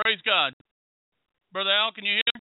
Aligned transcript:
Praise 0.00 0.20
God. 0.24 0.56
Brother 1.52 1.76
Al, 1.76 1.92
can 1.92 2.08
you 2.08 2.16
hear 2.16 2.32
me? 2.32 2.40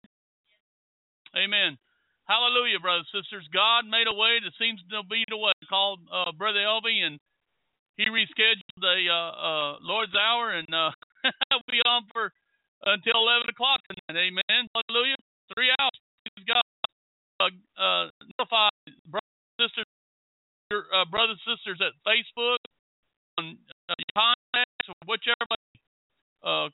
Amen. 1.46 1.78
Hallelujah, 2.26 2.82
brothers 2.82 3.06
and 3.14 3.22
sisters. 3.22 3.46
God 3.54 3.86
made 3.86 4.10
a 4.10 4.16
way 4.16 4.42
that 4.42 4.50
seems 4.58 4.82
to 4.90 5.06
be 5.06 5.22
the 5.30 5.38
way. 5.38 5.54
Called 5.70 6.00
uh, 6.10 6.32
Brother 6.34 6.66
Elvie, 6.66 7.06
and 7.06 7.20
he 7.94 8.10
rescheduled 8.10 8.80
the 8.80 9.06
uh, 9.06 9.30
uh, 9.38 9.72
Lord's 9.86 10.14
Hour, 10.18 10.50
and 10.50 10.66
uh, 10.72 10.90
will 11.54 11.68
be 11.70 11.78
on 11.86 12.02
for 12.10 12.32
until 12.90 13.22
11 13.22 13.46
o'clock 13.54 13.78
tonight. 13.86 14.18
Amen. 14.18 14.66
Hallelujah. 14.74 15.16
Three 15.54 15.70
hours. 15.78 15.98
Praise 16.26 16.46
God. 16.48 16.66
Uh, 17.38 17.54
uh, 17.78 18.04
notify 18.34 18.70
brothers 19.06 19.30
and 19.30 19.68
sisters, 19.68 19.90
your 20.70 20.82
uh, 20.90 21.04
brothers 21.06 21.38
sisters 21.46 21.78
at 21.78 21.94
Facebook, 22.02 22.58
on 23.38 23.58
uh, 23.86 23.94
contacts, 24.10 24.90
whichever 25.06 25.46
way. 25.50 26.70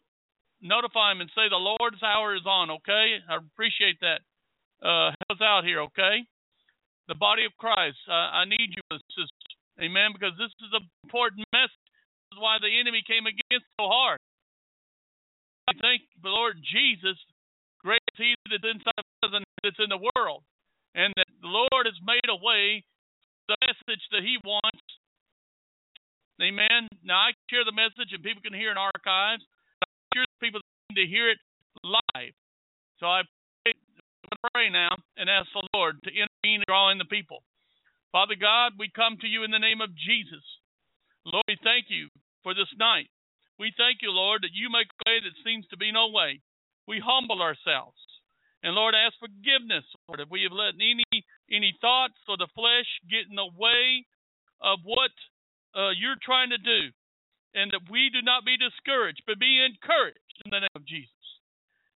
Notify 0.61 1.13
them 1.13 1.25
and 1.25 1.33
say 1.33 1.49
the 1.49 1.57
Lord's 1.57 2.03
hour 2.05 2.37
is 2.37 2.45
on. 2.45 2.71
Okay, 2.85 3.17
I 3.25 3.41
appreciate 3.41 3.97
that. 4.05 4.21
Uh, 4.85 5.13
help 5.17 5.41
us 5.41 5.43
out 5.43 5.65
here. 5.65 5.81
Okay, 5.89 6.29
the 7.09 7.17
body 7.17 7.49
of 7.49 7.57
Christ. 7.57 7.97
Uh, 8.05 8.29
I 8.29 8.45
need 8.45 8.77
you, 8.77 8.83
sisters. 8.93 9.33
Amen. 9.81 10.13
Because 10.13 10.37
this 10.37 10.53
is 10.61 10.73
an 10.77 10.85
important 11.05 11.49
message. 11.53 11.81
This 12.29 12.37
is 12.37 12.43
why 12.45 12.61
the 12.61 12.69
enemy 12.69 13.01
came 13.01 13.25
against 13.25 13.65
so 13.81 13.89
hard. 13.89 14.21
I 15.65 15.73
thank 15.81 16.05
the 16.21 16.29
Lord 16.29 16.61
Jesus. 16.61 17.17
Great 17.81 18.05
is 18.13 18.21
He 18.21 18.37
that's 18.53 18.65
inside 18.65 19.05
us 19.25 19.33
and 19.33 19.45
that's 19.65 19.81
in 19.81 19.89
the 19.89 20.05
world, 20.13 20.45
and 20.93 21.17
that 21.17 21.31
the 21.41 21.49
Lord 21.49 21.89
has 21.89 21.97
made 22.05 22.29
a 22.29 22.37
way. 22.37 22.85
The 23.49 23.57
message 23.65 24.05
that 24.13 24.21
He 24.21 24.37
wants. 24.45 24.85
Amen. 26.41 26.89
Now 27.01 27.29
I 27.29 27.33
can 27.33 27.49
share 27.49 27.65
the 27.65 27.77
message 27.77 28.13
and 28.13 28.23
people 28.23 28.45
can 28.45 28.55
hear 28.55 28.71
in 28.71 28.79
archives 28.79 29.45
people 30.41 30.61
to 30.97 31.07
hear 31.07 31.31
it 31.31 31.39
live. 31.85 32.35
So 32.99 33.07
I 33.07 33.23
pray, 33.63 33.77
pray 34.53 34.69
now 34.73 34.91
and 35.17 35.31
ask 35.31 35.49
the 35.53 35.63
Lord 35.75 36.03
to 36.05 36.11
intervene 36.11 36.65
in 36.65 36.99
the 36.99 37.09
people. 37.09 37.45
Father 38.13 38.35
God, 38.35 38.75
we 38.79 38.91
come 38.91 39.17
to 39.21 39.29
you 39.29 39.45
in 39.45 39.53
the 39.53 39.63
name 39.63 39.81
of 39.81 39.95
Jesus. 39.95 40.43
Lord, 41.25 41.45
we 41.47 41.57
thank 41.63 41.87
you 41.89 42.09
for 42.43 42.55
this 42.55 42.71
night. 42.79 43.07
We 43.61 43.73
thank 43.77 44.01
you, 44.03 44.11
Lord, 44.11 44.43
that 44.43 44.57
you 44.57 44.73
make 44.73 44.89
a 44.89 45.01
way 45.07 45.21
that 45.21 45.45
seems 45.45 45.69
to 45.69 45.77
be 45.77 45.93
no 45.93 46.09
way. 46.09 46.41
We 46.89 46.99
humble 46.99 47.45
ourselves. 47.45 48.01
And 48.65 48.75
Lord, 48.75 48.97
ask 48.97 49.15
forgiveness, 49.21 49.85
Lord, 50.09 50.21
if 50.21 50.29
we 50.29 50.43
have 50.45 50.53
let 50.53 50.75
any 50.77 51.05
any 51.53 51.77
thoughts 51.81 52.19
or 52.29 52.37
the 52.37 52.51
flesh 52.55 52.89
get 53.09 53.29
in 53.29 53.37
the 53.37 53.53
way 53.57 54.05
of 54.61 54.81
what 54.85 55.13
uh, 55.75 55.91
you're 55.97 56.21
trying 56.21 56.51
to 56.51 56.59
do 56.59 56.93
and 57.55 57.71
that 57.73 57.91
we 57.91 58.11
do 58.11 58.23
not 58.23 58.47
be 58.47 58.57
discouraged, 58.57 59.23
but 59.27 59.43
be 59.43 59.59
encouraged 59.59 60.39
in 60.45 60.51
the 60.51 60.63
name 60.63 60.77
of 60.77 60.87
Jesus. 60.87 61.27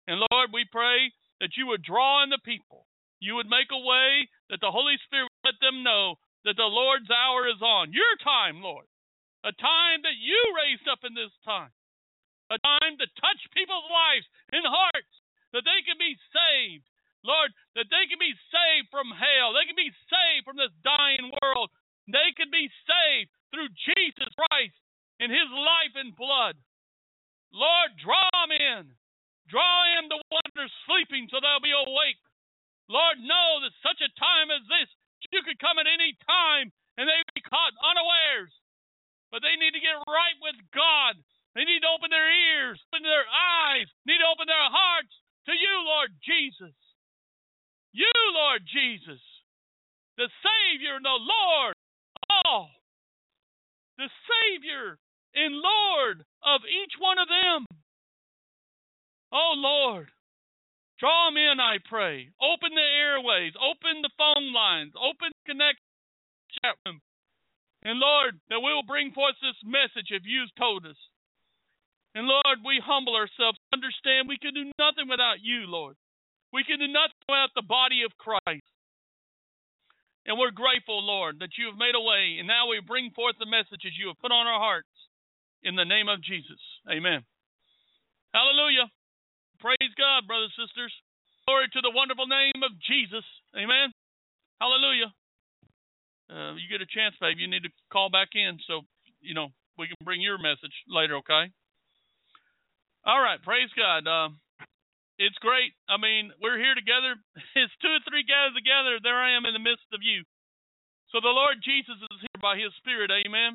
And 0.07 0.19
Lord, 0.31 0.49
we 0.51 0.65
pray 0.67 1.13
that 1.39 1.55
you 1.55 1.67
would 1.69 1.85
draw 1.85 2.23
in 2.23 2.29
the 2.29 2.41
people. 2.41 2.85
You 3.23 3.35
would 3.39 3.47
make 3.47 3.71
a 3.71 3.79
way 3.79 4.27
that 4.49 4.59
the 4.59 4.73
Holy 4.73 4.99
Spirit 5.07 5.31
would 5.31 5.55
let 5.55 5.59
them 5.63 5.85
know 5.85 6.19
that 6.43 6.59
the 6.59 6.67
Lord's 6.67 7.07
hour 7.07 7.47
is 7.47 7.61
on. 7.63 7.95
Your 7.95 8.15
time, 8.19 8.59
Lord. 8.59 8.87
A 9.47 9.55
time 9.55 10.03
that 10.03 10.19
you 10.19 10.39
raised 10.55 10.87
up 10.91 11.03
in 11.07 11.15
this 11.15 11.31
time. 11.47 11.71
A 12.51 12.59
time 12.59 12.99
to 12.99 13.07
touch 13.19 13.41
people's 13.55 13.87
lives 13.87 14.27
and 14.51 14.67
hearts, 14.67 15.13
that 15.55 15.63
they 15.63 15.79
can 15.87 15.95
be 15.95 16.19
saved. 16.35 16.83
Lord, 17.23 17.55
that 17.79 17.87
they 17.87 18.03
can 18.11 18.19
be 18.19 18.35
saved 18.51 18.91
from 18.91 19.07
hell. 19.15 19.55
They 19.55 19.63
can 19.63 19.79
be 19.79 19.91
saved 20.11 20.43
from 20.43 20.59
this 20.59 20.75
dying 20.83 21.31
world. 21.39 21.71
They 22.11 22.35
can 22.35 22.51
be 22.51 22.67
saved 22.83 23.31
through 23.55 23.71
Jesus 23.87 24.31
Christ 24.35 24.75
in 25.23 25.31
his 25.31 25.47
life 25.55 25.95
and 25.95 26.11
blood. 26.19 26.59
Lord, 27.55 27.95
draw 27.95 28.27
them 28.43 28.51
in. 28.51 28.91
Draw 29.47 29.75
in 30.03 30.11
the 30.11 30.19
ones 30.27 30.51
that 30.51 30.67
are 30.67 30.79
sleeping 30.83 31.31
so 31.31 31.39
they'll 31.39 31.63
be 31.63 31.71
awake. 31.71 32.19
Lord, 32.91 33.23
know 33.23 33.63
that 33.63 33.71
such 33.79 34.03
a 34.03 34.11
time 34.19 34.51
as 34.51 34.67
this, 34.67 34.91
you 35.31 35.39
could 35.47 35.63
come 35.63 35.79
at 35.79 35.87
any 35.87 36.19
time 36.27 36.75
and 36.99 37.07
they 37.07 37.23
be 37.31 37.45
caught 37.47 37.71
unawares. 37.79 38.51
But 39.31 39.41
they 39.41 39.55
need 39.55 39.71
to 39.71 39.81
get 39.81 39.95
right 40.11 40.37
with 40.43 40.59
God. 40.75 41.15
They 41.55 41.63
need 41.63 41.85
to 41.87 41.93
open 41.93 42.11
their 42.11 42.27
ears, 42.27 42.81
open 42.91 43.05
their 43.05 43.25
eyes, 43.29 43.87
need 44.03 44.19
to 44.19 44.29
open 44.29 44.49
their 44.49 44.67
hearts 44.67 45.13
to 45.47 45.53
you, 45.53 45.73
Lord 45.87 46.11
Jesus. 46.25 46.75
You, 47.93 48.09
Lord 48.33 48.65
Jesus, 48.65 49.21
the 50.17 50.29
Savior 50.41 50.97
and 50.97 51.05
the 51.05 51.21
Lord. 51.21 51.77
Oh, 52.45 52.65
the 54.01 54.09
Savior 54.09 54.97
and 55.35 55.55
Lord 55.57 56.25
of 56.45 56.61
each 56.65 56.93
one 56.99 57.17
of 57.17 57.27
them. 57.27 57.65
Oh, 59.33 59.53
Lord, 59.57 60.09
draw 60.99 61.29
them 61.29 61.37
in, 61.37 61.57
I 61.59 61.81
pray. 61.89 62.29
Open 62.37 62.69
the 62.75 62.89
airways, 63.01 63.53
open 63.57 64.05
the 64.05 64.13
phone 64.17 64.53
lines, 64.53 64.93
open 64.93 65.33
connect 65.45 65.81
chat 66.61 66.77
room. 66.85 67.01
And 67.81 67.99
Lord, 67.99 68.39
that 68.49 68.61
we 68.61 68.71
will 68.71 68.85
bring 68.85 69.11
forth 69.11 69.35
this 69.41 69.57
message 69.65 70.13
if 70.13 70.23
you've 70.23 70.53
told 70.55 70.85
us. 70.85 70.99
And 72.13 72.29
Lord, 72.29 72.61
we 72.61 72.77
humble 72.77 73.17
ourselves, 73.17 73.57
understand 73.73 74.29
we 74.29 74.37
can 74.37 74.53
do 74.53 74.69
nothing 74.77 75.09
without 75.09 75.41
you, 75.41 75.65
Lord. 75.65 75.97
We 76.53 76.63
can 76.63 76.77
do 76.77 76.87
nothing 76.87 77.25
without 77.25 77.57
the 77.57 77.65
body 77.65 78.05
of 78.05 78.13
Christ. 78.21 78.69
And 80.29 80.37
we're 80.37 80.55
grateful, 80.55 81.01
Lord, 81.03 81.41
that 81.41 81.57
you 81.57 81.67
have 81.67 81.81
made 81.81 81.97
a 81.97 82.05
way. 82.05 82.37
And 82.37 82.47
now 82.47 82.69
we 82.69 82.79
bring 82.79 83.09
forth 83.11 83.35
the 83.41 83.49
messages 83.49 83.97
you 83.97 84.07
have 84.13 84.21
put 84.21 84.31
on 84.31 84.45
our 84.47 84.61
hearts 84.61 84.92
in 85.63 85.75
the 85.75 85.87
name 85.87 86.11
of 86.11 86.21
Jesus. 86.21 86.59
Amen. 86.91 87.23
Hallelujah. 88.35 88.91
Praise 89.59 89.93
God, 89.95 90.27
brothers 90.27 90.51
and 90.57 90.67
sisters. 90.67 90.93
Glory 91.47 91.67
to 91.71 91.81
the 91.81 91.91
wonderful 91.91 92.27
name 92.27 92.63
of 92.63 92.71
Jesus. 92.83 93.23
Amen. 93.55 93.91
Hallelujah. 94.59 95.11
Uh, 96.31 96.55
you 96.55 96.67
get 96.71 96.83
a 96.83 96.87
chance, 96.87 97.15
babe. 97.19 97.39
You 97.39 97.47
need 97.47 97.63
to 97.63 97.73
call 97.91 98.09
back 98.09 98.35
in 98.35 98.59
so 98.67 98.87
you 99.19 99.35
know 99.35 99.51
we 99.77 99.87
can 99.87 99.99
bring 100.03 100.23
your 100.23 100.39
message 100.39 100.73
later. 100.87 101.19
Okay. 101.19 101.51
All 103.03 103.19
right. 103.19 103.39
Praise 103.43 103.71
God. 103.75 104.07
Uh, 104.07 104.29
it's 105.19 105.37
great. 105.43 105.75
I 105.87 105.99
mean, 105.99 106.31
we're 106.41 106.59
here 106.59 106.75
together. 106.75 107.19
It's 107.59 107.75
two 107.83 107.91
or 107.91 108.01
three 108.07 108.25
gathered 108.25 108.57
together. 108.57 108.97
There 109.03 109.19
I 109.19 109.37
am 109.37 109.45
in 109.45 109.53
the 109.53 109.61
midst 109.61 109.85
of 109.93 110.01
you. 110.01 110.25
So 111.13 111.21
the 111.21 111.29
Lord 111.29 111.61
Jesus 111.61 112.01
is 112.01 112.19
here 112.19 112.41
by 112.41 112.57
His 112.57 112.73
Spirit. 112.81 113.13
Amen 113.13 113.53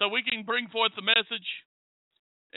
so 0.00 0.08
we 0.08 0.24
can 0.24 0.48
bring 0.48 0.66
forth 0.72 0.96
the 0.96 1.04
message. 1.04 1.46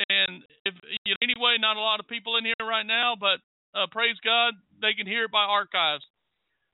And 0.08 0.42
if 0.66 0.74
you 1.06 1.14
know, 1.14 1.22
anyway, 1.22 1.60
not 1.60 1.76
a 1.76 1.84
lot 1.84 2.00
of 2.00 2.08
people 2.08 2.40
in 2.40 2.48
here 2.48 2.64
right 2.64 2.88
now, 2.88 3.14
but 3.20 3.44
uh, 3.76 3.86
praise 3.92 4.18
God, 4.24 4.56
they 4.82 4.96
can 4.96 5.06
hear 5.06 5.28
it 5.28 5.36
by 5.36 5.44
archives. 5.44 6.08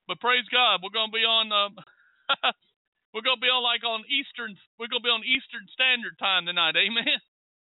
But 0.07 0.21
praise 0.21 0.45
God, 0.53 0.79
we're 0.79 0.93
to 0.93 1.11
be 1.11 1.25
on. 1.25 1.51
Uh, 1.51 1.73
we're 3.11 3.25
to 3.25 3.41
be 3.41 3.49
on 3.49 3.65
like 3.65 3.83
on 3.83 4.05
Eastern. 4.07 4.55
We're 4.77 4.93
to 4.93 5.03
be 5.03 5.11
on 5.11 5.25
Eastern 5.25 5.65
Standard 5.73 6.15
Time 6.21 6.45
tonight. 6.45 6.77
Amen. 6.77 7.09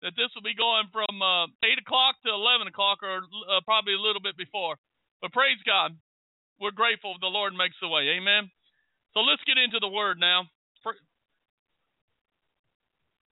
That 0.03 0.13
this 0.19 0.29
will 0.35 0.45
be 0.45 0.53
going 0.53 0.91
from 0.91 1.17
uh, 1.23 1.47
eight 1.65 1.79
o'clock 1.81 2.19
to 2.27 2.29
eleven 2.29 2.67
o'clock, 2.67 3.01
or 3.01 3.25
uh, 3.49 3.63
probably 3.65 3.95
a 3.95 4.03
little 4.03 4.21
bit 4.21 4.37
before. 4.37 4.75
But 5.23 5.31
praise 5.31 5.57
God, 5.65 5.97
we're 6.59 6.75
grateful 6.75 7.15
the 7.17 7.31
Lord 7.31 7.55
makes 7.57 7.79
the 7.81 7.87
way. 7.87 8.13
Amen. 8.13 8.51
So 9.15 9.23
let's 9.23 9.41
get 9.47 9.57
into 9.57 9.79
the 9.79 9.89
Word 9.89 10.19
now. 10.19 10.45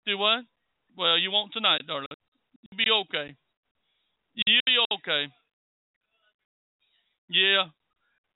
Do 0.07 0.19
what? 0.19 0.45
Well, 0.97 1.19
you 1.19 1.31
won't 1.31 1.53
tonight, 1.53 1.83
darling. 1.87 2.07
You'll 2.71 2.79
be 2.79 2.91
okay. 3.07 3.37
You'll 4.35 4.67
be 4.67 4.77
okay. 4.95 5.27
Yeah. 7.29 7.71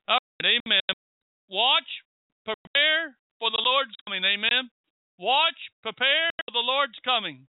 All 0.09 0.19
right, 0.43 0.61
amen. 0.67 0.95
Watch, 1.49 1.89
prepare 2.45 3.17
for 3.39 3.51
the 3.51 3.63
Lord's 3.63 3.95
coming. 4.07 4.25
Amen. 4.25 4.71
Watch, 5.19 5.59
prepare 5.83 6.31
for 6.47 6.53
the 6.53 6.65
Lord's 6.65 6.99
coming. 7.05 7.47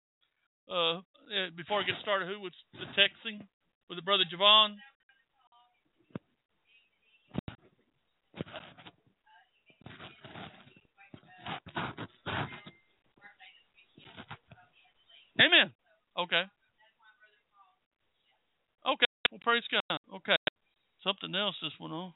Uh, 0.69 0.97
eh, 1.33 1.49
before 1.55 1.81
I 1.81 1.83
get 1.83 1.95
started, 2.01 2.27
who 2.27 2.39
was 2.39 2.53
the 2.73 2.85
texting? 2.97 3.45
with 3.89 3.97
the 3.97 4.01
brother 4.01 4.23
Javon? 4.31 4.75
Amen. 15.39 15.71
Okay. 16.17 16.43
Okay. 18.87 19.11
Well, 19.31 19.39
praise 19.41 19.63
God. 19.71 19.99
Okay. 20.15 20.37
Something 21.03 21.35
else 21.35 21.55
this 21.61 21.73
went 21.79 21.93
on. 21.93 22.13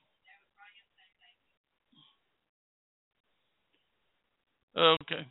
Okay. 4.78 5.28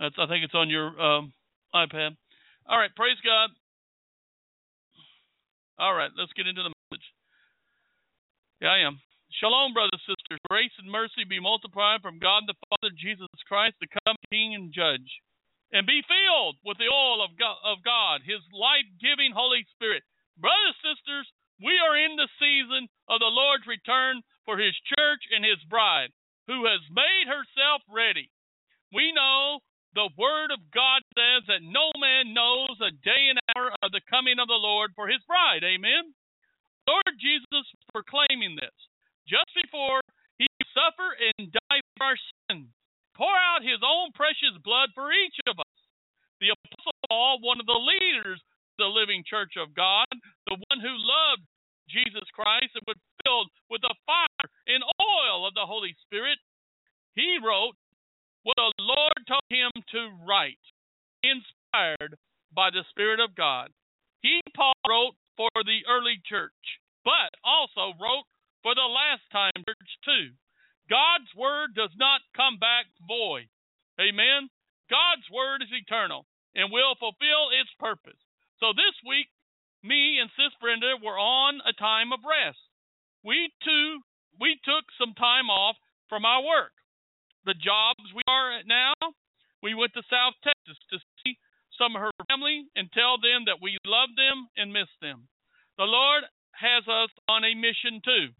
That's, 0.00 0.14
I 0.18 0.26
think 0.26 0.44
it's 0.44 0.54
on 0.54 0.68
your 0.70 0.88
um, 1.00 1.32
iPad. 1.74 2.16
All 2.68 2.78
right. 2.78 2.90
Praise 2.96 3.18
God. 3.24 3.50
All 5.78 5.94
right. 5.94 6.10
Let's 6.18 6.32
get 6.34 6.46
into 6.46 6.62
the 6.62 6.72
message. 6.90 7.06
Yeah, 8.60 8.74
I 8.74 8.78
am. 8.82 8.98
Shalom, 9.38 9.74
brothers 9.74 9.94
and 9.94 10.16
sisters. 10.18 10.40
Grace 10.50 10.74
and 10.82 10.90
mercy 10.90 11.22
be 11.28 11.38
multiplied 11.38 12.02
from 12.02 12.18
God 12.18 12.44
the 12.46 12.58
Father, 12.66 12.90
Jesus 12.96 13.30
Christ, 13.46 13.76
the 13.80 13.86
coming 14.02 14.18
King 14.32 14.54
and 14.54 14.72
Judge. 14.74 15.06
And 15.72 15.84
be 15.84 16.00
filled 16.04 16.56
with 16.64 16.80
the 16.80 16.88
oil 16.88 17.20
of 17.20 17.36
God, 17.36 17.58
of 17.64 17.84
God 17.84 18.24
His 18.24 18.40
life 18.52 18.88
giving 19.00 19.32
Holy 19.32 19.64
Spirit. 19.76 20.02
Brothers 20.40 20.76
and 20.84 20.96
sisters, 20.96 21.26
we 21.60 21.74
are 21.82 21.98
in 21.98 22.14
the 22.16 22.30
season 22.38 22.86
of 23.10 23.18
the 23.20 23.32
Lord's 23.32 23.66
return 23.66 24.22
for 24.46 24.56
His 24.56 24.76
church 24.96 25.22
and 25.34 25.44
His 25.44 25.60
bride, 25.68 26.14
who 26.46 26.64
has 26.64 26.80
made 26.88 27.26
herself 27.28 27.82
ready. 27.90 28.30
We 28.94 29.12
know 29.12 29.60
the 29.92 30.08
Word 30.16 30.54
of 30.54 30.62
God 30.72 31.04
says 31.12 31.44
that 31.50 31.66
no 31.66 31.92
man 31.98 32.32
knows 32.32 32.78
a 32.80 32.94
day 33.04 33.28
and 33.28 33.40
hour 33.52 33.74
of 33.82 33.92
the 33.92 34.04
coming 34.08 34.40
of 34.40 34.48
the 34.48 34.60
Lord 34.60 34.94
for 34.94 35.10
His 35.10 35.20
bride. 35.28 35.66
Amen. 35.66 36.14
Lord 36.88 37.12
Jesus 37.20 37.68
proclaiming 37.92 38.56
this 38.56 38.76
just 39.28 39.52
before 39.52 40.00
He 40.40 40.48
suffer 40.72 41.12
and 41.36 41.52
die 41.52 41.80
for 41.98 42.14
our 42.14 42.20
sins 42.48 42.72
pour 43.18 43.34
out 43.34 43.66
his 43.66 43.82
own 43.82 44.14
precious 44.14 44.54
blood 44.62 44.94
for 44.94 45.10
each 45.10 45.34
of 45.50 45.58
us. 45.58 45.78
The 46.38 46.54
Apostle 46.54 46.94
Paul, 47.10 47.42
one 47.42 47.58
of 47.58 47.66
the 47.66 47.74
leaders 47.74 48.38
of 48.38 48.76
the 48.78 48.94
living 48.94 49.26
church 49.26 49.58
of 49.58 49.74
God, 49.74 50.06
the 50.46 50.54
one 50.70 50.78
who 50.78 50.94
loved 50.94 51.42
Jesus 51.90 52.24
Christ 52.30 52.78
and 52.78 52.86
was 52.86 53.02
filled 53.26 53.50
with 53.66 53.82
the 53.82 53.94
fire 54.06 54.46
and 54.70 54.86
oil 55.02 55.42
of 55.42 55.58
the 55.58 55.66
Holy 55.66 55.98
Spirit, 56.06 56.38
he 57.18 57.42
wrote 57.42 57.74
what 58.46 58.54
the 58.54 58.70
Lord 58.78 59.18
told 59.26 59.50
him 59.50 59.74
to 59.90 60.14
write, 60.22 60.62
inspired 61.26 62.14
by 62.54 62.70
the 62.70 62.86
Spirit 62.94 63.18
of 63.18 63.34
God. 63.34 63.74
He, 64.22 64.38
Paul, 64.54 64.78
wrote 64.86 65.18
for 65.34 65.50
the 65.66 65.82
early 65.90 66.22
church, 66.22 66.54
but 67.02 67.34
also 67.42 67.98
wrote 67.98 68.30
for 68.62 68.78
the 68.78 68.86
last 68.86 69.26
time 69.34 69.58
church 69.66 69.92
too. 70.06 70.30
God's 70.88 71.28
word 71.36 71.76
does 71.76 71.92
not 72.00 72.24
come 72.34 72.56
back 72.56 72.88
void. 73.04 73.48
Amen. 74.00 74.48
God's 74.88 75.28
word 75.28 75.60
is 75.60 75.72
eternal 75.72 76.24
and 76.56 76.72
will 76.72 76.96
fulfill 76.96 77.52
its 77.52 77.70
purpose. 77.76 78.18
So 78.60 78.72
this 78.72 78.96
week, 79.04 79.28
me 79.84 80.18
and 80.18 80.32
Sis 80.34 80.54
Brenda 80.60 80.96
were 80.98 81.20
on 81.20 81.60
a 81.62 81.76
time 81.76 82.10
of 82.12 82.24
rest. 82.24 82.58
We 83.22 83.52
too, 83.62 84.00
we 84.40 84.56
took 84.64 84.88
some 84.96 85.14
time 85.14 85.52
off 85.52 85.76
from 86.08 86.24
our 86.24 86.42
work. 86.42 86.72
The 87.44 87.54
jobs 87.54 88.02
we 88.16 88.24
are 88.26 88.58
at 88.58 88.66
now, 88.66 88.96
we 89.62 89.74
went 89.74 89.92
to 89.94 90.10
South 90.10 90.34
Texas 90.42 90.78
to 90.90 90.98
see 91.22 91.38
some 91.76 91.94
of 91.94 92.02
her 92.02 92.14
family 92.26 92.66
and 92.74 92.90
tell 92.90 93.20
them 93.20 93.46
that 93.46 93.62
we 93.62 93.76
love 93.84 94.10
them 94.16 94.48
and 94.56 94.72
miss 94.72 94.90
them. 95.00 95.28
The 95.76 95.86
Lord 95.86 96.24
has 96.56 96.82
us 96.88 97.10
on 97.28 97.44
a 97.44 97.54
mission 97.54 98.02
too. 98.02 98.34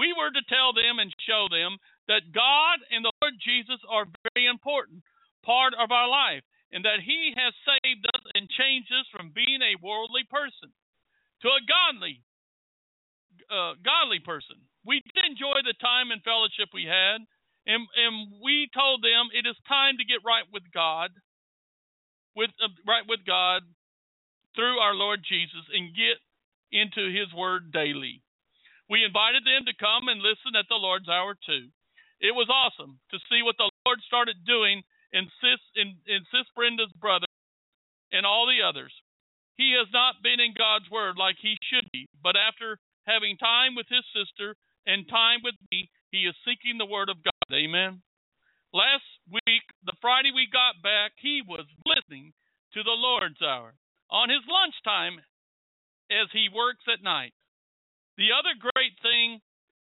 We 0.00 0.16
were 0.16 0.32
to 0.32 0.48
tell 0.48 0.72
them 0.72 0.96
and 0.96 1.12
show 1.28 1.44
them 1.52 1.76
that 2.08 2.32
God 2.32 2.80
and 2.88 3.04
the 3.04 3.12
Lord 3.20 3.36
Jesus 3.36 3.84
are 3.84 4.08
very 4.32 4.48
important 4.48 5.04
part 5.44 5.76
of 5.76 5.92
our 5.92 6.08
life 6.08 6.40
and 6.72 6.88
that 6.88 7.04
he 7.04 7.36
has 7.36 7.52
saved 7.68 8.08
us 8.08 8.24
and 8.32 8.48
changed 8.48 8.88
us 8.96 9.04
from 9.12 9.36
being 9.36 9.60
a 9.60 9.76
worldly 9.84 10.24
person 10.32 10.72
to 11.44 11.48
a 11.52 11.66
godly 11.68 12.24
uh, 13.52 13.76
godly 13.84 14.24
person. 14.24 14.56
We 14.88 15.04
did 15.04 15.20
enjoy 15.28 15.60
the 15.68 15.76
time 15.84 16.08
and 16.08 16.24
fellowship 16.24 16.72
we 16.72 16.88
had 16.88 17.20
and 17.68 17.84
and 17.92 18.40
we 18.40 18.72
told 18.72 19.04
them 19.04 19.28
it 19.36 19.44
is 19.44 19.56
time 19.68 20.00
to 20.00 20.08
get 20.08 20.24
right 20.24 20.48
with 20.48 20.64
God 20.72 21.12
with 22.32 22.50
uh, 22.56 22.72
right 22.88 23.04
with 23.04 23.20
God 23.28 23.68
through 24.56 24.80
our 24.80 24.96
Lord 24.96 25.20
Jesus 25.28 25.68
and 25.76 25.92
get 25.92 26.16
into 26.72 27.12
his 27.12 27.28
word 27.36 27.68
daily. 27.68 28.22
We 28.90 29.06
invited 29.06 29.46
them 29.46 29.70
to 29.70 29.78
come 29.78 30.10
and 30.10 30.18
listen 30.18 30.58
at 30.58 30.66
the 30.66 30.74
Lord's 30.74 31.08
hour 31.08 31.38
too. 31.38 31.70
It 32.18 32.34
was 32.34 32.50
awesome 32.50 32.98
to 33.14 33.22
see 33.30 33.40
what 33.40 33.54
the 33.56 33.70
Lord 33.86 34.02
started 34.02 34.42
doing 34.44 34.82
in 35.14 35.30
Sis 35.38 35.62
in, 35.78 35.94
in 36.10 36.26
Sis 36.34 36.50
Brenda's 36.58 36.92
brother 36.98 37.30
and 38.10 38.26
all 38.26 38.50
the 38.50 38.66
others. 38.66 38.90
He 39.54 39.78
has 39.78 39.86
not 39.94 40.26
been 40.26 40.42
in 40.42 40.58
God's 40.58 40.90
word 40.90 41.14
like 41.14 41.38
he 41.38 41.54
should 41.70 41.86
be, 41.94 42.10
but 42.18 42.34
after 42.34 42.82
having 43.06 43.38
time 43.38 43.78
with 43.78 43.86
his 43.86 44.04
sister 44.10 44.58
and 44.86 45.06
time 45.06 45.40
with 45.46 45.54
me, 45.70 45.88
he 46.10 46.26
is 46.26 46.34
seeking 46.42 46.76
the 46.76 46.90
word 46.90 47.08
of 47.08 47.22
God. 47.22 47.48
Amen. 47.54 48.02
Last 48.74 49.06
week, 49.30 49.64
the 49.86 49.96
Friday 50.02 50.34
we 50.34 50.50
got 50.50 50.82
back, 50.82 51.14
he 51.18 51.42
was 51.46 51.66
listening 51.86 52.34
to 52.74 52.82
the 52.82 52.94
Lord's 52.94 53.42
hour 53.42 53.74
on 54.10 54.30
his 54.30 54.42
lunchtime 54.50 55.22
as 56.10 56.26
he 56.32 56.50
works 56.50 56.82
at 56.90 57.02
night. 57.02 57.34
The 58.20 58.36
other 58.36 58.52
great 58.52 58.92
thing 59.00 59.40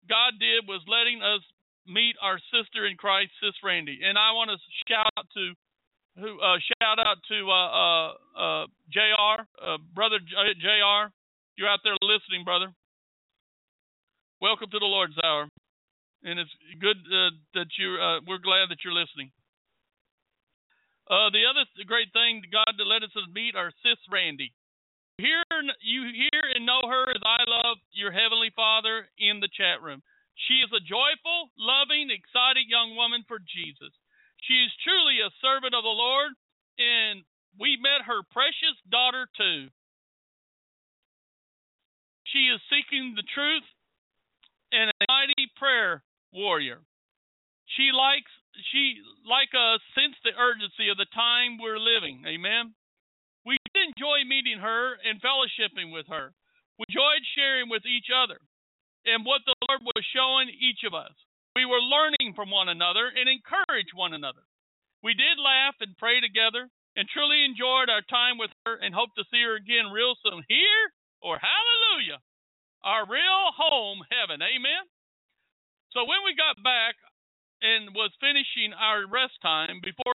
God 0.04 0.36
did 0.36 0.68
was 0.68 0.84
letting 0.84 1.24
us 1.24 1.40
meet 1.88 2.12
our 2.20 2.36
sister 2.52 2.84
in 2.84 3.00
Christ, 3.00 3.32
Sis 3.40 3.56
Randy. 3.64 4.04
And 4.04 4.20
I 4.20 4.36
want 4.36 4.52
to 4.52 4.60
shout 4.84 5.08
out 5.16 5.24
to 5.32 5.56
who 6.20 6.36
uh, 6.36 6.60
shout 6.76 7.00
out 7.00 7.24
to 7.24 7.38
uh, 7.48 7.70
uh, 7.72 8.08
uh 8.36 8.64
Jr. 8.92 9.48
Uh, 9.56 9.80
brother 9.96 10.20
Jr. 10.20 11.08
You're 11.56 11.72
out 11.72 11.80
there 11.80 11.96
listening, 12.04 12.44
brother. 12.44 12.68
Welcome 14.44 14.68
to 14.76 14.78
the 14.78 14.92
Lord's 14.92 15.16
hour, 15.24 15.48
and 16.20 16.36
it's 16.36 16.52
good 16.84 17.00
uh, 17.08 17.32
that 17.56 17.72
you. 17.80 17.96
We're 18.28 18.44
glad 18.44 18.68
that 18.68 18.84
you're 18.84 18.92
listening. 18.92 19.32
the 21.08 21.48
other 21.48 21.64
great 21.88 22.12
thing 22.12 22.44
God 22.52 22.76
let 22.76 23.00
us 23.00 23.16
meet 23.32 23.56
our 23.56 23.72
Sis 23.80 23.96
Randy 24.12 24.52
hear 25.18 25.42
you 25.82 26.06
hear 26.14 26.42
and 26.54 26.64
know 26.64 26.82
her 26.86 27.10
as 27.10 27.22
I 27.22 27.42
love 27.46 27.78
your 27.92 28.14
heavenly 28.14 28.54
Father 28.54 29.06
in 29.18 29.42
the 29.42 29.50
chat 29.50 29.82
room. 29.82 30.02
She 30.46 30.62
is 30.62 30.70
a 30.70 30.86
joyful, 30.86 31.50
loving, 31.58 32.14
excited 32.14 32.70
young 32.70 32.94
woman 32.94 33.26
for 33.26 33.42
Jesus. 33.42 33.90
She 34.46 34.54
is 34.62 34.82
truly 34.86 35.18
a 35.18 35.34
servant 35.42 35.74
of 35.74 35.82
the 35.82 35.98
Lord, 35.98 36.30
and 36.78 37.26
we 37.58 37.74
met 37.82 38.06
her 38.06 38.22
precious 38.30 38.78
daughter 38.86 39.26
too. 39.34 39.66
She 42.30 42.46
is 42.54 42.62
seeking 42.70 43.18
the 43.18 43.26
truth 43.34 43.66
and 44.70 44.90
a 44.94 45.04
mighty 45.10 45.50
prayer 45.58 46.06
warrior. 46.30 46.78
She 47.74 47.90
likes 47.90 48.30
she 48.70 49.02
like 49.26 49.50
us 49.54 49.80
sense 49.94 50.14
the 50.22 50.34
urgency 50.38 50.90
of 50.90 50.98
the 50.98 51.08
time 51.14 51.58
we're 51.58 51.82
living. 51.82 52.22
Amen. 52.26 52.74
We 53.48 53.56
did 53.72 53.96
enjoy 53.96 54.28
meeting 54.28 54.60
her 54.60 55.00
and 55.08 55.24
fellowshipping 55.24 55.88
with 55.88 56.04
her. 56.12 56.36
We 56.76 56.84
enjoyed 56.92 57.24
sharing 57.32 57.72
with 57.72 57.88
each 57.88 58.12
other 58.12 58.36
and 59.08 59.24
what 59.24 59.40
the 59.48 59.56
Lord 59.64 59.88
was 59.88 60.04
showing 60.12 60.52
each 60.52 60.84
of 60.84 60.92
us. 60.92 61.16
We 61.56 61.64
were 61.64 61.80
learning 61.80 62.36
from 62.36 62.52
one 62.52 62.68
another 62.68 63.08
and 63.08 63.24
encourage 63.24 63.96
one 63.96 64.12
another. 64.12 64.44
We 65.00 65.16
did 65.16 65.40
laugh 65.40 65.80
and 65.80 65.96
pray 65.96 66.20
together 66.20 66.68
and 66.92 67.08
truly 67.08 67.40
enjoyed 67.48 67.88
our 67.88 68.04
time 68.12 68.36
with 68.36 68.52
her 68.68 68.76
and 68.76 68.92
hope 68.92 69.16
to 69.16 69.24
see 69.32 69.40
her 69.40 69.56
again 69.56 69.96
real 69.96 70.12
soon 70.20 70.44
here 70.44 70.84
or 71.24 71.40
hallelujah, 71.40 72.20
our 72.84 73.08
real 73.08 73.48
home, 73.56 74.04
heaven. 74.12 74.44
Amen. 74.44 74.84
So 75.96 76.04
when 76.04 76.20
we 76.20 76.36
got 76.36 76.60
back 76.60 77.00
and 77.64 77.96
was 77.96 78.12
finishing 78.20 78.76
our 78.76 79.08
rest 79.08 79.40
time 79.40 79.80
before 79.80 80.12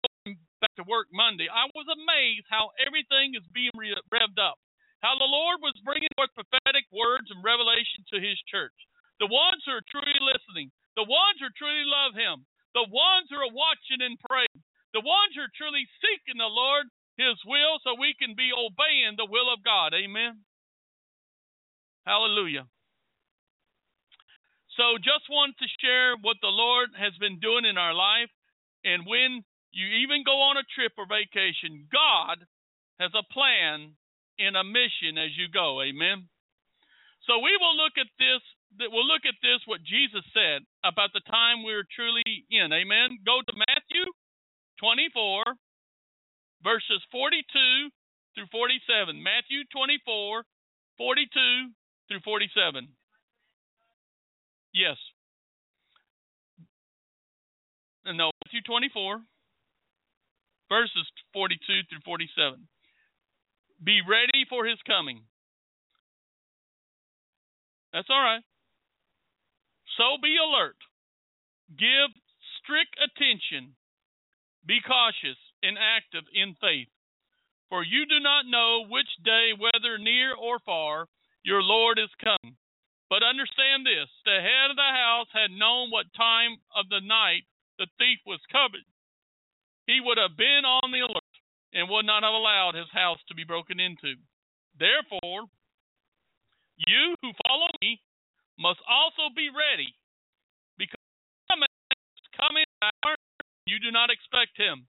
back 0.63 0.73
to 0.79 0.87
work 0.87 1.11
Monday, 1.11 1.51
I 1.51 1.67
was 1.75 1.91
amazed 1.91 2.47
how 2.47 2.71
everything 2.79 3.35
is 3.35 3.43
being 3.51 3.75
revved 3.75 4.39
up. 4.39 4.63
How 5.03 5.19
the 5.19 5.27
Lord 5.27 5.59
was 5.59 5.75
bringing 5.83 6.09
forth 6.15 6.31
prophetic 6.39 6.87
words 6.95 7.27
and 7.35 7.43
revelation 7.43 8.07
to 8.15 8.23
His 8.23 8.39
church. 8.47 8.75
The 9.19 9.27
ones 9.27 9.59
who 9.67 9.75
are 9.75 9.91
truly 9.91 10.15
listening, 10.23 10.71
the 10.95 11.03
ones 11.03 11.43
who 11.43 11.51
truly 11.59 11.83
love 11.83 12.15
Him, 12.15 12.47
the 12.79 12.87
ones 12.87 13.27
who 13.27 13.43
are 13.43 13.51
watching 13.51 13.99
and 13.99 14.15
praying, 14.23 14.63
the 14.95 15.03
ones 15.03 15.35
who 15.35 15.43
are 15.43 15.59
truly 15.59 15.83
seeking 15.99 16.39
the 16.39 16.47
Lord, 16.47 16.87
His 17.19 17.35
will, 17.43 17.83
so 17.83 17.99
we 17.99 18.15
can 18.15 18.39
be 18.39 18.55
obeying 18.55 19.19
the 19.19 19.27
will 19.27 19.51
of 19.51 19.67
God. 19.67 19.91
Amen. 19.91 20.47
Hallelujah. 22.07 22.71
So, 24.79 24.97
just 25.03 25.29
wanted 25.29 25.59
to 25.61 25.77
share 25.83 26.15
what 26.23 26.39
the 26.41 26.55
Lord 26.55 26.95
has 26.97 27.13
been 27.19 27.43
doing 27.43 27.67
in 27.67 27.77
our 27.77 27.93
life 27.93 28.33
and 28.87 29.05
when 29.05 29.45
you 29.73 30.05
even 30.05 30.25
go 30.25 30.41
on 30.41 30.57
a 30.57 30.69
trip 30.77 30.93
or 30.97 31.09
vacation, 31.09 31.89
God 31.89 32.45
has 33.01 33.11
a 33.17 33.27
plan 33.33 33.97
and 34.39 34.57
a 34.57 34.65
mission 34.65 35.17
as 35.17 35.33
you 35.37 35.49
go. 35.49 35.81
Amen. 35.83 36.29
So 37.27 37.39
we 37.39 37.57
will 37.57 37.77
look 37.77 37.97
at 37.97 38.11
this 38.19 38.43
we'll 38.89 39.07
look 39.07 39.25
at 39.29 39.37
this 39.43 39.61
what 39.67 39.85
Jesus 39.85 40.25
said 40.33 40.65
about 40.85 41.13
the 41.13 41.25
time 41.29 41.63
we're 41.63 41.87
truly 41.95 42.25
in. 42.51 42.73
Amen. 42.73 43.21
Go 43.25 43.41
to 43.45 43.55
Matthew 43.69 44.05
24 44.81 45.45
verses 46.65 47.03
42 47.11 47.91
through 48.35 48.49
47. 48.51 49.23
Matthew 49.23 49.65
24 49.73 50.45
42 50.99 51.73
through 52.09 52.21
47. 52.25 52.89
Yes. 54.73 54.97
No, 58.07 58.31
Matthew 58.45 58.63
24 58.67 59.21
verses 60.73 61.05
42 61.37 61.61
through 61.93 62.01
47. 62.01 62.65
Be 63.85 64.01
ready 64.01 64.49
for 64.49 64.65
his 64.65 64.81
coming. 64.89 65.21
That's 67.93 68.09
all 68.09 68.25
right. 68.25 68.41
So 70.01 70.17
be 70.25 70.41
alert. 70.41 70.81
Give 71.77 72.09
strict 72.57 72.97
attention. 72.97 73.77
Be 74.65 74.81
cautious 74.81 75.37
and 75.61 75.77
active 75.77 76.25
in 76.33 76.57
faith. 76.57 76.89
For 77.69 77.85
you 77.85 78.09
do 78.09 78.17
not 78.25 78.49
know 78.49 78.89
which 78.89 79.13
day, 79.21 79.53
whether 79.53 80.01
near 80.01 80.33
or 80.33 80.57
far, 80.65 81.05
your 81.45 81.61
Lord 81.61 82.01
is 82.01 82.13
come. 82.25 82.57
But 83.13 83.21
understand 83.21 83.85
this 83.85 84.09
the 84.25 84.41
head 84.41 84.73
of 84.73 84.81
the 84.81 84.93
house 84.97 85.29
had 85.37 85.53
known 85.53 85.93
what 85.93 86.09
time 86.17 86.57
of 86.73 86.89
the 86.89 87.05
night 87.05 87.45
the 87.77 87.89
thief 88.01 88.25
was 88.25 88.41
coming. 88.49 88.89
He 89.87 90.01
would 90.01 90.19
have 90.19 90.37
been 90.37 90.65
on 90.65 90.93
the 90.93 91.01
alert 91.01 91.35
and 91.73 91.89
would 91.89 92.07
not 92.07 92.23
have 92.23 92.35
allowed 92.35 92.75
his 92.75 92.91
house 92.93 93.19
to 93.29 93.35
be 93.35 93.45
broken 93.45 93.81
into. 93.81 94.15
Therefore, 94.79 95.49
you 96.77 97.15
who 97.23 97.33
follow 97.47 97.69
me 97.81 98.01
must 98.59 98.81
also 98.89 99.33
be 99.35 99.49
ready, 99.49 99.95
because 100.79 101.01
some 101.51 101.63
is 101.63 102.37
coming 102.37 102.65
hour 102.83 103.17
you 103.67 103.79
do 103.79 103.91
not 103.91 104.11
expect 104.11 104.59
him. 104.59 104.87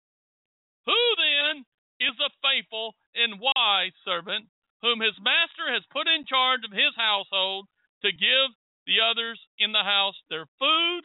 Who 0.86 1.00
then 1.16 1.64
is 2.00 2.14
the 2.18 2.30
faithful 2.42 2.94
and 3.14 3.38
wise 3.38 3.94
servant 4.04 4.48
whom 4.82 4.98
his 5.00 5.14
master 5.22 5.70
has 5.70 5.86
put 5.94 6.10
in 6.10 6.26
charge 6.26 6.66
of 6.66 6.74
his 6.74 6.90
household 6.98 7.68
to 8.02 8.10
give 8.10 8.50
the 8.86 8.98
others 8.98 9.38
in 9.62 9.70
the 9.70 9.86
house 9.86 10.18
their 10.28 10.46
food, 10.58 11.02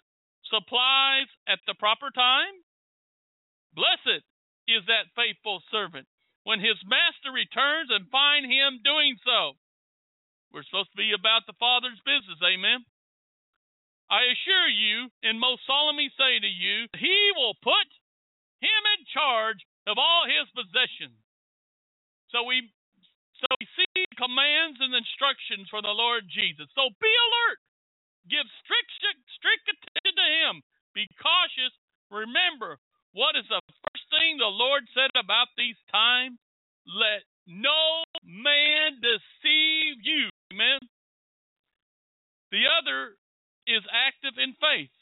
supplies 0.50 1.30
at 1.45 1.62
the 1.67 1.78
proper 1.78 2.10
time? 2.10 2.58
Blessed 3.78 4.26
is 4.66 4.82
that 4.90 5.13
faithful 5.13 5.62
servant 5.70 6.10
when 6.50 6.58
his 6.58 6.82
master 6.90 7.30
returns 7.30 7.94
and 7.94 8.10
find 8.10 8.50
him 8.50 8.82
doing 8.82 9.13
so. 9.22 9.54
We're 10.50 10.66
supposed 10.66 10.90
to 10.98 11.04
be 11.04 11.13
about 11.13 11.46
the 11.46 11.54
Father's 11.62 12.02
business, 12.02 12.42
amen. 12.42 12.82
I 14.10 14.26
assure 14.34 14.72
you 14.72 15.13
and 15.22 15.38
most 15.38 15.62
solemnly 15.68 16.10
say 16.18 16.40
to 16.40 16.48
you, 16.50 16.90
he 16.98 17.18
will 17.38 17.54
put 17.62 17.88
him 18.63 18.82
in 18.98 19.02
charge 19.13 19.62
of 19.86 20.00
all 20.00 20.26
his 20.26 20.48
possessions. 20.58 21.20
So 22.34 22.48
we 22.50 22.66
so 23.38 23.48
we 23.62 23.68
see 23.78 24.08
commands 24.18 24.82
and 24.82 24.98
instructions 24.98 25.70
from 25.70 25.86
the 25.86 25.94
Lord 25.94 26.26
Jesus. 26.26 26.66
So 26.74 26.90
be 26.98 27.13
alert. 27.13 27.60
Give 28.26 28.48
strict 28.66 28.90
strict 29.38 29.66
attention 29.70 30.16
to 30.18 30.28
him. 30.42 30.54
Be 30.98 31.06
cautious. 31.22 31.76
Remember, 32.10 32.80
what 33.17 33.34
is 33.34 33.49
the 33.49 33.58
first 33.65 34.06
thing 34.13 34.38
the 34.38 34.45
Lord 34.45 34.86
said 34.93 35.10
about 35.17 35.49
these 35.58 35.82
times? 35.89 36.38
Let 36.86 37.25
no 37.49 38.06
man 38.21 39.01
deceive 39.01 40.06
you. 40.06 40.30
Amen. 40.53 40.77
The 42.53 42.69
other 42.77 43.17
is 43.65 43.82
active 43.89 44.38
in 44.38 44.53
faith. 44.62 44.93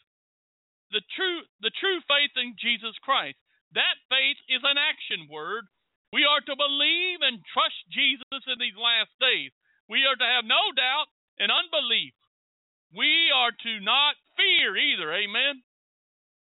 The 0.96 1.04
true 1.12 1.44
the 1.60 1.76
true 1.76 2.00
faith 2.08 2.32
in 2.40 2.56
Jesus 2.56 2.96
Christ. 3.04 3.36
That 3.76 4.00
faith 4.08 4.40
is 4.48 4.64
an 4.64 4.80
action 4.80 5.28
word. 5.28 5.68
We 6.16 6.24
are 6.24 6.40
to 6.40 6.56
believe 6.56 7.20
and 7.20 7.44
trust 7.52 7.84
Jesus 7.92 8.48
in 8.48 8.56
these 8.64 8.80
last 8.80 9.12
days. 9.20 9.52
We 9.92 10.08
are 10.08 10.16
to 10.16 10.32
have 10.40 10.48
no 10.48 10.72
doubt 10.72 11.12
and 11.44 11.52
unbelief. 11.52 12.16
We 12.96 13.28
are 13.36 13.52
to 13.52 13.74
not 13.84 14.16
fear 14.40 14.80
either. 14.80 15.12
Amen. 15.12 15.65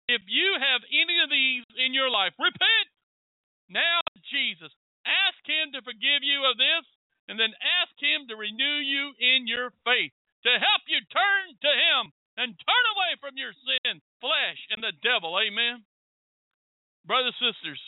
If 0.08 0.20
you 0.28 0.60
have 0.60 0.84
any 0.92 1.16
of 1.24 1.32
these 1.32 1.64
in 1.80 1.96
your 1.96 2.12
life, 2.12 2.36
repent 2.36 2.88
now, 3.72 4.04
Jesus. 4.28 4.72
Ask 5.08 5.40
Him 5.48 5.72
to 5.72 5.80
forgive 5.80 6.20
you 6.20 6.44
of 6.44 6.60
this, 6.60 6.84
and 7.28 7.40
then 7.40 7.56
ask 7.80 7.92
Him 7.96 8.28
to 8.28 8.36
renew 8.36 8.78
you 8.84 9.16
in 9.16 9.48
your 9.48 9.72
faith, 9.84 10.12
to 10.44 10.52
help 10.60 10.84
you 10.84 11.00
turn 11.08 11.56
to 11.56 11.72
Him 11.72 12.12
and 12.36 12.52
turn 12.52 12.84
away 12.92 13.12
from 13.20 13.40
your 13.40 13.56
sin, 13.56 14.04
flesh, 14.20 14.60
and 14.76 14.84
the 14.84 14.92
devil. 15.00 15.40
Amen. 15.40 15.80
Brothers 17.08 17.36
and 17.40 17.52
sisters, 17.52 17.80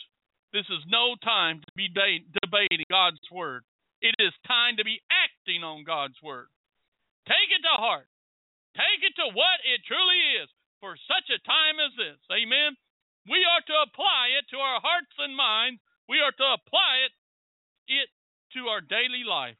this 0.53 0.65
is 0.73 0.81
no 0.89 1.13
time 1.21 1.61
to 1.61 1.71
be 1.77 1.89
debating 1.89 2.85
God's 2.89 3.21
word. 3.29 3.61
It 4.01 4.17
is 4.17 4.33
time 4.49 4.77
to 4.77 4.85
be 4.85 5.01
acting 5.09 5.61
on 5.61 5.85
God's 5.85 6.17
word. 6.21 6.49
Take 7.29 7.49
it 7.53 7.61
to 7.61 7.75
heart. 7.77 8.07
Take 8.73 9.01
it 9.05 9.13
to 9.21 9.33
what 9.33 9.57
it 9.65 9.81
truly 9.85 10.21
is 10.41 10.49
for 10.79 10.95
such 11.09 11.27
a 11.33 11.43
time 11.43 11.77
as 11.81 11.93
this. 11.97 12.19
Amen. 12.29 12.77
We 13.27 13.43
are 13.43 13.63
to 13.65 13.75
apply 13.83 14.39
it 14.39 14.47
to 14.55 14.57
our 14.57 14.79
hearts 14.79 15.11
and 15.19 15.35
minds. 15.35 15.81
We 16.07 16.23
are 16.23 16.31
to 16.31 16.47
apply 16.55 17.03
it, 17.03 17.13
it 17.91 18.09
to 18.55 18.71
our 18.71 18.79
daily 18.79 19.27
life. 19.27 19.59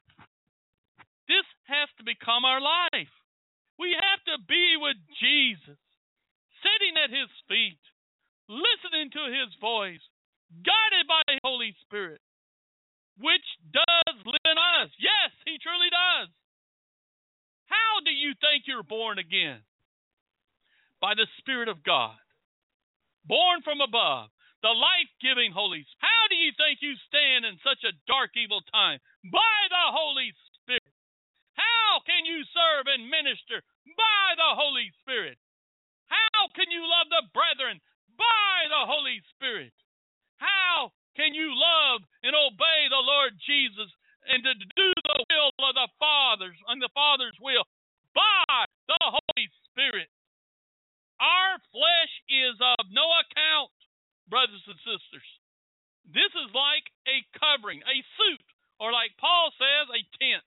This 1.28 1.44
has 1.68 1.92
to 2.00 2.08
become 2.08 2.48
our 2.48 2.60
life. 2.60 3.12
We 3.76 3.92
have 3.92 4.22
to 4.32 4.40
be 4.48 4.80
with 4.80 4.96
Jesus, 5.20 5.78
sitting 6.64 6.96
at 6.96 7.12
his 7.12 7.28
feet, 7.46 7.78
listening 8.48 9.12
to 9.12 9.28
his 9.28 9.52
voice, 9.60 10.02
guided 10.64 11.04
by 11.06 11.20
the 11.28 11.38
Holy 11.44 11.76
Spirit, 11.84 12.24
which 13.20 13.44
does 13.70 14.16
live 14.24 14.48
in 14.48 14.56
us. 14.56 14.90
Yes, 14.96 15.30
he 15.44 15.60
truly 15.60 15.92
does. 15.92 16.32
How 17.68 18.00
do 18.00 18.10
you 18.10 18.32
think 18.40 18.64
you're 18.64 18.82
born 18.82 19.20
again? 19.20 19.60
By 21.00 21.14
the 21.14 21.30
Spirit 21.38 21.68
of 21.70 21.86
God, 21.86 22.18
born 23.24 23.62
from 23.62 23.80
above, 23.80 24.30
the 24.62 24.74
life 24.74 25.10
giving 25.22 25.54
Holy 25.54 25.86
Spirit. 25.86 26.02
How 26.02 26.24
do 26.26 26.34
you 26.34 26.50
think 26.58 26.82
you 26.82 26.98
stand 27.06 27.46
in 27.46 27.54
such 27.62 27.86
a 27.86 27.94
dark, 28.10 28.34
evil 28.34 28.58
time? 28.74 28.98
By 29.30 29.58
the 29.70 29.86
Holy 29.94 30.34
Spirit. 30.58 30.90
How 31.54 32.02
can 32.02 32.26
you 32.26 32.42
serve 32.50 32.90
and 32.90 33.06
minister? 33.06 33.62
By 33.94 34.34
the 34.34 34.52
Holy 34.58 34.90
Spirit. 35.02 35.38
How 36.10 36.50
can 36.58 36.66
you 36.74 36.82
love 36.82 37.06
the 37.10 37.30
brethren? 37.30 37.78
by 38.18 38.66
the 38.66 38.82
Holy 38.84 39.22
Spirit. 39.32 39.72
How 40.42 40.90
can 41.14 41.32
you 41.32 41.54
love 41.54 42.02
and 42.26 42.34
obey 42.34 42.90
the 42.90 43.00
Lord 43.00 43.38
Jesus 43.46 43.90
and 44.26 44.42
to 44.42 44.52
do 44.58 44.88
the 45.06 45.18
will 45.30 45.50
of 45.62 45.74
the 45.78 45.88
Father's 45.96 46.58
and 46.66 46.82
the 46.82 46.92
Father's 46.92 47.38
will 47.40 47.64
by 48.12 48.66
the 48.90 48.98
Holy 49.00 49.46
Spirit? 49.70 50.10
Our 51.18 51.58
flesh 51.74 52.14
is 52.30 52.56
of 52.62 52.86
no 52.94 53.06
account, 53.22 53.74
brothers 54.30 54.62
and 54.66 54.78
sisters. 54.86 55.28
This 56.06 56.32
is 56.32 56.50
like 56.54 56.86
a 57.10 57.20
covering, 57.36 57.82
a 57.82 57.96
suit, 58.16 58.46
or 58.80 58.94
like 58.94 59.12
Paul 59.20 59.50
says, 59.58 59.90
a 59.90 60.02
tent 60.16 60.46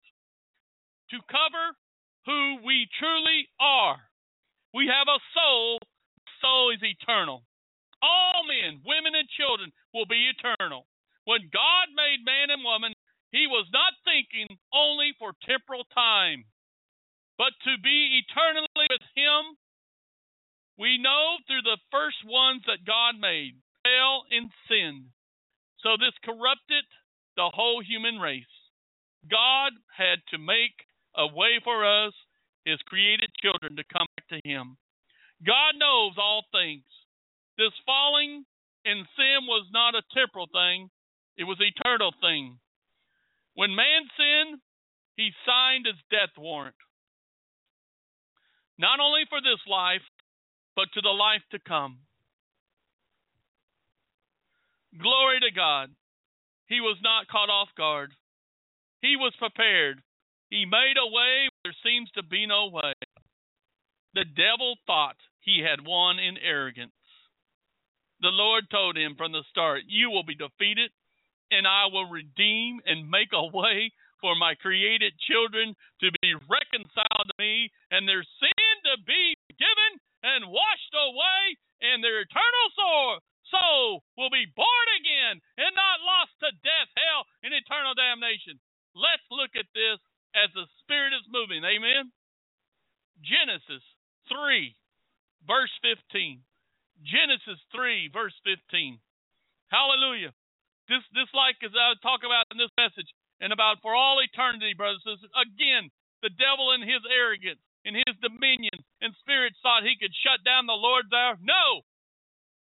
to 1.14 1.18
cover 1.30 1.78
who 2.26 2.66
we 2.66 2.90
truly 2.98 3.48
are. 3.60 4.02
We 4.74 4.90
have 4.90 5.06
a 5.06 5.22
soul, 5.32 5.78
soul 6.42 6.74
is 6.74 6.82
eternal. 6.82 7.46
All 8.02 8.44
men, 8.44 8.82
women, 8.84 9.14
and 9.14 9.28
children 9.38 9.72
will 9.94 10.04
be 10.04 10.28
eternal. 10.28 10.84
When 11.24 11.48
God 11.54 11.94
made 11.94 12.26
man 12.26 12.50
and 12.50 12.62
woman, 12.62 12.92
he 13.32 13.46
was 13.46 13.66
not 13.72 13.94
thinking 14.04 14.58
only 14.74 15.14
for 15.18 15.32
temporal 15.46 15.86
time, 15.94 16.44
but 17.38 17.54
to 17.64 17.72
be 17.82 18.22
eternally 18.22 18.86
with 18.90 19.06
him. 19.14 19.56
We 20.78 20.98
know 21.00 21.40
through 21.46 21.62
the 21.62 21.80
first 21.90 22.20
ones 22.24 22.62
that 22.66 22.84
God 22.84 23.18
made 23.20 23.56
fell 23.82 24.24
in 24.30 24.50
sin. 24.68 25.08
So 25.80 25.96
this 25.96 26.16
corrupted 26.24 26.84
the 27.36 27.48
whole 27.52 27.82
human 27.82 28.20
race. 28.20 28.44
God 29.30 29.72
had 29.96 30.20
to 30.30 30.38
make 30.38 30.76
a 31.16 31.26
way 31.26 31.60
for 31.64 31.84
us, 31.84 32.12
his 32.64 32.78
created 32.86 33.30
children, 33.40 33.76
to 33.76 33.84
come 33.92 34.06
back 34.16 34.28
to 34.28 34.48
him. 34.48 34.76
God 35.44 35.76
knows 35.78 36.14
all 36.18 36.44
things. 36.52 36.84
This 37.56 37.72
falling 37.84 38.44
in 38.84 39.04
sin 39.16 39.48
was 39.48 39.66
not 39.72 39.94
a 39.94 40.06
temporal 40.14 40.48
thing, 40.52 40.90
it 41.36 41.44
was 41.44 41.58
an 41.60 41.72
eternal 41.74 42.12
thing. 42.20 42.58
When 43.54 43.74
man 43.74 44.04
sinned, 44.16 44.60
he 45.16 45.32
signed 45.44 45.86
his 45.86 46.00
death 46.10 46.36
warrant. 46.36 46.76
Not 48.78 49.00
only 49.00 49.24
for 49.28 49.40
this 49.40 49.60
life, 49.66 50.04
but 50.76 50.92
to 50.92 51.00
the 51.00 51.08
life 51.08 51.42
to 51.50 51.58
come. 51.58 51.98
Glory 55.00 55.40
to 55.40 55.50
God. 55.50 55.90
He 56.68 56.80
was 56.80 56.98
not 57.02 57.28
caught 57.28 57.48
off 57.48 57.68
guard. 57.76 58.12
He 59.00 59.16
was 59.16 59.32
prepared. 59.38 60.02
He 60.50 60.64
made 60.64 60.94
a 61.00 61.10
way 61.10 61.48
where 61.48 61.72
there 61.72 61.82
seems 61.82 62.10
to 62.12 62.22
be 62.22 62.46
no 62.46 62.68
way. 62.68 62.92
The 64.14 64.24
devil 64.24 64.76
thought 64.86 65.16
he 65.40 65.60
had 65.60 65.86
won 65.86 66.18
in 66.18 66.38
arrogance. 66.38 66.92
The 68.20 68.32
Lord 68.32 68.64
told 68.70 68.96
him 68.96 69.14
from 69.16 69.32
the 69.32 69.44
start, 69.50 69.82
You 69.86 70.10
will 70.10 70.24
be 70.24 70.34
defeated, 70.34 70.90
and 71.50 71.66
I 71.66 71.86
will 71.92 72.08
redeem 72.08 72.80
and 72.86 73.10
make 73.10 73.30
a 73.32 73.46
way 73.46 73.92
for 74.20 74.34
my 74.34 74.54
created 74.54 75.12
children 75.28 75.76
to 76.00 76.08
be 76.22 76.32
reconciled 76.48 77.28
to 77.28 77.36
me, 77.38 77.70
and 77.90 78.08
their 78.08 78.24
sin 78.24 78.72
to 78.88 78.96
be 79.04 79.36
forgiven 79.46 80.00
and 80.26 80.50
washed 80.50 80.94
away, 80.98 81.54
and 81.86 82.02
their 82.02 82.26
eternal 82.26 82.66
soul, 82.74 83.22
soul 83.46 84.02
will 84.18 84.32
be 84.34 84.50
born 84.58 84.88
again 84.98 85.38
and 85.54 85.70
not 85.78 86.02
lost 86.02 86.34
to 86.42 86.50
death, 86.66 86.90
hell, 86.98 87.22
and 87.46 87.54
eternal 87.54 87.94
damnation. 87.94 88.58
Let's 88.98 89.24
look 89.30 89.54
at 89.54 89.70
this 89.70 90.02
as 90.34 90.50
the 90.52 90.66
Spirit 90.82 91.14
is 91.14 91.26
moving. 91.30 91.62
Amen. 91.62 92.10
Genesis 93.22 93.84
3, 94.28 94.74
verse 95.46 95.72
15. 95.84 96.42
Genesis 97.04 97.60
3, 97.72 98.10
verse 98.12 98.34
15. 98.44 98.98
Hallelujah. 99.68 100.32
This 100.88 101.02
this 101.12 101.30
like 101.34 101.58
as 101.66 101.74
I 101.74 101.98
talk 102.00 102.22
about 102.22 102.46
in 102.54 102.58
this 102.62 102.72
message 102.78 103.10
and 103.42 103.50
about 103.52 103.82
for 103.82 103.92
all 103.92 104.22
eternity, 104.22 104.72
brothers 104.72 105.02
and 105.04 105.18
sisters. 105.18 105.34
Again, 105.34 105.90
the 106.22 106.30
devil 106.30 106.72
and 106.72 106.86
his 106.86 107.02
arrogance, 107.10 107.60
in 107.86 107.94
his 107.94 108.18
dominion 108.18 108.74
and 108.98 109.14
spirits 109.22 109.62
thought 109.62 109.86
he 109.86 109.94
could 109.94 110.12
shut 110.26 110.42
down 110.42 110.66
the 110.66 110.74
Lord 110.74 111.06
there. 111.06 111.38
No. 111.38 111.86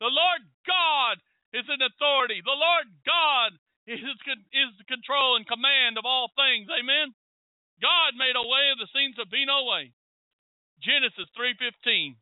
The 0.03 0.11
Lord 0.11 0.43
God 0.67 1.15
is 1.55 1.63
in 1.71 1.79
authority. 1.79 2.43
The 2.43 2.59
Lord 2.59 2.91
God 3.07 3.55
is 3.87 4.03
is 4.03 4.71
the 4.75 4.87
control 4.91 5.39
and 5.39 5.47
command 5.47 5.95
of 5.95 6.03
all 6.03 6.27
things. 6.35 6.67
Amen. 6.67 7.15
God 7.79 8.19
made 8.19 8.35
a 8.35 8.43
way 8.43 8.71
of 8.75 8.83
the 8.83 8.91
seems 8.91 9.15
to 9.15 9.27
be 9.31 9.47
no 9.47 9.63
way. 9.63 9.95
Genesis 10.83 11.31
3:15. 11.39 12.19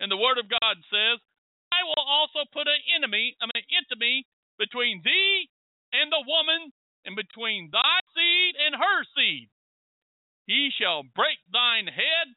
And 0.00 0.12
the 0.12 0.20
word 0.20 0.36
of 0.36 0.50
God 0.50 0.76
says, 0.92 1.16
I 1.72 1.80
will 1.86 2.04
also 2.04 2.44
put 2.52 2.68
an 2.68 2.82
enemy, 2.92 3.36
I 3.40 3.46
mean 3.46 3.64
enemy 3.72 4.26
between 4.58 5.00
thee 5.02 5.48
and 5.92 6.12
the 6.12 6.24
woman 6.26 6.72
and 7.06 7.16
between 7.16 7.70
thy 7.70 8.00
seed 8.12 8.54
and 8.58 8.74
her 8.74 8.98
seed. 9.16 9.48
He 10.46 10.70
shall 10.76 11.02
break 11.02 11.38
thine 11.52 11.86
head, 11.86 12.28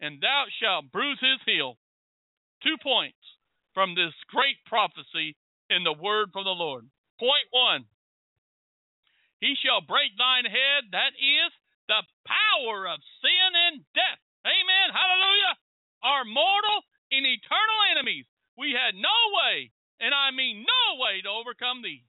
and 0.00 0.20
thou 0.20 0.46
shalt 0.60 0.92
bruise 0.92 1.18
his 1.20 1.40
heel. 1.46 1.76
Two 2.62 2.76
points 2.82 3.18
from 3.74 3.94
this 3.94 4.14
great 4.30 4.56
prophecy 4.66 5.36
in 5.70 5.82
the 5.82 5.92
word 5.92 6.30
from 6.32 6.44
the 6.44 6.54
Lord. 6.54 6.86
Point 7.18 7.48
one 7.50 7.84
He 9.40 9.54
shall 9.58 9.80
break 9.82 10.14
thine 10.16 10.46
head, 10.46 10.90
that 10.92 11.14
is 11.18 11.50
the 11.88 12.02
power 12.24 12.86
of 12.88 13.02
sin 13.20 13.50
and 13.52 13.84
death. 13.94 14.20
Amen. 14.46 14.88
Hallelujah. 14.94 15.54
Our 16.02 16.24
mortal 16.24 16.80
and 17.10 17.26
eternal 17.26 17.80
enemies. 17.90 18.26
We 18.56 18.70
had 18.72 18.94
no 18.94 19.18
way, 19.34 19.70
and 20.00 20.14
I 20.14 20.30
mean 20.30 20.62
no 20.62 21.02
way, 21.02 21.20
to 21.22 21.28
overcome 21.28 21.82
these. 21.82 22.06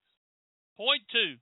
Point 0.77 1.01
two 1.11 1.39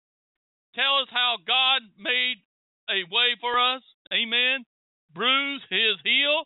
tell 0.76 1.02
us 1.04 1.10
how 1.12 1.38
God 1.44 1.82
made 1.98 2.44
a 2.92 3.08
way 3.08 3.40
for 3.40 3.56
us. 3.56 3.82
Amen. 4.12 4.68
Bruise 5.16 5.64
his 5.72 5.96
heel. 6.04 6.44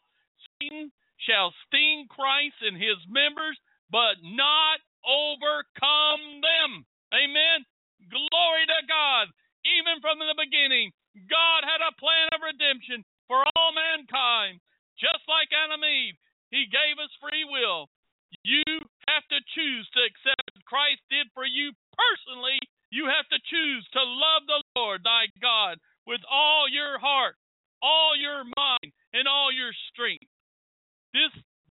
Satan 0.62 0.94
shall 1.26 1.50
sting 1.66 2.06
Christ 2.06 2.62
and 2.62 2.78
his 2.78 3.02
members, 3.10 3.58
but 3.90 4.22
not 4.22 4.78
overcome 5.02 6.46
them. 6.46 6.86
Amen. 7.14 7.66
Glory 8.14 8.66
to 8.70 8.82
God. 8.86 9.34
Even 9.66 9.98
from 9.98 10.22
the 10.22 10.38
beginning, 10.38 10.94
God 11.26 11.66
had 11.66 11.82
a 11.82 11.98
plan 11.98 12.30
of 12.38 12.46
redemption 12.46 13.02
for 13.26 13.42
all 13.58 13.74
mankind. 13.74 14.62
Just 15.02 15.26
like 15.26 15.50
Adam 15.50 15.82
Eve, 15.82 16.16
he 16.54 16.70
gave 16.70 17.02
us 17.02 17.12
free 17.18 17.44
will. 17.50 17.90
You 18.46 18.64
have 19.10 19.26
to 19.34 19.40
choose 19.58 19.90
to 19.98 20.06
accept 20.06 20.46
what 20.54 20.70
Christ 20.70 21.02
did 21.10 21.26
for 21.34 21.50
you 21.50 21.74
personally 21.98 22.62
you 22.96 23.12
have 23.12 23.28
to 23.28 23.40
choose 23.52 23.84
to 23.92 24.00
love 24.00 24.48
the 24.48 24.62
Lord 24.80 25.02
thy 25.04 25.28
God 25.42 25.84
with 26.08 26.22
all 26.30 26.70
your 26.70 27.00
heart, 27.00 27.36
all 27.82 28.14
your 28.18 28.46
mind, 28.46 28.94
and 29.14 29.28
all 29.28 29.52
your 29.52 29.74
strength. 29.92 30.30
This 31.14 31.34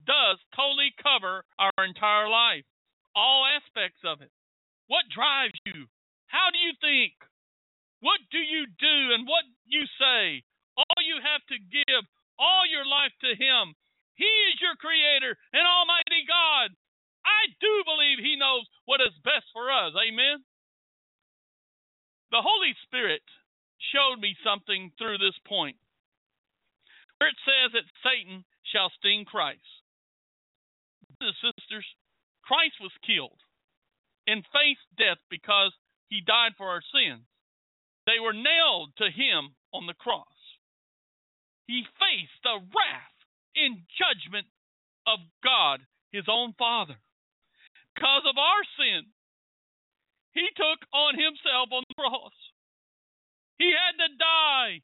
does 0.07 0.39
totally 0.57 0.93
cover 1.03 1.45
our 1.59 1.85
entire 1.85 2.29
life, 2.29 2.65
all 3.17 3.45
aspects 3.49 4.01
of 4.05 4.21
it. 4.21 4.33
What 4.89 5.05
drives 5.13 5.57
you? 5.69 5.85
How 6.29 6.49
do 6.53 6.59
you 6.61 6.73
think? 6.81 7.13
What 8.01 8.21
do 8.31 8.39
you 8.39 8.65
do 8.79 8.97
and 9.13 9.27
what 9.27 9.45
you 9.67 9.85
say? 9.99 10.45
All 10.77 11.01
you 11.03 11.19
have 11.21 11.43
to 11.51 11.59
give 11.59 12.05
all 12.39 12.65
your 12.65 12.87
life 12.87 13.13
to 13.27 13.35
Him. 13.35 13.75
He 14.15 14.31
is 14.51 14.63
your 14.63 14.79
Creator 14.79 15.35
and 15.53 15.67
Almighty 15.67 16.23
God. 16.27 16.75
I 17.27 17.51
do 17.61 17.73
believe 17.85 18.23
He 18.23 18.39
knows 18.39 18.65
what 18.87 19.03
is 19.03 19.15
best 19.27 19.51
for 19.53 19.71
us. 19.71 19.93
Amen. 19.99 20.43
The 22.31 22.45
Holy 22.45 22.75
Spirit 22.87 23.25
showed 23.95 24.21
me 24.21 24.35
something 24.43 24.93
through 24.99 25.19
this 25.19 25.39
point 25.47 25.77
where 27.19 27.31
it 27.31 27.41
says 27.43 27.75
that 27.75 27.99
Satan 28.03 28.45
shall 28.71 28.91
sting 28.99 29.27
Christ. 29.27 29.67
And 31.21 31.35
sisters, 31.43 31.87
Christ 32.47 32.79
was 32.81 32.95
killed 33.03 33.39
and 34.27 34.47
faced 34.55 34.87
death 34.97 35.19
because 35.31 35.75
he 36.09 36.23
died 36.23 36.55
for 36.57 36.71
our 36.71 36.83
sins. 36.95 37.27
They 38.07 38.23
were 38.23 38.33
nailed 38.33 38.95
to 38.99 39.11
him 39.11 39.53
on 39.75 39.87
the 39.87 39.99
cross. 39.99 40.39
He 41.67 41.85
faced 42.01 42.39
the 42.43 42.57
wrath 42.57 43.19
and 43.57 43.85
judgment 43.99 44.47
of 45.05 45.19
God, 45.45 45.81
his 46.13 46.25
own 46.31 46.55
Father. 46.57 46.97
Because 47.95 48.25
of 48.25 48.39
our 48.39 48.63
sin, 48.79 49.11
he 50.33 50.47
took 50.57 50.81
on 50.95 51.19
himself 51.19 51.69
on 51.73 51.83
the 51.89 51.99
cross. 51.99 52.33
He 53.59 53.75
had 53.75 53.95
to 53.99 54.11
die. 54.17 54.81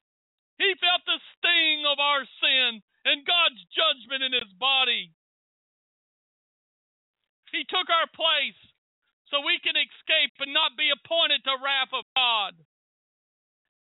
He 0.58 0.70
felt 0.78 1.02
the 1.06 1.18
sting 1.34 1.86
of 1.86 1.98
our 1.98 2.22
sin 2.42 2.82
and 3.06 3.26
God's 3.26 3.62
judgment 3.74 4.22
in 4.22 4.34
his 4.34 4.50
body. 4.58 5.10
He 7.54 7.62
took 7.70 7.86
our 7.86 8.10
place 8.10 8.58
so 9.30 9.42
we 9.42 9.62
can 9.62 9.78
escape 9.78 10.34
and 10.42 10.50
not 10.54 10.78
be 10.78 10.90
appointed 10.90 11.42
to 11.46 11.58
wrath 11.62 11.94
of 11.94 12.06
God. 12.14 12.54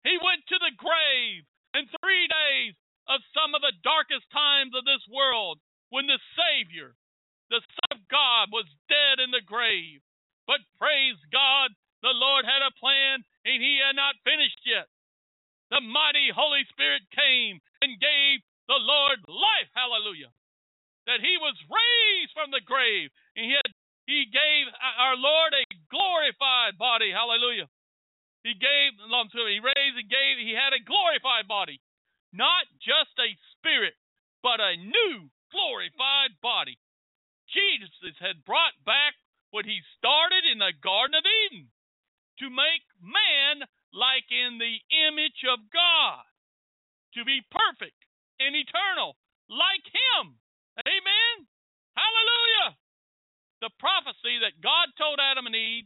He 0.04 0.16
went 0.20 0.44
to 0.48 0.60
the 0.60 0.76
grave 0.76 1.44
in 1.76 1.88
three 2.00 2.28
days 2.28 2.76
of 3.08 3.24
some 3.32 3.56
of 3.56 3.62
the 3.62 3.76
darkest 3.84 4.28
times 4.32 4.76
of 4.76 4.84
this 4.84 5.04
world 5.08 5.60
when 5.92 6.08
the 6.08 6.20
Savior, 6.36 6.96
the 7.52 7.62
Son 7.64 8.00
of 8.00 8.08
God, 8.08 8.52
was 8.52 8.68
dead 8.88 9.24
in 9.24 9.32
the 9.32 9.44
grave. 9.44 10.04
But 10.48 10.64
praise 10.80 11.20
God, 11.32 11.72
the 12.02 12.18
Lord 12.18 12.46
had 12.46 12.66
a 12.66 12.74
plan 12.82 13.22
and 13.46 13.58
he 13.62 13.78
had 13.78 13.96
not 13.96 14.18
finished 14.26 14.62
yet. 14.66 14.90
The 15.70 15.82
mighty 15.82 16.34
Holy 16.34 16.66
Spirit 16.74 17.06
came 17.14 17.62
and 17.82 18.02
gave 18.02 18.42
the 18.68 18.82
Lord 18.82 19.22
life. 19.30 19.70
Hallelujah. 19.78 20.34
That 21.06 21.22
he 21.22 21.38
was 21.38 21.58
raised 21.70 22.34
from 22.34 22.52
the 22.52 22.66
grave 22.66 23.14
and 23.38 23.46
he 23.46 23.54
had 23.54 23.70
he 24.10 24.26
gave 24.28 24.66
our 24.98 25.16
Lord 25.16 25.54
a 25.54 25.64
glorified 25.88 26.76
body. 26.76 27.14
Hallelujah. 27.14 27.70
He 28.44 28.58
gave 28.58 28.98
he 28.98 29.62
raised 29.62 29.98
and 29.98 30.10
gave 30.10 30.42
he 30.42 30.58
had 30.58 30.74
a 30.74 30.82
glorified 30.84 31.48
body. 31.48 31.80
Not 32.34 32.66
just 32.82 33.14
a 33.22 33.38
spirit, 33.56 33.94
but 34.42 34.60
a 34.60 34.76
new 34.76 35.30
glorified 35.54 36.34
body. 36.42 36.80
Jesus 37.54 38.18
had 38.18 38.44
brought 38.44 38.74
back 38.86 39.14
what 39.52 39.68
he 39.68 39.80
started 40.00 40.48
in 40.50 40.58
the 40.58 40.74
Garden 40.82 41.16
of 41.16 41.28
Eden 41.28 41.70
to 42.42 42.50
make 42.50 42.86
man 42.98 43.62
like 43.94 44.26
in 44.34 44.58
the 44.58 44.76
image 45.08 45.46
of 45.46 45.62
God, 45.70 46.26
to 47.14 47.22
be 47.22 47.46
perfect 47.54 47.98
and 48.42 48.58
eternal 48.58 49.14
like 49.46 49.86
him. 49.86 50.42
Amen. 50.82 51.36
Hallelujah. 51.94 52.74
The 53.62 53.70
prophecy 53.78 54.42
that 54.42 54.58
God 54.64 54.90
told 54.98 55.22
Adam 55.22 55.46
and 55.46 55.54
Eve 55.54 55.86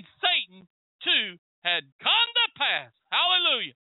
and 0.00 0.08
Satan 0.18 0.66
too 1.06 1.38
had 1.62 1.86
come 2.02 2.28
to 2.34 2.46
pass. 2.58 2.90
Hallelujah. 3.14 3.78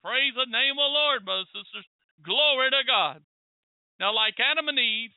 Praise 0.00 0.32
the 0.32 0.48
name 0.48 0.80
of 0.80 0.88
the 0.88 0.96
Lord, 0.96 1.28
brothers 1.28 1.52
and 1.52 1.68
sisters. 1.68 1.86
Glory 2.24 2.72
to 2.72 2.82
God. 2.88 3.20
Now, 4.00 4.14
like 4.14 4.40
Adam 4.40 4.72
and 4.72 4.78
Eve, 4.78 5.12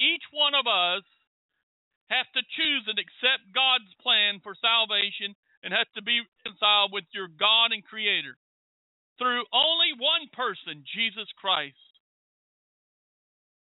each 0.00 0.24
one 0.32 0.56
of 0.56 0.64
us 0.64 1.04
have 2.10 2.26
to 2.34 2.42
choose 2.58 2.84
and 2.90 2.98
accept 2.98 3.54
God's 3.54 3.90
plan 4.02 4.42
for 4.42 4.58
salvation 4.58 5.38
and 5.62 5.70
have 5.70 5.88
to 5.94 6.02
be 6.02 6.20
reconciled 6.42 6.90
with 6.90 7.06
your 7.14 7.30
God 7.30 7.70
and 7.70 7.86
Creator 7.86 8.34
through 9.16 9.46
only 9.54 9.94
one 9.94 10.26
person, 10.34 10.82
Jesus 10.90 11.30
Christ. 11.38 11.78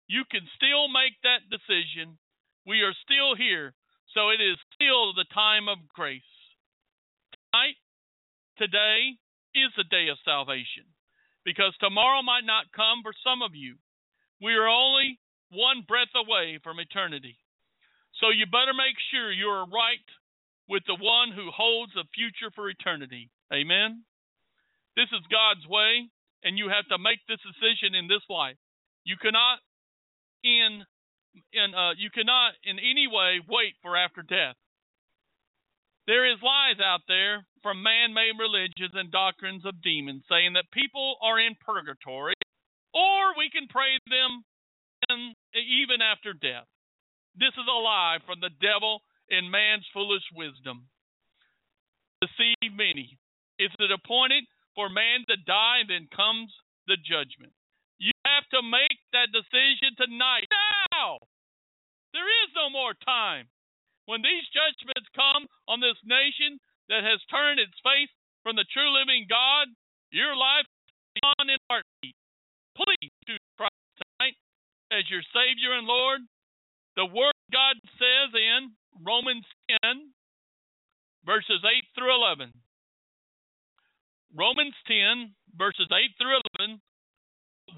You 0.08 0.24
can 0.32 0.48
still 0.56 0.88
make 0.88 1.20
that 1.22 1.52
decision. 1.52 2.18
We 2.66 2.82
are 2.82 2.96
still 3.04 3.36
here, 3.36 3.76
so 4.16 4.30
it 4.30 4.42
is 4.42 4.58
still 4.74 5.14
the 5.14 5.28
time 5.34 5.68
of 5.68 5.90
grace. 5.92 6.34
Tonight, 7.52 7.78
today 8.58 9.20
is 9.54 9.74
the 9.76 9.90
day 9.90 10.08
of 10.10 10.22
salvation 10.24 10.86
because 11.44 11.74
tomorrow 11.78 12.22
might 12.22 12.46
not 12.46 12.72
come 12.72 13.02
for 13.02 13.14
some 13.26 13.42
of 13.42 13.54
you. 13.54 13.76
We 14.42 14.54
are 14.54 14.70
only 14.70 15.20
one 15.52 15.84
breath 15.88 16.14
away 16.14 16.60
from 16.64 16.80
eternity. 16.80 17.38
So 18.20 18.30
you 18.30 18.46
better 18.46 18.76
make 18.76 19.00
sure 19.12 19.32
you're 19.32 19.66
right 19.66 20.08
with 20.68 20.84
the 20.86 21.00
one 21.00 21.32
who 21.32 21.50
holds 21.50 21.94
the 21.96 22.06
future 22.14 22.52
for 22.54 22.70
eternity. 22.70 23.32
Amen. 23.52 24.04
This 24.96 25.10
is 25.16 25.24
God's 25.32 25.66
way, 25.66 26.12
and 26.44 26.60
you 26.60 26.68
have 26.70 26.86
to 26.92 27.00
make 27.00 27.24
this 27.28 27.40
decision 27.42 27.96
in 27.96 28.08
this 28.12 28.24
life. 28.30 28.60
You 29.08 29.16
cannot 29.18 29.64
in 30.44 30.84
in 31.54 31.74
uh, 31.74 31.96
you 31.98 32.10
cannot 32.12 32.54
in 32.64 32.78
any 32.78 33.08
way 33.08 33.40
wait 33.48 33.80
for 33.82 33.96
after 33.96 34.22
death. 34.22 34.60
There 36.08 36.26
is 36.26 36.42
lies 36.42 36.82
out 36.82 37.06
there 37.08 37.46
from 37.62 37.84
man-made 37.84 38.34
religions 38.42 38.98
and 38.98 39.12
doctrines 39.12 39.64
of 39.64 39.82
demons 39.82 40.26
saying 40.28 40.54
that 40.54 40.66
people 40.74 41.18
are 41.22 41.40
in 41.40 41.54
purgatory, 41.62 42.34
or 42.94 43.38
we 43.38 43.50
can 43.54 43.70
pray 43.70 43.94
them 44.10 44.42
in, 45.10 45.34
even 45.54 46.02
after 46.02 46.34
death. 46.34 46.66
This 47.40 47.56
is 47.56 47.68
a 47.72 47.80
lie 47.80 48.20
from 48.28 48.44
the 48.44 48.52
devil 48.60 49.00
in 49.32 49.48
man's 49.48 49.88
foolish 49.96 50.28
wisdom. 50.36 50.92
Deceive 52.20 52.76
many. 52.76 53.16
Is 53.56 53.72
it 53.80 53.96
appointed 53.96 54.44
for 54.76 54.92
man 54.92 55.24
to 55.32 55.40
die, 55.48 55.88
then 55.88 56.12
comes 56.12 56.52
the 56.92 57.00
judgment? 57.00 57.56
You 57.96 58.12
have 58.28 58.44
to 58.52 58.60
make 58.60 59.00
that 59.16 59.32
decision 59.32 59.96
tonight. 59.96 60.52
Now! 60.92 61.24
There 62.12 62.28
is 62.44 62.52
no 62.60 62.68
more 62.68 62.92
time. 63.08 63.48
When 64.04 64.20
these 64.20 64.44
judgments 64.52 65.08
come 65.16 65.48
on 65.72 65.80
this 65.80 66.00
nation 66.04 66.60
that 66.92 67.08
has 67.08 67.24
turned 67.32 67.64
its 67.64 67.76
face 67.80 68.12
from 68.44 68.60
the 68.60 68.68
true 68.74 68.92
living 68.92 69.32
God, 69.32 69.72
your 70.12 70.36
life 70.36 70.68
is 71.16 71.24
on 71.40 71.48
in 71.48 71.62
heartbeat. 71.72 72.18
Please 72.76 73.12
choose 73.24 73.48
Christ 73.56 73.80
tonight 73.96 74.36
as 74.92 75.08
your 75.08 75.24
Savior 75.32 75.78
and 75.78 75.88
Lord. 75.88 76.20
The 77.00 77.08
Word 77.08 77.40
God 77.48 77.80
says 77.96 78.36
in 78.36 78.76
Romans 79.00 79.48
10, 79.88 80.12
verses 81.24 81.64
8 81.64 81.72
through 81.96 82.12
11. 82.12 82.52
Romans 84.36 84.76
10, 84.84 85.32
verses 85.56 85.88
8 85.88 85.96
through 86.20 86.44
11. 86.60 86.84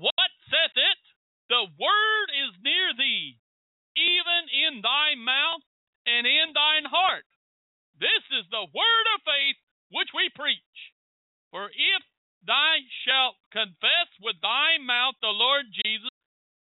What 0.02 0.32
saith 0.50 0.74
it? 0.74 1.02
The 1.54 1.70
Word 1.70 2.28
is 2.34 2.66
near 2.66 2.98
thee, 2.98 3.38
even 3.94 4.42
in 4.50 4.82
thy 4.82 5.14
mouth 5.14 5.62
and 6.10 6.26
in 6.26 6.58
thine 6.58 6.90
heart. 6.90 7.30
This 8.02 8.26
is 8.42 8.50
the 8.50 8.66
word 8.74 9.06
of 9.14 9.22
faith 9.22 9.62
which 9.94 10.10
we 10.18 10.34
preach. 10.34 10.78
For 11.54 11.70
if 11.70 12.02
thou 12.50 12.74
shalt 13.06 13.38
confess 13.54 14.10
with 14.18 14.42
thy 14.42 14.82
mouth 14.82 15.14
the 15.22 15.30
Lord 15.30 15.70
Jesus, 15.86 16.10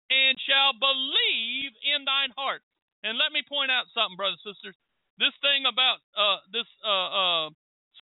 and 0.09 0.33
shall 0.45 0.73
believe 0.73 1.71
in 1.85 2.05
thine 2.05 2.33
heart. 2.35 2.61
And 3.05 3.15
let 3.15 3.31
me 3.31 3.45
point 3.47 3.71
out 3.71 3.87
something, 3.95 4.17
brothers 4.17 4.41
and 4.43 4.53
sisters. 4.53 4.75
This 5.17 5.35
thing 5.39 5.63
about 5.69 6.03
uh, 6.17 6.39
this 6.51 6.67
uh, 6.83 7.09
uh, 7.11 7.47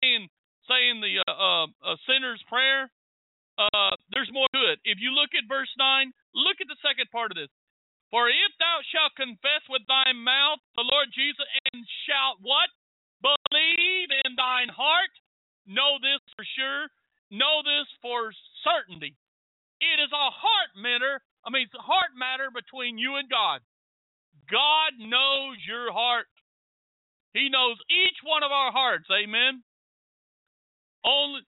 saying 0.00 0.28
saying 0.68 0.98
the 0.98 1.22
uh, 1.26 1.66
uh, 1.68 1.96
sinner's 2.10 2.42
prayer, 2.50 2.90
uh, 3.58 3.94
there's 4.10 4.30
more 4.34 4.50
to 4.52 4.62
it. 4.72 4.82
If 4.84 4.98
you 5.00 5.14
look 5.14 5.30
at 5.32 5.48
verse 5.48 5.70
nine, 5.78 6.12
look 6.34 6.58
at 6.60 6.68
the 6.68 6.80
second 6.82 7.08
part 7.10 7.30
of 7.32 7.38
this. 7.38 7.52
For 8.10 8.30
if 8.30 8.52
thou 8.62 8.78
shalt 8.94 9.18
confess 9.18 9.66
with 9.66 9.82
thy 9.90 10.14
mouth 10.14 10.62
the 10.78 10.86
Lord 10.86 11.10
Jesus 11.10 11.46
and 11.72 11.82
shalt 12.06 12.38
what? 12.42 12.70
Believe 13.24 14.08
in 14.22 14.36
thine 14.36 14.70
heart, 14.70 15.10
know 15.66 15.98
this 15.98 16.22
for 16.36 16.46
sure, 16.54 16.86
know 17.32 17.64
this 17.66 17.88
for 17.98 18.30
certainty. 18.62 19.16
It 19.80 19.98
is 19.98 20.12
a 20.12 20.28
heart 20.30 20.72
matter, 20.78 21.18
I 21.46 21.54
mean, 21.54 21.70
it's 21.70 21.78
a 21.78 21.82
heart 21.82 22.10
matter 22.18 22.50
between 22.50 22.98
you 22.98 23.16
and 23.16 23.30
God. 23.30 23.62
God 24.50 24.98
knows 24.98 25.56
your 25.62 25.94
heart. 25.94 26.26
He 27.32 27.48
knows 27.48 27.78
each 27.86 28.18
one 28.26 28.42
of 28.42 28.50
our 28.50 28.72
hearts. 28.72 29.06
Amen. 29.12 29.62
Only, 31.06 31.46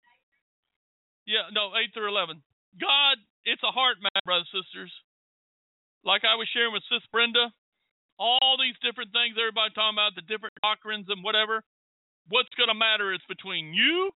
yeah, 1.23 1.47
no, 1.55 1.71
8 1.71 1.93
through 1.95 2.11
11. 2.11 2.43
God, 2.75 3.15
it's 3.47 3.63
a 3.63 3.71
heart 3.71 4.03
matter, 4.03 4.25
brothers 4.25 4.51
and 4.51 4.63
sisters 4.63 4.91
like 6.05 6.21
I 6.21 6.37
was 6.37 6.47
sharing 6.53 6.71
with 6.71 6.85
Sis 6.87 7.03
Brenda, 7.09 7.49
all 8.21 8.55
these 8.61 8.77
different 8.85 9.09
things 9.11 9.35
everybody 9.35 9.73
talking 9.73 9.97
about, 9.97 10.13
the 10.13 10.23
different 10.29 10.53
doctrines 10.61 11.09
and 11.09 11.25
whatever. 11.25 11.65
What's 12.29 12.53
going 12.53 12.69
to 12.69 12.77
matter 12.77 13.11
is 13.11 13.25
between 13.27 13.73
you 13.73 14.13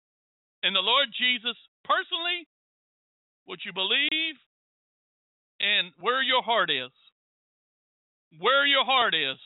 and 0.63 0.77
the 0.77 0.85
Lord 0.85 1.09
Jesus 1.17 1.57
personally, 1.89 2.45
what 3.49 3.65
you 3.65 3.73
believe, 3.73 4.37
and 5.61 5.93
where 6.01 6.23
your 6.23 6.43
heart 6.43 6.71
is. 6.71 6.91
Where 8.39 8.67
your 8.67 8.85
heart 8.85 9.15
is, 9.15 9.39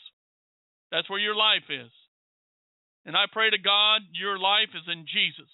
that's 0.91 1.09
where 1.09 1.21
your 1.21 1.37
life 1.37 1.71
is. 1.71 1.91
And 3.07 3.17
I 3.17 3.25
pray 3.33 3.51
to 3.51 3.59
God 3.59 4.03
your 4.13 4.39
life 4.39 4.71
is 4.75 4.83
in 4.91 5.07
Jesus 5.07 5.51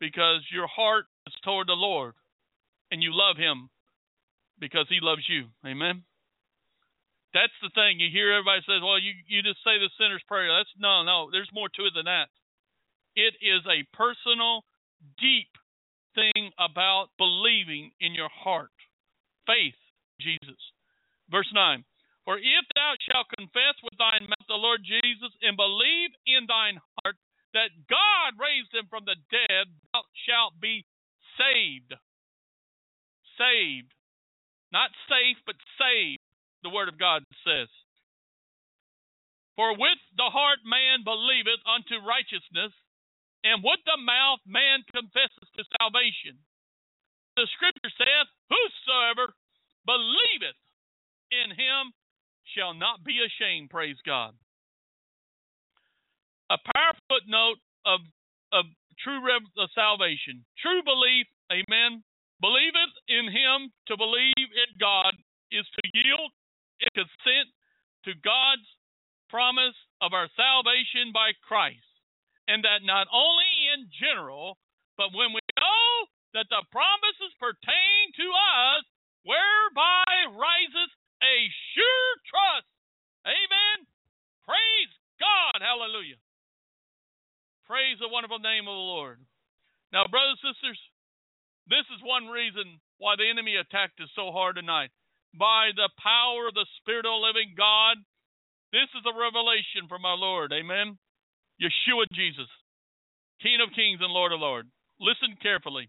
because 0.00 0.40
your 0.52 0.66
heart 0.66 1.06
is 1.26 1.34
toward 1.44 1.68
the 1.68 1.76
Lord 1.76 2.14
and 2.90 3.02
you 3.02 3.10
love 3.12 3.36
Him 3.36 3.68
because 4.58 4.86
he 4.88 4.98
loves 5.00 5.24
you. 5.28 5.48
Amen. 5.64 6.02
That's 7.34 7.52
the 7.60 7.70
thing. 7.74 8.00
You 8.00 8.08
hear 8.08 8.32
everybody 8.32 8.62
says, 8.64 8.80
"Well, 8.80 8.98
you 8.98 9.12
you 9.28 9.42
just 9.42 9.60
say 9.60 9.76
the 9.76 9.90
sinner's 10.00 10.24
prayer." 10.24 10.48
That's 10.48 10.72
no, 10.78 11.02
no. 11.04 11.28
There's 11.30 11.52
more 11.52 11.68
to 11.68 11.84
it 11.84 11.92
than 11.94 12.06
that. 12.06 12.28
It 13.14 13.36
is 13.44 13.60
a 13.68 13.84
personal, 13.96 14.64
deep 15.20 15.52
thing 16.14 16.52
about 16.56 17.12
believing 17.18 17.92
in 18.00 18.14
your 18.14 18.30
heart, 18.32 18.72
faith, 19.46 19.78
Jesus. 20.20 20.60
Verse 21.30 21.50
nine. 21.54 21.84
For 22.26 22.38
if 22.38 22.64
thou 22.74 22.98
shalt 23.06 23.30
confess 23.38 23.78
with 23.86 23.94
thine 23.98 24.26
mouth 24.26 24.46
the 24.50 24.58
Lord 24.58 24.82
Jesus 24.82 25.30
and 25.46 25.54
believe 25.54 26.10
in 26.26 26.50
thine 26.50 26.82
heart 26.98 27.14
that 27.54 27.70
God 27.86 28.34
raised 28.34 28.74
him 28.74 28.90
from 28.90 29.06
the 29.06 29.14
dead, 29.30 29.70
thou 29.94 30.02
shalt 30.26 30.58
be 30.58 30.82
saved. 31.38 31.94
Saved. 33.38 33.94
Not 34.74 34.90
safe, 35.06 35.38
but 35.46 35.54
saved, 35.78 36.18
the 36.66 36.74
word 36.74 36.90
of 36.90 36.98
God 36.98 37.22
says. 37.46 37.70
For 39.54 39.72
with 39.72 40.02
the 40.18 40.28
heart 40.28 40.66
man 40.66 41.06
believeth 41.06 41.62
unto 41.64 42.02
righteousness, 42.04 42.74
and 43.46 43.62
with 43.62 43.80
the 43.86 43.96
mouth 44.02 44.42
man 44.44 44.82
confesses 44.90 45.48
to 45.56 45.62
salvation. 45.78 46.42
The 47.36 47.46
scripture 47.56 47.92
saith, 47.96 48.28
Whosoever 48.48 49.34
believeth 49.84 50.60
in 51.30 51.50
him 51.52 51.92
shall 52.56 52.74
not 52.74 53.04
be 53.04 53.20
ashamed, 53.20 53.70
praise 53.70 53.96
God. 54.04 54.32
A 56.50 56.58
powerful 56.74 57.02
footnote 57.10 57.58
of, 57.84 58.00
of 58.52 58.64
true 59.02 59.20
rev- 59.20 59.52
of 59.58 59.68
salvation. 59.74 60.46
True 60.62 60.80
belief, 60.82 61.26
amen, 61.50 62.02
Believeth 62.40 62.94
in 63.08 63.32
him 63.32 63.72
to 63.88 63.96
believe 63.96 64.48
in 64.52 64.70
God 64.78 65.16
is 65.50 65.64
to 65.64 65.82
yield 65.96 66.30
and 66.84 66.92
consent 66.92 67.48
to 68.04 68.12
God's 68.20 68.68
promise 69.32 69.76
of 70.04 70.12
our 70.12 70.28
salvation 70.36 71.16
by 71.16 71.32
Christ. 71.40 71.80
And 72.46 72.62
that 72.62 72.84
not 72.84 73.08
only 73.10 73.48
in 73.72 73.88
general, 73.96 74.58
but 75.00 75.16
when 75.16 75.32
we 75.32 75.40
know 75.56 76.06
that 76.36 76.52
the 76.52 76.60
promises 76.68 77.32
pertain 77.40 78.12
to 78.12 78.28
us, 78.28 78.84
whereby 79.24 80.04
rises 80.36 80.90
a 81.24 81.36
sure 81.72 82.12
trust. 82.28 82.68
Amen. 83.24 83.88
Praise 84.44 84.92
God. 85.16 85.64
Hallelujah. 85.64 86.20
Praise 87.64 87.96
the 87.98 88.12
wonderful 88.12 88.38
name 88.38 88.68
of 88.68 88.76
the 88.76 88.90
Lord. 88.94 89.18
Now, 89.96 90.04
brothers 90.12 90.36
and 90.44 90.52
sisters, 90.52 90.78
this 91.72 91.88
is 91.96 92.04
one 92.04 92.28
reason 92.28 92.84
why 93.00 93.16
the 93.16 93.26
enemy 93.26 93.56
attacked 93.56 93.98
us 94.04 94.12
so 94.12 94.28
hard 94.30 94.60
tonight. 94.60 94.92
By 95.34 95.72
the 95.72 95.88
power 95.98 96.52
of 96.52 96.54
the 96.54 96.68
Spirit 96.78 97.08
of 97.08 97.16
the 97.16 97.26
living 97.26 97.56
God, 97.56 97.96
this 98.76 98.92
is 98.92 99.08
a 99.08 99.16
revelation 99.16 99.88
from 99.88 100.04
our 100.04 100.20
Lord. 100.20 100.52
Amen. 100.52 101.00
Yeshua 101.58 102.04
Jesus, 102.12 102.52
King 103.40 103.64
of 103.64 103.72
kings 103.72 104.04
and 104.04 104.12
Lord 104.12 104.36
of 104.36 104.44
lords. 104.44 104.68
Listen 105.00 105.32
carefully. 105.40 105.88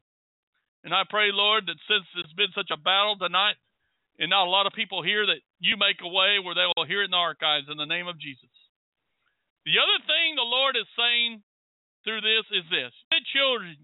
And 0.83 0.93
I 0.93 1.03
pray, 1.09 1.31
Lord, 1.33 1.65
that 1.67 1.79
since 1.87 2.05
it's 2.17 2.33
been 2.33 2.53
such 2.53 2.71
a 2.71 2.79
battle 2.79 3.17
tonight, 3.17 3.57
and 4.17 4.33
not 4.33 4.47
a 4.47 4.53
lot 4.53 4.65
of 4.65 4.73
people 4.73 5.05
here, 5.05 5.25
that 5.25 5.41
you 5.61 5.77
make 5.77 6.01
a 6.01 6.09
way 6.09 6.41
where 6.41 6.57
they 6.57 6.65
will 6.73 6.89
hear 6.89 7.01
it 7.01 7.09
in 7.09 7.13
the 7.13 7.21
archives 7.21 7.69
in 7.69 7.77
the 7.77 7.85
name 7.85 8.07
of 8.09 8.17
Jesus. 8.17 8.49
The 9.65 9.77
other 9.77 9.99
thing 10.07 10.33
the 10.33 10.47
Lord 10.47 10.73
is 10.73 10.89
saying 10.97 11.43
through 12.01 12.21
this 12.23 12.47
is 12.55 12.65
this 12.71 12.93
children, 13.35 13.75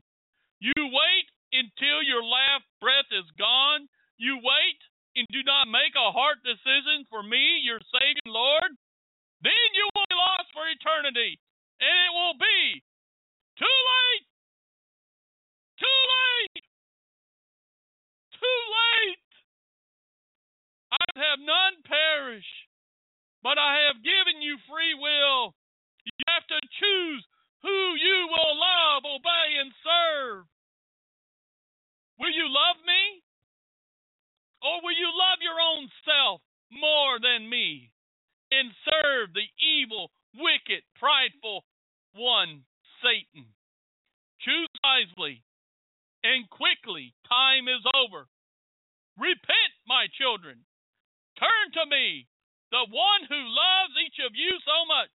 you 0.64 0.74
wait 0.78 1.28
until 1.52 2.02
your 2.02 2.24
last 2.24 2.66
breath 2.80 3.10
is 3.12 3.28
gone. 3.38 3.86
You 4.18 4.40
wait 4.40 4.80
and 5.20 5.28
do 5.30 5.44
not 5.44 5.70
make 5.70 5.94
a 5.94 6.14
heart 6.16 6.42
decision 6.42 7.06
for 7.12 7.22
me, 7.22 7.62
your 7.62 7.84
Savior 7.94 8.32
Lord. 8.32 8.72
Then 9.44 9.68
you 9.76 9.86
will 9.94 10.08
be 10.08 10.16
lost 10.16 10.50
for 10.56 10.66
eternity. 10.66 11.38
And 11.84 11.96
it 12.08 12.12
will 12.16 12.38
be 12.40 12.82
too 13.60 13.68
late. 13.68 14.26
Too 15.84 16.00
late. 16.16 16.64
Too 18.44 18.64
late. 18.76 19.32
I 20.92 21.08
have 21.16 21.40
none 21.40 21.80
perish, 21.88 22.50
but 23.40 23.56
I 23.56 23.88
have 23.88 24.04
given 24.04 24.44
you 24.44 24.60
free 24.68 24.92
will. 25.00 25.56
You 26.04 26.12
have 26.28 26.44
to 26.52 26.60
choose 26.76 27.24
who 27.64 27.80
you 27.96 28.28
will 28.28 28.56
love, 28.60 29.08
obey, 29.08 29.48
and 29.64 29.72
serve. 29.80 30.44
Will 32.20 32.36
you 32.36 32.52
love 32.52 32.84
me? 32.84 33.24
Or 34.60 34.84
will 34.84 34.98
you 35.00 35.08
love 35.08 35.40
your 35.40 35.60
own 35.64 35.88
self 36.04 36.44
more 36.68 37.24
than 37.24 37.48
me 37.48 37.92
and 38.52 38.76
serve 38.84 39.32
the 39.32 39.48
evil, 39.64 40.12
wicked, 40.36 40.84
prideful 41.00 41.64
one, 42.12 42.68
Satan? 43.00 43.48
Choose 44.44 44.68
wisely 44.84 45.48
and 46.24 46.50
quickly. 46.50 47.14
Time 47.28 47.68
is 47.68 47.84
over. 47.94 48.26
Repent, 49.20 49.74
my 49.86 50.08
children. 50.18 50.64
Turn 51.38 51.66
to 51.78 51.86
me, 51.86 52.26
the 52.72 52.88
one 52.90 53.24
who 53.30 53.44
loves 53.44 53.94
each 54.02 54.18
of 54.26 54.34
you 54.34 54.58
so 54.66 54.88
much. 54.88 55.14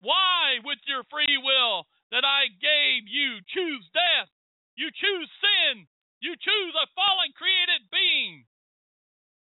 Why, 0.00 0.60
with 0.64 0.80
your 0.86 1.04
free 1.10 1.36
will 1.40 1.84
that 2.12 2.24
I 2.24 2.48
gave 2.48 3.08
you, 3.08 3.40
choose 3.52 3.84
death? 3.92 4.30
You 4.76 4.88
choose 4.92 5.30
sin. 5.40 5.86
You 6.20 6.36
choose 6.40 6.74
a 6.76 6.88
fallen 6.96 7.32
created 7.36 7.84
being. 7.92 8.44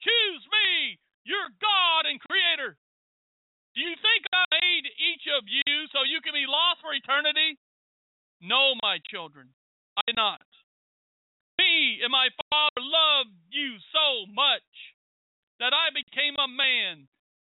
Choose 0.00 0.44
me, 0.48 0.96
your 1.28 1.48
God 1.60 2.08
and 2.08 2.20
Creator. 2.20 2.76
Do 3.76 3.80
you 3.80 3.94
think 4.00 4.24
I 4.32 4.44
made 4.64 4.88
each 4.88 5.28
of 5.36 5.44
you 5.46 5.86
so 5.92 6.02
you 6.02 6.24
can 6.24 6.32
be 6.32 6.48
lost 6.48 6.80
for 6.80 6.96
eternity? 6.96 7.60
No, 8.40 8.74
my 8.82 8.98
children, 9.12 9.52
I 9.96 10.12
not. 10.16 10.44
Me 11.58 12.00
and 12.02 12.10
my 12.10 12.28
Father 12.48 12.80
loved 12.80 13.36
you 13.50 13.76
so 13.92 14.30
much 14.32 14.70
that 15.60 15.76
I 15.76 15.92
became 15.92 16.34
a 16.40 16.48
man 16.48 17.06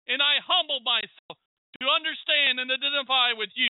and 0.06 0.22
I 0.22 0.38
humbled 0.42 0.86
myself 0.86 1.36
to 1.80 1.84
understand 1.90 2.62
and 2.62 2.70
identify 2.70 3.34
with 3.34 3.50
you. 3.58 3.68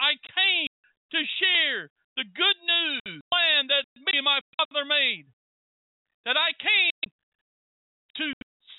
I 0.00 0.16
came 0.16 0.72
to 1.12 1.20
share 1.38 1.92
the 2.16 2.24
good 2.24 2.58
news 2.64 3.20
plan 3.28 3.68
that 3.68 3.84
me 4.00 4.16
and 4.16 4.24
my 4.24 4.40
Father 4.56 4.88
made. 4.88 5.28
That 6.24 6.36
I 6.36 6.52
came 6.56 7.12
to 8.16 8.26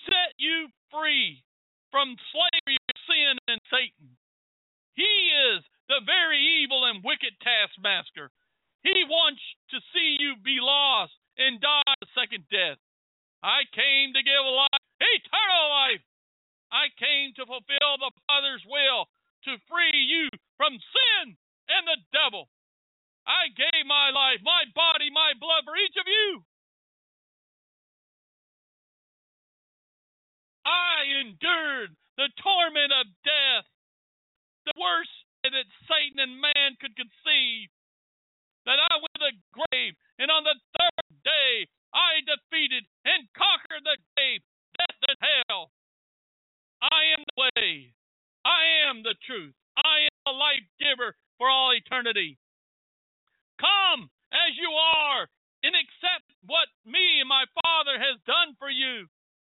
set 0.06 0.34
you 0.38 0.69
free 0.93 1.41
from 1.89 2.17
slavery 2.34 2.78
of 2.78 2.97
sin 3.06 3.34
and 3.47 3.62
Satan. 3.69 4.17
He 4.93 5.13
is 5.54 5.63
the 5.89 6.02
very 6.06 6.41
evil 6.62 6.86
and 6.86 7.04
wicked 7.04 7.34
taskmaster. 7.41 8.30
He 8.81 9.05
wants 9.05 9.41
to 9.69 9.77
see 9.93 10.17
you 10.17 10.35
be 10.41 10.57
lost 10.57 11.13
and 11.37 11.61
die 11.61 11.93
a 12.01 12.07
second 12.17 12.45
death. 12.49 12.81
I 13.41 13.65
came 13.73 14.13
to 14.13 14.21
give 14.25 14.45
life, 14.45 14.85
eternal 14.97 15.65
life. 15.69 16.03
I 16.73 16.89
came 16.97 17.33
to 17.37 17.45
fulfill 17.45 17.93
the 18.01 18.13
Father's 18.25 18.63
will 18.65 19.05
to 19.45 19.61
free 19.69 20.01
you 20.01 20.29
from 20.57 20.77
sin 20.77 21.37
and 21.69 21.83
the 21.85 21.99
devil. 22.13 22.49
I 23.25 23.53
gave 23.53 23.85
my 23.85 24.09
life, 24.09 24.41
my 24.41 24.65
body, 24.73 25.13
my 25.13 25.33
blood 25.37 25.65
for 25.65 25.77
each 25.77 25.97
of 25.97 26.07
you. 26.09 26.41
I 30.65 31.25
endured 31.25 31.93
the 32.17 32.29
torment 32.41 32.93
of 32.93 33.05
death, 33.25 33.65
the 34.65 34.77
worst 34.77 35.13
that 35.43 35.69
Satan 35.89 36.21
and 36.21 36.37
man 36.37 36.77
could 36.77 36.93
conceive 36.93 37.69
that 38.65 38.80
I 38.80 38.97
to 39.02 39.17
the 39.19 39.34
grave, 39.52 39.93
and 40.19 40.30
on 40.30 40.43
the 40.43 40.58
third 40.78 41.12
day 41.24 41.67
I 41.91 42.24
defeated 42.24 42.88
and 43.04 43.28
conquered 43.36 43.84
the 43.84 43.97
grave, 44.15 44.41
death, 44.78 45.02
and 45.08 45.19
hell. 45.19 45.71
I 46.82 47.13
am 47.13 47.21
the 47.28 47.38
way. 47.38 47.93
I 48.45 48.89
am 48.89 49.04
the 49.04 49.15
truth. 49.26 49.54
I 49.78 50.10
am 50.10 50.17
the 50.26 50.38
life 50.38 50.65
giver 50.82 51.13
for 51.38 51.50
all 51.50 51.74
eternity. 51.74 52.38
Come 53.62 54.10
as 54.34 54.58
you 54.58 54.71
are 54.74 55.30
and 55.62 55.78
accept 55.78 56.26
what 56.50 56.65
me 56.86 57.21
and 57.21 57.30
my 57.30 57.45
Father 57.62 58.02
has 58.02 58.17
done 58.26 58.58
for 58.58 58.69
you. 58.69 59.06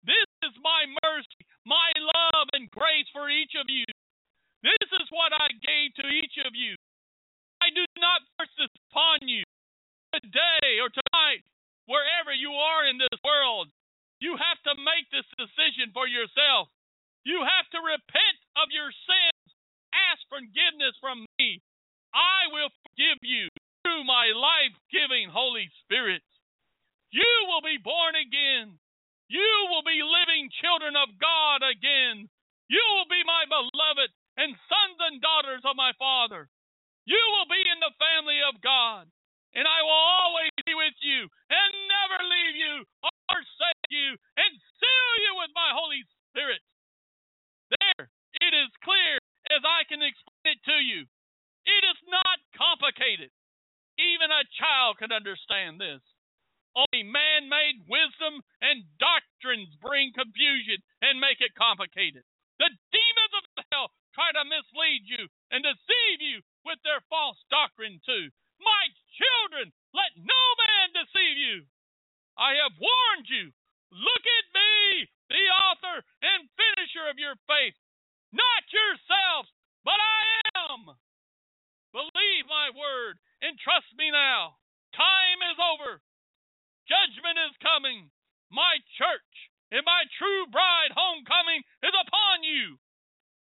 This 0.05 0.29
is 0.45 0.53
my 0.61 0.85
mercy, 1.01 1.41
my 1.65 1.89
love, 1.97 2.53
and 2.53 2.69
grace 2.69 3.09
for 3.17 3.33
each 3.33 3.57
of 3.57 3.65
you. 3.73 3.89
This 4.61 4.89
is 5.01 5.09
what 5.09 5.33
I 5.33 5.49
gave 5.65 5.97
to 5.97 6.07
each 6.13 6.37
of 6.45 6.53
you. 6.53 6.77
I 7.65 7.73
do 7.73 7.81
not 7.97 8.21
force 8.37 8.53
this 8.61 8.69
upon 8.93 9.25
you. 9.25 9.41
Today 10.13 10.85
or 10.85 10.93
tonight, 10.93 11.41
wherever 11.89 12.29
you 12.29 12.53
are 12.53 12.85
in 12.85 13.01
this 13.01 13.17
world, 13.25 13.73
you 14.21 14.37
have 14.37 14.61
to 14.69 14.77
make 14.85 15.09
this 15.09 15.25
decision 15.41 15.89
for 15.97 16.05
yourself. 16.05 16.69
You 17.25 17.41
have 17.41 17.65
to 17.73 17.81
repent 17.81 18.37
of 18.61 18.69
your 18.69 18.93
sins. 19.09 19.49
Ask 19.97 20.21
forgiveness 20.29 20.93
from 21.01 21.25
me. 21.41 21.65
I 22.13 22.53
will 22.53 22.69
forgive 22.85 23.25
you 23.25 23.49
through 23.81 24.05
my 24.05 24.29
life 24.37 24.77
giving 24.93 25.33
Holy 25.33 25.73
Spirit. 25.89 26.21
You 27.17 27.49
will 27.49 27.65
be 27.65 27.81
born 27.81 28.13
again. 28.13 28.77
You 29.33 29.51
will 29.73 29.89
be 29.89 30.05
living 30.05 30.53
children 30.61 31.01
of 31.01 31.17
God 31.17 31.65
again. 31.65 32.29
You 32.69 32.85
will 32.93 33.09
be 33.09 33.25
my 33.25 33.49
beloved 33.49 34.13
and 34.37 34.53
sons 34.69 34.99
and 35.01 35.25
daughters 35.25 35.65
of 35.65 35.81
my 35.81 35.97
Father. 35.97 36.53
You 37.05 37.21
will 37.37 37.49
be 37.53 37.61
in 37.61 37.81
the 37.85 37.93
family 38.01 38.41
of 38.49 38.65
God, 38.65 39.05
and 39.53 39.69
I 39.69 39.81
will 39.85 40.05
always 40.25 40.53
be 40.65 40.73
with 40.73 40.97
you 41.05 41.29
and 41.53 41.71
never 41.89 42.19
leave 42.25 42.57
you 42.57 42.75
or 43.05 43.13
forsake 43.29 43.89
you 43.93 44.17
and 44.41 44.51
seal 44.81 45.13
you 45.21 45.33
with 45.37 45.53
my 45.53 45.71
Holy 45.77 46.01
Spirit. 46.33 46.65
There, 47.77 48.09
it 48.41 48.53
is 48.57 48.73
clear 48.81 49.21
as 49.53 49.61
I 49.69 49.85
can 49.85 50.01
explain 50.01 50.57
it 50.57 50.61
to 50.65 50.79
you. 50.81 51.05
It 51.69 51.83
is 51.85 52.01
not 52.09 52.41
complicated. 52.57 53.29
Even 54.01 54.33
a 54.33 54.49
child 54.57 54.97
can 54.97 55.13
understand 55.13 55.81
this. 55.81 56.01
Only 56.75 57.07
man 57.07 57.47
made 57.47 57.87
wisdom 57.87 58.43
and 58.65 58.83
doctrines 58.99 59.71
bring 59.79 60.11
confusion 60.17 60.83
and 61.05 61.23
make 61.23 61.39
it 61.39 61.55
complicated. 61.55 62.25
The 62.59 62.73
demons 62.91 63.35
of 63.39 63.45
hell 63.71 63.89
try 64.17 64.33
to 64.35 64.43
mislead 64.43 65.07
you 65.07 65.29
and 65.53 65.63
deceive 65.63 66.19
you 66.25 66.43
with 66.65 66.81
their 66.83 67.01
false 67.13 67.39
doctrine 67.53 68.01
too. 68.05 68.33
My 68.61 68.85
children, 69.21 69.73
let 69.93 70.13
no 70.17 70.43
man 70.59 70.87
deceive 70.97 71.37
you. 71.39 71.57
I 72.37 72.59
have 72.65 72.75
warned 72.81 73.29
you. 73.31 73.53
Look 73.95 74.25
at 74.27 74.47
me, 74.51 75.07
the 75.31 75.45
author 75.71 76.03
and 76.25 76.51
finisher 76.59 77.07
of 77.07 77.21
your 77.21 77.39
faith. 77.47 77.79
Not 78.35 78.67
yourselves, 78.75 79.49
but 79.87 79.95
I 79.95 80.21
am. 80.67 80.99
Believe 81.95 82.45
my 82.51 82.75
word 82.75 83.23
and 83.39 83.55
trust 83.63 83.87
me 83.95 84.11
now. 84.11 84.59
Time 84.99 85.41
is 85.55 85.59
over. 85.63 86.03
Judgment 86.91 87.39
is 87.47 87.55
coming. 87.63 88.11
My 88.51 88.83
church 88.99 89.35
and 89.71 89.87
my 89.87 90.03
true 90.19 90.51
bride 90.51 90.91
homecoming 90.91 91.63
is 91.87 91.95
upon 91.95 92.43
you. 92.43 92.79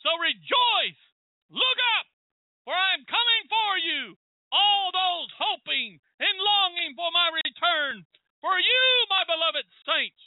So 0.04 0.12
rejoice. 0.20 1.02
Look 1.48 1.80
up 2.00 2.08
for 2.64 2.74
I 2.74 2.96
am 2.96 3.06
coming 3.08 3.44
for 3.48 3.72
you, 3.80 4.02
all 4.52 4.92
those 4.92 5.32
hoping 5.36 6.00
and 6.20 6.36
longing 6.40 6.96
for 6.96 7.10
my 7.12 7.28
return. 7.44 8.06
For 8.44 8.60
you, 8.60 8.86
my 9.08 9.24
beloved 9.24 9.68
saints, 9.88 10.20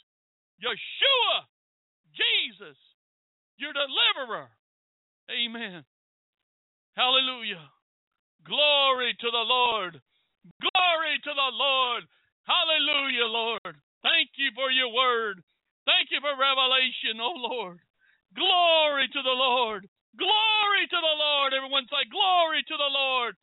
Yeshua, 0.57 1.45
Jesus, 2.17 2.77
your 3.61 3.73
deliverer. 3.73 4.49
Amen. 5.29 5.85
Hallelujah. 6.97 7.69
Glory 8.41 9.13
to 9.21 9.29
the 9.29 9.45
Lord. 9.45 10.01
Glory 10.57 11.15
to 11.23 11.33
the 11.33 11.51
Lord. 11.53 12.03
Hallelujah, 12.47 13.27
Lord. 13.29 13.75
Thank 14.01 14.33
you 14.39 14.49
for 14.55 14.71
your 14.71 14.89
word. 14.89 15.43
Thank 15.85 16.09
you 16.09 16.19
for 16.23 16.33
revelation, 16.33 17.19
oh 17.21 17.35
Lord. 17.37 17.79
Glory 18.33 19.07
to 19.13 19.21
the 19.21 19.37
Lord. 19.37 19.87
Glory 20.17 20.83
to 20.89 20.99
the 20.99 21.15
Lord. 21.17 21.53
Everyone 21.53 21.85
say, 21.87 22.03
Glory 22.09 22.65
to 22.65 22.75
the 22.77 22.91
Lord. 22.91 23.37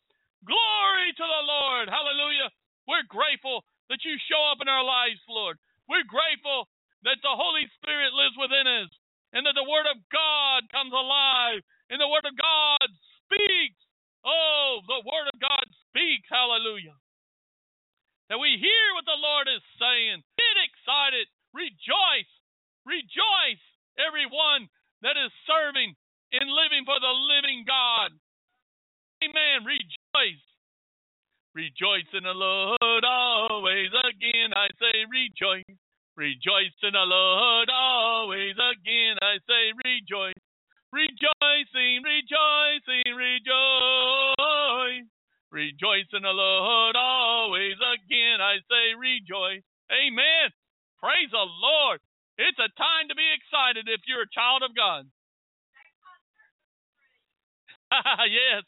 Glory 0.44 1.08
to 1.16 1.26
the 1.26 1.44
Lord. 1.46 1.86
Hallelujah. 1.88 2.50
We're 2.90 3.06
grateful 3.08 3.64
that 3.88 4.02
you 4.04 4.18
show 4.28 4.42
up 4.52 4.60
in 4.60 4.68
our 4.68 4.84
lives, 4.84 5.22
Lord. 5.30 5.56
We're 5.88 6.04
grateful 6.04 6.68
that 7.06 7.20
the 7.22 7.32
Holy 7.32 7.64
Spirit 7.80 8.12
lives 8.12 8.36
within 8.36 8.66
us 8.66 8.90
and 9.32 9.46
that 9.46 9.56
the 9.56 9.68
Word 9.68 9.88
of 9.88 10.00
God 10.12 10.68
comes 10.68 10.92
alive 10.92 11.62
and 11.88 12.00
the 12.00 12.10
Word 12.10 12.26
of 12.28 12.36
God 12.36 12.88
speaks. 13.24 13.80
Oh, 14.24 14.80
the 14.84 15.04
Word 15.04 15.28
of 15.32 15.38
God 15.40 15.64
speaks. 15.88 16.28
Hallelujah. 16.28 16.96
That 18.32 18.40
we 18.40 18.56
hear 18.56 18.86
what 18.96 19.04
the 19.04 19.20
Lord 19.20 19.48
is 19.52 19.64
saying. 19.76 20.24
Get 20.36 20.56
excited. 20.64 21.28
Rejoice. 21.52 22.32
Rejoice, 22.88 23.64
everyone 24.00 24.68
that 25.04 25.16
is 25.16 25.32
serving 25.44 25.92
in 26.40 26.48
living 26.50 26.84
for 26.84 26.98
the 26.98 27.14
living 27.14 27.64
God. 27.66 28.10
Amen. 29.22 29.62
Rejoice. 29.62 30.44
Rejoice 31.54 32.10
in 32.12 32.26
the 32.26 32.34
Lord 32.34 33.04
always. 33.06 33.90
Again, 33.94 34.50
I 34.58 34.66
say 34.82 35.06
rejoice. 35.06 35.78
Rejoice 36.16 36.78
in 36.82 36.92
the 36.94 37.06
Lord 37.06 37.70
always. 37.70 38.54
Again, 38.58 39.18
I 39.22 39.38
say 39.46 39.70
rejoice. 39.86 40.34
Rejoicing, 40.90 42.02
rejoicing, 42.02 43.14
rejoice. 43.14 45.06
Rejoice 45.50 46.10
in 46.10 46.22
the 46.22 46.34
Lord 46.34 46.94
always. 46.98 47.78
Again, 47.78 48.42
I 48.42 48.58
say 48.66 48.94
rejoice. 48.98 49.62
Amen. 49.90 50.50
Praise 50.98 51.30
the 51.30 51.46
Lord. 51.46 52.02
It's 52.38 52.58
a 52.58 52.70
time 52.74 53.06
to 53.10 53.14
be 53.14 53.26
excited 53.30 53.86
if 53.86 54.02
you're 54.06 54.26
a 54.26 54.34
child 54.34 54.62
of 54.66 54.74
God. 54.74 55.06
yes. 58.30 58.64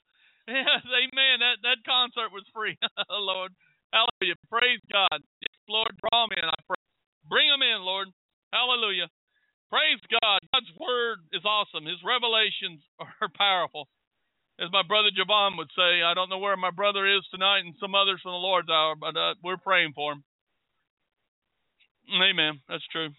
Yes, 0.49 0.83
amen. 0.87 1.37
That 1.43 1.59
that 1.62 1.81
concert 1.87 2.31
was 2.33 2.45
free. 2.55 2.77
Lord. 3.11 3.53
Hallelujah. 3.93 4.39
Praise 4.51 4.83
God. 4.93 5.21
Yes, 5.43 5.57
Lord, 5.69 5.93
draw 5.99 6.27
them 6.27 6.37
in, 6.39 6.45
I 6.45 6.59
pray. 6.67 6.81
Bring 7.29 7.49
them 7.49 7.62
in, 7.62 7.83
Lord. 7.83 8.09
Hallelujah. 8.53 9.09
Praise 9.71 10.01
God. 10.23 10.41
God's 10.55 10.71
word 10.79 11.19
is 11.33 11.43
awesome. 11.45 11.87
His 11.87 11.99
revelations 12.07 12.83
are 13.01 13.31
powerful. 13.37 13.89
As 14.61 14.71
my 14.73 14.83
brother 14.87 15.11
Javon 15.12 15.59
would 15.59 15.71
say, 15.77 16.03
I 16.03 16.14
don't 16.14 16.31
know 16.31 16.39
where 16.39 16.57
my 16.57 16.71
brother 16.71 17.07
is 17.07 17.23
tonight 17.31 17.61
and 17.61 17.75
some 17.81 17.95
others 17.95 18.21
from 18.23 18.33
the 18.33 18.41
Lord's 18.41 18.71
hour, 18.71 18.95
but 18.97 19.17
uh, 19.17 19.35
we're 19.45 19.59
praying 19.59 19.93
for 19.95 20.12
him. 20.12 20.25
Amen. 22.23 22.61
That's 22.69 22.87
true. 22.93 23.11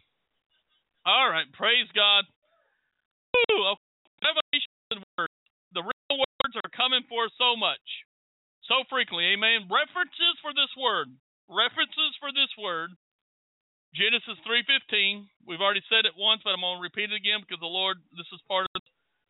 All 1.06 1.30
right. 1.30 1.46
Praise 1.54 1.88
God. 1.96 2.26
Woo, 3.34 3.68
okay. 3.72 4.67
The 5.74 5.84
real 5.84 6.16
words 6.20 6.56
are 6.56 6.72
coming 6.72 7.04
for 7.10 7.28
so 7.36 7.56
much, 7.56 7.84
so 8.68 8.88
frequently. 8.88 9.36
Amen. 9.36 9.68
References 9.68 10.36
for 10.40 10.56
this 10.56 10.72
word. 10.80 11.12
References 11.48 12.12
for 12.20 12.32
this 12.32 12.52
word. 12.60 12.96
Genesis 13.96 14.38
3:15. 14.44 15.28
We've 15.48 15.64
already 15.64 15.84
said 15.88 16.06
it 16.06 16.16
once, 16.16 16.42
but 16.44 16.52
I'm 16.52 16.62
going 16.62 16.78
to 16.78 16.84
repeat 16.84 17.12
it 17.12 17.18
again 17.18 17.42
because 17.42 17.60
the 17.60 17.72
Lord. 17.72 17.98
This 18.16 18.28
is 18.32 18.42
part 18.48 18.68
of 18.76 18.82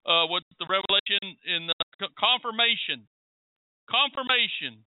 uh, 0.05 0.25
what 0.27 0.43
the 0.59 0.65
revelation 0.65 1.37
in 1.45 1.67
the 1.69 2.09
confirmation. 2.17 3.07
Confirmation. 3.89 4.83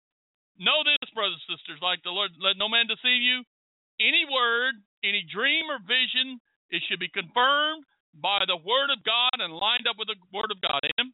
Know 0.59 0.83
this, 0.83 1.07
brothers 1.15 1.39
and 1.39 1.55
sisters. 1.55 1.79
Like 1.81 2.03
the 2.03 2.11
Lord, 2.11 2.31
let 2.41 2.57
no 2.57 2.67
man 2.67 2.87
deceive 2.87 3.21
you. 3.23 3.45
Any 3.99 4.27
word, 4.27 4.75
any 5.03 5.23
dream 5.23 5.71
or 5.71 5.79
vision, 5.79 6.39
it 6.71 6.83
should 6.87 6.99
be 6.99 7.11
confirmed 7.11 7.85
by 8.15 8.43
the 8.47 8.57
word 8.57 8.91
of 8.91 9.03
God 9.03 9.39
and 9.39 9.53
lined 9.53 9.87
up 9.87 9.95
with 9.99 10.07
the 10.11 10.19
word 10.33 10.51
of 10.51 10.59
God. 10.59 10.81
Amen. 10.83 11.13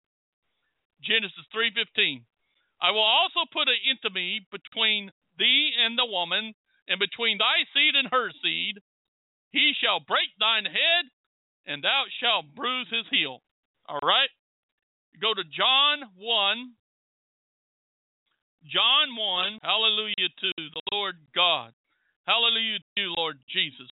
Genesis 1.01 1.45
3:15. 1.53 2.25
I 2.81 2.91
will 2.91 3.03
also 3.03 3.45
put 3.51 3.69
an 3.69 3.77
enmity 3.85 4.45
between 4.51 5.11
thee 5.37 5.73
and 5.77 5.97
the 5.97 6.05
woman, 6.05 6.53
and 6.87 6.99
between 6.99 7.37
thy 7.37 7.65
seed 7.73 7.95
and 7.95 8.09
her 8.11 8.31
seed. 8.43 8.79
He 9.51 9.73
shall 9.73 9.99
break 9.99 10.29
thine 10.39 10.65
head, 10.65 11.05
and 11.65 11.83
thou 11.83 12.05
shalt 12.19 12.53
bruise 12.53 12.89
his 12.89 13.07
heel. 13.09 13.41
All 13.87 13.99
right. 14.03 14.29
Go 15.21 15.33
to 15.33 15.43
John 15.45 16.11
1. 16.15 16.75
John 18.67 19.15
1. 19.15 19.59
Hallelujah 19.63 20.29
to 20.41 20.51
the 20.57 20.81
Lord 20.91 21.15
God. 21.33 21.73
Hallelujah 22.27 22.79
to 22.79 23.01
you, 23.01 23.13
Lord 23.15 23.39
Jesus. 23.47 23.87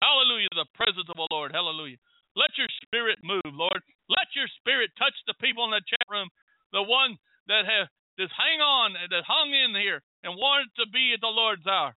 Hallelujah, 0.00 0.48
to 0.50 0.64
the 0.64 0.74
presence 0.74 1.08
of 1.08 1.16
the 1.16 1.28
Lord. 1.30 1.52
Hallelujah. 1.52 1.98
Let 2.34 2.54
your 2.58 2.70
spirit 2.82 3.22
move, 3.22 3.46
Lord. 3.54 3.80
Let 4.10 4.28
your 4.34 4.50
spirit 4.58 4.90
touch 4.98 5.14
the 5.26 5.38
people 5.38 5.64
in 5.64 5.72
the 5.72 5.86
chat 5.86 6.06
room, 6.10 6.28
the 6.74 6.82
one 6.82 7.16
that 7.46 7.64
have 7.64 7.88
just 8.18 8.34
hang 8.38 8.62
on, 8.62 8.94
that 8.94 9.26
hung 9.26 9.50
in 9.50 9.74
here 9.74 9.98
and 10.22 10.38
wanted 10.38 10.70
to 10.78 10.86
be 10.94 11.10
at 11.14 11.20
the 11.22 11.30
Lord's 11.30 11.66
hour. 11.66 11.94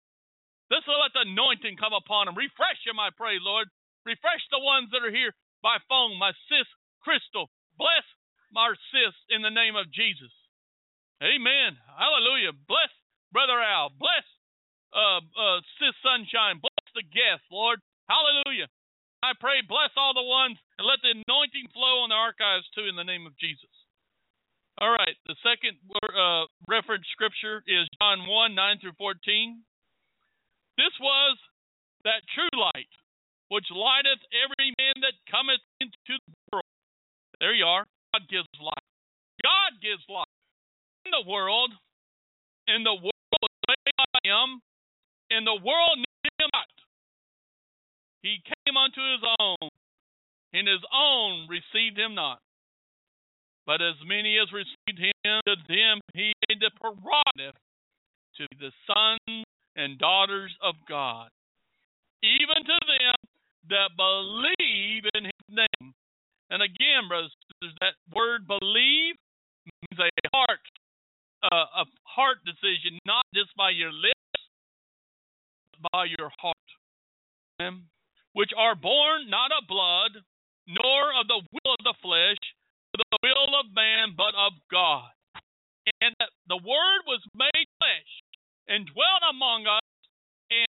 This 0.72 0.82
will 0.88 0.98
let 0.98 1.12
the 1.12 1.28
anointing 1.28 1.76
come 1.76 1.92
upon 1.92 2.26
them. 2.26 2.34
Refresh 2.34 2.80
them, 2.88 2.98
I 2.98 3.12
pray, 3.12 3.36
Lord. 3.38 3.68
Refresh 4.08 4.42
the 4.48 4.64
ones 4.64 4.88
that 4.90 5.04
are 5.04 5.12
here 5.12 5.36
by 5.62 5.76
phone. 5.88 6.16
My 6.18 6.32
sis, 6.48 6.66
Crystal. 7.04 7.52
Bless 7.76 8.06
my 8.50 8.72
sis 8.90 9.14
in 9.30 9.44
the 9.44 9.52
name 9.52 9.76
of 9.76 9.92
Jesus. 9.92 10.32
Amen. 11.22 11.76
Hallelujah. 11.96 12.52
Bless 12.66 12.92
Brother 13.32 13.60
Al. 13.60 13.92
Bless 13.94 14.26
uh, 14.92 15.20
uh, 15.20 15.58
Sis 15.78 15.96
Sunshine. 16.00 16.60
Bless 16.60 16.88
the 16.96 17.04
guests, 17.08 17.46
Lord. 17.52 17.80
Hallelujah. 18.08 18.68
I 19.26 19.34
pray, 19.42 19.58
bless 19.66 19.90
all 19.98 20.14
the 20.14 20.22
ones 20.22 20.54
and 20.78 20.86
let 20.86 21.02
the 21.02 21.10
anointing 21.10 21.74
flow 21.74 22.06
on 22.06 22.14
the 22.14 22.18
archives 22.18 22.62
too 22.78 22.86
in 22.86 22.94
the 22.94 23.02
name 23.02 23.26
of 23.26 23.34
Jesus. 23.42 23.74
All 24.78 24.94
right, 24.94 25.18
the 25.26 25.34
second 25.42 25.74
uh, 25.90 26.46
reference 26.70 27.10
scripture 27.10 27.58
is 27.66 27.90
John 27.98 28.22
1 28.22 28.54
9 28.54 28.78
through 28.78 28.94
14. 28.94 29.18
This 30.78 30.94
was 31.02 31.34
that 32.06 32.22
true 32.38 32.54
light 32.54 32.92
which 33.50 33.66
lighteth 33.74 34.22
every 34.30 34.70
man 34.78 34.94
that 35.02 35.18
cometh 35.26 35.64
into 35.82 36.14
the 36.22 36.34
world. 36.54 36.70
There 37.42 37.54
you 37.54 37.66
are. 37.66 37.82
God 38.14 38.22
gives 38.30 38.50
light. 38.62 38.86
God 39.42 39.72
gives 39.82 40.06
light. 40.06 40.30
In 41.02 41.14
the 41.14 41.26
world, 41.26 41.74
and 42.66 42.86
the 42.86 42.94
world 42.94 43.34
was 43.42 43.54
made 43.66 43.94
by 43.94 44.18
him, 44.22 44.62
and 45.30 45.46
the 45.46 45.58
world 45.62 45.98
knew 45.98 46.30
him 46.38 46.50
not. 46.54 46.70
He 48.22 48.42
came 48.42 48.76
unto 48.76 49.00
his 49.00 49.22
own, 49.38 49.68
and 50.52 50.68
his 50.68 50.82
own 50.92 51.48
received 51.48 51.98
him 51.98 52.14
not. 52.14 52.40
But 53.66 53.82
as 53.82 53.94
many 54.06 54.38
as 54.38 54.52
received 54.52 54.98
him, 54.98 55.40
to 55.46 55.54
them 55.68 56.00
he 56.14 56.32
gave 56.48 56.60
the 56.60 56.70
prerogative 56.80 57.58
to 58.38 58.46
be 58.50 58.56
the 58.58 58.72
sons 58.86 59.44
and 59.74 59.98
daughters 59.98 60.54
of 60.62 60.74
God, 60.88 61.28
even 62.22 62.62
to 62.64 62.78
them 62.86 63.14
that 63.68 63.90
believe 63.96 65.02
in 65.14 65.24
his 65.24 65.46
name. 65.50 65.94
And 66.50 66.62
again, 66.62 67.08
brothers, 67.08 67.34
that 67.80 67.98
word 68.14 68.46
believe 68.46 69.18
means 69.66 69.98
a 69.98 70.10
heart, 70.32 70.62
uh, 71.42 71.82
a 71.82 71.84
heart 72.04 72.38
decision, 72.46 72.98
not 73.04 73.26
just 73.34 73.50
by 73.56 73.70
your 73.70 73.92
lips, 73.92 74.40
but 75.72 75.90
by 75.90 76.04
your 76.06 76.30
heart. 76.38 76.56
Amen 77.60 77.82
which 78.36 78.52
are 78.52 78.76
born 78.76 79.32
not 79.32 79.48
of 79.48 79.64
blood, 79.64 80.12
nor 80.68 81.00
of 81.16 81.24
the 81.24 81.40
will 81.40 81.72
of 81.72 81.82
the 81.88 81.96
flesh, 82.04 82.36
nor 82.92 83.08
the 83.08 83.24
will 83.24 83.56
of 83.56 83.72
man, 83.72 84.12
but 84.12 84.36
of 84.36 84.52
God. 84.68 85.08
And 86.04 86.12
the 86.44 86.60
Word 86.60 87.00
was 87.08 87.24
made 87.32 87.68
flesh 87.80 88.12
and 88.68 88.84
dwelt 88.92 89.24
among 89.32 89.64
us, 89.64 89.88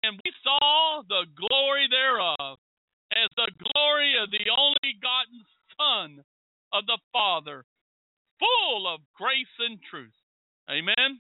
and 0.06 0.14
we 0.22 0.30
saw 0.46 1.02
the 1.10 1.26
glory 1.34 1.90
thereof, 1.90 2.54
as 3.10 3.26
the 3.34 3.50
glory 3.58 4.14
of 4.22 4.30
the 4.30 4.46
only 4.46 4.78
begotten 4.86 5.42
Son 5.74 6.22
of 6.70 6.86
the 6.86 7.02
Father, 7.10 7.66
full 8.38 8.86
of 8.86 9.00
grace 9.18 9.56
and 9.58 9.82
truth. 9.90 10.14
Amen. 10.70 11.18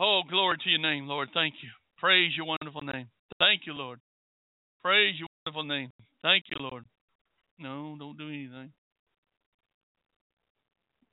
Oh, 0.00 0.22
glory 0.24 0.56
to 0.64 0.70
your 0.70 0.80
name, 0.80 1.06
Lord. 1.06 1.28
Thank 1.34 1.60
you. 1.60 1.68
Praise 1.98 2.32
your 2.36 2.46
wonderful 2.46 2.82
name. 2.82 3.08
Thank 3.38 3.66
you, 3.66 3.74
Lord. 3.74 4.00
Praise 4.82 5.14
your 5.18 5.28
wonderful 5.44 5.64
name. 5.64 5.90
Thank 6.22 6.44
you, 6.50 6.56
Lord. 6.60 6.84
No, 7.58 7.96
don't 7.98 8.18
do 8.18 8.28
anything. 8.28 8.72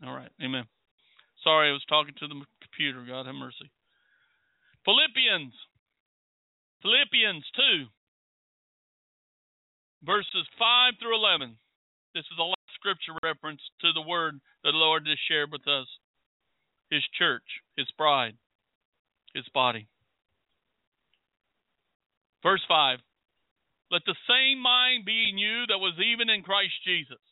All 0.05 0.13
right. 0.13 0.29
Amen. 0.43 0.65
Sorry, 1.43 1.69
I 1.69 1.73
was 1.73 1.85
talking 1.89 2.13
to 2.19 2.27
the 2.27 2.35
computer. 2.61 3.05
God 3.07 3.25
have 3.25 3.35
mercy. 3.35 3.71
Philippians. 4.85 5.53
Philippians 6.81 7.43
2, 7.55 7.89
verses 10.05 10.45
5 10.59 10.93
through 11.01 11.15
11. 11.17 11.57
This 12.13 12.21
is 12.29 12.37
the 12.37 12.43
last 12.43 12.69
scripture 12.75 13.17
reference 13.23 13.61
to 13.81 13.91
the 13.93 14.05
word 14.05 14.39
that 14.63 14.71
the 14.71 14.77
Lord 14.77 15.07
has 15.07 15.17
shared 15.27 15.51
with 15.51 15.67
us 15.67 15.87
His 16.91 17.01
church, 17.17 17.41
His 17.75 17.87
bride, 17.97 18.37
His 19.33 19.45
body. 19.51 19.87
Verse 22.43 22.61
5 22.67 22.99
let 23.95 24.03
the 24.03 24.27
same 24.27 24.59
mind 24.59 25.07
be 25.07 25.31
in 25.31 25.39
you 25.39 25.71
that 25.71 25.79
was 25.79 25.95
even 26.03 26.27
in 26.27 26.43
Christ 26.43 26.75
Jesus, 26.83 27.23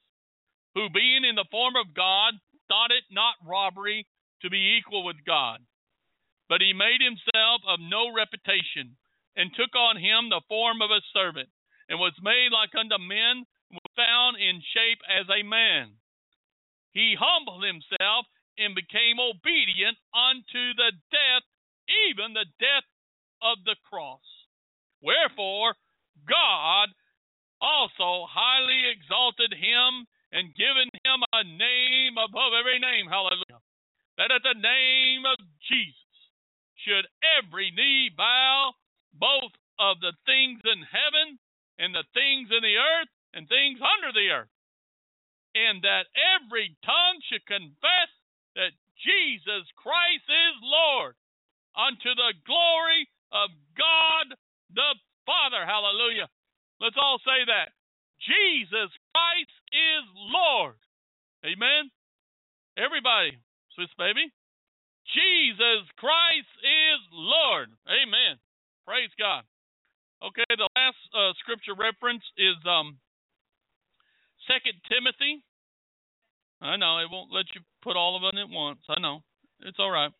who 0.71 0.87
being 0.95 1.27
in 1.27 1.35
the 1.35 1.51
form 1.51 1.75
of 1.75 1.91
God, 1.91 2.39
thought 2.71 2.95
it 2.95 3.03
not 3.11 3.35
robbery 3.43 4.07
to 4.39 4.47
be 4.47 4.79
equal 4.79 5.03
with 5.03 5.19
God. 5.27 5.59
But 6.47 6.63
he 6.63 6.71
made 6.71 7.03
himself 7.03 7.67
of 7.67 7.83
no 7.83 8.15
reputation, 8.15 8.95
and 9.35 9.51
took 9.51 9.75
on 9.75 9.99
him 9.99 10.31
the 10.31 10.39
form 10.47 10.79
of 10.79 10.87
a 10.87 11.03
servant, 11.11 11.51
and 11.91 11.99
was 11.99 12.15
made 12.23 12.55
like 12.55 12.71
unto 12.79 12.95
men, 12.95 13.43
and 13.43 13.75
was 13.75 13.99
found 13.99 14.39
in 14.39 14.63
shape 14.71 15.03
as 15.11 15.27
a 15.27 15.43
man. 15.43 15.99
He 16.95 17.19
humbled 17.19 17.67
himself 17.67 18.23
and 18.55 18.71
became 18.71 19.19
obedient 19.19 19.99
unto 20.15 20.63
the 20.79 20.95
death, 21.11 21.43
even 22.07 22.31
the 22.31 22.47
death 22.55 22.87
of 23.43 23.59
the 23.67 23.75
cross. 23.83 24.23
Wherefore, 25.03 25.75
God 26.27 26.89
also 27.61 28.27
highly 28.27 28.91
exalted 28.91 29.53
him 29.53 30.05
and 30.33 30.55
given 30.57 30.89
him 31.05 31.19
a 31.31 31.43
name 31.43 32.17
above 32.17 32.51
every 32.57 32.79
name. 32.79 33.07
Hallelujah. 33.07 33.61
That 34.17 34.33
at 34.33 34.43
the 34.43 34.57
name 34.59 35.25
of 35.25 35.37
Jesus 35.69 36.17
should 36.83 37.07
every 37.39 37.71
knee 37.71 38.11
bow, 38.11 38.73
both 39.13 39.53
of 39.79 40.01
the 40.01 40.13
things 40.25 40.59
in 40.65 40.81
heaven 40.83 41.39
and 41.79 41.93
the 41.95 42.05
things 42.13 42.49
in 42.51 42.61
the 42.61 42.77
earth 42.77 43.11
and 43.33 43.47
things 43.47 43.79
under 43.79 44.11
the 44.11 44.29
earth. 44.29 44.53
And 45.55 45.81
that 45.85 46.09
every 46.17 46.75
tongue 46.85 47.21
should 47.29 47.45
confess 47.45 48.11
that 48.57 48.73
Jesus 49.01 49.65
Christ 49.77 50.25
is 50.29 50.55
Lord 50.61 51.15
unto 51.77 52.13
the 52.13 52.33
glory 52.45 53.09
of 53.31 53.49
God 53.77 54.37
the 54.73 54.93
Father. 55.25 55.65
Hallelujah. 55.65 56.27
Let's 56.79 56.99
all 56.99 57.19
say 57.23 57.45
that. 57.47 57.71
Jesus 58.23 58.91
Christ 59.11 59.55
is 59.71 60.05
Lord. 60.15 60.79
Amen. 61.43 61.91
Everybody, 62.77 63.37
Swiss 63.75 63.91
baby. 63.97 64.31
Jesus 65.11 65.83
Christ 65.99 66.53
is 66.63 66.99
Lord. 67.11 67.69
Amen. 67.85 68.39
Praise 68.87 69.11
God. 69.19 69.43
Okay, 70.23 70.47
the 70.55 70.69
last 70.75 71.01
uh, 71.11 71.35
scripture 71.43 71.75
reference 71.75 72.23
is 72.39 72.55
um, 72.63 72.95
Second 74.47 74.79
Timothy. 74.87 75.43
I 76.63 76.79
know 76.79 77.03
it 77.03 77.11
won't 77.11 77.35
let 77.35 77.51
you 77.53 77.61
put 77.83 77.99
all 77.99 78.15
of 78.15 78.23
them 78.23 78.39
at 78.39 78.47
once. 78.47 78.79
I 78.87 78.99
know 79.01 79.19
it's 79.59 79.79
all 79.79 79.91
right. 79.91 80.11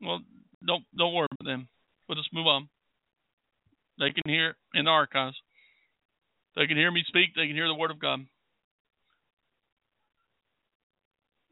Well, 0.00 0.20
don't 0.66 0.84
don't 0.96 1.14
worry 1.14 1.28
about 1.40 1.50
them. 1.50 1.68
We'll 2.08 2.16
just 2.16 2.32
move 2.32 2.46
on. 2.46 2.68
They 3.98 4.10
can 4.10 4.22
hear 4.26 4.56
in 4.74 4.84
the 4.84 4.90
archives. 4.90 5.36
They 6.56 6.66
can 6.66 6.76
hear 6.76 6.90
me 6.90 7.04
speak. 7.06 7.34
They 7.34 7.46
can 7.46 7.56
hear 7.56 7.68
the 7.68 7.74
word 7.74 7.90
of 7.90 8.00
God. 8.00 8.20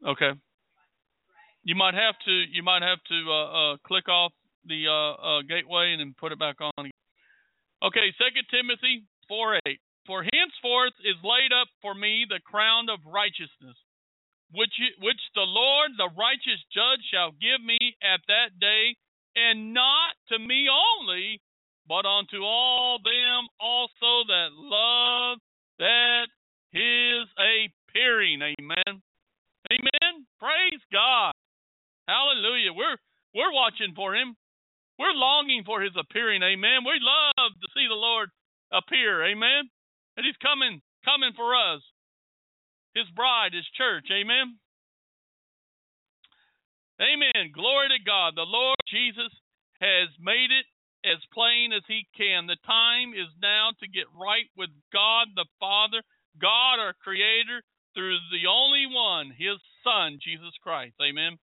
Okay. 0.05 0.31
You 1.63 1.75
might 1.75 1.93
have 1.93 2.15
to 2.25 2.31
you 2.31 2.63
might 2.63 2.83
have 2.83 2.99
to 3.09 3.31
uh, 3.31 3.73
uh, 3.73 3.77
click 3.85 4.07
off 4.07 4.31
the 4.65 4.87
uh, 4.87 5.13
uh 5.15 5.41
gateway 5.41 5.91
and 5.91 5.99
then 5.99 6.15
put 6.17 6.31
it 6.31 6.39
back 6.39 6.57
on. 6.61 6.91
Okay, 7.83 8.11
Second 8.17 8.47
Timothy 8.49 9.03
four 9.27 9.59
eight. 9.65 9.79
For 10.05 10.23
henceforth 10.23 10.95
is 11.03 11.19
laid 11.23 11.51
up 11.51 11.67
for 11.81 11.93
me 11.93 12.25
the 12.27 12.39
crown 12.39 12.87
of 12.89 12.99
righteousness, 13.05 13.75
which 14.51 14.73
which 15.01 15.21
the 15.35 15.47
Lord 15.47 15.91
the 15.97 16.09
righteous 16.17 16.61
judge 16.71 17.03
shall 17.11 17.31
give 17.31 17.63
me 17.63 17.77
at 18.01 18.21
that 18.27 18.59
day, 18.59 18.95
and 19.35 19.73
not 19.73 20.15
to 20.29 20.39
me 20.39 20.67
only, 20.69 21.41
but 21.87 22.05
unto 22.05 22.43
all 22.43 22.99
them 23.03 23.47
also 23.59 24.27
that 24.27 24.51
love 24.53 25.39
that 25.79 26.27
his 26.71 27.27
appearing. 27.35 28.41
Amen. 28.41 29.01
Amen. 29.71 30.13
Praise 30.39 30.83
God. 30.91 31.33
Hallelujah. 32.07 32.71
We're 32.71 32.97
we're 33.35 33.53
watching 33.53 33.93
for 33.95 34.15
him. 34.15 34.35
We're 34.97 35.13
longing 35.13 35.63
for 35.65 35.81
his 35.81 35.93
appearing. 35.99 36.41
Amen. 36.41 36.87
We 36.87 36.97
love 37.03 37.51
to 37.53 37.67
see 37.75 37.85
the 37.87 37.99
Lord 37.99 38.29
appear. 38.71 39.23
Amen. 39.25 39.69
And 40.15 40.25
he's 40.25 40.39
coming 40.41 40.81
coming 41.05 41.31
for 41.35 41.55
us. 41.55 41.81
His 42.97 43.09
bride, 43.13 43.53
his 43.53 43.69
church. 43.77 44.09
Amen. 44.09 44.57
Amen. 46.97 47.53
Glory 47.53 47.93
to 47.93 48.01
God. 48.01 48.33
The 48.33 48.49
Lord 48.49 48.81
Jesus 48.89 49.29
has 49.77 50.09
made 50.17 50.49
it 50.49 50.65
as 51.05 51.21
plain 51.29 51.69
as 51.69 51.85
he 51.85 52.09
can. 52.17 52.49
The 52.49 52.57
time 52.65 53.13
is 53.13 53.29
now 53.37 53.69
to 53.77 53.85
get 53.85 54.09
right 54.17 54.49
with 54.57 54.73
God 54.89 55.29
the 55.37 55.45
Father, 55.61 56.01
God 56.41 56.81
our 56.81 56.97
creator, 56.97 57.61
through 57.93 58.17
the 58.33 58.49
only 58.49 58.89
one, 58.89 59.29
his 59.29 59.61
son, 59.85 60.17
Jesus 60.17 60.57
Christ. 60.65 60.97
Amen. 60.97 61.37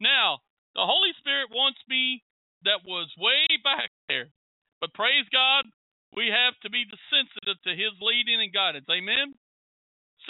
Now, 0.00 0.40
the 0.72 0.88
Holy 0.88 1.12
Spirit 1.20 1.52
wants 1.52 1.80
me 1.88 2.24
that 2.64 2.84
was 2.88 3.12
way 3.20 3.44
back 3.60 3.92
there. 4.08 4.32
But 4.80 4.96
praise 4.96 5.28
God, 5.28 5.68
we 6.16 6.32
have 6.32 6.56
to 6.64 6.70
be 6.72 6.88
sensitive 7.12 7.60
to 7.68 7.76
his 7.76 7.92
leading 8.00 8.40
and 8.40 8.52
guidance. 8.52 8.88
Amen. 8.88 9.36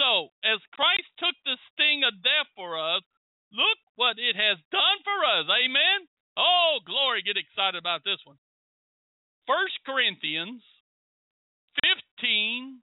So, 0.01 0.33
as 0.41 0.57
Christ 0.73 1.05
took 1.21 1.37
the 1.45 1.61
sting 1.69 2.01
of 2.01 2.25
death 2.25 2.49
for 2.57 2.73
us, 2.73 3.05
look 3.53 3.77
what 4.01 4.17
it 4.17 4.33
has 4.33 4.57
done 4.73 4.97
for 5.05 5.19
us. 5.29 5.45
Amen. 5.45 6.09
Oh, 6.33 6.81
glory. 6.89 7.21
Get 7.21 7.37
excited 7.37 7.77
about 7.77 8.01
this 8.01 8.17
one. 8.25 8.41
First 9.45 9.77
Corinthians 9.85 10.65
15, 12.17 12.81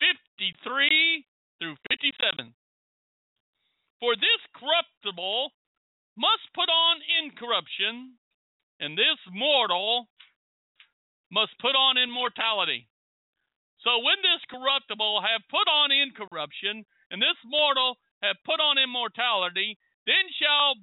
53 0.00 1.24
through 1.60 1.76
57. 1.92 2.54
For 4.00 4.16
this 4.16 4.40
corruptible 4.56 5.52
must 6.16 6.48
put 6.56 6.72
on 6.72 7.04
incorruption, 7.20 8.16
and 8.80 8.96
this 8.96 9.20
mortal 9.28 10.08
must 11.30 11.52
put 11.60 11.76
on 11.76 12.00
immortality. 12.00 12.88
So 13.84 14.04
when 14.04 14.20
this 14.20 14.44
corruptible 14.52 15.24
have 15.24 15.40
put 15.48 15.64
on 15.68 15.88
incorruption, 15.90 16.84
and 17.10 17.18
this 17.20 17.38
mortal 17.48 17.96
have 18.22 18.36
put 18.44 18.60
on 18.60 18.76
immortality, 18.76 19.78
then 20.04 20.24
shall 20.36 20.76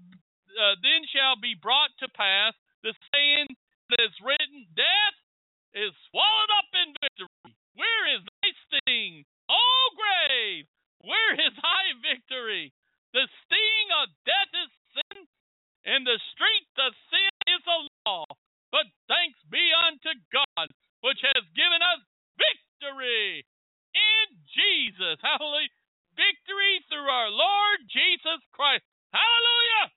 uh, 0.57 0.75
then 0.81 1.05
shall 1.13 1.37
be 1.37 1.53
brought 1.53 1.93
to 2.01 2.09
pass 2.17 2.57
the 2.81 2.93
saying 3.13 3.47
that 3.93 4.01
is 4.01 4.15
written, 4.25 4.65
Death 4.73 5.17
is 5.77 5.93
swallowed 6.09 6.51
up 6.57 6.69
in 6.73 6.89
victory. 6.97 7.53
Where 7.77 8.03
is 8.17 8.25
thy 8.25 8.49
sting? 8.65 9.21
Oh 9.45 9.85
grave, 9.93 10.65
where 11.05 11.33
is 11.37 11.53
thy 11.61 11.85
victory? 12.01 12.73
The 13.13 13.29
sting 13.45 13.87
of 14.01 14.09
death 14.25 14.53
is 14.57 14.71
sin, 14.97 15.17
and 15.85 16.01
the 16.01 16.19
strength 16.33 16.75
of 16.81 16.91
sin 17.13 17.33
is 17.53 17.61
the 17.63 17.79
law. 18.05 18.25
But 18.71 18.89
thanks 19.07 19.39
be 19.47 19.63
unto 19.87 20.11
God, 20.33 20.67
which 21.01 21.21
has 21.23 21.43
given 21.55 21.79
us 21.79 22.01
victory 22.35 23.45
in 23.95 24.25
Jesus. 24.51 25.17
Hallelujah. 25.23 25.71
Victory 26.17 26.83
through 26.89 27.07
our 27.07 27.31
Lord 27.31 27.79
Jesus 27.87 28.41
Christ. 28.51 28.83
Hallelujah. 29.13 29.87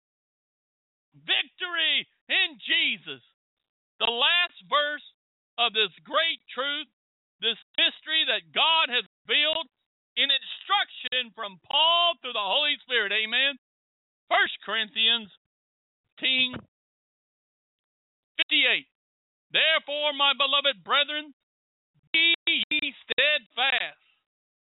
Victory 1.26 2.06
in 2.30 2.60
Jesus. 2.62 3.24
The 3.98 4.08
last 4.08 4.56
verse 4.70 5.04
of 5.58 5.74
this 5.74 5.92
great 6.06 6.40
truth, 6.54 6.88
this 7.42 7.58
mystery 7.76 8.24
that 8.30 8.54
God 8.54 8.88
has 8.88 9.04
revealed 9.26 9.66
in 10.16 10.28
instruction 10.30 11.32
from 11.34 11.60
Paul 11.68 12.16
through 12.20 12.36
the 12.36 12.44
Holy 12.44 12.76
Spirit. 12.84 13.12
Amen. 13.12 13.56
First 14.28 14.56
Corinthians 14.64 15.28
10 16.20 16.60
58. 18.48 18.86
Therefore, 19.52 20.12
my 20.16 20.32
beloved 20.32 20.84
brethren, 20.84 21.34
be 22.12 22.34
ye 22.46 22.94
steadfast, 23.04 24.00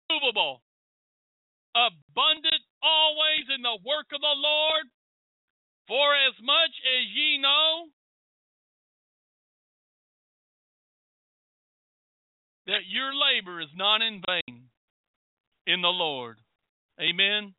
movable, 0.09 0.61
abundant 1.75 2.63
always 2.81 3.45
in 3.53 3.61
the 3.61 3.77
work 3.83 4.07
of 4.13 4.21
the 4.21 4.37
Lord, 4.37 4.85
for 5.87 6.15
as 6.15 6.35
much 6.41 6.73
as 6.83 7.03
ye 7.13 7.37
know 7.39 7.87
that 12.67 12.87
your 12.87 13.11
labor 13.15 13.61
is 13.61 13.71
not 13.75 14.01
in 14.01 14.21
vain 14.27 14.67
in 15.67 15.81
the 15.81 15.91
Lord. 15.91 16.37
Amen. 16.99 17.53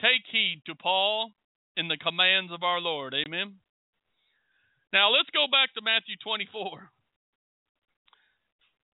Take 0.00 0.22
heed 0.30 0.62
to 0.66 0.74
Paul 0.74 1.32
in 1.76 1.88
the 1.88 1.98
commands 1.98 2.52
of 2.52 2.62
our 2.62 2.80
Lord. 2.80 3.12
Amen. 3.12 3.58
Now 4.92 5.10
let's 5.10 5.28
go 5.34 5.50
back 5.50 5.74
to 5.74 5.82
Matthew 5.82 6.14
24. 6.22 6.88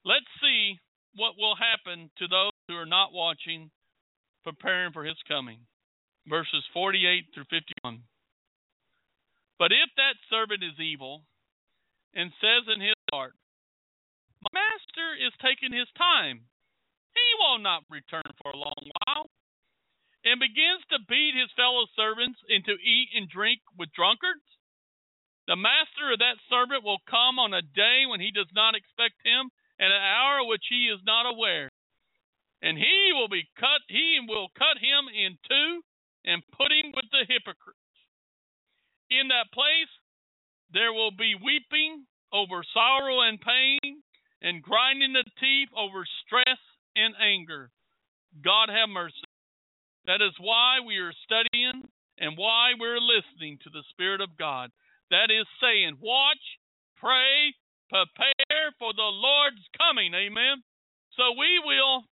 Let's 0.05 0.27
see 0.41 0.81
what 1.15 1.37
will 1.39 1.55
happen 1.55 2.11
to 2.19 2.27
those 2.27 2.57
who 2.67 2.75
are 2.75 2.89
not 2.89 3.13
watching, 3.13 3.71
preparing 4.43 4.93
for 4.93 5.05
his 5.05 5.21
coming. 5.29 5.61
Verses 6.27 6.65
48 6.73 7.29
through 7.33 7.49
51. 7.85 8.01
But 9.59 9.71
if 9.71 9.93
that 9.97 10.17
servant 10.33 10.65
is 10.65 10.81
evil 10.81 11.23
and 12.17 12.33
says 12.41 12.65
in 12.75 12.81
his 12.81 12.99
heart, 13.13 13.37
My 14.43 14.61
master 14.61 15.15
is 15.21 15.33
taking 15.45 15.77
his 15.77 15.89
time, 15.97 16.49
he 17.15 17.29
will 17.39 17.59
not 17.59 17.87
return 17.91 18.27
for 18.43 18.51
a 18.53 18.57
long 18.57 18.83
while, 19.07 19.31
and 20.25 20.41
begins 20.41 20.83
to 20.91 20.99
beat 21.09 21.35
his 21.35 21.53
fellow 21.57 21.87
servants 21.95 22.39
and 22.49 22.65
to 22.65 22.75
eat 22.81 23.09
and 23.15 23.29
drink 23.29 23.61
with 23.79 23.93
drunkards, 23.93 24.45
the 25.47 25.57
master 25.57 26.13
of 26.13 26.25
that 26.25 26.41
servant 26.49 26.85
will 26.85 27.05
come 27.05 27.37
on 27.39 27.53
a 27.53 27.61
day 27.61 28.09
when 28.09 28.21
he 28.21 28.33
does 28.33 28.49
not 28.57 28.75
expect 28.75 29.21
him, 29.25 29.53
and 29.79 29.93
an 29.93 30.01
hour 30.01 30.47
which 30.47 30.65
he 30.71 30.89
is 30.89 31.01
not 31.05 31.29
aware. 31.29 31.69
And 32.63 32.79
he 32.79 33.13
will 33.13 33.29
be 33.29 33.45
cut 33.61 33.85
he 33.89 34.21
will 34.25 34.49
cut 34.57 34.81
him 34.81 35.05
in 35.13 35.37
two 35.45 35.85
and 36.25 36.41
put 36.57 36.73
him 36.73 36.93
with 36.97 37.05
the 37.13 37.29
hypocrites. 37.29 37.77
In 39.11 39.29
that 39.29 39.53
place 39.53 39.93
there 40.73 40.95
will 40.95 41.13
be 41.13 41.37
weeping 41.37 42.07
over 42.33 42.65
sorrow 42.73 43.21
and 43.21 43.39
pain, 43.39 44.03
and 44.41 44.63
grinding 44.63 45.13
the 45.13 45.29
teeth 45.39 45.69
over 45.77 46.07
stress 46.25 46.59
and 46.97 47.15
anger. 47.21 47.71
God 48.43 48.69
have 48.69 48.89
mercy. 48.89 49.29
That 50.07 50.21
is 50.21 50.35
why 50.39 50.81
we 50.87 50.99
are 50.99 51.15
studying 51.25 51.89
and 52.19 52.37
why 52.37 52.73
we're 52.79 53.01
listening 53.01 53.59
to 53.65 53.71
the 53.71 53.85
Spirit 53.91 54.21
of 54.21 54.37
God. 54.39 54.71
That 55.11 55.31
is 55.31 55.47
saying, 55.61 55.99
watch, 56.01 56.43
pray, 56.99 57.55
prepare 57.89 58.73
for 58.79 58.93
the 58.93 59.11
Lord's 59.11 59.65
coming. 59.79 60.15
Amen. 60.15 60.63
So 61.17 61.39
we 61.39 61.61
will 61.65 62.05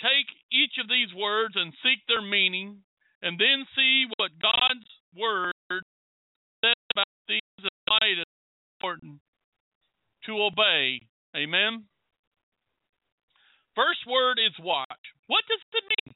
take 0.00 0.28
each 0.50 0.78
of 0.80 0.88
these 0.88 1.12
words 1.14 1.54
and 1.56 1.72
seek 1.82 2.02
their 2.06 2.22
meaning 2.22 2.82
and 3.22 3.38
then 3.38 3.66
see 3.76 4.06
what 4.16 4.30
God's 4.40 4.88
word 5.16 5.54
says 5.70 6.80
about 6.92 7.06
these 7.28 7.40
and 7.58 7.70
it 8.02 8.18
is 8.20 8.24
important 8.80 9.20
to 10.26 10.32
obey. 10.42 11.00
Amen. 11.36 11.84
First 13.74 14.06
word 14.06 14.38
is 14.38 14.54
watch. 14.62 15.04
What 15.26 15.42
does 15.50 15.58
it 15.74 15.82
mean? 15.82 16.14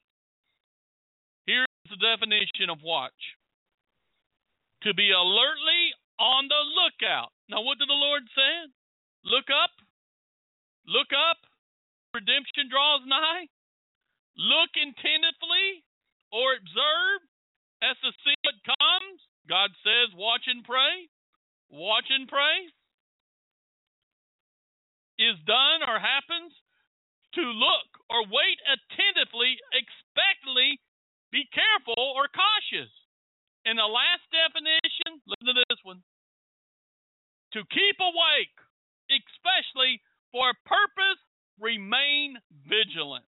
Here's 1.47 1.91
the 1.91 1.99
definition 1.99 2.71
of 2.71 2.79
watch? 2.87 3.19
To 4.87 4.95
be 4.95 5.11
alertly 5.11 5.91
on 6.23 6.47
the 6.47 6.63
lookout. 6.79 7.35
Now, 7.51 7.67
what 7.67 7.83
did 7.83 7.91
the 7.91 7.99
Lord 7.99 8.23
say? 8.31 8.71
Look 9.27 9.51
up. 9.51 9.75
Look 10.87 11.11
up. 11.11 11.43
Redemption 12.15 12.71
draws 12.71 13.03
nigh. 13.11 13.51
Look 14.39 14.71
intently 14.79 15.83
or 16.31 16.55
observe 16.55 17.21
as 17.83 17.99
to 18.07 18.15
see 18.23 18.39
what 18.47 18.63
comes. 18.79 19.19
God 19.51 19.75
says, 19.83 20.15
watch 20.15 20.47
and 20.47 20.63
pray. 20.63 21.11
Watch 21.75 22.07
and 22.07 22.31
pray. 22.31 22.71
Is 25.19 25.35
done 25.43 25.83
or 25.83 25.99
happens 25.99 26.55
to 27.35 27.45
look 27.45 27.91
or 28.09 28.25
wait 28.25 28.59
attentively, 28.65 29.61
expectantly, 29.75 30.81
be 31.33 31.45
careful 31.53 31.99
or 32.17 32.29
cautious. 32.33 32.93
And 33.69 33.77
the 33.77 33.85
last 33.85 34.25
definition, 34.33 35.21
listen 35.29 35.53
to 35.53 35.65
this 35.69 35.81
one 35.85 36.01
to 37.53 37.65
keep 37.73 37.97
awake, 38.01 38.57
especially 39.09 40.01
for 40.33 40.53
a 40.53 40.61
purpose, 40.69 41.21
remain 41.61 42.37
vigilant. 42.69 43.29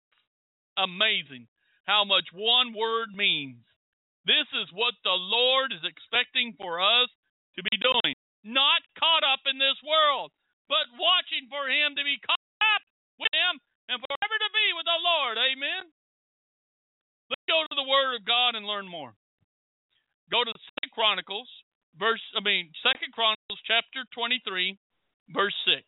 Amazing 0.78 1.48
how 1.88 2.04
much 2.04 2.28
one 2.32 2.76
word 2.76 3.16
means. 3.16 3.64
This 4.28 4.48
is 4.62 4.70
what 4.76 4.94
the 5.04 5.16
Lord 5.16 5.72
is 5.72 5.84
expecting 5.88 6.54
for 6.60 6.80
us 6.80 7.10
to 7.56 7.64
be 7.64 7.76
doing. 7.80 8.14
Not 8.44 8.84
caught 8.96 9.24
up 9.24 9.44
in 9.48 9.58
this 9.58 9.80
world, 9.84 10.32
but 10.68 10.88
watching 11.00 11.48
for 11.50 11.68
Him 11.68 11.96
to 11.96 12.04
be 12.04 12.20
caught 12.24 12.48
up 12.76 12.84
with 13.20 13.34
Him 13.34 13.60
and 13.90 13.98
forever 13.98 14.38
to 14.38 14.52
be 14.54 14.68
with 14.78 14.86
the 14.86 15.02
Lord. 15.02 15.36
Amen. 15.42 15.90
Let's 17.34 17.46
go 17.50 17.66
to 17.66 17.76
the 17.76 17.90
Word 17.90 18.22
of 18.22 18.24
God 18.26 18.54
and 18.54 18.70
learn 18.70 18.86
more. 18.86 19.18
Go 20.30 20.46
to 20.46 20.54
Second 20.54 20.94
Chronicles, 20.94 21.50
verse 21.98 22.22
I 22.38 22.42
mean 22.46 22.70
Second 22.86 23.18
Chronicles 23.18 23.58
chapter 23.66 24.06
23, 24.14 24.78
verse 25.34 25.58
6. 25.66 25.82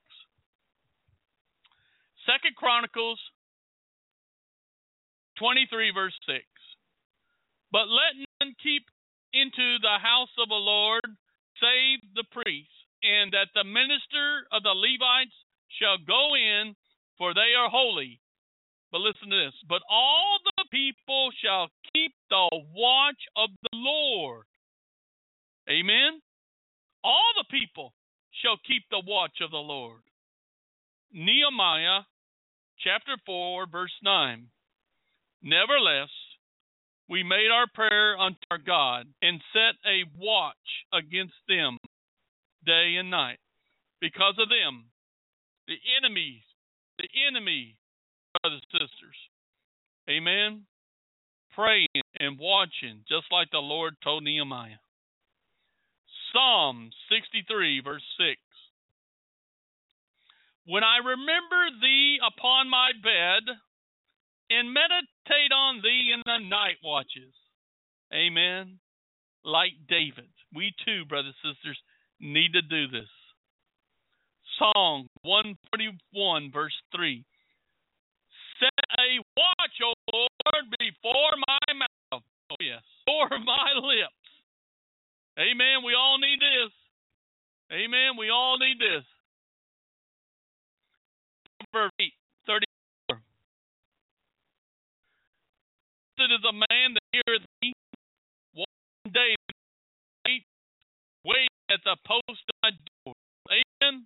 Second 2.26 2.58
Chronicles 2.58 3.22
23, 5.38 5.94
verse 5.94 6.18
6. 6.26 6.42
But 7.70 7.86
let 7.86 8.18
none 8.42 8.54
keep 8.62 8.86
into 9.34 9.78
the 9.82 9.98
house 10.02 10.34
of 10.42 10.50
the 10.50 10.60
Lord 10.60 11.06
save 11.62 12.02
the 12.18 12.26
priests, 12.34 12.74
and 13.02 13.34
that 13.34 13.54
the 13.54 13.66
minister 13.66 14.46
of 14.50 14.62
the 14.66 14.74
Levites 14.74 15.38
shall 15.78 15.98
go 16.02 16.34
in, 16.34 16.76
for 17.22 17.36
they 17.36 17.54
are 17.56 17.70
holy. 17.70 18.20
But 18.92 19.02
listen 19.02 19.30
to 19.30 19.46
this. 19.46 19.54
But 19.70 19.84
all 19.88 20.40
the 20.58 20.66
people 20.72 21.30
shall 21.46 21.70
keep 21.94 22.14
the 22.32 22.50
watch 22.74 23.22
of 23.38 23.52
the 23.62 23.78
Lord. 23.78 24.46
Amen. 25.70 26.20
All 27.04 27.32
the 27.38 27.46
people 27.52 27.94
shall 28.42 28.58
keep 28.66 28.82
the 28.90 29.04
watch 29.06 29.38
of 29.40 29.52
the 29.52 29.58
Lord. 29.58 30.02
Nehemiah 31.14 32.10
chapter 32.80 33.22
4, 33.24 33.68
verse 33.72 33.94
9. 34.04 34.48
Nevertheless, 35.44 36.10
we 37.08 37.22
made 37.22 37.54
our 37.54 37.68
prayer 37.76 38.18
unto 38.18 38.40
our 38.50 38.58
God 38.58 39.06
and 39.22 39.40
set 39.54 39.78
a 39.86 40.10
watch 40.18 40.56
against 40.92 41.38
them 41.48 41.78
day 42.66 42.96
and 42.98 43.12
night. 43.12 43.38
Because 44.02 44.40
of 44.42 44.50
them, 44.50 44.86
the 45.68 45.78
enemies, 46.02 46.42
the 46.98 47.08
enemy, 47.28 47.78
brothers 48.42 48.62
and 48.72 48.82
sisters. 48.82 49.18
Amen. 50.10 50.66
Praying 51.56 51.88
and 52.20 52.40
watching, 52.40 53.04
just 53.08 53.26
like 53.32 53.52
the 53.52 53.60
Lord 53.60 53.96
told 54.04 54.24
Nehemiah. 54.24 54.82
Psalm 56.32 56.92
63, 57.10 57.82
verse 57.84 58.04
6. 58.18 58.40
When 60.66 60.84
I 60.84 60.98
remember 60.98 61.62
thee 61.82 62.20
upon 62.26 62.70
my 62.70 62.92
bed 63.04 63.44
and 64.52 64.74
meditate 64.74 65.52
on 65.56 65.82
thee 65.82 66.12
in 66.14 66.22
the 66.26 66.48
night 66.48 66.78
watches. 66.84 67.34
Amen. 68.14 68.80
Like 69.44 69.72
David. 69.88 70.30
We 70.54 70.74
too, 70.86 71.06
brothers 71.06 71.34
and 71.44 71.56
sisters, 71.56 71.80
need 72.20 72.54
to 72.54 72.62
do 72.62 72.88
this. 72.88 73.10
Song 74.60 75.08
141, 75.24 76.52
verse 76.52 76.74
3. 76.96 77.24
Set 78.60 78.70
a 79.00 79.18
watch, 79.38 79.76
O 79.84 79.94
Lord, 80.14 80.66
before 80.80 81.34
my 81.48 81.74
mouth. 81.74 82.24
Oh, 82.52 82.56
yes. 82.60 82.82
For 83.06 83.28
my 83.40 83.74
lips. 83.76 84.22
Amen. 85.40 85.84
We 85.86 85.94
all 85.94 86.18
need 86.18 86.40
this. 86.40 86.74
Amen. 87.72 88.18
We 88.20 88.30
all 88.30 88.58
need 88.58 88.78
this. 88.78 89.06
Proverbs 91.72 91.94
8, 92.00 92.14
34. 92.48 93.22
It 96.22 96.32
is 96.36 96.44
a 96.46 96.54
man 96.54 96.94
that 96.94 97.06
heareth 97.14 97.48
me 97.62 97.74
one 98.54 99.14
day 99.14 99.36
wait 101.24 101.50
at 101.70 101.80
the 101.86 101.96
post 102.06 102.44
of 102.50 102.56
my 102.64 102.72
door. 102.74 103.14
Amen. 103.50 104.06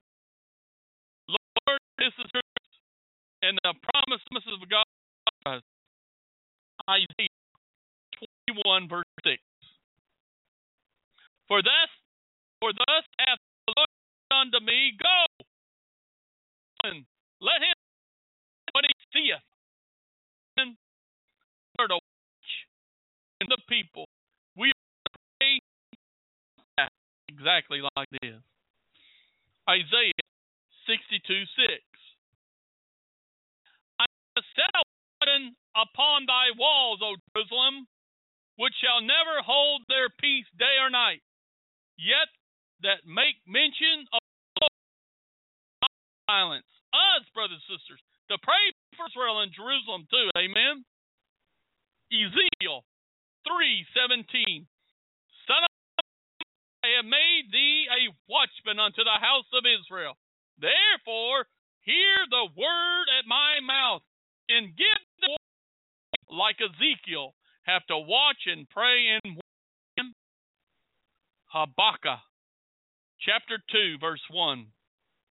Lord, 1.27 1.79
this 1.97 2.13
is 2.19 2.29
truth. 2.31 2.43
And 3.45 3.59
the 3.61 3.77
promises 3.77 4.57
of 4.57 4.69
God. 4.69 5.61
Isaiah 6.89 7.29
21, 8.49 8.89
verse 8.89 9.05
6. 9.21 9.37
For 11.47 11.61
thus, 11.61 11.91
for 12.59 12.73
thus 12.73 13.05
hath 13.19 13.37
the 13.67 13.73
Lord 13.77 13.89
unto 14.33 14.65
me, 14.65 14.97
go, 14.97 15.45
and 16.89 17.05
let 17.39 17.61
him 17.61 17.77
what 18.73 18.85
he 18.89 18.93
seeth, 19.13 19.45
and 20.57 20.75
to 21.77 21.93
watch 21.93 22.51
in 23.41 23.47
the 23.49 23.61
people. 23.69 24.05
We 24.57 24.71
pray 25.37 25.61
exactly 27.29 27.81
like 27.95 28.09
this. 28.21 28.41
Isaiah 29.69 30.25
62, 30.87 31.45
6. 31.45 31.94
Set 34.55 34.71
a 34.71 34.83
warden 35.19 35.55
upon 35.75 36.25
thy 36.25 36.55
walls, 36.55 37.03
O 37.03 37.15
Jerusalem, 37.35 37.87
which 38.55 38.73
shall 38.79 39.03
never 39.03 39.43
hold 39.43 39.83
their 39.87 40.07
peace 40.09 40.47
day 40.57 40.79
or 40.79 40.89
night 40.89 41.19
yet 41.99 42.31
that 42.83 43.03
make 43.03 43.39
mention 43.47 44.07
of 44.11 44.19
violence. 46.27 46.67
Us, 46.95 47.27
brothers 47.35 47.59
and 47.59 47.75
sisters, 47.75 47.99
to 48.31 48.39
pray 48.39 48.71
for 48.95 49.07
Israel 49.11 49.43
and 49.43 49.51
Jerusalem 49.51 50.07
too. 50.07 50.31
Amen. 50.39 50.87
Ezekiel 52.07 52.87
three 53.43 53.83
seventeen. 53.91 54.63
Son 55.43 55.59
of 55.59 55.71
I 56.85 57.01
have 57.01 57.09
made 57.09 57.49
thee 57.51 57.89
a 57.89 58.13
watchman 58.29 58.79
unto 58.79 59.01
the 59.03 59.17
house 59.17 59.49
of 59.57 59.65
Israel. 59.65 60.13
Therefore, 60.61 61.49
hear 61.81 62.23
the 62.29 62.47
word 62.53 63.05
at 63.17 63.25
my 63.25 63.57
mouth, 63.59 64.05
and 64.49 64.75
give 64.75 65.01
the 65.21 65.37
like 66.35 66.57
Ezekiel 66.59 67.33
have 67.63 67.85
to 67.87 67.97
watch 67.97 68.45
and 68.45 68.69
pray 68.69 69.19
and 69.23 69.39
Habakkuk 71.55 72.19
chapter 73.23 73.57
2, 73.71 73.97
verse 74.03 74.21
1. 74.29 74.67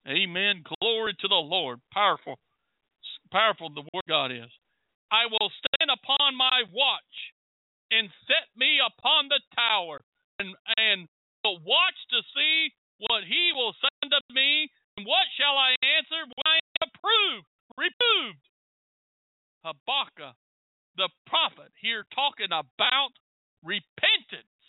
Amen. 0.08 0.64
Glory 0.80 1.12
to 1.20 1.28
the 1.28 1.42
Lord. 1.44 1.80
Powerful. 1.92 2.38
Powerful 3.30 3.68
the 3.68 3.84
word 3.92 4.08
God 4.08 4.32
is. 4.32 4.50
I 5.12 5.28
will 5.28 5.52
stand 5.52 5.92
upon 5.92 6.34
my 6.36 6.64
watch 6.72 7.14
and 7.90 8.08
set 8.26 8.48
me 8.56 8.80
upon 8.80 9.28
the 9.28 9.40
tower 9.54 10.00
and 10.40 10.56
and 10.80 11.06
will 11.44 11.60
watch 11.60 11.98
to 12.10 12.20
see 12.34 12.72
what 13.04 13.22
he 13.28 13.52
will 13.54 13.76
send 13.76 14.10
to 14.10 14.20
me 14.32 14.68
and 14.96 15.06
what 15.06 15.28
shall 15.36 15.60
I 15.60 15.76
answer 15.84 16.24
when 16.24 16.46
I 16.48 16.56
am 16.56 16.88
approved, 16.88 17.46
reproved. 17.76 18.44
Habakkuk, 19.64 20.36
the 20.96 21.08
prophet, 21.26 21.72
here 21.80 22.04
talking 22.14 22.52
about 22.52 23.16
repentance. 23.64 24.60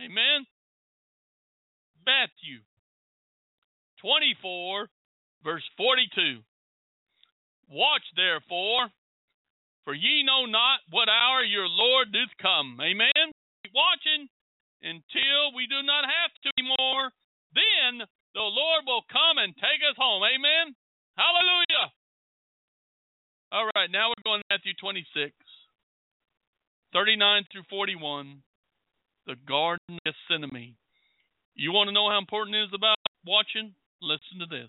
Amen. 0.00 0.48
Matthew 2.08 2.64
24, 4.00 4.88
verse 5.44 5.66
42. 5.76 6.40
Watch 7.68 8.06
therefore, 8.16 8.88
for 9.84 9.92
ye 9.92 10.24
know 10.24 10.48
not 10.48 10.80
what 10.88 11.12
hour 11.12 11.44
your 11.44 11.68
Lord 11.68 12.08
doth 12.12 12.32
come. 12.40 12.80
Amen. 12.80 13.28
Keep 13.60 13.76
watching 13.76 14.32
until 14.80 15.52
we 15.52 15.68
do 15.68 15.84
not 15.84 16.08
have 16.08 16.32
to 16.32 16.48
anymore. 16.56 17.12
Then 17.52 18.00
the 18.32 18.48
Lord 18.48 18.88
will 18.88 19.04
come 19.12 19.36
and 19.36 19.52
take 19.60 19.84
us 19.84 19.96
home. 20.00 20.24
Amen. 20.24 20.72
Hallelujah. 21.20 21.92
All 23.50 23.64
right, 23.74 23.90
now 23.90 24.10
we're 24.10 24.28
going 24.28 24.42
to 24.42 24.54
Matthew 24.54 24.74
26. 24.78 25.32
39 26.92 27.44
through 27.50 27.62
41, 27.70 28.42
the 29.26 29.36
Garden 29.48 29.96
of 30.04 30.12
Gethsemane. 30.28 30.76
You 31.54 31.72
want 31.72 31.88
to 31.88 31.94
know 31.94 32.10
how 32.10 32.18
important 32.18 32.56
it 32.56 32.64
is 32.64 32.74
about 32.74 32.96
watching? 33.24 33.72
Listen 34.02 34.40
to 34.40 34.46
this. 34.46 34.68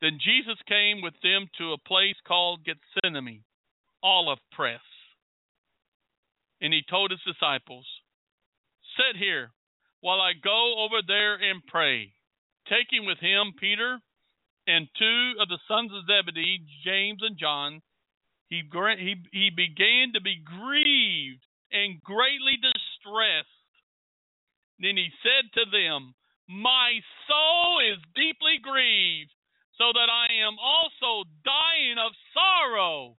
Then 0.00 0.20
Jesus 0.22 0.54
came 0.68 1.02
with 1.02 1.14
them 1.24 1.50
to 1.58 1.72
a 1.72 1.82
place 1.82 2.14
called 2.28 2.62
Gethsemane, 2.62 3.42
olive 4.04 4.38
press. 4.52 4.86
And 6.60 6.72
he 6.72 6.82
told 6.88 7.10
his 7.10 7.26
disciples, 7.26 7.86
Sit 8.94 9.18
here 9.18 9.50
while 10.00 10.20
I 10.20 10.30
go 10.32 10.78
over 10.78 11.02
there 11.04 11.34
and 11.34 11.66
pray. 11.66 12.12
Taking 12.70 13.04
with 13.04 13.18
him 13.18 13.52
Peter 13.58 13.98
and 14.66 14.88
two 14.98 15.34
of 15.40 15.48
the 15.48 15.62
sons 15.68 15.92
of 15.94 16.06
Zebedee, 16.06 16.66
James 16.84 17.20
and 17.22 17.38
John, 17.38 17.82
he, 18.48 18.62
he, 18.62 19.14
he 19.32 19.50
began 19.50 20.12
to 20.14 20.20
be 20.20 20.42
grieved 20.42 21.42
and 21.72 22.02
greatly 22.02 22.58
distressed. 22.58 23.48
Then 24.78 24.96
he 24.96 25.08
said 25.22 25.50
to 25.54 25.64
them, 25.70 26.14
My 26.48 27.00
soul 27.26 27.80
is 27.80 27.98
deeply 28.14 28.58
grieved 28.62 29.30
so 29.78 29.92
that 29.92 30.10
I 30.10 30.46
am 30.46 30.56
also 30.58 31.28
dying 31.44 31.98
of 31.98 32.12
sorrow. 32.34 33.16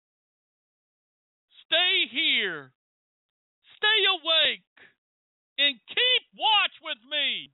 Stay 1.67 2.07
here, 2.11 2.71
stay 3.77 4.01
awake, 4.07 4.73
and 5.59 5.75
keep 5.89 6.23
watch 6.39 6.75
with 6.83 6.99
me. 7.11 7.51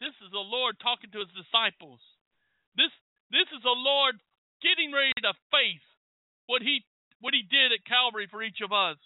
This 0.00 0.16
is 0.24 0.32
the 0.32 0.40
Lord 0.40 0.80
talking 0.80 1.10
to 1.12 1.20
his 1.20 1.28
disciples. 1.36 2.00
This 3.30 3.46
is 3.54 3.62
the 3.62 3.78
Lord 3.78 4.18
getting 4.62 4.90
ready 4.90 5.14
to 5.22 5.32
face 5.54 5.86
what 6.46 6.62
he 6.62 6.82
what 7.22 7.34
he 7.34 7.46
did 7.46 7.70
at 7.70 7.86
Calvary 7.86 8.26
for 8.30 8.42
each 8.42 8.58
of 8.64 8.72
us. 8.72 8.98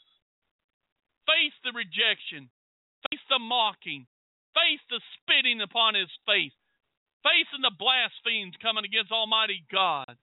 Face 1.29 1.57
the 1.65 1.73
rejection, 1.73 2.49
face 3.09 3.25
the 3.29 3.39
mocking, 3.39 4.07
face 4.57 4.81
the 4.89 5.01
spitting 5.17 5.61
upon 5.61 5.95
his 5.95 6.11
face, 6.25 6.57
facing 7.21 7.61
the 7.61 7.75
blasphemies 7.75 8.55
coming 8.61 8.85
against 8.85 9.13
Almighty 9.13 9.65
God, 9.73 10.17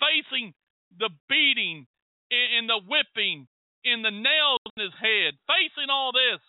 facing 0.00 0.52
the 0.98 1.10
beating 1.28 1.86
and 2.30 2.68
the 2.68 2.80
whipping 2.84 3.46
and 3.84 4.04
the 4.04 4.10
nails 4.10 4.60
in 4.76 4.82
his 4.82 4.96
head, 4.98 5.38
facing 5.46 5.88
all 5.88 6.10
this. 6.12 6.42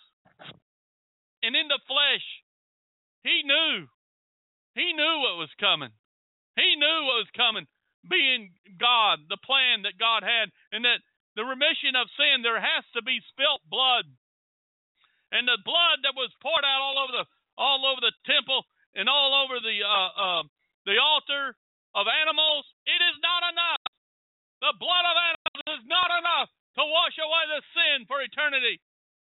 And 1.43 1.55
in 1.55 1.67
the 1.69 1.79
flesh, 1.85 2.25
he 3.23 3.45
knew. 3.45 3.85
He 4.73 4.93
knew 4.93 5.15
what 5.21 5.37
was 5.37 5.53
coming. 5.61 5.93
He 6.57 6.73
knew 6.73 6.97
what 7.05 7.21
was 7.21 7.37
coming, 7.37 7.69
being 8.09 8.49
God, 8.81 9.29
the 9.29 9.37
plan 9.45 9.85
that 9.85 10.01
God 10.01 10.25
had, 10.25 10.49
and 10.73 10.81
that 10.89 11.05
the 11.37 11.45
remission 11.45 11.93
of 11.93 12.09
sin, 12.17 12.41
there 12.41 12.57
has 12.57 12.83
to 12.97 13.05
be 13.05 13.21
spilt 13.29 13.61
blood. 13.69 14.09
And 15.29 15.45
the 15.45 15.61
blood 15.61 16.01
that 16.01 16.17
was 16.17 16.33
poured 16.41 16.65
out 16.65 16.81
all 16.81 16.97
over 16.97 17.13
the 17.13 17.25
all 17.57 17.81
over 17.85 18.01
the 18.01 18.15
temple 18.25 18.65
and 18.95 19.05
all 19.09 19.33
over 19.45 19.61
the 19.61 19.77
uh, 19.85 20.11
uh, 20.17 20.43
the 20.89 20.97
altar 20.97 21.53
of 21.93 22.09
animals, 22.09 22.65
it 22.89 23.01
is 23.05 23.17
not 23.21 23.43
enough. 23.53 23.85
The 24.65 24.73
blood 24.81 25.05
of 25.05 25.13
animals 25.13 25.67
is 25.77 25.85
not 25.85 26.09
enough 26.09 26.49
to 26.81 26.83
wash 26.89 27.17
away 27.21 27.43
the 27.53 27.61
sin 27.75 28.09
for 28.09 28.17
eternity. 28.23 28.81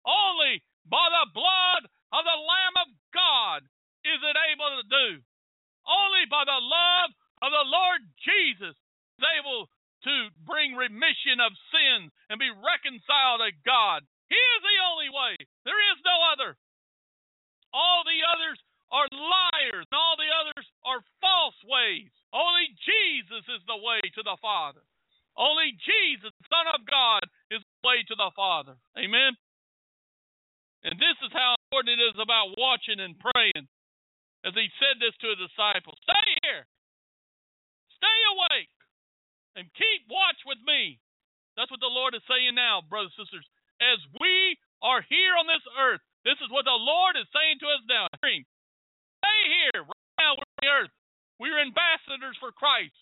Only 0.06 0.64
by 0.88 1.02
the 1.12 1.28
blood 1.34 1.82
of 2.14 2.22
the 2.24 2.38
Lamb 2.40 2.76
of 2.84 2.88
God 3.12 3.60
is 4.06 4.20
it 4.22 4.36
able 4.54 4.80
to 4.80 4.84
do. 4.88 5.06
Only 5.88 6.28
by 6.28 6.44
the 6.44 6.60
love 6.60 7.10
of 7.40 7.50
the 7.50 7.66
Lord 7.66 8.04
Jesus 8.20 8.76
is 8.76 9.24
able 9.40 9.72
to 10.04 10.14
bring 10.46 10.78
remission 10.78 11.40
of 11.42 11.56
sins 11.72 12.12
and 12.30 12.38
be 12.38 12.52
reconciled 12.52 13.42
to 13.42 13.50
God. 13.64 14.04
He 14.28 14.36
is 14.36 14.62
the 14.62 14.78
only 14.92 15.10
way. 15.10 15.34
There 15.64 15.80
is 15.90 15.98
no 16.04 16.16
other. 16.36 16.54
All 17.72 18.04
the 18.04 18.20
others 18.22 18.60
are 18.92 19.08
liars, 19.12 19.84
and 19.88 19.96
all 19.96 20.16
the 20.16 20.32
others 20.32 20.66
are 20.84 21.00
false 21.20 21.58
ways. 21.64 22.12
Only 22.32 22.72
Jesus 22.84 23.44
is 23.48 23.62
the 23.64 23.80
way 23.80 24.00
to 24.16 24.22
the 24.24 24.36
Father. 24.40 24.84
Only 25.36 25.76
Jesus, 25.80 26.32
Son 26.48 26.66
of 26.72 26.84
God, 26.88 27.24
is 27.52 27.60
the 27.60 27.80
way 27.84 28.04
to 28.08 28.16
the 28.16 28.32
Father. 28.36 28.76
Amen. 28.96 29.36
And 30.84 30.94
this 30.98 31.18
is 31.24 31.32
how 31.32 31.56
important 31.68 32.00
it 32.00 32.04
is 32.12 32.18
about 32.20 32.56
watching 32.56 33.00
and 33.00 33.18
praying. 33.18 33.68
As 34.46 34.54
he 34.54 34.70
said 34.78 35.02
this 35.02 35.16
to 35.18 35.34
his 35.34 35.42
disciples 35.50 35.98
Stay 36.06 36.28
here, 36.46 36.64
stay 37.98 38.18
awake, 38.34 38.74
and 39.58 39.66
keep 39.74 40.06
watch 40.06 40.38
with 40.46 40.62
me. 40.62 41.02
That's 41.58 41.70
what 41.74 41.82
the 41.82 41.90
Lord 41.90 42.14
is 42.14 42.22
saying 42.30 42.54
now, 42.54 42.86
brothers 42.86 43.10
and 43.18 43.26
sisters. 43.26 43.46
As 43.82 43.98
we 44.22 44.54
are 44.78 45.02
here 45.02 45.34
on 45.34 45.50
this 45.50 45.66
earth, 45.74 46.02
this 46.22 46.38
is 46.38 46.50
what 46.54 46.66
the 46.66 46.78
Lord 46.78 47.18
is 47.18 47.26
saying 47.34 47.58
to 47.62 47.68
us 47.74 47.82
now. 47.90 48.06
Stay 48.22 49.40
here. 49.50 49.82
Right 49.82 50.14
now, 50.22 50.38
we're 50.38 50.46
on 50.46 50.62
the 50.62 50.70
earth. 50.70 50.94
We're 51.42 51.62
ambassadors 51.62 52.38
for 52.38 52.54
Christ. 52.54 52.94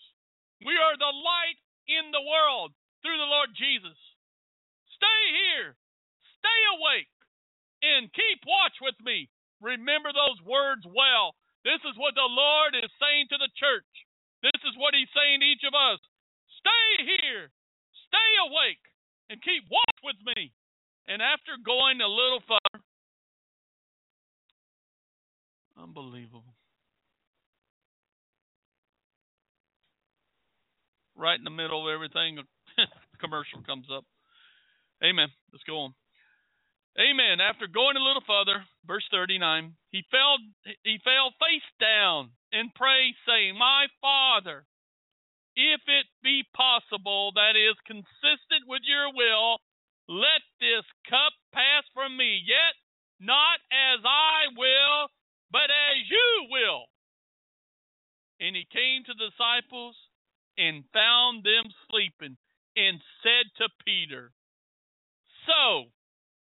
We 0.65 0.73
are 0.73 0.97
the 0.97 1.13
light 1.13 1.57
in 1.85 2.09
the 2.09 2.25
world 2.25 2.73
through 3.05 3.17
the 3.17 3.29
Lord 3.29 3.53
Jesus. 3.53 3.97
Stay 4.97 5.21
here. 5.33 5.77
Stay 6.41 6.61
awake. 6.73 7.13
And 7.85 8.09
keep 8.09 8.41
watch 8.49 8.73
with 8.81 8.97
me. 9.05 9.29
Remember 9.61 10.13
those 10.13 10.39
words 10.45 10.85
well. 10.85 11.33
This 11.65 11.81
is 11.83 11.97
what 11.97 12.13
the 12.13 12.29
Lord 12.29 12.77
is 12.77 12.91
saying 13.01 13.27
to 13.33 13.37
the 13.41 13.51
church. 13.57 13.91
This 14.45 14.61
is 14.63 14.77
what 14.77 14.93
He's 14.93 15.11
saying 15.11 15.41
to 15.41 15.47
each 15.49 15.65
of 15.65 15.73
us. 15.73 15.99
Stay 16.61 17.03
here. 17.03 17.49
Stay 18.07 18.31
awake. 18.45 18.83
And 19.27 19.43
keep 19.43 19.67
watch 19.67 19.99
with 20.03 20.19
me. 20.23 20.53
And 21.07 21.19
after 21.19 21.59
going 21.59 21.99
a 21.99 22.07
little 22.07 22.39
further, 22.47 22.83
Unbelievable. 25.77 26.55
Right 31.15 31.37
in 31.37 31.43
the 31.43 31.49
middle 31.49 31.87
of 31.87 31.93
everything, 31.93 32.37
the 32.37 32.85
commercial 33.19 33.61
comes 33.63 33.87
up. 33.93 34.03
Amen. 35.03 35.29
Let's 35.51 35.63
go 35.63 35.79
on. 35.79 35.93
Amen. 36.97 37.37
After 37.39 37.67
going 37.69 37.95
a 37.95 38.01
little 38.01 38.25
further, 38.25 38.65
verse 38.85 39.05
39, 39.11 39.73
he 39.93 40.01
fell 40.09 40.41
he 40.83 40.97
fell 41.05 41.29
face 41.37 41.69
down 41.79 42.33
and 42.51 42.73
prayed, 42.73 43.13
saying, 43.27 43.53
My 43.53 43.85
Father, 44.01 44.65
if 45.55 45.81
it 45.85 46.07
be 46.23 46.41
possible, 46.57 47.31
that 47.37 47.53
is 47.53 47.77
consistent 47.85 48.65
with 48.65 48.81
your 48.85 49.13
will, 49.13 49.61
let 50.09 50.41
this 50.57 50.85
cup 51.05 51.33
pass 51.53 51.85
from 51.93 52.17
me. 52.17 52.41
Yet 52.41 52.73
not 53.19 53.61
as 53.69 54.01
I 54.01 54.49
will, 54.57 55.09
but 55.51 55.69
as 55.69 55.97
you 56.09 56.47
will. 56.49 56.85
And 58.39 58.55
he 58.55 58.65
came 58.69 59.03
to 59.05 59.13
the 59.13 59.29
disciples 59.29 59.95
and 60.57 60.83
found 60.93 61.43
them 61.43 61.69
sleeping, 61.89 62.37
and 62.75 63.01
said 63.21 63.45
to 63.57 63.69
Peter, 63.85 64.31
So, 65.45 65.93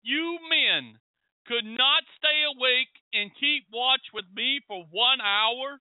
you 0.05 0.37
men 0.45 1.01
could 1.49 1.65
not 1.65 2.05
stay 2.21 2.45
awake 2.45 2.93
and 3.13 3.33
keep 3.41 3.65
watch 3.73 4.13
with 4.13 4.25
me 4.37 4.61
for 4.69 4.85
one 4.93 5.19
hour? 5.19 5.81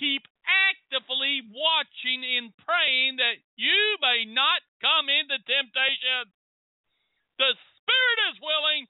Keep 0.00 0.24
actively 0.48 1.44
watching 1.52 2.24
and 2.24 2.50
praying 2.64 3.20
that 3.20 3.36
you 3.60 4.00
may 4.00 4.24
not 4.24 4.64
come 4.80 5.12
into 5.12 5.36
temptation. 5.44 6.32
The 7.36 7.52
spirit 7.76 8.18
is 8.32 8.40
willing, 8.40 8.88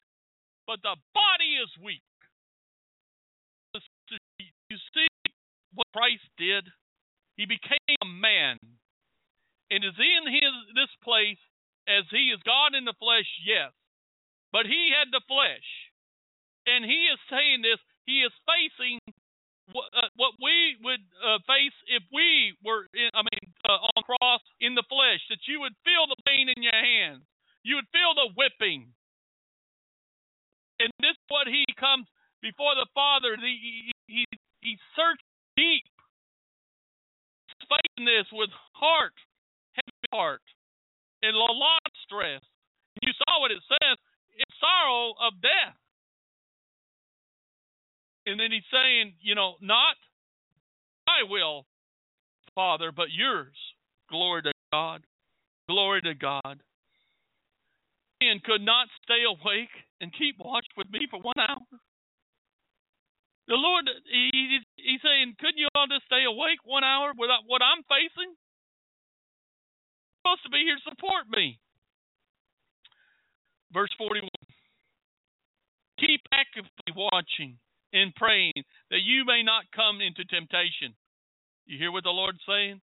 but 0.71 0.79
the 0.87 0.97
body 1.13 1.59
is 1.59 1.71
weak 1.83 2.07
you 4.73 4.79
see 4.97 5.09
what 5.75 5.87
Christ 5.93 6.25
did? 6.39 6.65
He 7.37 7.45
became 7.45 7.97
a 8.01 8.09
man. 8.09 8.57
And 9.71 9.85
is 9.85 9.97
in 9.97 10.33
his 10.33 10.55
this 10.77 10.93
place 11.05 11.41
as 11.89 12.05
he 12.11 12.31
is 12.31 12.41
God 12.45 12.75
in 12.75 12.85
the 12.85 12.97
flesh, 12.99 13.29
yes. 13.43 13.73
But 14.53 14.67
he 14.67 14.93
had 14.93 15.11
the 15.11 15.25
flesh. 15.27 15.67
And 16.67 16.85
he 16.85 17.11
is 17.11 17.19
saying 17.27 17.63
this, 17.63 17.81
he 18.07 18.23
is 18.23 18.31
facing 18.47 19.01
what, 19.73 19.89
uh, 19.95 20.11
what 20.15 20.39
we 20.39 20.77
would 20.83 21.03
uh, 21.23 21.39
face 21.49 21.75
if 21.89 22.03
we 22.13 22.55
were, 22.63 22.87
in, 22.95 23.11
I 23.15 23.23
mean, 23.23 23.47
uh, 23.67 23.79
on 23.83 24.03
cross 24.05 24.43
in 24.61 24.75
the 24.75 24.87
flesh, 24.87 25.23
that 25.31 25.43
you 25.49 25.61
would 25.61 25.75
feel 25.83 26.07
the 26.07 26.21
pain 26.27 26.51
in 26.51 26.63
your 26.63 26.77
hands. 26.77 27.25
You 27.63 27.77
would 27.79 27.91
feel 27.91 28.15
the 28.15 28.31
whipping. 28.35 28.91
And 30.79 30.91
this 30.99 31.15
is 31.15 31.29
what 31.31 31.47
he 31.47 31.65
comes 31.79 32.07
before 32.43 32.75
the 32.75 32.91
Father. 32.95 33.39
He, 33.39 33.91
he, 34.07 34.27
he 34.61 34.79
searched 34.99 35.23
deep. 35.57 35.87
He's 37.47 37.67
fighting 37.71 38.07
this 38.07 38.27
with 38.35 38.51
heart, 38.75 39.15
heavy 39.79 40.07
heart, 40.11 40.43
and 41.23 41.35
a 41.35 41.39
lot 41.39 41.83
of 41.87 41.93
stress. 42.05 42.43
You 43.01 43.13
saw 43.15 43.41
what 43.41 43.51
it 43.51 43.63
says 43.69 43.97
it's 44.35 44.57
sorrow 44.61 45.15
of 45.21 45.41
death. 45.41 45.77
And 48.27 48.39
then 48.39 48.53
he's 48.53 48.67
saying, 48.71 49.15
you 49.21 49.35
know, 49.35 49.55
not 49.61 49.97
my 51.07 51.27
will, 51.29 51.67
Father, 52.55 52.93
but 52.93 53.11
yours. 53.11 53.57
Glory 54.09 54.43
to 54.43 54.53
God. 54.73 55.03
Glory 55.69 56.03
to 56.03 56.15
God. 56.15 56.63
And 58.21 58.43
could 58.45 58.63
not 58.63 58.87
stay 59.03 59.27
awake 59.27 59.75
and 60.01 60.15
keep 60.15 60.37
watch 60.39 60.67
with 60.77 60.87
me 60.91 61.09
for 61.11 61.19
one 61.19 61.39
hour. 61.39 61.67
The 63.49 63.59
Lord, 63.59 63.91
he, 64.07 64.61
He's 64.77 65.03
saying, 65.03 65.35
couldn't 65.39 65.59
you 65.59 65.67
all 65.75 65.91
just 65.91 66.07
stay 66.07 66.23
awake 66.23 66.63
one 66.65 66.85
hour 66.85 67.11
without 67.19 67.43
what 67.47 67.63
I'm 67.63 67.83
facing? 67.91 68.39
Supposed 70.23 70.47
to 70.47 70.55
be 70.55 70.63
here 70.63 70.79
to 70.79 70.87
support 70.87 71.27
me. 71.35 71.59
Verse 73.75 73.91
41 73.99 74.31
Keep 75.99 76.23
actively 76.31 76.95
watching 76.95 77.59
and 77.93 78.15
praying 78.15 78.55
that 78.91 79.03
you 79.03 79.27
may 79.27 79.43
not 79.43 79.67
come 79.75 79.99
into 80.01 80.23
temptation. 80.25 80.95
You 81.67 81.79
hear 81.79 81.91
what 81.91 82.07
the 82.07 82.15
Lord's 82.15 82.43
saying? 82.47 82.81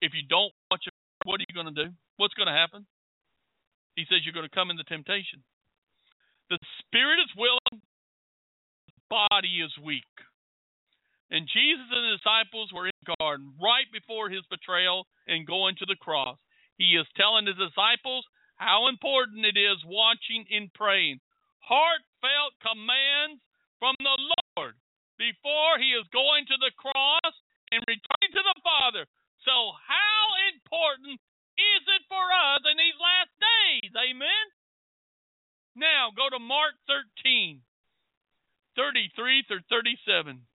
If 0.00 0.12
you 0.12 0.22
don't 0.28 0.52
watch, 0.70 0.84
what 1.24 1.40
are 1.40 1.48
you 1.48 1.56
going 1.56 1.72
to 1.72 1.84
do? 1.88 1.90
What's 2.16 2.34
going 2.34 2.48
to 2.48 2.56
happen? 2.56 2.86
He 3.96 4.04
says 4.08 4.24
you're 4.24 4.36
going 4.36 4.48
to 4.48 4.54
come 4.54 4.70
into 4.70 4.84
temptation. 4.84 5.44
The 6.48 6.58
spirit 6.80 7.20
is 7.20 7.32
willing, 7.36 7.80
the 7.80 8.96
body 9.08 9.64
is 9.64 9.72
weak. 9.80 10.12
And 11.32 11.48
Jesus 11.48 11.88
and 11.88 12.04
the 12.12 12.20
disciples 12.20 12.68
were 12.72 12.86
in 12.88 12.96
the 13.04 13.16
garden 13.16 13.56
right 13.56 13.88
before 13.88 14.28
his 14.28 14.44
betrayal 14.52 15.08
and 15.26 15.48
going 15.48 15.76
to 15.80 15.88
the 15.88 15.96
cross. 15.96 16.36
He 16.78 16.96
is 16.96 17.06
telling 17.16 17.46
his 17.46 17.58
disciples 17.58 18.24
how 18.56 18.88
important 18.88 19.44
it 19.44 19.58
is 19.58 19.78
watching 19.84 20.46
and 20.50 20.72
praying. 20.72 21.20
Heartfelt 21.60 22.54
commands 22.62 23.42
from 23.78 23.94
the 23.98 24.16
Lord 24.56 24.74
before 25.18 25.78
he 25.78 25.94
is 25.94 26.06
going 26.14 26.46
to 26.46 26.58
the 26.58 26.74
cross 26.78 27.34
and 27.70 27.82
returning 27.86 28.32
to 28.34 28.44
the 28.44 28.58
Father. 28.62 29.04
So, 29.42 29.74
how 29.74 30.22
important 30.54 31.18
is 31.58 31.82
it 31.86 32.02
for 32.06 32.26
us 32.30 32.62
in 32.66 32.76
these 32.78 32.98
last 32.98 33.32
days? 33.38 33.92
Amen. 33.94 34.46
Now, 35.74 36.12
go 36.14 36.28
to 36.28 36.38
Mark 36.38 36.76
13, 36.86 37.62
33 38.76 39.44
through 39.48 39.64
37. 39.70 40.46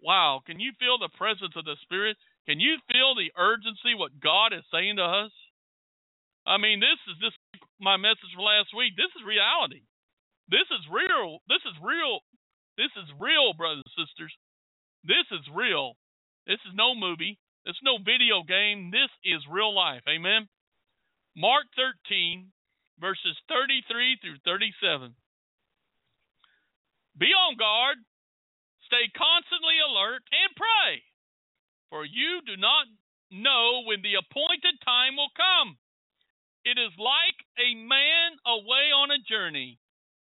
Wow, 0.00 0.42
can 0.44 0.58
you 0.60 0.72
feel 0.78 0.98
the 0.98 1.12
presence 1.16 1.54
of 1.56 1.64
the 1.64 1.76
Spirit? 1.82 2.16
Can 2.46 2.60
you 2.60 2.76
feel 2.90 3.14
the 3.14 3.32
urgency 3.36 3.94
what 3.96 4.20
God 4.20 4.52
is 4.52 4.64
saying 4.72 4.96
to 4.96 5.04
us? 5.04 5.32
I 6.46 6.60
mean, 6.60 6.80
this 6.80 7.00
is 7.08 7.16
this 7.20 7.36
my 7.80 7.96
message 7.96 8.32
from 8.34 8.44
last 8.44 8.70
week. 8.76 8.94
This 8.96 9.12
is 9.16 9.24
reality. 9.24 9.82
This 10.48 10.68
is 10.68 10.84
real. 10.92 11.40
This 11.48 11.64
is 11.64 11.76
real. 11.80 12.20
This 12.76 12.92
is 13.00 13.08
real, 13.16 13.56
brothers 13.56 13.84
and 13.84 13.96
sisters. 13.96 14.32
This 15.04 15.26
is 15.32 15.44
real. 15.52 15.96
This 16.46 16.60
is 16.68 16.76
no 16.76 16.94
movie. 16.94 17.38
It's 17.64 17.80
no 17.80 17.96
video 17.96 18.44
game. 18.44 18.92
This 18.92 19.08
is 19.24 19.40
real 19.48 19.72
life. 19.72 20.04
Amen. 20.08 20.48
Mark 21.36 21.64
13, 21.76 22.52
verses 23.00 23.36
33 23.48 24.20
through 24.20 24.38
37. 24.44 25.16
Be 27.16 27.30
on 27.32 27.56
guard, 27.56 27.98
stay 28.84 29.06
constantly 29.16 29.78
alert, 29.80 30.22
and 30.28 30.50
pray, 30.54 31.02
for 31.88 32.04
you 32.04 32.42
do 32.44 32.58
not 32.58 32.90
know 33.30 33.86
when 33.86 34.02
the 34.02 34.18
appointed 34.18 34.76
time 34.84 35.16
will 35.16 35.30
come. 35.34 35.78
It 36.64 36.80
is 36.80 36.96
like 36.96 37.38
a 37.60 37.76
man 37.76 38.40
away 38.48 38.88
on 38.96 39.12
a 39.12 39.20
journey 39.20 39.78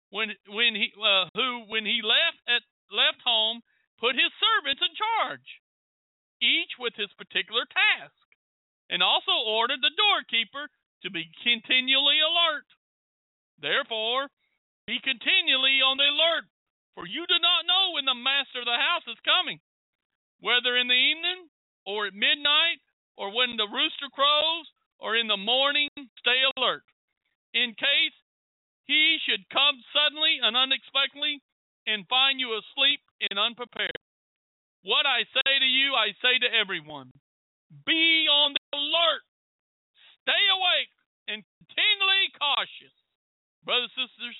when 0.09 0.33
when 0.49 0.73
he 0.75 0.89
uh, 0.97 1.29
who 1.37 1.69
when 1.69 1.85
he 1.85 2.01
left 2.01 2.41
at 2.49 2.65
left 2.89 3.21
home 3.23 3.61
put 4.01 4.17
his 4.17 4.33
servants 4.41 4.81
in 4.81 4.93
charge, 4.97 5.47
each 6.41 6.73
with 6.81 6.97
his 6.97 7.13
particular 7.13 7.63
task, 7.69 8.17
and 8.89 9.05
also 9.05 9.31
ordered 9.45 9.79
the 9.85 9.93
doorkeeper 9.93 10.65
to 11.05 11.09
be 11.13 11.29
continually 11.45 12.17
alert. 12.19 12.65
Therefore, 13.61 14.27
be 14.89 14.97
continually 14.99 15.85
on 15.85 16.01
the 16.01 16.09
alert, 16.09 16.49
for 16.97 17.05
you 17.05 17.23
do 17.29 17.37
not 17.37 17.69
know 17.69 17.93
when 17.93 18.09
the 18.09 18.17
master 18.17 18.65
of 18.65 18.69
the 18.69 18.81
house 18.81 19.05
is 19.05 19.21
coming, 19.21 19.61
whether 20.41 20.73
in 20.75 20.89
the 20.89 20.97
evening 20.97 21.47
or 21.85 22.09
at 22.09 22.17
midnight 22.17 22.81
or 23.15 23.29
when 23.29 23.55
the 23.55 23.69
rooster 23.69 24.09
crows 24.09 24.65
or 25.01 25.17
in 25.17 25.27
the 25.27 25.37
morning, 25.37 25.89
stay 26.21 26.39
alert. 26.55 26.85
In 27.53 27.73
case 27.75 28.15
he 28.85 29.17
should 29.25 29.43
come 29.49 29.81
suddenly 29.91 30.39
and 30.41 30.55
unexpectedly 30.55 31.41
and 31.87 32.07
find 32.07 32.39
you 32.39 32.53
asleep 32.53 33.01
and 33.29 33.39
unprepared. 33.39 33.97
What 34.83 35.05
I 35.05 35.25
say 35.29 35.51
to 35.59 35.69
you, 35.69 35.93
I 35.93 36.13
say 36.21 36.37
to 36.41 36.49
everyone 36.53 37.11
be 37.85 38.27
on 38.27 38.53
the 38.53 38.77
alert, 38.77 39.23
stay 40.21 40.43
awake, 40.51 40.91
and 41.27 41.43
continually 41.63 42.27
cautious. 42.35 42.95
Brothers 43.63 43.93
and 43.95 44.09
sisters, 44.09 44.37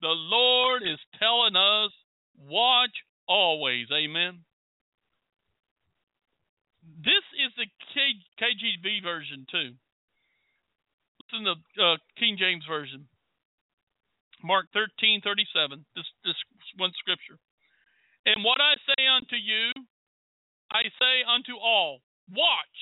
the 0.00 0.14
Lord 0.14 0.82
is 0.82 1.00
telling 1.18 1.56
us, 1.56 1.90
watch 2.38 2.94
always. 3.26 3.88
Amen. 3.90 4.44
This 7.02 7.24
is 7.40 7.50
the 7.56 7.66
K- 7.94 8.22
KJV 8.38 9.02
version, 9.02 9.46
too. 9.50 9.74
To 11.30 11.38
the 11.44 11.82
uh, 11.82 11.96
King 12.18 12.36
James 12.38 12.64
Version. 12.68 13.06
Mark 14.42 14.66
thirteen 14.72 15.20
thirty 15.22 15.46
seven. 15.54 15.84
This 15.94 16.06
this 16.24 16.34
one 16.76 16.92
scripture. 16.98 17.38
And 18.26 18.44
what 18.44 18.60
I 18.60 18.74
say 18.84 19.06
unto 19.06 19.36
you, 19.36 19.72
I 20.70 20.82
say 20.82 21.24
unto 21.26 21.56
all, 21.56 22.00
watch. 22.30 22.78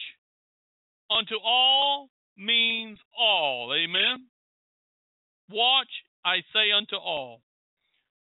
Unto 1.10 1.36
all 1.44 2.10
means 2.36 2.98
all. 3.18 3.72
Amen. 3.72 4.26
Watch, 5.50 5.90
I 6.24 6.38
say 6.52 6.72
unto 6.76 6.96
all. 6.96 7.40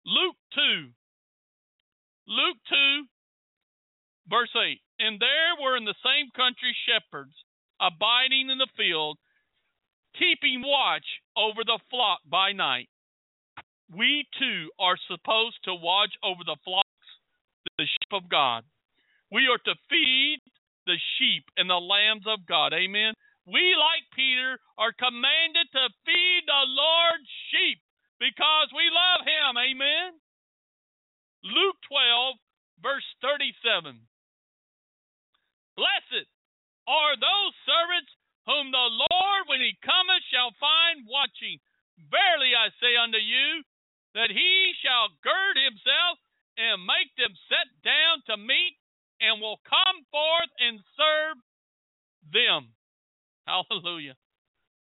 Luke 0.04 0.36
2. 0.54 0.90
Luke 2.28 2.58
2, 2.68 3.04
verse 4.28 4.50
8. 4.54 4.80
And 4.98 5.20
there 5.20 5.56
were 5.62 5.76
in 5.76 5.84
the 5.84 5.94
same 6.04 6.28
country 6.36 6.76
shepherds 6.84 7.34
abiding 7.80 8.50
in 8.50 8.58
the 8.58 8.68
field, 8.76 9.18
keeping 10.18 10.62
watch 10.64 11.06
over 11.36 11.62
the 11.64 11.78
flock 11.90 12.20
by 12.28 12.52
night 12.52 12.88
we 13.92 14.26
too 14.38 14.70
are 14.80 14.98
supposed 15.06 15.62
to 15.64 15.74
watch 15.74 16.10
over 16.22 16.42
the 16.42 16.58
flocks, 16.64 17.08
the 17.78 17.86
sheep 17.86 18.12
of 18.12 18.28
God. 18.28 18.64
We 19.30 19.46
are 19.46 19.62
to 19.62 19.74
feed 19.90 20.42
the 20.86 20.98
sheep 21.18 21.44
and 21.56 21.70
the 21.70 21.78
lambs 21.78 22.26
of 22.26 22.46
God. 22.46 22.72
Amen. 22.74 23.14
We, 23.46 23.78
like 23.78 24.06
Peter, 24.14 24.58
are 24.78 24.94
commanded 24.94 25.70
to 25.70 25.84
feed 26.02 26.42
the 26.46 26.64
Lord's 26.66 27.30
sheep 27.54 27.78
because 28.18 28.74
we 28.74 28.90
love 28.90 29.22
him. 29.22 29.54
Amen. 29.54 30.18
Luke 31.46 31.78
12, 31.86 32.34
verse 32.82 33.06
37. 33.22 34.02
Blessed 35.78 36.26
are 36.90 37.14
those 37.14 37.54
servants 37.62 38.10
whom 38.50 38.74
the 38.74 38.88
Lord, 38.98 39.05
when 39.44 39.60
he 39.60 39.76
cometh, 39.84 40.24
shall 40.32 40.56
find 40.56 41.04
watching. 41.04 41.60
Verily 42.08 42.56
I 42.56 42.72
say 42.80 42.96
unto 42.96 43.20
you, 43.20 43.64
that 44.16 44.32
he 44.32 44.72
shall 44.80 45.12
gird 45.20 45.56
himself 45.60 46.16
and 46.56 46.88
make 46.88 47.12
them 47.20 47.36
set 47.52 47.68
down 47.84 48.24
to 48.28 48.40
meat 48.40 48.76
and 49.20 49.40
will 49.40 49.60
come 49.68 50.04
forth 50.08 50.52
and 50.60 50.80
serve 50.96 51.36
them. 52.32 52.72
Hallelujah. 53.44 54.16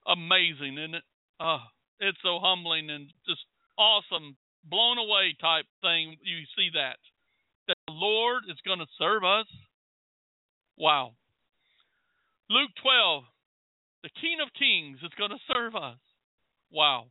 Amazing, 0.06 0.78
isn't 0.78 1.02
it? 1.02 1.06
Oh, 1.40 1.62
it's 2.00 2.18
so 2.22 2.38
humbling 2.40 2.90
and 2.90 3.10
just 3.26 3.42
awesome, 3.76 4.36
blown 4.64 4.98
away 4.98 5.36
type 5.40 5.66
thing. 5.82 6.16
You 6.22 6.46
see 6.56 6.70
that. 6.74 6.98
That 7.66 7.76
the 7.86 7.92
Lord 7.92 8.44
is 8.48 8.58
going 8.64 8.78
to 8.78 8.96
serve 8.98 9.22
us. 9.24 9.46
Wow. 10.78 11.12
Luke 12.48 12.70
12, 12.82 13.24
the 14.02 14.10
King 14.20 14.38
of 14.42 14.48
Kings 14.54 14.98
is 15.02 15.14
going 15.18 15.30
to 15.30 15.42
serve 15.52 15.74
us. 15.74 15.98
Wow. 16.70 17.10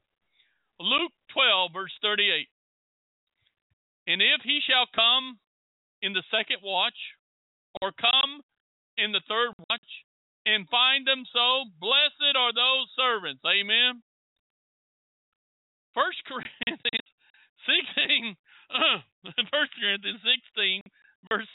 Luke 0.80 1.12
12, 1.34 1.74
verse 1.74 1.94
38. 2.02 2.48
And 4.08 4.22
if 4.22 4.42
he 4.44 4.60
shall 4.64 4.88
come 4.96 5.40
in 6.02 6.14
the 6.14 6.24
second 6.32 6.64
watch, 6.64 6.98
or 7.82 7.92
come 7.92 8.42
in 8.98 9.12
the 9.12 9.22
third 9.28 9.52
watch, 9.70 9.90
and 10.46 10.70
find 10.70 11.06
them 11.06 11.28
so, 11.34 11.68
blessed 11.82 12.34
are 12.38 12.56
those 12.56 12.88
servants. 12.96 13.44
Amen. 13.44 14.02
First 15.92 16.24
Corinthians 16.24 17.12
16, 17.68 18.38
First 19.52 19.74
Corinthians 19.76 20.24
16, 20.24 20.82
verse 21.28 21.52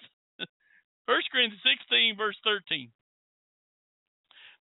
First 1.07 1.31
Corinthians 1.33 1.63
16, 1.65 2.17
verse 2.19 2.37
13. 2.45 2.91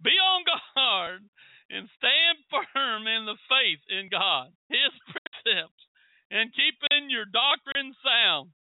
Be 0.04 0.14
on 0.14 0.46
guard 0.46 1.22
and 1.70 1.90
stand 1.98 2.38
firm 2.52 3.08
in 3.08 3.26
the 3.26 3.40
faith 3.50 3.82
in 3.90 4.10
God, 4.10 4.54
His 4.70 4.94
precepts, 5.12 5.84
and 6.30 6.54
keeping 6.54 7.10
your 7.10 7.26
doctrine 7.26 7.96
sound. 8.06 8.54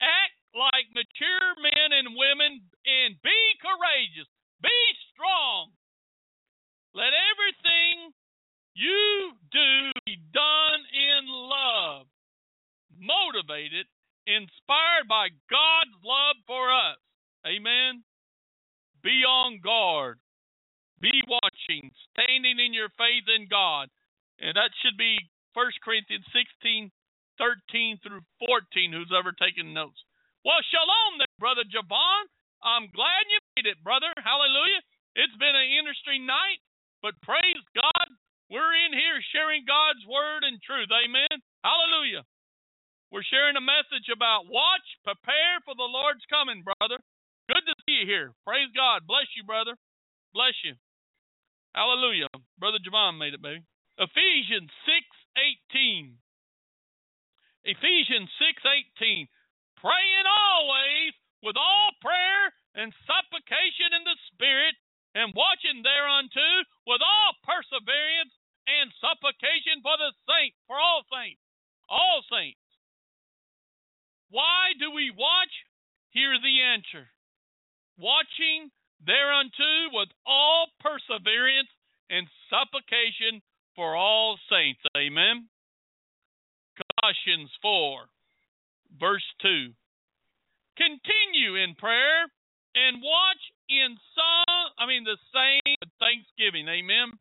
Act 0.00 0.38
like 0.54 0.88
mature 0.94 1.50
men 1.60 1.90
and 1.92 2.16
women 2.16 2.62
and 2.86 3.20
be 3.20 3.40
courageous. 3.60 4.30
Be 4.62 4.80
strong. 5.12 5.70
Let 6.94 7.12
everything 7.12 8.14
you 8.74 9.34
do 9.52 9.92
be 10.06 10.16
done 10.32 10.80
in 10.94 11.26
love, 11.28 12.06
motivated, 12.96 13.86
inspired 14.26 15.06
by 15.06 15.28
God's 15.50 15.98
love 16.02 16.38
for 16.46 16.72
us. 16.72 16.98
Amen. 17.46 18.02
Be 19.02 19.22
on 19.26 19.60
guard 19.62 20.18
be 21.00 21.14
watching, 21.30 21.90
standing 22.12 22.58
in 22.58 22.74
your 22.74 22.90
faith 22.98 23.26
in 23.30 23.46
God. 23.46 23.88
And 24.42 24.54
that 24.54 24.74
should 24.82 24.98
be 24.98 25.18
1 25.54 25.82
Corinthians 25.82 26.26
16, 26.30 26.90
13 27.38 28.02
through 28.02 28.22
14, 28.42 28.94
who's 28.94 29.14
ever 29.14 29.34
taken 29.34 29.74
notes. 29.74 29.98
Well, 30.46 30.62
shalom 30.70 31.18
there, 31.18 31.38
Brother 31.38 31.66
Javon. 31.66 32.26
I'm 32.62 32.90
glad 32.90 33.22
you 33.30 33.38
made 33.54 33.70
it, 33.70 33.78
brother. 33.82 34.10
Hallelujah. 34.18 34.82
It's 35.14 35.34
been 35.38 35.54
an 35.54 35.70
interesting 35.78 36.26
night, 36.26 36.62
but 37.02 37.18
praise 37.22 37.62
God, 37.74 38.08
we're 38.50 38.74
in 38.86 38.94
here 38.94 39.18
sharing 39.34 39.66
God's 39.66 40.02
word 40.06 40.46
and 40.46 40.62
truth. 40.62 40.90
Amen. 40.90 41.42
Hallelujah. 41.62 42.22
We're 43.10 43.26
sharing 43.26 43.56
a 43.56 43.64
message 43.64 44.10
about 44.12 44.50
watch, 44.50 44.84
prepare 45.02 45.58
for 45.64 45.74
the 45.74 45.86
Lord's 45.86 46.26
coming, 46.28 46.62
brother. 46.62 47.02
Good 47.48 47.64
to 47.64 47.74
see 47.82 48.04
you 48.04 48.06
here. 48.06 48.30
Praise 48.44 48.68
God. 48.76 49.08
Bless 49.08 49.26
you, 49.34 49.42
brother. 49.42 49.74
Bless 50.34 50.54
you. 50.62 50.76
Hallelujah. 51.78 52.26
Brother 52.58 52.82
Javon 52.82 53.22
made 53.22 53.38
it, 53.38 53.42
baby. 53.42 53.62
Ephesians 54.02 54.66
6:18. 54.82 56.18
Ephesians 57.62 58.30
6:18. 58.42 59.28
Praying 59.76 60.26
always 60.26 61.14
with 61.40 61.56
all 61.56 61.92
prayer 62.00 62.52
and 62.74 62.92
supplication 63.06 63.94
in 63.94 64.02
the 64.02 64.16
spirit 64.26 64.74
and 65.14 65.32
watching 65.34 65.82
thereunto 65.82 66.64
with 66.84 67.00
all 67.00 67.34
perseverance 67.46 68.34
and 68.66 68.92
supplication 68.98 69.80
for 69.80 69.96
the 69.98 70.12
saints, 70.26 70.58
for 70.66 70.80
all 70.80 71.04
saints, 71.14 71.40
all 71.88 72.22
saints. 72.28 72.58
Why 74.30 74.72
do 74.80 74.90
we 74.90 75.12
watch? 75.12 75.54
Here's 76.10 76.42
the 76.42 76.60
answer. 76.60 77.08
Watching 77.98 78.72
thereunto 79.04 79.92
with 79.92 80.08
all 80.26 80.66
perseverance 80.80 81.70
and 82.10 82.26
supplication 82.50 83.42
for 83.76 83.94
all 83.94 84.38
saints. 84.50 84.80
Amen. 84.96 85.48
Colossians 86.98 87.50
4, 87.62 88.06
verse 88.98 89.28
2. 89.42 89.70
Continue 90.78 91.58
in 91.58 91.74
prayer 91.74 92.30
and 92.74 93.02
watch 93.02 93.42
in 93.68 93.98
some, 94.14 94.62
I 94.78 94.86
mean, 94.86 95.02
the 95.02 95.18
same 95.34 95.78
thanksgiving. 95.98 96.68
Amen. 96.70 97.18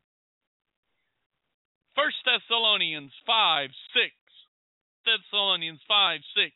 1 1.97 2.11
Thessalonians 2.25 3.11
5, 3.25 3.69
6. 3.69 4.13
Thessalonians 5.05 5.82
5, 5.88 6.21
6. 6.38 6.53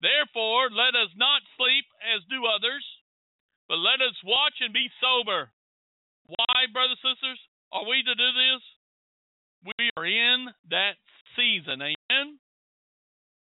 Therefore, 0.00 0.72
let 0.72 0.96
us 0.96 1.12
not 1.16 1.44
sleep 1.56 1.84
as 2.00 2.24
do 2.32 2.44
others 2.48 2.84
but 3.68 3.80
let 3.80 4.00
us 4.04 4.16
watch 4.24 4.60
and 4.60 4.72
be 4.72 4.88
sober. 5.00 5.50
Why, 6.26 6.68
brothers 6.72 7.00
and 7.04 7.16
sisters, 7.16 7.40
are 7.72 7.84
we 7.84 8.02
to 8.04 8.14
do 8.14 8.30
this? 8.32 8.62
We 9.64 9.90
are 9.96 10.06
in 10.06 10.48
that 10.70 11.00
season. 11.36 11.80
Amen. 11.80 12.38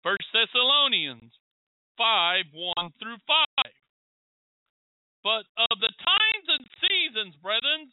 First 0.01 0.25
Thessalonians 0.33 1.33
5 1.97 2.45
1 2.53 2.93
through 3.01 3.19
5. 3.25 3.45
But 5.23 5.43
of 5.57 5.75
the 5.81 5.91
times 5.91 6.47
and 6.47 6.65
seasons, 6.81 7.35
brethren, 7.41 7.91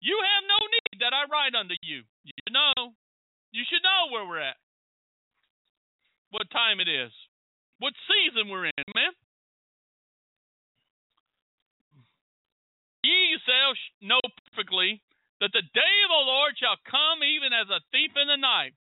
you 0.00 0.16
have 0.20 0.44
no 0.46 0.60
need 0.60 1.00
that 1.00 1.16
I 1.16 1.28
write 1.28 1.56
unto 1.56 1.74
you. 1.82 2.04
You 2.24 2.52
know. 2.52 2.94
You 3.52 3.64
should 3.68 3.82
know 3.82 4.12
where 4.12 4.28
we're 4.28 4.44
at. 4.44 4.60
What 6.30 6.50
time 6.52 6.80
it 6.80 6.88
is. 6.88 7.12
What 7.78 7.94
season 8.04 8.48
we're 8.48 8.66
in, 8.66 8.86
man. 8.94 9.12
Ye 13.06 13.38
yourselves 13.38 13.78
know 14.02 14.22
perfectly 14.50 14.98
that 15.38 15.54
the 15.54 15.62
day 15.62 15.94
of 16.02 16.10
the 16.10 16.26
Lord 16.26 16.58
shall 16.58 16.80
come 16.90 17.22
even 17.22 17.54
as 17.54 17.70
a 17.70 17.84
thief 17.94 18.10
in 18.18 18.26
the 18.26 18.40
night. 18.40 18.74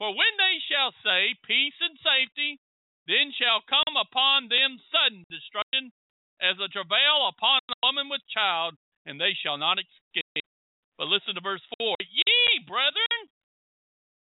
For 0.00 0.08
when 0.08 0.34
they 0.38 0.56
shall 0.70 0.94
say, 1.04 1.36
Peace 1.44 1.76
and 1.84 1.98
safety, 2.00 2.56
then 3.04 3.34
shall 3.36 3.60
come 3.66 3.98
upon 3.98 4.48
them 4.48 4.80
sudden 4.88 5.26
destruction, 5.28 5.92
as 6.40 6.54
a 6.62 6.70
travail 6.70 7.28
upon 7.28 7.58
a 7.66 7.76
woman 7.82 8.06
with 8.08 8.22
child, 8.30 8.78
and 9.04 9.18
they 9.18 9.34
shall 9.34 9.58
not 9.58 9.82
escape. 9.82 10.46
But 10.96 11.10
listen 11.10 11.34
to 11.34 11.42
verse 11.42 11.64
4 11.82 11.96
Ye, 11.98 12.62
brethren, 12.62 13.20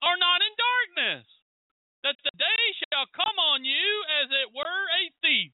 are 0.03 0.21
not 0.21 0.41
in 0.47 0.55
darkness, 0.55 1.27
that 2.07 2.17
the 2.23 2.35
day 2.39 2.65
shall 2.87 3.11
come 3.11 3.35
on 3.35 3.67
you 3.67 3.91
as 4.23 4.31
it 4.31 4.55
were 4.55 4.85
a 4.95 5.03
thief. 5.27 5.51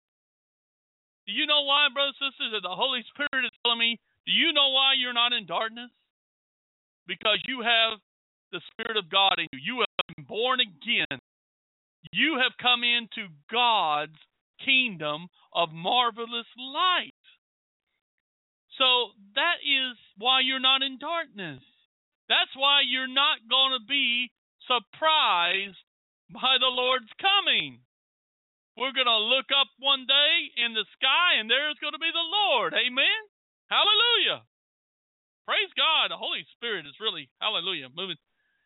Do 1.27 1.33
you 1.33 1.47
know 1.47 1.62
why, 1.62 1.89
brothers 1.93 2.16
and 2.21 2.33
sisters, 2.33 2.53
that 2.53 2.66
the 2.66 2.75
Holy 2.75 3.05
Spirit 3.12 3.45
is 3.45 3.55
telling 3.64 3.79
me? 3.79 3.99
Do 4.27 4.33
you 4.33 4.53
know 4.53 4.71
why 4.71 4.95
you're 4.97 5.16
not 5.16 5.33
in 5.33 5.47
darkness? 5.47 5.91
Because 7.07 7.39
you 7.47 7.62
have 7.62 7.99
the 8.53 8.61
Spirit 8.73 8.97
of 8.97 9.11
God 9.11 9.39
in 9.39 9.47
you. 9.53 9.61
You 9.62 9.77
have 9.85 10.07
been 10.16 10.25
born 10.25 10.61
again. 10.61 11.18
You 12.12 12.41
have 12.43 12.53
come 12.61 12.83
into 12.83 13.29
God's 13.51 14.18
kingdom 14.64 15.29
of 15.55 15.73
marvelous 15.73 16.49
light. 16.57 17.14
So 18.79 19.12
that 19.35 19.61
is 19.61 19.97
why 20.16 20.41
you're 20.41 20.61
not 20.61 20.83
in 20.83 20.99
darkness. 20.99 21.61
That's 22.29 22.55
why 22.57 22.81
you're 22.87 23.11
not 23.11 23.43
going 23.51 23.79
to 23.79 23.85
be 23.87 24.31
surprised 24.64 25.83
by 26.33 26.57
the 26.59 26.71
Lord's 26.71 27.11
coming. 27.21 27.81
We're 28.81 28.97
going 28.97 29.12
to 29.12 29.28
look 29.28 29.53
up 29.53 29.68
one 29.76 30.09
day 30.09 30.49
in 30.57 30.72
the 30.72 30.89
sky 30.97 31.37
and 31.37 31.53
there's 31.53 31.76
going 31.85 31.93
to 31.93 32.01
be 32.01 32.09
the 32.09 32.31
Lord. 32.33 32.72
Amen. 32.72 33.20
Hallelujah. 33.68 34.41
Praise 35.45 35.68
God. 35.76 36.09
The 36.09 36.16
Holy 36.16 36.49
Spirit 36.57 36.89
is 36.89 36.97
really, 36.97 37.28
hallelujah, 37.45 37.93
moving. 37.93 38.16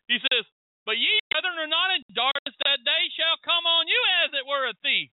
He 0.06 0.22
says, 0.22 0.46
But 0.86 1.02
ye, 1.02 1.18
brethren, 1.34 1.58
are 1.58 1.66
not 1.66 1.98
in 1.98 2.06
darkness, 2.14 2.54
that 2.62 2.86
day 2.86 3.02
shall 3.18 3.42
come 3.42 3.66
on 3.66 3.90
you 3.90 3.98
as 4.22 4.30
it 4.38 4.46
were 4.46 4.70
a 4.70 4.78
thief. 4.86 5.10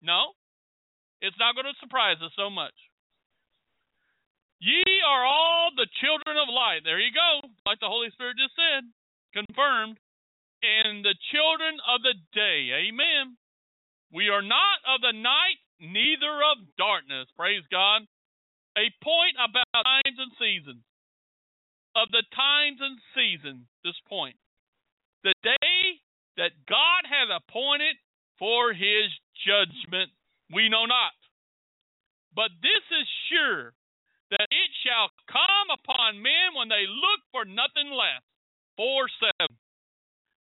No, 0.00 0.32
it's 1.20 1.36
not 1.36 1.52
going 1.52 1.68
to 1.68 1.76
surprise 1.84 2.16
us 2.24 2.32
so 2.32 2.48
much. 2.48 2.74
Ye 4.64 4.80
are 5.04 5.28
all 5.28 5.76
the 5.76 5.90
children 6.00 6.40
of 6.40 6.48
light. 6.48 6.88
There 6.88 7.02
you 7.02 7.12
go. 7.12 7.52
Like 7.68 7.84
the 7.84 7.92
Holy 7.92 8.08
Spirit 8.16 8.40
just 8.40 8.56
said. 8.56 8.88
Confirmed. 9.36 10.00
And 10.64 11.04
the 11.04 11.18
children 11.34 11.76
of 11.84 12.00
the 12.00 12.14
day. 12.32 12.88
Amen. 12.88 13.36
We 14.12 14.28
are 14.28 14.44
not 14.44 14.78
of 14.84 15.00
the 15.00 15.16
night, 15.16 15.56
neither 15.80 16.44
of 16.44 16.60
darkness. 16.76 17.32
Praise 17.36 17.64
God. 17.72 18.04
A 18.76 18.92
point 19.00 19.36
about 19.40 19.72
times 19.72 20.18
and 20.20 20.32
seasons. 20.36 20.84
Of 21.96 22.08
the 22.12 22.24
times 22.36 22.80
and 22.80 22.96
seasons, 23.16 23.64
this 23.84 23.96
point. 24.08 24.36
The 25.24 25.34
day 25.42 26.00
that 26.36 26.52
God 26.68 27.04
has 27.08 27.28
appointed 27.28 27.96
for 28.38 28.72
his 28.72 29.12
judgment, 29.44 30.12
we 30.52 30.68
know 30.68 30.84
not. 30.84 31.16
But 32.36 32.52
this 32.64 32.84
is 32.92 33.08
sure 33.28 33.72
that 34.32 34.48
it 34.48 34.70
shall 34.84 35.12
come 35.28 35.68
upon 35.72 36.24
men 36.24 36.56
when 36.56 36.68
they 36.68 36.88
look 36.88 37.20
for 37.32 37.44
nothing 37.44 37.92
less. 37.92 38.24
4 38.76 39.08
7. 39.40 39.56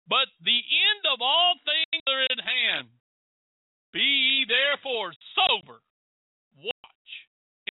But 0.09 0.33
the 0.41 0.57
end 0.57 1.03
of 1.13 1.21
all 1.21 1.61
things 1.65 2.03
are 2.09 2.25
at 2.25 2.41
hand. 2.41 2.89
Be 3.97 4.05
ye 4.05 4.44
therefore 4.44 5.16
sober, 5.32 5.80
watch, 6.61 7.11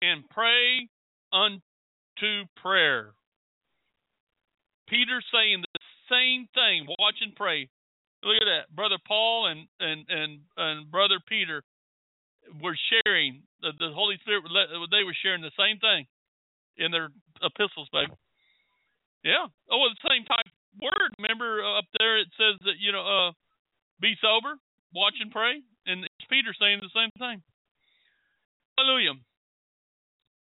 and 0.02 0.26
pray 0.34 0.90
unto 1.30 2.50
prayer. 2.58 3.14
Peter 4.90 5.22
saying 5.30 5.62
the 5.62 5.80
same 6.10 6.50
thing, 6.58 6.90
watch 6.98 7.22
and 7.22 7.36
pray. 7.36 7.70
Look 8.24 8.42
at 8.42 8.50
that. 8.50 8.76
Brother 8.76 8.98
Paul 9.06 9.54
and 9.54 9.70
and 9.80 10.02
and, 10.10 10.40
and 10.58 10.90
brother 10.90 11.22
Peter 11.30 11.62
were 12.58 12.78
sharing 12.90 13.44
the, 13.62 13.78
the 13.78 13.94
Holy 13.94 14.18
Spirit 14.26 14.50
they 14.90 15.06
were 15.06 15.18
sharing 15.22 15.44
the 15.46 15.54
same 15.54 15.78
thing 15.78 16.10
in 16.78 16.90
their 16.90 17.10
epistles, 17.46 17.88
baby. 17.94 18.18
Yeah. 19.24 19.46
Oh, 19.70 19.86
the 19.94 20.10
same 20.10 20.26
type 20.26 20.50
word. 20.82 21.14
Remember 21.22 21.62
up 21.78 21.86
there 22.00 22.18
it 22.18 22.34
says 22.34 22.58
that 22.66 22.82
you 22.82 22.92
know, 22.92 23.06
uh, 23.06 23.32
be 24.02 24.18
sober, 24.18 24.58
watch 24.96 25.20
and 25.20 25.30
pray. 25.30 25.60
And 25.86 26.08
Peter 26.32 26.56
saying 26.58 26.80
the 26.82 26.96
same 26.96 27.12
thing. 27.20 27.44
Hallelujah. 28.80 29.20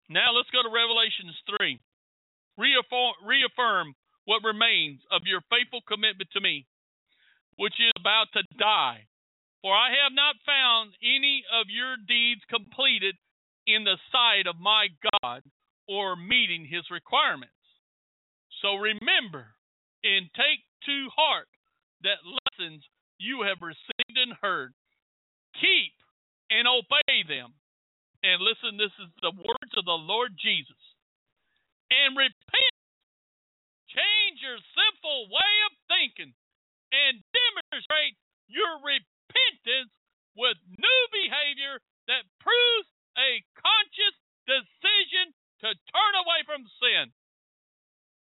Now 0.08 0.32
let's 0.38 0.54
go 0.54 0.62
to 0.62 0.70
Revelations 0.70 1.36
3. 1.58 1.82
Reaffirm, 2.56 3.14
reaffirm 3.26 3.98
what 4.24 4.46
remains 4.46 5.02
of 5.12 5.26
your 5.26 5.42
faithful 5.50 5.82
commitment 5.90 6.30
to 6.34 6.42
me, 6.42 6.66
which 7.58 7.76
is 7.82 7.92
about 7.98 8.30
to 8.34 8.46
die. 8.58 9.10
For 9.66 9.74
I 9.74 9.90
have 10.06 10.14
not 10.14 10.38
found 10.46 10.94
any 11.02 11.42
of 11.50 11.74
your 11.74 11.98
deeds 11.98 12.46
completed 12.54 13.18
in 13.66 13.84
the 13.84 13.98
sight 14.14 14.46
of 14.46 14.62
my 14.62 14.94
God 15.22 15.42
or 15.90 16.16
meeting 16.16 16.70
his 16.70 16.86
requirements. 16.94 17.58
So 18.62 18.78
remember 18.78 19.58
and 20.06 20.30
take 20.38 20.62
to 20.86 21.10
heart 21.18 21.50
that 22.06 22.22
lessons 22.22 22.86
you 23.18 23.42
have 23.42 23.58
received 23.66 24.05
and 24.26 24.34
heard 24.42 24.74
keep 25.62 25.94
and 26.50 26.66
obey 26.66 27.22
them, 27.30 27.54
and 28.26 28.42
listen, 28.42 28.78
this 28.78 28.94
is 28.98 29.10
the 29.22 29.34
words 29.34 29.74
of 29.78 29.86
the 29.86 30.02
Lord 30.02 30.34
Jesus. 30.38 30.82
And 31.94 32.18
repent, 32.18 32.76
change 33.94 34.42
your 34.42 34.58
sinful 34.58 35.30
way 35.30 35.54
of 35.70 35.74
thinking, 35.86 36.34
and 36.90 37.22
demonstrate 37.30 38.18
your 38.50 38.82
repentance 38.82 39.94
with 40.34 40.58
new 40.74 41.02
behavior 41.14 41.78
that 42.10 42.26
proves 42.42 42.90
a 43.18 43.46
conscious 43.58 44.18
decision 44.50 45.34
to 45.62 45.70
turn 45.72 46.14
away 46.18 46.42
from 46.50 46.66
sin. 46.82 47.14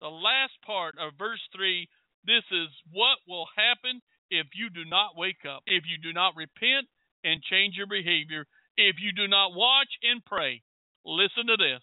The 0.04 0.14
last 0.14 0.54
part 0.62 1.00
of 1.00 1.18
verse 1.18 1.42
3 1.56 1.88
this 2.28 2.44
is 2.52 2.68
what 2.92 3.24
will 3.24 3.48
happen 3.56 4.04
if 4.30 4.48
you 4.56 4.70
do 4.70 4.86
not 4.86 5.18
wake 5.18 5.46
up, 5.48 5.64
if 5.66 5.84
you 5.88 5.98
do 6.02 6.14
not 6.14 6.36
repent 6.36 6.88
and 7.24 7.44
change 7.44 7.76
your 7.76 7.88
behavior, 7.88 8.46
if 8.78 8.98
you 9.00 9.12
do 9.12 9.28
not 9.28 9.56
watch 9.56 9.90
and 10.04 10.24
pray. 10.26 10.62
Listen 11.06 11.48
to 11.48 11.58
this. 11.58 11.82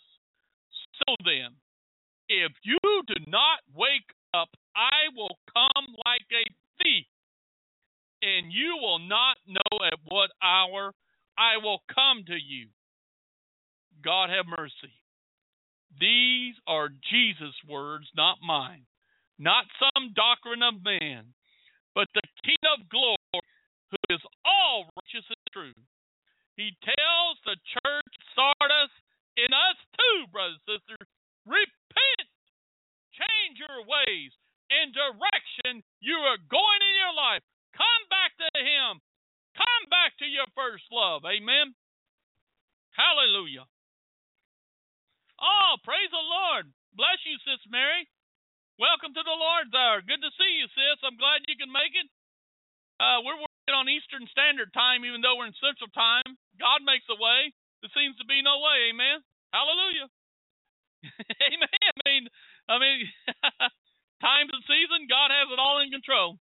So 1.00 1.16
then, 1.24 1.56
if 2.28 2.52
you 2.62 2.78
do 3.06 3.14
not 3.26 3.58
wake 3.74 4.10
up, 4.32 4.48
I 4.76 5.10
will 5.16 5.38
come 5.52 5.86
like 6.06 6.26
a 6.30 6.44
thief, 6.82 7.06
and 8.22 8.52
you 8.52 8.78
will 8.80 8.98
not 8.98 9.36
know 9.46 9.86
at 9.86 9.98
what 10.08 10.30
hour 10.42 10.92
I 11.38 11.56
will 11.62 11.82
come 11.92 12.24
to 12.26 12.34
you. 12.34 12.68
God 14.04 14.30
have 14.30 14.46
mercy. 14.58 14.92
These 16.00 16.54
are 16.66 16.88
Jesus' 17.10 17.54
words, 17.68 18.06
not 18.16 18.38
mine, 18.46 18.84
not 19.38 19.64
some 19.78 20.12
doctrine 20.14 20.62
of 20.62 20.82
man, 20.82 21.34
but 21.94 22.10
the 22.14 22.26
King 22.42 22.62
of 22.74 22.90
glory, 22.90 23.46
who 23.90 23.98
is 24.10 24.22
all 24.44 24.90
righteous 24.98 25.26
and 25.30 25.46
true. 25.54 25.78
He 26.58 26.74
tells 26.82 27.36
the 27.46 27.58
church 27.82 28.12
Sardis 28.34 28.92
and 29.38 29.50
us 29.54 29.78
too, 29.98 30.18
brothers 30.30 30.58
and 30.66 30.78
sisters, 30.78 31.08
repent, 31.46 32.28
change 33.14 33.58
your 33.58 33.82
ways 33.86 34.30
and 34.70 34.94
direction 34.94 35.82
you 35.98 36.18
are 36.18 36.38
going 36.50 36.82
in 36.82 36.94
your 36.98 37.14
life. 37.14 37.42
Come 37.74 38.02
back 38.10 38.34
to 38.38 38.48
Him. 38.58 39.02
Come 39.54 39.84
back 39.90 40.18
to 40.18 40.26
your 40.26 40.46
first 40.54 40.86
love. 40.90 41.22
Amen. 41.26 41.74
Hallelujah. 42.94 43.66
Oh, 45.42 45.74
praise 45.82 46.10
the 46.10 46.22
Lord. 46.22 46.70
Bless 46.94 47.18
you, 47.26 47.34
Sis 47.42 47.62
Mary. 47.70 48.06
Welcome 48.74 49.14
to 49.14 49.22
the 49.22 49.38
Lord's 49.38 49.70
Hour. 49.70 50.02
Good 50.02 50.18
to 50.18 50.34
see 50.34 50.52
you, 50.58 50.66
sis. 50.66 50.98
I'm 51.06 51.14
glad 51.14 51.46
you 51.46 51.54
can 51.54 51.70
make 51.70 51.94
it. 51.94 52.10
Uh, 52.98 53.22
we're 53.22 53.38
working 53.38 53.70
on 53.70 53.86
Eastern 53.86 54.26
Standard 54.34 54.74
Time, 54.74 55.06
even 55.06 55.22
though 55.22 55.38
we're 55.38 55.46
in 55.46 55.54
Central 55.62 55.86
Time. 55.94 56.26
God 56.58 56.82
makes 56.82 57.06
a 57.06 57.14
way. 57.14 57.54
There 57.86 57.94
seems 57.94 58.18
to 58.18 58.26
be 58.26 58.42
no 58.42 58.58
way. 58.58 58.90
Amen. 58.90 59.22
Hallelujah. 59.54 60.10
Amen. 61.54 61.70
I 61.86 61.94
mean, 62.02 62.22
I 62.66 62.76
mean, 62.82 62.98
times 64.26 64.50
and 64.50 64.66
season, 64.66 65.06
God 65.06 65.30
has 65.30 65.54
it 65.54 65.62
all 65.62 65.78
in 65.78 65.94
control. 65.94 66.42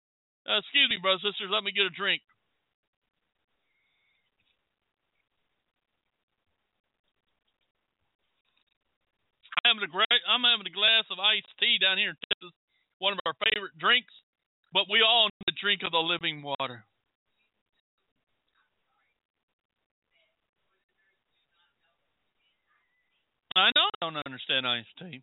Uh, 0.51 0.59
excuse 0.59 0.91
me, 0.91 0.99
brothers 0.99 1.23
and 1.23 1.31
sisters. 1.31 1.55
Let 1.55 1.63
me 1.63 1.71
get 1.71 1.87
a 1.87 1.95
drink. 1.95 2.27
I'm 9.65 9.77
having 9.77 9.89
a 9.89 9.93
great. 9.93 10.23
I'm 10.29 10.43
having 10.43 10.67
a 10.67 10.75
glass 10.75 11.05
of 11.11 11.19
iced 11.19 11.51
tea 11.59 11.79
down 11.81 11.99
here 11.99 12.11
in 12.11 12.21
Texas, 12.29 12.53
one 12.99 13.13
of 13.13 13.21
our 13.27 13.35
favorite 13.53 13.79
drinks. 13.79 14.13
But 14.73 14.91
we 14.91 15.01
all 15.01 15.27
need 15.27 15.55
to 15.55 15.61
drink 15.61 15.83
of 15.85 15.93
the 15.93 15.99
living 15.99 16.43
water. 16.43 16.85
I 23.57 23.71
know 23.75 23.89
I 23.89 24.05
don't 24.05 24.21
understand 24.27 24.67
iced 24.67 24.93
tea. 24.99 25.23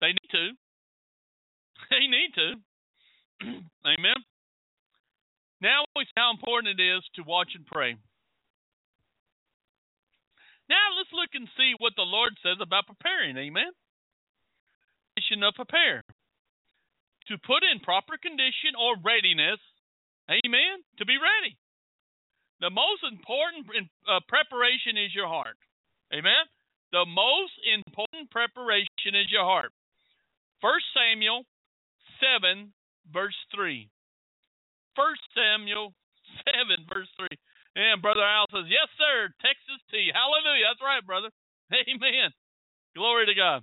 They 0.00 0.08
need 0.08 0.30
to. 0.32 0.50
They 1.90 2.06
need 2.08 2.34
to. 2.34 2.48
Amen. 3.86 4.18
Now 5.60 5.84
we 5.94 6.04
see 6.04 6.16
how 6.16 6.30
important 6.32 6.80
it 6.80 6.82
is 6.82 7.02
to 7.14 7.22
watch 7.22 7.52
and 7.54 7.64
pray. 7.66 7.96
Now 10.70 10.94
let's 10.94 11.10
look 11.10 11.34
and 11.34 11.50
see 11.58 11.74
what 11.82 11.98
the 11.98 12.06
Lord 12.06 12.38
says 12.46 12.62
about 12.62 12.86
preparing. 12.86 13.34
Amen. 13.34 13.74
Condition 15.18 15.42
of 15.42 15.58
prepare. 15.58 16.06
To 17.26 17.34
put 17.42 17.66
in 17.66 17.82
proper 17.82 18.14
condition 18.14 18.78
or 18.78 18.94
readiness. 19.02 19.58
Amen. 20.30 20.86
To 21.02 21.04
be 21.04 21.18
ready. 21.18 21.58
The 22.62 22.70
most 22.70 23.02
important 23.02 23.66
uh, 24.06 24.22
preparation 24.30 24.94
is 24.94 25.10
your 25.10 25.26
heart. 25.26 25.58
Amen. 26.14 26.46
The 26.94 27.02
most 27.02 27.54
important 27.66 28.30
preparation 28.30 29.18
is 29.18 29.26
your 29.26 29.42
heart. 29.42 29.74
First 30.62 30.86
Samuel 30.94 31.42
7, 32.22 32.70
verse 33.10 33.38
3. 33.54 33.90
First 34.94 35.22
Samuel 35.34 35.94
7, 36.46 36.86
verse 36.86 37.10
3. 37.18 37.26
And 37.76 38.02
Brother 38.02 38.24
Al 38.24 38.46
says, 38.50 38.66
Yes, 38.66 38.90
sir, 38.98 39.30
Texas 39.38 39.80
tea. 39.90 40.10
Hallelujah. 40.10 40.74
That's 40.74 40.82
right, 40.82 41.04
brother. 41.06 41.30
Amen. 41.72 42.34
Glory 42.94 43.26
to 43.26 43.34
God. 43.34 43.62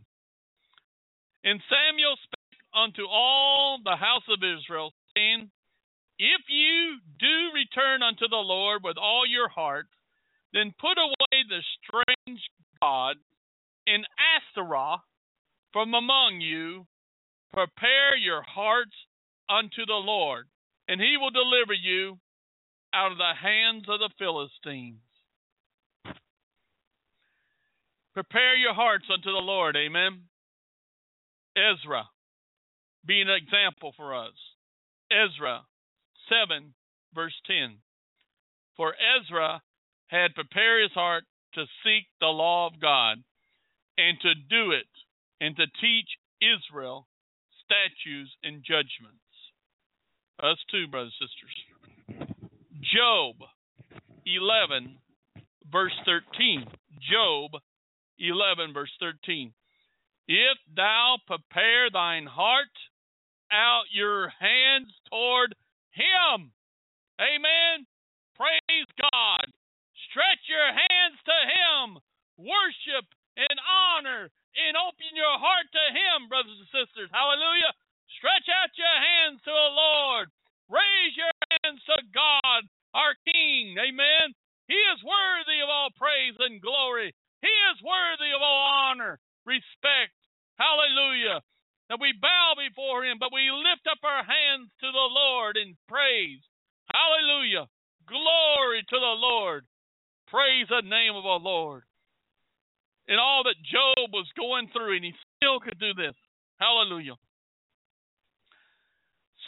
And 1.44 1.60
Samuel 1.68 2.16
spake 2.24 2.62
unto 2.72 3.04
all 3.08 3.80
the 3.84 3.96
house 4.00 4.24
of 4.32 4.40
Israel, 4.44 4.92
saying, 5.16 5.52
If 6.20 6.42
you 6.48 7.04
do 7.20 7.52
return 7.54 8.02
unto 8.02 8.28
the 8.28 8.40
Lord 8.40 8.82
with 8.84 8.98
all 8.98 9.28
your 9.28 9.50
heart, 9.50 9.88
then 10.54 10.74
put 10.80 10.98
away 10.98 11.44
the 11.50 11.62
strange 11.84 12.42
God 12.82 13.18
and 13.86 14.08
Ashtaroth 14.16 15.02
from 15.74 15.94
among 15.94 16.40
you. 16.40 16.88
Prepare 17.54 18.16
your 18.18 18.42
hearts 18.44 18.96
unto 19.50 19.86
the 19.86 19.94
Lord, 19.94 20.48
and 20.88 21.00
he 21.00 21.16
will 21.20 21.32
deliver 21.32 21.74
you 21.74 22.20
out 22.94 23.12
of 23.12 23.18
the 23.18 23.34
hands 23.42 23.86
of 23.88 24.00
the 24.00 24.10
Philistines. 24.18 25.02
Prepare 28.14 28.56
your 28.56 28.74
hearts 28.74 29.06
unto 29.14 29.32
the 29.32 29.46
Lord. 29.46 29.76
Amen. 29.76 30.24
Ezra 31.56 32.10
being 33.06 33.30
an 33.30 33.36
example 33.36 33.94
for 33.96 34.16
us. 34.16 34.34
Ezra 35.12 35.62
7, 36.30 36.74
verse 37.16 37.36
10. 37.48 37.78
For 38.76 38.94
Ezra 38.94 39.62
had 40.08 40.36
prepared 40.36 40.84
his 40.84 40.92
heart 40.94 41.24
to 41.56 41.66
seek 41.84 42.06
the 42.20 42.28
law 42.28 42.68
of 42.68 42.82
God 42.82 43.24
and 43.98 44.20
to 44.22 44.34
do 44.50 44.72
it 44.72 44.92
and 45.42 45.56
to 45.56 45.66
teach 45.82 46.10
Israel 46.42 47.08
statutes 47.66 48.32
and 48.44 48.64
judgments. 48.64 49.24
Us 50.42 50.58
too, 50.70 50.88
brothers 50.88 51.14
and 51.20 51.30
sisters. 51.30 51.67
Job 52.82 53.36
11, 54.26 54.98
verse 55.72 55.96
13. 56.06 56.66
Job 57.02 57.52
11, 58.20 58.74
verse 58.74 58.92
13. 59.00 59.54
If 60.28 60.58
thou 60.76 61.18
prepare 61.26 61.90
thine 61.92 62.26
heart 62.26 62.74
out 63.52 63.88
your 63.92 64.30
hands 64.30 64.92
toward 65.10 65.56
him. 65.96 66.52
Amen. 67.18 67.88
Praise 68.36 68.90
God. 69.00 69.48
Stretch 70.12 70.44
your 70.46 70.70
hands 70.70 71.18
to 71.26 71.38
him. 71.48 71.86
Worship 72.38 73.08
and 73.38 73.58
honor 73.66 74.30
and 74.30 74.74
open 74.78 75.14
your 75.16 75.38
heart 75.42 75.66
to 75.74 75.86
him, 75.94 76.30
brothers 76.30 76.58
and 76.58 76.70
sisters. 76.70 77.10
Hallelujah. 77.10 77.74
Stretch 78.18 78.50
out 78.50 78.74
your 78.78 78.98
hands 78.98 79.42
to 79.46 79.54
the 79.54 79.72
Lord. 79.74 80.28
Raise 80.70 81.14
your 81.16 81.34
to 81.52 81.98
God, 82.14 82.62
our 82.94 83.16
King. 83.26 83.76
Amen. 83.80 84.36
He 84.68 84.76
is 84.76 85.00
worthy 85.04 85.64
of 85.64 85.70
all 85.72 85.90
praise 85.96 86.36
and 86.40 86.62
glory. 86.62 87.16
He 87.42 87.54
is 87.72 87.80
worthy 87.84 88.32
of 88.36 88.42
all 88.42 88.92
honor, 88.92 89.20
respect. 89.46 90.16
Hallelujah. 90.60 91.40
That 91.88 92.04
we 92.04 92.12
bow 92.20 92.60
before 92.60 93.06
him, 93.06 93.16
but 93.16 93.32
we 93.32 93.48
lift 93.48 93.88
up 93.88 94.04
our 94.04 94.26
hands 94.26 94.68
to 94.84 94.90
the 94.92 95.08
Lord 95.08 95.56
in 95.56 95.78
praise. 95.88 96.44
Hallelujah. 96.92 97.72
Glory 98.08 98.84
to 98.84 99.00
the 99.00 99.16
Lord. 99.16 99.64
Praise 100.28 100.68
the 100.68 100.84
name 100.84 101.16
of 101.16 101.26
our 101.26 101.40
Lord. 101.40 101.84
In 103.08 103.16
all 103.16 103.44
that 103.48 103.64
Job 103.64 104.12
was 104.12 104.28
going 104.36 104.68
through, 104.76 105.00
and 105.00 105.06
he 105.06 105.16
still 105.40 105.64
could 105.64 105.80
do 105.80 105.94
this. 105.96 106.16
Hallelujah. 106.60 107.16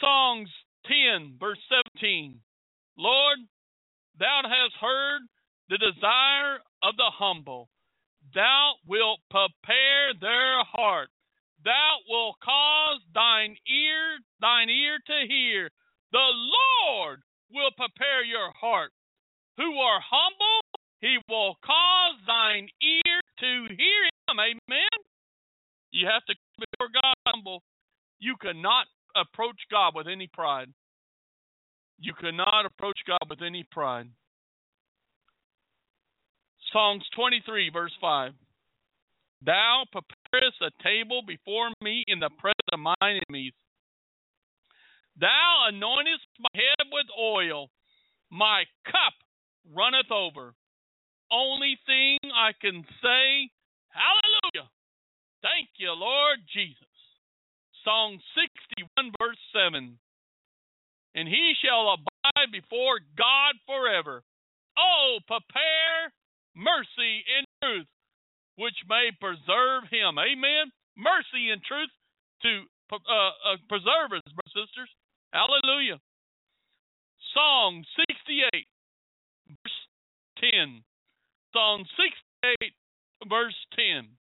Songs 0.00 0.48
10, 0.86 1.36
verse 1.38 1.58
17. 1.96 2.40
Lord, 2.96 3.38
thou 4.18 4.42
hast 4.44 4.74
heard 4.80 5.22
the 5.68 5.78
desire 5.78 6.58
of 6.82 6.96
the 6.96 7.10
humble. 7.12 7.68
Thou 8.34 8.74
wilt 8.86 9.20
prepare 9.30 10.12
their 10.20 10.64
heart. 10.64 11.08
Thou 11.64 11.98
wilt 12.08 12.36
cause 12.42 13.00
thine 13.14 13.56
ear, 13.68 14.18
thine 14.40 14.68
ear 14.68 14.98
to 15.06 15.26
hear. 15.28 15.70
The 16.12 16.28
Lord 16.32 17.20
will 17.52 17.70
prepare 17.76 18.24
your 18.24 18.50
heart. 18.52 18.92
Who 19.56 19.78
are 19.78 20.00
humble, 20.00 20.80
he 21.00 21.18
will 21.28 21.56
cause 21.64 22.16
thine 22.26 22.68
ear 22.82 23.20
to 23.40 23.74
hear 23.74 24.02
him. 24.04 24.40
Amen. 24.40 24.98
You 25.92 26.06
have 26.06 26.24
to 26.26 26.34
before 26.58 26.88
God 26.92 27.14
humble. 27.26 27.62
You 28.18 28.36
cannot 28.40 28.86
approach 29.16 29.60
God 29.70 29.94
with 29.94 30.06
any 30.06 30.28
pride. 30.32 30.68
You 31.98 32.14
cannot 32.14 32.66
approach 32.66 32.98
God 33.06 33.28
with 33.28 33.42
any 33.42 33.64
pride. 33.70 34.08
Psalms 36.72 37.04
23, 37.16 37.70
verse 37.72 37.92
5. 38.00 38.32
Thou 39.44 39.84
preparest 39.90 40.60
a 40.60 40.82
table 40.82 41.22
before 41.26 41.70
me 41.82 42.04
in 42.06 42.20
the 42.20 42.30
presence 42.38 42.70
of 42.72 42.80
mine 42.80 42.96
enemies. 43.00 43.54
Thou 45.18 45.68
anointest 45.70 46.28
my 46.38 46.48
head 46.54 46.86
with 46.92 47.06
oil, 47.18 47.70
my 48.30 48.64
cup 48.84 49.14
runneth 49.74 50.10
over. 50.10 50.54
Only 51.32 51.78
thing 51.86 52.18
I 52.34 52.52
can 52.60 52.84
say, 53.02 53.50
Hallelujah! 53.88 54.70
Thank 55.42 55.70
you, 55.78 55.92
Lord 55.92 56.38
Jesus. 56.52 56.89
Psalm 57.84 58.20
61, 58.36 59.12
verse 59.18 59.40
7. 59.52 59.98
And 61.14 61.26
he 61.28 61.54
shall 61.64 61.96
abide 61.96 62.52
before 62.52 63.00
God 63.18 63.58
forever. 63.66 64.22
Oh, 64.78 65.18
prepare 65.26 66.14
mercy 66.54 67.24
and 67.26 67.46
truth, 67.62 67.90
which 68.56 68.76
may 68.88 69.10
preserve 69.18 69.90
him. 69.90 70.18
Amen. 70.18 70.70
Mercy 70.96 71.50
and 71.50 71.62
truth 71.64 71.90
to 72.42 72.62
uh, 72.92 72.96
uh, 72.96 73.58
preserve 73.68 74.14
us, 74.14 74.26
brothers 74.30 74.54
and 74.54 74.66
sisters. 74.66 74.90
Hallelujah. 75.32 75.98
Psalm 77.34 77.84
68, 77.96 78.66
verse 79.48 79.80
10. 80.40 80.82
Psalm 81.52 81.86
68, 81.96 82.72
verse 83.28 83.58
10. 83.76 84.19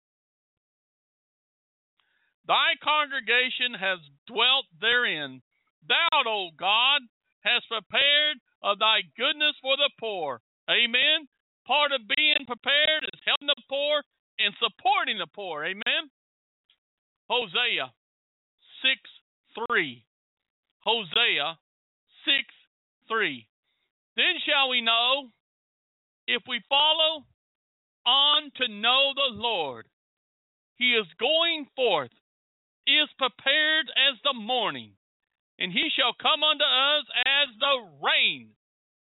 Thy 2.46 2.76
congregation 2.82 3.72
has 3.78 3.98
dwelt 4.26 4.66
therein. 4.80 5.40
Thou, 5.88 6.22
O 6.26 6.50
God, 6.58 7.00
hast 7.40 7.68
prepared 7.68 8.38
of 8.62 8.78
thy 8.78 9.00
goodness 9.16 9.56
for 9.60 9.76
the 9.76 9.90
poor. 9.98 10.40
Amen. 10.68 11.28
Part 11.66 11.92
of 11.92 12.08
being 12.16 12.44
prepared 12.46 13.04
is 13.04 13.20
helping 13.24 13.48
the 13.48 13.62
poor 13.68 14.02
and 14.38 14.52
supporting 14.60 15.18
the 15.18 15.28
poor. 15.34 15.64
Amen. 15.64 16.10
Hosea 17.28 17.92
6 18.82 19.00
3. 19.68 20.04
Hosea 20.80 21.56
6 22.24 22.44
3. 23.08 23.46
Then 24.16 24.34
shall 24.46 24.68
we 24.68 24.80
know 24.80 25.28
if 26.26 26.42
we 26.48 26.60
follow 26.68 27.24
on 28.06 28.50
to 28.56 28.68
know 28.68 29.12
the 29.14 29.32
Lord. 29.32 29.86
He 30.76 30.92
is 30.92 31.06
going 31.18 31.66
forth, 31.76 32.10
is 32.86 33.08
prepared 33.18 33.88
as 33.96 34.18
the 34.24 34.34
morning, 34.34 34.92
and 35.58 35.72
he 35.72 35.88
shall 35.96 36.14
come 36.20 36.42
unto 36.42 36.64
us 36.64 37.06
as 37.24 37.48
the 37.58 37.76
rain, 38.02 38.50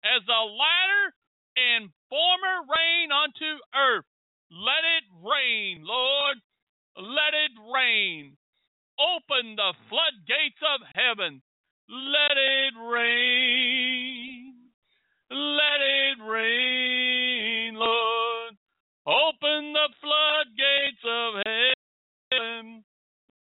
as 0.04 0.22
the 0.26 0.42
latter 0.44 1.14
and 1.56 1.90
former 2.08 2.56
rain 2.68 3.12
unto 3.12 3.60
earth. 3.74 4.04
Let 4.50 4.84
it 4.84 5.04
rain, 5.24 5.84
Lord. 5.84 6.36
Let 6.96 7.32
it 7.32 7.52
rain. 7.72 8.36
Open 9.00 9.56
the 9.56 9.72
floodgates 9.88 10.60
of 10.60 10.80
heaven. 10.94 11.40
Let 11.88 12.36
it 12.36 12.74
rain. 12.76 14.54
Let 15.30 15.80
it 15.80 16.18
rain, 16.22 17.74
Lord. 17.74 18.56
Open 19.06 19.72
the 19.72 19.88
floodgates 20.00 21.04
of 21.08 21.34
heaven. 22.30 22.84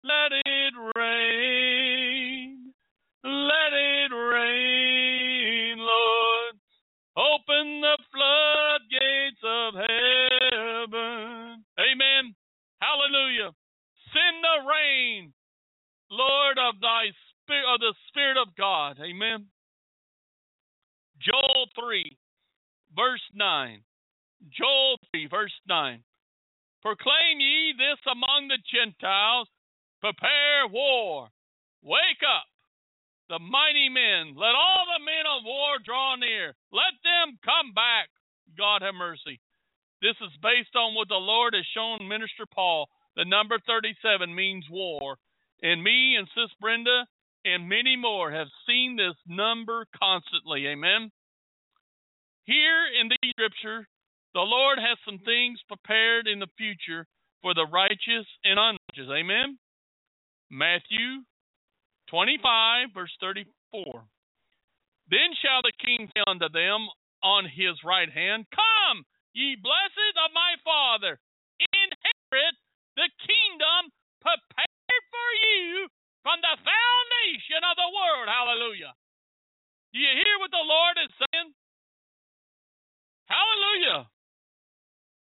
Let 0.07 0.31
it 0.47 0.75
rain. 0.97 2.73
Let 3.25 3.73
it 3.73 4.13
rain, 4.15 5.79
Lord. 5.79 6.55
Open 7.17 7.81
the 7.81 7.99
floodgates 8.15 9.43
of 9.43 9.75
heaven. 9.75 11.65
Amen. 11.81 12.35
Hallelujah. 12.79 13.51
Send 14.15 14.45
the 14.45 14.69
rain, 14.71 15.33
Lord, 16.11 16.59
of 16.59 16.81
thy 16.81 17.11
spirit 17.43 17.65
of 17.75 17.81
the 17.81 17.95
Spirit 18.09 18.37
of 18.41 18.55
God. 18.57 18.99
Amen. 19.01 19.47
Joel 21.21 21.67
3, 21.75 22.17
verse 22.95 23.23
9. 23.35 23.83
Joel 24.57 24.99
3, 25.11 25.27
verse 25.27 25.59
9. 25.69 26.03
Proclaim 26.83 27.41
ye 27.41 27.75
this 27.77 27.99
among 28.07 28.47
the 28.47 28.59
Gentiles, 28.71 29.49
prepare 30.01 30.69
war. 30.71 31.29
Wake 31.83 32.23
up, 32.27 32.47
the 33.29 33.39
mighty 33.39 33.89
men. 33.89 34.35
Let 34.35 34.55
all 34.55 34.85
the 34.87 35.05
men 35.05 35.27
of 35.27 35.45
war 35.45 35.79
draw 35.85 36.17
near. 36.17 36.55
Let 36.73 36.95
them 37.03 37.39
come 37.45 37.75
back. 37.75 38.09
God 38.59 38.83
have 38.83 38.95
mercy. 38.95 39.41
This 40.03 40.17
is 40.21 40.35
based 40.43 40.77
on 40.77 40.95
what 40.95 41.09
the 41.09 41.21
Lord 41.21 41.55
has 41.55 41.65
shown 41.75 42.09
Minister 42.09 42.45
Paul. 42.47 42.89
The 43.17 43.25
number 43.25 43.59
37 43.67 44.35
means 44.35 44.65
war. 44.71 45.17
And 45.63 45.83
me 45.83 46.17
and 46.17 46.29
Sis 46.35 46.53
Brenda 46.61 47.07
and 47.45 47.69
many 47.69 47.97
more 47.97 48.31
have 48.31 48.49
seen 48.67 48.97
this 48.97 49.17
number 49.27 49.87
constantly. 49.99 50.67
Amen. 50.67 51.11
Here 52.45 52.87
in 53.01 53.09
the 53.09 53.17
scripture, 53.31 53.89
the 54.35 54.45
Lord 54.45 54.79
has 54.79 54.99
some 55.05 55.19
things 55.25 55.59
prepared 55.67 56.27
in 56.27 56.39
the 56.39 56.51
future 56.59 57.07
for 57.43 57.55
the 57.55 57.67
righteous 57.73 58.27
and 58.45 58.59
unrighteous. 58.59 59.11
Amen. 59.11 59.59
Matthew 60.51 61.27
25, 62.09 62.95
verse 62.95 63.15
34. 63.21 63.47
Then 65.11 65.31
shall 65.43 65.63
the 65.63 65.75
king 65.79 66.11
say 66.15 66.23
unto 66.27 66.49
them 66.51 66.87
on 67.23 67.47
his 67.47 67.79
right 67.83 68.11
hand, 68.11 68.47
Come, 68.55 69.07
ye 69.35 69.59
blessed 69.59 70.17
of 70.19 70.31
my 70.35 70.55
Father, 70.63 71.19
inherit 71.59 72.57
the 72.95 73.09
kingdom 73.23 73.91
prepared 74.23 75.05
for 75.11 75.29
you 75.47 75.91
from 76.23 76.39
the 76.43 76.57
foundation 76.59 77.63
of 77.63 77.75
the 77.79 77.91
world. 77.91 78.27
Hallelujah. 78.27 78.95
Do 79.95 79.99
you 80.03 80.13
hear 80.15 80.37
what 80.43 80.51
the 80.51 80.67
Lord 80.67 80.97
is 81.03 81.13
saying? 81.15 81.51
Hallelujah. 83.31 84.11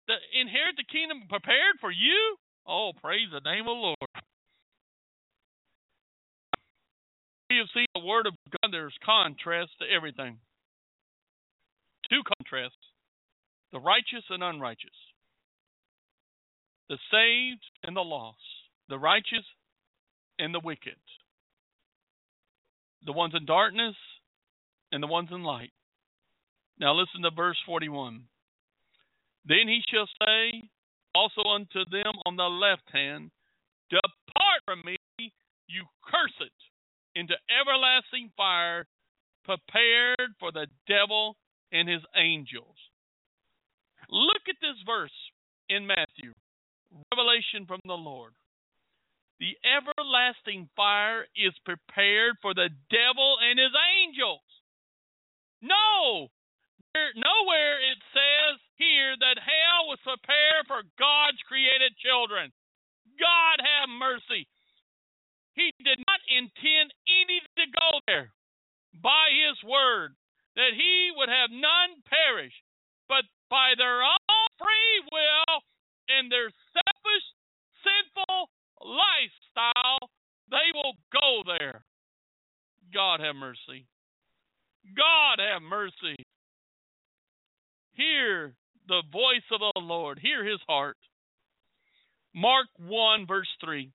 The 0.08 0.18
inherit 0.40 0.78
the 0.78 0.88
kingdom 0.90 1.26
prepared 1.30 1.78
for 1.82 1.92
you? 1.92 2.38
Oh, 2.66 2.92
praise 3.02 3.30
the 3.32 3.44
name 3.46 3.68
of 3.68 3.78
the 3.78 3.86
Lord. 3.94 4.27
Have 7.50 7.68
seen 7.74 7.86
the 7.96 8.06
word 8.06 8.28
of 8.28 8.34
God, 8.52 8.72
there's 8.72 8.94
contrast 9.06 9.72
to 9.80 9.86
everything. 9.94 10.38
Two 12.10 12.22
contrasts 12.38 12.76
the 13.72 13.80
righteous 13.80 14.24
and 14.30 14.44
unrighteous, 14.44 14.96
the 16.90 16.98
saved 17.12 17.64
and 17.84 17.96
the 17.96 18.02
lost, 18.02 18.38
the 18.90 18.98
righteous 18.98 19.46
and 20.40 20.54
the 20.54 20.62
wicked, 20.64 20.96
the 23.06 23.12
ones 23.12 23.34
in 23.36 23.46
darkness 23.46 23.96
and 24.92 25.02
the 25.02 25.08
ones 25.08 25.30
in 25.32 25.44
light. 25.44 25.72
Now 26.80 26.94
listen 26.94 27.22
to 27.24 27.32
verse 27.36 27.58
41. 27.66 28.24
Then 29.46 29.68
he 29.68 29.82
shall 29.92 30.08
say 30.22 30.70
also 31.16 31.42
unto 31.50 31.84
them 31.92 32.14
on 32.26 32.36
the 32.36 32.44
left 32.44 32.84
hand, 32.92 33.32
Depart 33.90 34.62
from 34.66 34.82
me, 34.86 34.98
you 35.68 35.84
cursed, 36.04 36.52
into 37.18 37.34
everlasting 37.50 38.30
fire, 38.38 38.86
prepared 39.44 40.38
for 40.40 40.52
the 40.52 40.68
devil 40.88 41.36
and 41.72 41.90
his 41.90 42.04
angels. 42.16 42.78
Look 44.10 44.46
at 44.48 44.62
this 44.62 44.78
verse 44.86 45.18
in 45.70 45.88
Matthew, 45.88 46.32
revelation 47.12 47.66
from 47.66 47.82
the 47.84 47.98
Lord. 47.98 48.34
The 49.40 49.58
everlasting 49.66 50.70
fire 50.76 51.26
is 51.36 51.54
prepared 51.66 52.38
for 52.42 52.54
the 52.54 52.70
devil 52.90 53.38
and 53.42 53.58
his 53.60 53.74
angels. 53.74 54.46
No, 55.62 56.30
nowhere 57.18 57.78
it 57.82 58.02
says 58.14 58.58
here 58.78 59.14
that 59.18 59.42
hell 59.42 59.90
was 59.90 60.02
prepared 60.06 60.66
for 60.66 60.82
God's 60.98 61.42
created 61.50 61.94
children. 61.98 62.54
God 63.18 63.58
have 63.62 63.90
mercy. 63.90 64.46
He 65.58 65.74
did 65.82 65.98
not 66.06 66.22
intend 66.30 66.94
any 67.10 67.42
to 67.42 67.66
go 67.74 67.90
there 68.06 68.30
by 69.02 69.34
his 69.34 69.58
word, 69.66 70.14
that 70.56 70.78
he 70.78 71.10
would 71.18 71.30
have 71.30 71.50
none 71.50 71.98
perish, 72.06 72.54
but 73.10 73.26
by 73.50 73.74
their 73.76 74.06
own 74.06 74.48
free 74.62 75.02
will 75.10 75.62
and 76.14 76.32
their 76.32 76.54
selfish, 76.74 77.28
sinful 77.82 78.50
lifestyle, 78.86 80.10
they 80.54 80.70
will 80.78 80.94
go 81.12 81.42
there. 81.58 81.82
God 82.94 83.20
have 83.20 83.36
mercy. 83.36 83.90
God 84.96 85.42
have 85.42 85.62
mercy. 85.62 86.22
Hear 87.94 88.54
the 88.88 89.02
voice 89.12 89.46
of 89.52 89.60
the 89.60 89.82
Lord, 89.82 90.20
hear 90.22 90.46
his 90.46 90.62
heart. 90.70 90.98
Mark 92.34 92.68
1, 92.78 93.26
verse 93.26 93.50
3. 93.66 93.92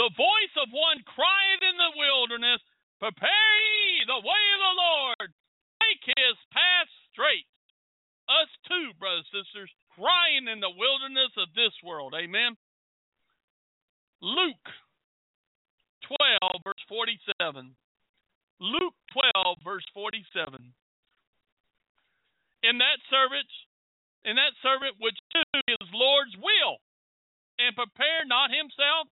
The 0.00 0.16
voice 0.16 0.56
of 0.56 0.72
one 0.72 1.04
crying 1.04 1.60
in 1.60 1.76
the 1.76 1.92
wilderness, 1.92 2.64
Prepare 3.04 3.56
ye 3.60 4.00
the 4.08 4.24
way 4.24 4.44
of 4.56 4.60
the 4.64 4.76
Lord, 4.80 5.28
make 5.76 6.00
his 6.16 6.40
path 6.56 6.88
straight. 7.12 7.44
Us 8.24 8.48
too, 8.64 8.96
brothers 8.96 9.28
and 9.28 9.44
sisters, 9.44 9.68
crying 9.92 10.48
in 10.48 10.64
the 10.64 10.72
wilderness 10.72 11.36
of 11.36 11.52
this 11.52 11.76
world. 11.84 12.16
Amen. 12.16 12.56
Luke 14.24 14.68
12, 16.08 16.64
verse 16.64 16.84
47. 16.88 17.76
Luke 18.56 18.96
12, 19.12 19.60
verse 19.60 19.84
47. 19.92 20.64
In 22.64 22.74
that 22.80 22.98
servant, 23.12 23.52
in 24.24 24.40
that 24.40 24.56
servant 24.64 24.96
which 24.96 25.20
do 25.28 25.44
his 25.68 25.88
Lord's 25.92 26.40
will, 26.40 26.80
and 27.60 27.76
prepare 27.76 28.24
not 28.24 28.48
himself, 28.48 29.12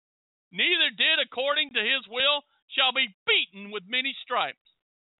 neither 0.53 0.93
did 0.93 1.17
according 1.19 1.73
to 1.73 1.81
his 1.81 2.05
will, 2.07 2.45
shall 2.71 2.93
be 2.93 3.11
beaten 3.25 3.73
with 3.73 3.83
many 3.89 4.13
stripes. 4.23 4.61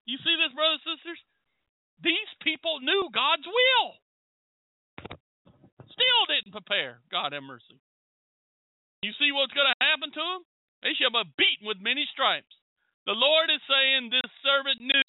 You 0.06 0.18
see 0.22 0.36
this, 0.38 0.54
brothers 0.54 0.82
and 0.86 0.96
sisters? 0.96 1.22
These 2.02 2.32
people 2.46 2.80
knew 2.80 3.10
God's 3.14 3.48
will. 3.48 3.90
Still 5.90 6.24
didn't 6.28 6.56
prepare. 6.56 7.00
God 7.10 7.34
have 7.34 7.46
mercy. 7.46 7.80
You 9.02 9.12
see 9.20 9.32
what's 9.36 9.54
going 9.54 9.68
to 9.68 9.86
happen 9.86 10.10
to 10.16 10.24
them? 10.24 10.42
They 10.82 10.96
shall 10.96 11.14
be 11.14 11.28
beaten 11.38 11.68
with 11.68 11.80
many 11.80 12.08
stripes. 12.12 12.52
The 13.06 13.16
Lord 13.16 13.52
is 13.52 13.60
saying 13.68 14.10
this 14.10 14.32
servant 14.44 14.80
knew 14.80 15.08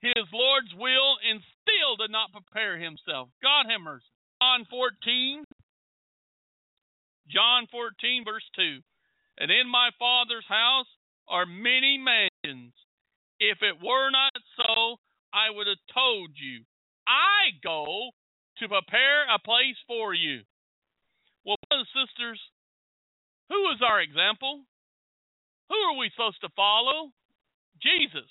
his 0.00 0.26
Lord's 0.32 0.72
will 0.74 1.20
and 1.20 1.42
still 1.60 1.98
did 2.00 2.10
not 2.10 2.32
prepare 2.32 2.78
himself. 2.78 3.28
God 3.42 3.68
have 3.68 3.82
mercy. 3.82 4.06
John 4.40 4.64
14, 4.70 5.44
John 7.28 7.68
14, 7.70 8.24
verse 8.24 8.46
2. 8.56 8.80
And 9.40 9.50
in 9.50 9.66
my 9.72 9.88
Father's 9.98 10.44
house 10.46 10.86
are 11.26 11.46
many 11.46 11.96
mansions. 11.96 12.76
If 13.40 13.64
it 13.64 13.80
were 13.80 14.12
not 14.12 14.36
so, 14.60 15.00
I 15.32 15.48
would 15.48 15.66
have 15.66 15.80
told 15.96 16.36
you. 16.36 16.60
I 17.08 17.56
go 17.64 18.12
to 18.60 18.68
prepare 18.68 19.24
a 19.32 19.40
place 19.40 19.80
for 19.88 20.12
you. 20.12 20.44
Well, 21.48 21.56
brothers 21.66 21.88
and 21.96 22.04
sisters, 22.04 22.40
who 23.48 23.72
is 23.72 23.80
our 23.80 24.04
example? 24.04 24.68
Who 25.72 25.78
are 25.88 25.96
we 25.96 26.12
supposed 26.12 26.44
to 26.44 26.52
follow? 26.52 27.08
Jesus. 27.80 28.28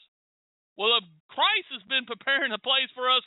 Well, 0.78 0.94
if 1.02 1.04
Christ 1.34 1.74
has 1.74 1.84
been 1.90 2.06
preparing 2.06 2.54
a 2.54 2.62
place 2.62 2.94
for 2.94 3.10
us 3.10 3.26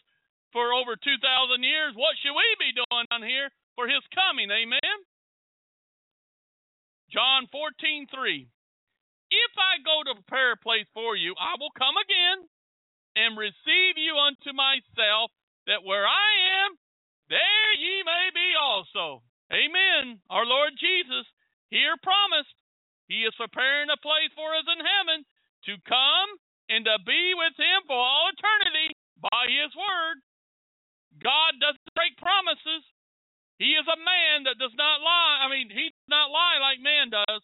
for 0.54 0.70
over 0.70 0.94
2,000 0.94 1.18
years, 1.66 1.98
what 1.98 2.14
should 2.22 2.36
we 2.36 2.46
be 2.62 2.78
doing 2.78 3.06
on 3.10 3.26
here 3.26 3.50
for 3.74 3.90
his 3.90 4.06
coming? 4.14 4.48
Amen? 4.54 4.96
John 7.12 7.46
14, 7.52 8.08
3. 8.08 8.48
If 9.30 9.52
I 9.56 9.80
go 9.84 10.00
to 10.04 10.18
prepare 10.20 10.56
a 10.56 10.64
place 10.64 10.88
for 10.92 11.16
you, 11.16 11.36
I 11.36 11.56
will 11.60 11.72
come 11.76 11.96
again 12.00 12.48
and 13.16 13.36
receive 13.36 14.00
you 14.00 14.16
unto 14.16 14.56
myself, 14.56 15.28
that 15.68 15.84
where 15.84 16.08
I 16.08 16.64
am, 16.64 16.76
there 17.28 17.72
ye 17.76 18.02
may 18.02 18.32
be 18.32 18.48
also. 18.56 19.22
Amen. 19.52 20.18
Our 20.32 20.48
Lord 20.48 20.72
Jesus 20.80 21.28
here 21.68 21.96
promised 22.00 22.56
he 23.12 23.28
is 23.28 23.36
preparing 23.36 23.92
a 23.92 24.00
place 24.00 24.32
for 24.32 24.56
us 24.56 24.64
in 24.64 24.80
heaven 24.80 25.20
to 25.68 25.74
come 25.84 26.30
and 26.72 26.80
to 26.88 26.96
be 27.04 27.36
with 27.36 27.52
Him 27.60 27.84
for 27.84 28.00
all 28.00 28.32
eternity 28.32 28.96
by 29.20 29.44
His 29.52 29.68
Word. 29.76 30.16
God 31.20 31.52
doesn't 31.60 31.92
break 31.92 32.16
promises. 32.16 32.82
He 33.58 33.76
is 33.76 33.86
a 33.86 33.98
man 33.98 34.44
that 34.44 34.58
does 34.58 34.74
not 34.76 35.00
lie. 35.00 35.44
I 35.44 35.50
mean, 35.50 35.68
He 35.68 35.90
does 35.90 36.08
not 36.08 36.30
lie 36.30 36.58
like 36.60 36.80
man 36.80 37.10
does. 37.10 37.42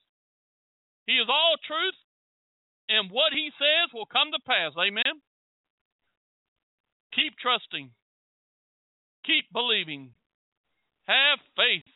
He 1.06 1.14
is 1.16 1.28
all 1.28 1.56
truth, 1.66 1.98
and 2.88 3.10
what 3.10 3.32
He 3.32 3.50
says 3.58 3.92
will 3.92 4.06
come 4.06 4.32
to 4.32 4.40
pass. 4.44 4.72
Amen. 4.76 5.22
Keep 7.14 7.38
trusting. 7.40 7.90
Keep 9.24 9.52
believing. 9.52 10.12
Have 11.06 11.38
faith. 11.56 11.88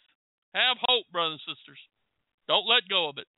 Have 0.55 0.76
hope, 0.80 1.06
brothers 1.12 1.40
and 1.47 1.56
sisters. 1.56 1.80
Don't 2.48 2.68
let 2.68 2.89
go 2.89 3.09
of 3.09 3.18
it. 3.18 3.28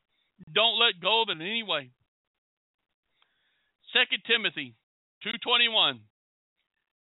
Don't 0.53 0.79
let 0.79 1.01
go 1.01 1.23
of 1.23 1.29
it 1.29 1.39
in 1.39 1.43
any 1.43 1.63
way. 1.63 1.91
2 3.93 4.19
Timothy 4.27 4.75
2:21 5.23 6.01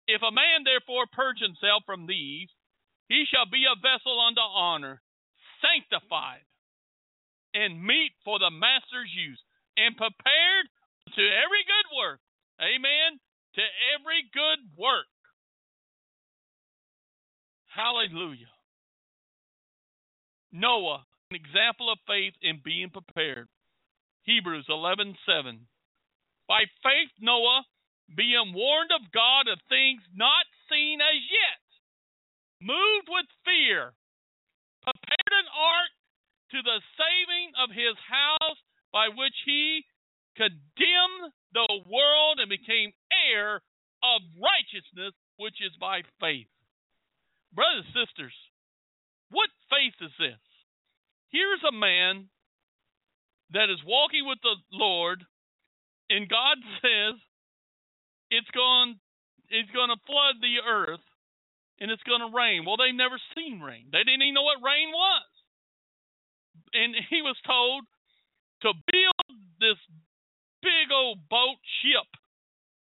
If 0.07 0.20
a 0.23 0.31
man 0.31 0.65
therefore 0.65 1.07
purge 1.11 1.40
himself 1.40 1.85
from 1.86 2.07
these, 2.07 2.49
he 3.13 3.29
shall 3.29 3.45
be 3.45 3.69
a 3.69 3.77
vessel 3.77 4.17
unto 4.17 4.41
honor, 4.41 5.03
sanctified, 5.61 6.49
and 7.53 7.77
meet 7.77 8.17
for 8.25 8.39
the 8.41 8.49
master's 8.49 9.13
use, 9.13 9.41
and 9.77 9.93
prepared 10.01 10.65
to 11.13 11.21
every 11.21 11.61
good 11.69 11.89
work. 11.93 12.21
Amen. 12.57 13.21
To 13.61 13.65
every 13.93 14.25
good 14.33 14.65
work. 14.81 15.13
Hallelujah. 17.69 18.49
Noah 20.53 21.05
an 21.33 21.37
example 21.37 21.89
of 21.89 21.97
faith 22.07 22.35
in 22.43 22.61
being 22.63 22.91
prepared. 22.91 23.49
Hebrews 24.25 24.67
11:7. 24.69 25.67
By 26.47 26.67
faith 26.83 27.11
Noah, 27.21 27.65
being 28.15 28.53
warned 28.53 28.93
of 28.93 29.11
God 29.13 29.49
of 29.49 29.59
things 29.69 30.03
not 30.13 30.45
seen 30.69 31.01
as 31.01 31.17
yet, 31.31 31.62
moved 32.63 33.11
with 33.11 33.27
fear, 33.45 33.93
prepared 34.87 35.33
an 35.35 35.49
ark 35.51 35.93
to 36.55 36.59
the 36.63 36.79
saving 36.95 37.51
of 37.59 37.75
his 37.75 37.99
house, 38.07 38.61
by 38.95 39.09
which 39.09 39.35
he 39.45 39.85
condemned 40.37 41.33
the 41.53 41.69
world 41.91 42.39
and 42.39 42.49
became 42.49 42.95
heir 43.11 43.61
of 44.03 44.21
righteousness, 44.39 45.13
which 45.37 45.59
is 45.61 45.75
by 45.81 46.03
faith. 46.21 46.49
Brothers 47.53 47.85
and 47.85 48.07
sisters, 48.07 48.37
what 49.31 49.51
faith 49.69 49.97
is 50.01 50.13
this? 50.19 50.41
Here's 51.29 51.65
a 51.65 51.73
man 51.73 52.29
that 53.53 53.69
is 53.69 53.81
walking 53.85 54.29
with 54.29 54.41
the 54.43 54.57
Lord, 54.73 55.25
and 56.09 56.29
God 56.29 56.57
says 56.81 57.17
it's 58.31 58.51
going 58.53 59.01
it's 59.53 59.71
going 59.73 59.93
to 59.93 60.01
flood 60.09 60.41
the 60.41 60.65
earth 60.65 61.05
and 61.81 61.90
it's 61.90 62.03
going 62.05 62.20
to 62.20 62.35
rain. 62.35 62.65
Well, 62.65 62.77
they 62.77 62.93
never 62.93 63.19
seen 63.35 63.61
rain. 63.61 63.89
They 63.90 64.05
didn't 64.05 64.23
even 64.23 64.35
know 64.35 64.47
what 64.47 64.65
rain 64.65 64.90
was. 64.93 65.28
And 66.74 66.94
he 67.11 67.20
was 67.23 67.36
told 67.44 67.85
to 68.62 68.70
build 68.73 69.28
this 69.59 69.81
big 70.62 70.89
old 70.94 71.28
boat 71.28 71.59
ship 71.82 72.09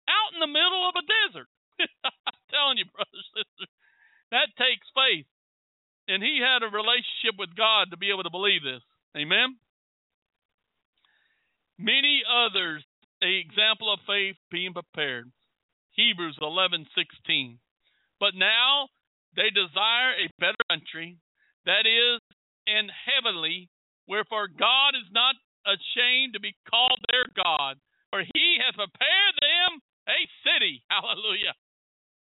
out 0.06 0.30
in 0.36 0.40
the 0.40 0.50
middle 0.50 0.84
of 0.84 0.94
a 0.98 1.04
desert. 1.04 1.48
I'm 1.80 2.44
telling 2.52 2.78
you, 2.78 2.86
brothers 2.92 3.24
and 3.34 3.42
sisters, 3.42 3.72
that 4.30 4.52
takes 4.60 4.86
faith. 4.92 5.26
And 6.06 6.20
he 6.20 6.38
had 6.44 6.60
a 6.60 6.68
relationship 6.68 7.40
with 7.40 7.56
God 7.56 7.90
to 7.90 7.96
be 7.96 8.12
able 8.12 8.28
to 8.28 8.34
believe 8.34 8.60
this. 8.60 8.84
Amen. 9.16 9.56
Many 11.78 12.22
others, 12.28 12.84
a 13.22 13.40
example 13.40 13.88
of 13.88 14.04
faith 14.06 14.36
being 14.50 14.74
prepared. 14.76 15.32
Hebrews 15.96 16.38
11:16. 16.40 17.58
But 18.24 18.40
now 18.40 18.88
they 19.36 19.52
desire 19.52 20.16
a 20.16 20.32
better 20.40 20.64
country, 20.72 21.20
that 21.68 21.84
is, 21.84 22.24
in 22.64 22.88
heavenly, 22.88 23.68
wherefore 24.08 24.48
God 24.48 24.96
is 24.96 25.04
not 25.12 25.36
ashamed 25.68 26.32
to 26.32 26.40
be 26.40 26.56
called 26.64 26.96
their 27.12 27.28
God, 27.36 27.76
for 28.08 28.24
he 28.24 28.56
hath 28.64 28.80
prepared 28.80 29.36
them 29.44 29.76
a 30.08 30.24
city. 30.40 30.80
Hallelujah. 30.88 31.52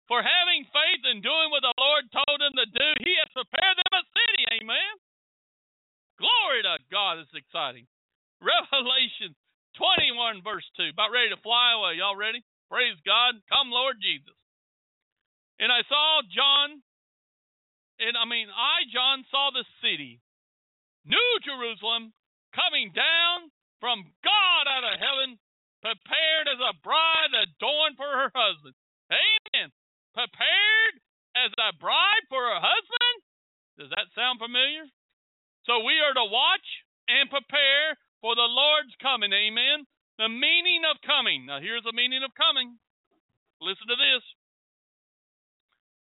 For 0.07 0.23
having 0.23 0.63
faith 0.72 1.03
and 1.11 1.19
doing 1.19 1.51
what 1.51 1.59
the 1.59 1.76
Lord 1.76 2.07
told 2.15 2.39
them 2.39 2.55
to 2.55 2.68
do, 2.72 2.88
He 3.03 3.11
has 3.19 3.27
prepared 3.35 3.76
them 3.76 3.91
a 3.91 4.03
city. 4.15 4.43
Amen. 4.63 4.95
Glory 6.15 6.63
to 6.72 6.80
God. 6.88 7.19
It's 7.19 7.35
exciting. 7.35 7.84
Revelation 8.39 9.35
21, 9.76 10.39
verse 10.39 10.68
2. 10.80 10.95
About 10.95 11.11
ready 11.11 11.35
to 11.35 11.39
fly 11.43 11.76
away. 11.76 11.99
Y'all 11.99 12.15
ready? 12.15 12.39
Praise 12.72 12.99
God. 13.03 13.43
Come, 13.51 13.72
Lord 13.72 13.99
Jesus. 13.99 14.35
And 15.61 15.69
I 15.69 15.85
saw 15.85 16.25
John, 16.25 16.81
and 18.01 18.17
I 18.17 18.25
mean, 18.25 18.49
I, 18.49 18.89
John, 18.89 19.23
saw 19.29 19.53
the 19.53 19.63
city, 19.85 20.19
New 21.05 21.31
Jerusalem, 21.45 22.11
coming 22.57 22.89
down 22.91 23.53
from 23.79 24.03
God 24.25 24.63
out 24.65 24.89
of 24.89 24.97
heaven, 24.97 25.38
prepared 25.85 26.49
as 26.49 26.59
a 26.59 26.73
bride 26.81 27.33
adorned 27.38 27.95
for 27.95 28.09
her 28.09 28.33
husband. 28.33 28.73
Amen 29.13 29.69
prepared 30.13 30.93
as 31.35 31.51
a 31.55 31.71
bride 31.79 32.25
for 32.27 32.43
her 32.43 32.59
husband? 32.59 33.15
Does 33.79 33.91
that 33.95 34.11
sound 34.13 34.39
familiar? 34.39 34.85
So 35.65 35.83
we 35.83 35.99
are 36.03 36.15
to 36.15 36.27
watch 36.27 36.67
and 37.07 37.31
prepare 37.31 37.95
for 38.19 38.35
the 38.35 38.47
Lord's 38.47 38.93
coming. 38.99 39.31
Amen. 39.31 39.88
The 40.19 40.29
meaning 40.29 40.83
of 40.85 41.01
coming. 41.01 41.47
Now, 41.47 41.63
here's 41.63 41.88
the 41.88 41.95
meaning 41.95 42.21
of 42.21 42.35
coming. 42.35 42.77
Listen 43.63 43.88
to 43.89 43.97
this 43.97 44.23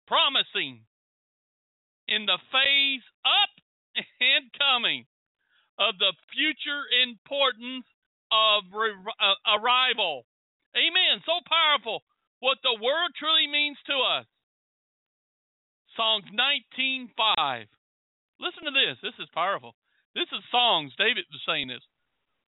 promising 0.07 0.83
in 2.09 2.27
the 2.27 2.39
phase 2.53 3.05
up 3.25 3.53
and 4.21 4.51
coming. 4.59 5.05
of 5.79 5.99
the 5.99 6.13
future 6.35 6.85
importance 7.03 7.87
of 8.33 8.65
re- 8.73 8.95
uh, 9.21 9.39
arrival. 9.59 10.25
Amen. 10.77 11.21
So 11.27 11.41
powerful 11.49 12.03
what 12.41 12.59
the 12.63 12.77
word 12.83 13.11
truly 13.19 13.49
means 13.49 13.79
to 13.89 13.97
us. 14.21 14.27
Songs 15.97 16.27
19:5. 16.33 17.69
Listen 18.41 18.65
to 18.65 18.73
this. 18.73 18.99
This 19.03 19.19
is 19.21 19.29
powerful. 19.35 19.75
This 20.15 20.29
is 20.33 20.45
Songs. 20.51 20.93
David 20.99 21.25
was 21.33 21.43
saying 21.47 21.69
this. 21.69 21.85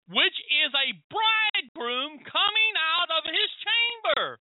Which 0.08 0.36
is 0.64 0.72
a 0.74 0.96
bridegroom 1.10 2.20
coming 2.24 2.74
out 2.76 3.10
of 3.10 3.24
his 3.24 3.50
chamber 3.64 4.38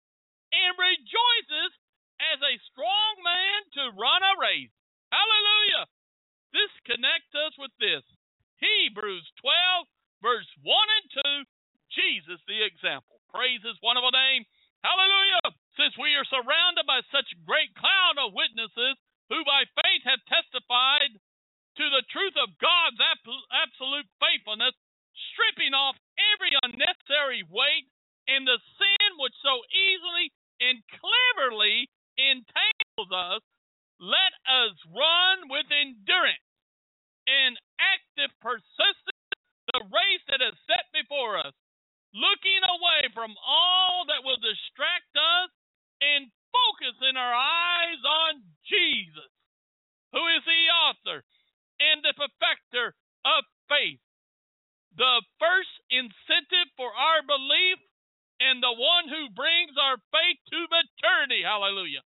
and 0.53 0.73
rejoices 0.79 1.71
as 2.19 2.39
a 2.43 2.61
strong 2.71 3.13
man 3.23 3.59
to 3.79 3.83
run 3.95 4.21
a 4.21 4.35
race. 4.39 4.73
Hallelujah. 5.09 5.87
This 6.53 6.71
connects 6.85 7.33
us 7.33 7.53
with 7.57 7.73
this. 7.79 8.03
Hebrews 8.59 9.25
12, 9.39 9.87
verse 10.21 10.49
1 10.61 10.67
and 10.67 11.07
2. 11.45 11.95
Jesus, 11.95 12.37
the 12.45 12.61
example. 12.61 13.17
Praise 13.33 13.63
his 13.65 13.79
wonderful 13.81 14.13
name. 14.13 14.45
Hallelujah. 14.85 15.57
Since 15.75 15.97
we 15.97 16.13
are 16.15 16.27
surrounded 16.27 16.85
by 16.85 17.01
such 17.09 17.27
great 17.47 17.73
cloud 17.75 18.19
of 18.21 18.35
witnesses 18.37 18.95
who 19.31 19.41
by 19.45 19.65
faith 19.79 20.03
have 20.05 20.21
testified 20.29 21.13
to 21.79 21.85
the 21.89 22.05
truth 22.11 22.35
of 22.35 22.57
God's 22.59 22.99
absolute 22.99 24.07
faithfulness, 24.19 24.75
stripping 25.33 25.73
off 25.73 25.95
every 26.35 26.51
unnecessary 26.65 27.43
weight 27.47 27.87
and 28.27 28.45
the 28.45 28.59
sin 28.77 29.09
which 29.17 29.35
so 29.41 29.63
easily 29.71 30.33
and 30.59 30.83
cleverly 30.99 31.87
entangles 32.19 33.11
us, 33.15 33.43
let 33.99 34.33
us 34.47 34.75
run 34.91 35.47
with 35.47 35.67
endurance 35.71 36.43
and 37.27 37.55
active 37.79 38.31
persistence 38.43 39.23
the 39.71 39.85
race 39.87 40.25
that 40.33 40.41
is 40.41 40.57
set 40.65 40.89
before 40.91 41.37
us, 41.37 41.53
looking 42.11 42.63
away 42.65 43.05
from 43.13 43.37
all 43.45 44.03
that 44.09 44.25
will 44.25 44.41
distract 44.41 45.13
us 45.13 45.49
and 46.01 46.31
focusing 46.49 47.15
our 47.15 47.35
eyes 47.35 48.01
on 48.01 48.41
Jesus, 48.65 49.31
who 50.13 50.23
is 50.33 50.41
the 50.41 50.63
author 50.89 51.21
and 51.79 52.01
the 52.01 52.17
perfecter 52.17 52.97
of 53.25 53.45
faith, 53.69 54.01
the 54.97 55.21
first 55.37 55.71
incentive 55.93 56.69
for 56.75 56.89
our 56.89 57.21
belief 57.23 57.77
and 58.39 58.63
the 58.63 58.73
one 58.73 59.07
who 59.11 59.35
brings 59.35 59.75
our 59.75 59.99
faith 60.11 60.39
to 60.49 60.59
maturity. 60.71 61.43
Hallelujah. 61.43 62.03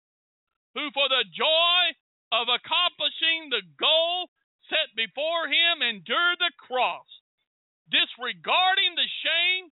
Who, 0.74 0.88
for 0.96 1.06
the 1.12 1.28
joy 1.28 1.82
of 2.32 2.48
accomplishing 2.48 3.52
the 3.52 3.64
goal 3.76 4.32
set 4.72 4.88
before 4.96 5.52
him, 5.52 5.84
endured 5.84 6.40
the 6.40 6.52
cross, 6.56 7.04
disregarding 7.92 8.96
the 8.96 9.10
shame, 9.20 9.68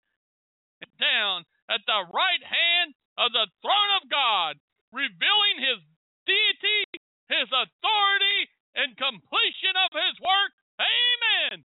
down 1.00 1.44
at 1.68 1.84
the 1.84 2.08
right 2.12 2.44
hand 2.44 2.96
of 3.16 3.32
the 3.32 3.48
throne 3.60 3.92
of 4.00 4.08
God, 4.08 4.56
revealing 4.92 5.56
his 5.60 5.80
deity, 6.24 7.04
his 7.28 7.48
authority, 7.48 8.40
and 8.76 8.96
completion 8.96 9.76
of 9.76 9.90
his 9.92 10.16
work. 10.20 10.52
Amen. 10.80 11.64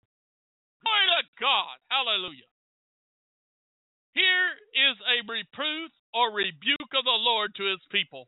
Glory 0.79 1.07
to 1.11 1.23
God. 1.39 1.75
Hallelujah. 1.91 2.49
Here 4.13 4.51
is 4.75 4.97
a 5.07 5.23
reproof 5.27 5.91
or 6.13 6.31
rebuke 6.31 6.91
of 6.95 7.05
the 7.05 7.19
Lord 7.21 7.55
to 7.55 7.67
his 7.67 7.83
people. 7.91 8.27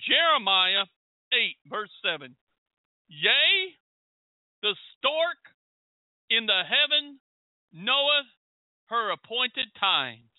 Jeremiah 0.00 0.88
8, 1.32 1.56
verse 1.68 1.92
7. 2.00 2.34
Yea, 3.08 3.76
the 4.62 4.74
stork 4.96 5.40
in 6.30 6.46
the 6.46 6.62
heaven 6.64 7.20
knoweth 7.72 8.32
her 8.88 9.10
appointed 9.12 9.68
times, 9.78 10.32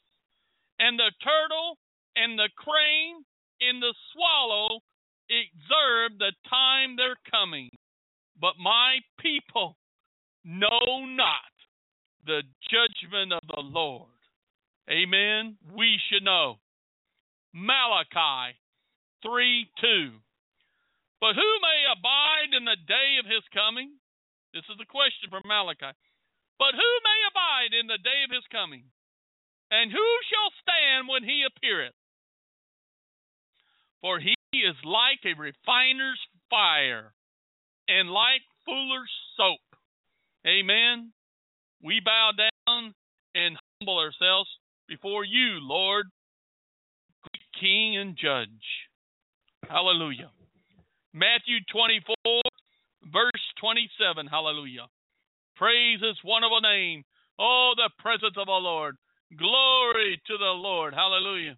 and 0.80 0.98
the 0.98 1.11
turtle 1.22 1.77
and 2.15 2.38
the 2.38 2.49
crane 2.57 3.26
and 3.61 3.81
the 3.81 3.94
swallow 4.14 4.81
observe 5.30 6.18
the 6.18 6.34
time 6.49 6.95
they're 6.95 7.22
coming. 7.30 7.69
But 8.40 8.53
my 8.60 8.99
people 9.19 9.77
know 10.44 11.06
not 11.06 11.53
the 12.26 12.41
judgment 12.69 13.34
of 13.34 13.44
the 13.48 13.61
Lord. 13.61 14.10
Amen. 14.90 15.57
We 15.76 15.98
should 16.10 16.23
know. 16.23 16.57
Malachi 17.53 18.57
3 19.23 19.69
2. 19.81 20.11
But 21.22 21.35
who 21.35 21.52
may 21.64 21.80
abide 21.88 22.52
in 22.57 22.65
the 22.65 22.77
day 22.88 23.18
of 23.19 23.26
his 23.26 23.44
coming? 23.53 23.95
This 24.53 24.68
is 24.69 24.77
the 24.77 24.85
question 24.85 25.18
from 25.34 25.49
Malachi. 25.49 25.97
But 26.61 26.77
who 26.77 26.91
may 27.01 27.19
abide 27.26 27.73
in 27.73 27.89
the 27.89 27.97
day 27.97 28.22
of 28.22 28.30
his 28.30 28.45
coming? 28.53 28.85
And 29.73 29.89
who 29.89 30.10
shall 30.30 30.53
stand 30.61 31.10
when 31.10 31.26
he 31.26 31.41
appeareth? 31.41 31.97
For 34.01 34.19
he 34.19 34.38
is 34.53 34.77
like 34.85 35.26
a 35.26 35.34
refiner's 35.34 36.22
fire 36.53 37.14
and 37.89 38.14
like 38.14 38.45
fuller's 38.65 39.10
soap. 39.35 39.65
Amen. 40.45 41.10
We 41.81 41.99
bow 42.05 42.31
down 42.38 42.93
and 43.34 43.57
humble 43.81 43.97
ourselves 43.97 44.49
before 44.88 45.26
you, 45.26 45.57
Lord, 45.61 46.05
King 47.60 47.97
and 47.97 48.15
Judge. 48.15 48.68
Hallelujah. 49.68 50.30
Matthew 51.14 51.57
24, 51.72 52.41
verse 53.11 53.45
27. 53.60 54.27
Hallelujah. 54.27 54.85
Praise 55.55 56.01
his 56.01 56.17
wonderful 56.23 56.61
name. 56.61 57.03
Oh, 57.39 57.73
the 57.75 57.89
presence 57.99 58.35
of 58.38 58.49
our 58.49 58.61
Lord. 58.61 58.95
Glory 59.38 60.21
to 60.27 60.38
the 60.38 60.53
Lord. 60.53 60.93
Hallelujah. 60.93 61.55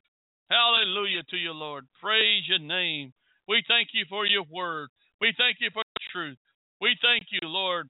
Hallelujah 0.49 1.23
to 1.30 1.38
you, 1.38 1.51
Lord. 1.51 1.85
Praise 2.01 2.43
your 2.47 2.59
name. 2.59 3.13
We 3.47 3.63
thank 3.67 3.89
you 3.93 4.05
for 4.09 4.26
your 4.26 4.43
word. 4.51 4.89
We 5.22 5.34
thank 5.38 5.57
you 5.59 5.69
for 5.73 5.84
truth. 6.11 6.38
We 6.81 6.95
thank 7.01 7.26
you, 7.31 7.47
Lord, 7.47 7.88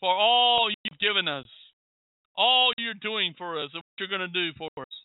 for 0.00 0.10
all 0.14 0.70
you've 0.70 0.98
given 0.98 1.28
us, 1.28 1.46
all 2.36 2.72
you're 2.78 2.98
doing 3.02 3.34
for 3.36 3.62
us, 3.62 3.70
and 3.74 3.82
what 3.82 3.98
you're 3.98 4.08
going 4.08 4.26
to 4.26 4.28
do 4.28 4.52
for 4.56 4.70
us. 4.78 4.96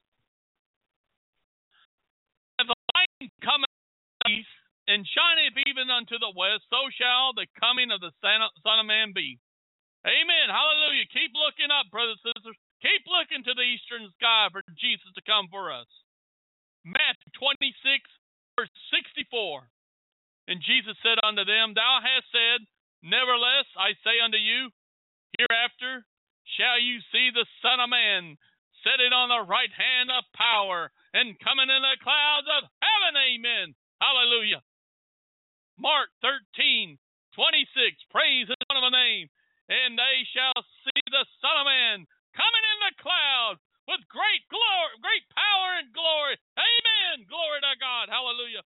As 2.60 2.68
the 2.68 2.76
light 2.96 3.32
cometh 3.42 3.70
east 4.30 4.48
and 4.88 5.06
shineth 5.06 5.58
even 5.66 5.90
unto 5.90 6.20
the 6.20 6.34
west, 6.36 6.64
so 6.70 6.90
shall 6.94 7.34
the 7.34 7.48
coming 7.60 7.90
of 7.92 8.02
the 8.02 8.12
Son 8.22 8.80
of 8.80 8.86
Man 8.86 9.14
be. 9.14 9.40
Amen. 10.02 10.48
Hallelujah. 10.50 11.06
Keep 11.14 11.38
looking 11.38 11.70
up, 11.70 11.92
brothers 11.94 12.18
and 12.26 12.34
sisters. 12.34 12.58
Keep 12.82 13.06
looking 13.06 13.46
to 13.46 13.54
the 13.54 13.66
eastern 13.66 14.10
sky 14.18 14.50
for 14.50 14.66
Jesus 14.82 15.10
to 15.14 15.22
come 15.30 15.46
for 15.54 15.70
us. 15.70 15.90
Matthew 16.82 17.30
26, 17.38 17.78
verse 18.58 18.74
64. 18.90 19.62
And 20.50 20.58
Jesus 20.66 20.98
said 21.06 21.22
unto 21.22 21.46
them, 21.46 21.78
Thou 21.78 22.02
hast 22.02 22.26
said, 22.34 22.66
Nevertheless, 23.06 23.70
I 23.78 23.94
say 24.02 24.18
unto 24.18 24.42
you, 24.42 24.74
Hereafter 25.38 26.02
shall 26.58 26.82
you 26.82 27.00
see 27.14 27.30
the 27.30 27.46
Son 27.62 27.80
of 27.80 27.94
Man 27.94 28.36
sitting 28.82 29.14
on 29.14 29.30
the 29.30 29.46
right 29.46 29.72
hand 29.72 30.10
of 30.10 30.26
power 30.34 30.90
and 31.14 31.38
coming 31.40 31.70
in 31.70 31.82
the 31.86 32.02
clouds 32.02 32.50
of 32.50 32.66
heaven. 32.82 33.14
Amen. 33.16 33.78
Hallelujah. 34.02 34.66
Mark 35.78 36.10
13, 36.26 36.98
26. 37.38 38.10
Praise 38.10 38.50
his 38.50 38.58
name. 38.92 39.30
And 39.72 39.96
they 39.96 40.18
shall 40.36 40.60
see 40.84 41.04
the 41.08 41.24
Son 41.40 41.56
of 41.64 41.68
Man 41.68 42.04
coming 42.36 42.66
in 42.68 42.80
the 42.92 42.96
cloud 43.00 43.56
with 43.88 44.04
great 44.12 44.44
glory, 44.52 44.92
great 45.00 45.26
power 45.32 45.80
and 45.80 45.90
glory. 45.96 46.36
Amen. 46.60 47.24
Glory 47.32 47.64
to 47.64 47.74
God. 47.80 48.12
Hallelujah. 48.12 48.68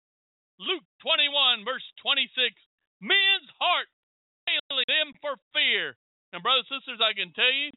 Luke 0.60 0.84
21, 1.00 1.64
verse 1.64 1.84
26. 2.04 2.52
Men's 3.00 3.48
heart 3.56 3.88
failing 4.44 4.84
them 4.92 5.16
for 5.24 5.40
fear 5.56 5.96
and 6.32 6.42
brothers 6.42 6.66
and 6.70 6.78
sisters, 6.78 7.02
I 7.02 7.14
can 7.14 7.34
tell 7.34 7.50
you, 7.50 7.74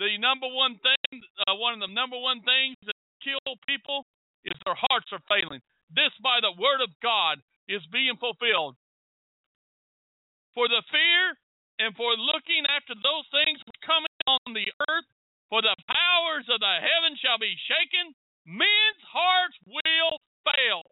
the 0.00 0.16
number 0.16 0.48
one 0.48 0.80
thing, 0.80 1.20
uh, 1.44 1.52
one 1.60 1.76
of 1.76 1.80
the 1.84 1.92
number 1.92 2.16
one 2.16 2.40
things 2.40 2.76
that 2.88 2.96
kill 3.20 3.44
people 3.68 4.08
is 4.48 4.56
their 4.64 4.76
hearts 4.88 5.12
are 5.12 5.20
failing. 5.28 5.60
This, 5.92 6.12
by 6.24 6.40
the 6.40 6.56
word 6.56 6.80
of 6.80 6.88
God, 7.04 7.44
is 7.68 7.84
being 7.92 8.16
fulfilled. 8.16 8.80
For 10.56 10.66
the 10.66 10.80
fear 10.88 11.36
and 11.80 11.96
for 11.96 12.12
looking 12.14 12.68
after 12.68 12.92
those 12.94 13.26
things 13.32 13.58
coming 13.80 14.20
on 14.28 14.52
the 14.52 14.68
earth, 14.86 15.08
for 15.48 15.64
the 15.64 15.74
powers 15.88 16.46
of 16.52 16.60
the 16.60 16.76
heaven 16.78 17.16
shall 17.16 17.40
be 17.40 17.56
shaken, 17.66 18.12
men's 18.44 19.02
hearts 19.08 19.56
will 19.64 20.20
fail 20.44 20.84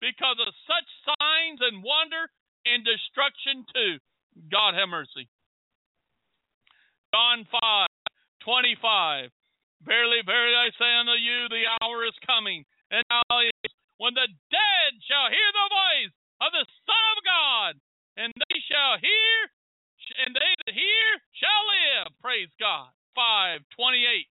because 0.00 0.40
of 0.40 0.50
such 0.66 0.88
signs 1.04 1.60
and 1.62 1.84
wonder 1.84 2.26
and 2.66 2.82
destruction 2.82 3.62
too. 3.70 4.00
God 4.50 4.74
have 4.74 4.88
mercy. 4.88 5.28
John 7.12 7.44
5 7.52 7.86
25. 8.42 9.30
Verily, 9.84 10.22
verily, 10.24 10.54
I 10.54 10.70
say 10.78 10.90
unto 10.98 11.14
you, 11.18 11.50
the 11.50 11.66
hour 11.82 12.06
is 12.06 12.14
coming, 12.26 12.62
and 12.90 13.02
now 13.10 13.38
is, 13.42 13.70
when 13.98 14.14
the 14.14 14.30
dead 14.50 14.90
shall 15.06 15.26
hear 15.30 15.50
the 15.54 15.68
voice 15.70 16.14
of 16.42 16.50
the 16.54 16.66
Son 16.86 17.04
of 17.14 17.18
God, 17.26 17.72
and 18.18 18.30
they 18.30 18.58
shall 18.70 18.98
hear, 19.02 19.34
and 20.22 20.34
they 20.34 20.52
that 20.66 20.74
hear 20.74 21.08
shall 21.36 21.62
live. 21.68 22.10
Praise 22.20 22.52
God. 22.58 22.90
528. 23.14 24.26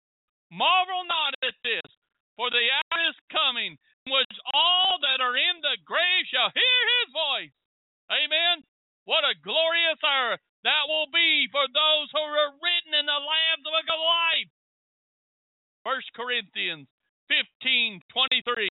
Marvel 0.53 1.03
not 1.09 1.35
at 1.43 1.57
this, 1.65 1.91
for 2.37 2.53
the 2.53 2.61
hour 2.61 2.99
is 3.09 3.19
coming, 3.33 3.75
in 3.75 4.09
which 4.13 4.37
all 4.55 5.01
that 5.03 5.19
are 5.19 5.35
in 5.35 5.57
the 5.65 5.77
grave 5.83 6.25
shall 6.31 6.53
hear 6.55 6.83
his 7.03 7.11
voice. 7.11 7.57
Amen. 8.13 8.63
What 9.09 9.27
a 9.27 9.39
glorious 9.43 9.99
hour 10.03 10.39
that 10.63 10.85
will 10.87 11.11
be 11.11 11.47
for 11.51 11.67
those 11.71 12.09
who 12.11 12.23
are 12.23 12.55
written 12.59 12.93
in 12.95 13.07
the 13.07 13.23
Lamb's 13.23 13.67
Book 13.67 13.89
of 13.91 14.01
Life. 14.03 14.51
First 15.83 16.11
Corinthians 16.15 16.87
15 17.31 18.03
23. 18.11 18.69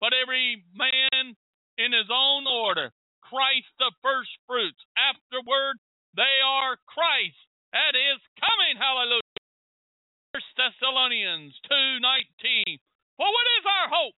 But 0.00 0.12
every 0.14 0.62
man 0.76 1.34
in 1.76 1.90
his 1.92 2.08
own 2.12 2.46
order, 2.46 2.92
Christ 3.24 3.68
the 3.80 3.92
first 4.00 4.30
fruits. 4.46 4.78
Afterward, 4.96 5.76
they 6.14 6.40
are 6.44 6.78
Christ 6.86 7.38
at 7.74 7.94
his 7.94 8.20
coming. 8.40 8.76
Hallelujah. 8.78 9.22
First 10.32 10.52
Thessalonians 10.56 11.54
2:19. 11.68 12.78
For 13.16 13.26
what 13.26 13.46
is 13.58 13.66
our 13.66 13.88
hope, 13.88 14.16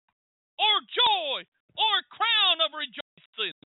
or 0.59 0.75
joy, 0.87 1.43
or 1.77 2.03
crown 2.13 2.61
of 2.61 2.73
rejoicing? 2.73 3.57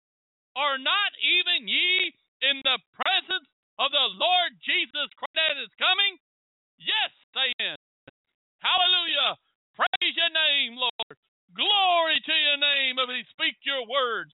Are 0.55 0.79
not 0.79 1.11
even 1.19 1.67
ye 1.67 2.15
in 2.43 2.63
the 2.63 2.79
presence 2.95 3.49
of 3.79 3.91
the 3.91 4.09
Lord 4.15 4.55
Jesus 4.63 5.11
Christ 5.19 5.51
at 5.51 5.57
his 5.59 5.75
coming? 5.75 6.19
Yes, 6.79 7.11
amen. 7.35 7.77
Hallelujah. 8.63 9.37
Praise 9.75 10.15
your 10.15 10.31
name, 10.31 10.77
Lord. 10.79 11.17
Glory 11.55 12.21
to 12.23 12.35
your 12.35 12.59
name 12.59 12.99
if 12.99 13.09
we 13.09 13.25
speak 13.35 13.59
your 13.67 13.87
words. 13.87 14.31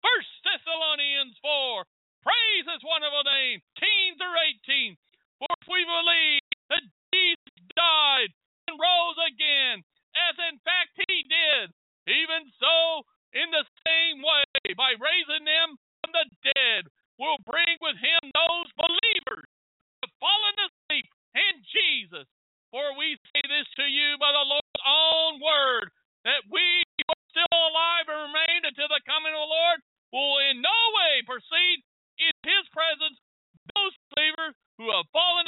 First 0.00 0.32
Thessalonians 0.44 1.36
4. 1.42 1.84
Praise 2.22 2.66
his 2.66 2.82
wonderful 2.82 3.22
name. 3.24 3.62
18 3.78 4.18
through 4.18 4.38
18. 4.66 4.98
For 5.38 5.50
if 5.54 5.66
we 5.70 5.82
believe 5.86 6.42
that 6.70 6.84
Jesus 7.14 7.54
died 7.78 8.30
and 8.66 8.74
rose 8.74 9.18
again, 9.30 9.82
as 10.18 10.34
in 10.50 10.58
fact 10.66 10.98
he 11.06 11.22
did, 11.30 11.70
even 12.10 12.50
so, 12.58 13.04
in 13.36 13.48
the 13.52 13.66
same 13.86 14.24
way, 14.24 14.46
by 14.74 14.96
raising 14.98 15.44
them 15.44 15.76
from 16.02 16.10
the 16.16 16.26
dead, 16.54 16.88
will 17.20 17.38
bring 17.46 17.76
with 17.82 17.98
him 17.98 18.22
those 18.34 18.70
believers 18.78 19.46
who 19.46 19.96
have 20.06 20.20
fallen 20.22 20.56
asleep 20.58 21.06
in 21.34 21.54
Jesus. 21.70 22.26
For 22.70 22.94
we 22.96 23.16
say 23.30 23.42
this 23.46 23.68
to 23.78 23.86
you 23.86 24.16
by 24.18 24.32
the 24.32 24.46
Lord's 24.46 24.82
own 24.86 25.32
word, 25.40 25.88
that 26.24 26.46
we 26.50 26.82
who 26.84 27.04
are 27.08 27.24
still 27.30 27.52
alive 27.52 28.06
and 28.10 28.20
remain 28.30 28.60
until 28.66 28.90
the 28.90 29.04
coming 29.06 29.32
of 29.32 29.42
the 29.42 29.54
Lord 29.54 29.78
will 30.12 30.40
in 30.50 30.64
no 30.64 30.78
way 30.96 31.20
proceed 31.28 31.84
in 32.18 32.34
his 32.44 32.64
presence 32.74 33.18
those 33.74 33.94
believers 34.14 34.54
who 34.78 34.86
have 34.90 35.06
fallen 35.12 35.46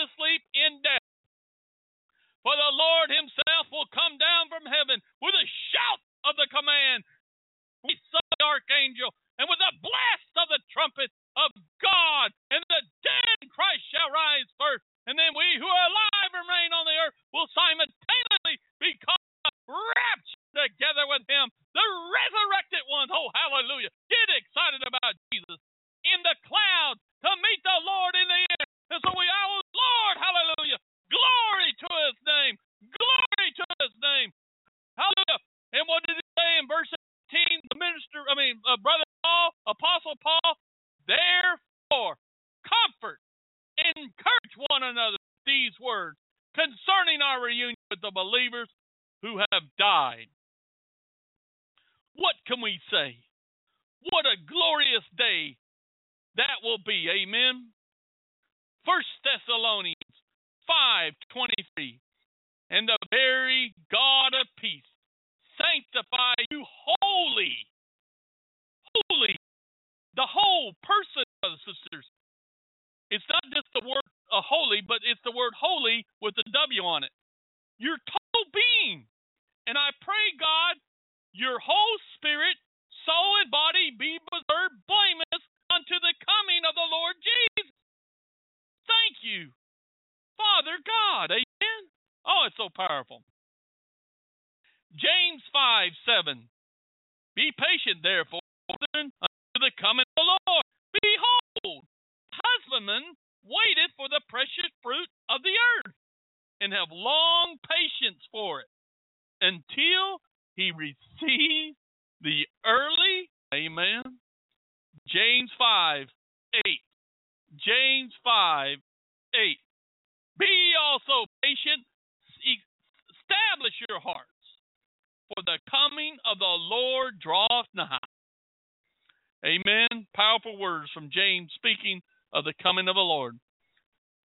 from 130.93 131.11
James 131.11 131.51
speaking 131.55 132.03
of 132.33 132.45
the 132.45 132.55
coming 132.63 132.89
of 132.89 132.95
the 132.95 133.01
Lord. 133.01 133.39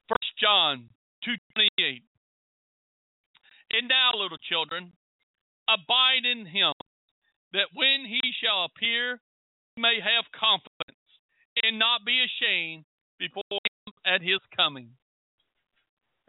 First 0.08 0.36
John 0.38 0.88
2:28. 1.24 2.02
And 3.70 3.88
now, 3.88 4.12
little 4.14 4.38
children, 4.38 4.92
abide 5.68 6.24
in 6.24 6.46
him, 6.46 6.72
that 7.52 7.72
when 7.72 8.04
he 8.04 8.20
shall 8.40 8.64
appear, 8.64 9.20
you 9.76 9.82
may 9.82 9.98
have 10.00 10.30
confidence 10.32 10.98
and 11.62 11.78
not 11.78 12.04
be 12.04 12.22
ashamed 12.22 12.84
before 13.18 13.42
him 13.50 13.94
at 14.04 14.20
his 14.20 14.40
coming. 14.54 14.90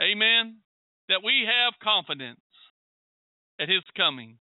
Amen. 0.02 0.62
That 1.10 1.24
we 1.24 1.45
have 1.45 1.78
confidence 1.80 2.40
at 3.60 3.70
his 3.70 3.84
coming 3.95 4.38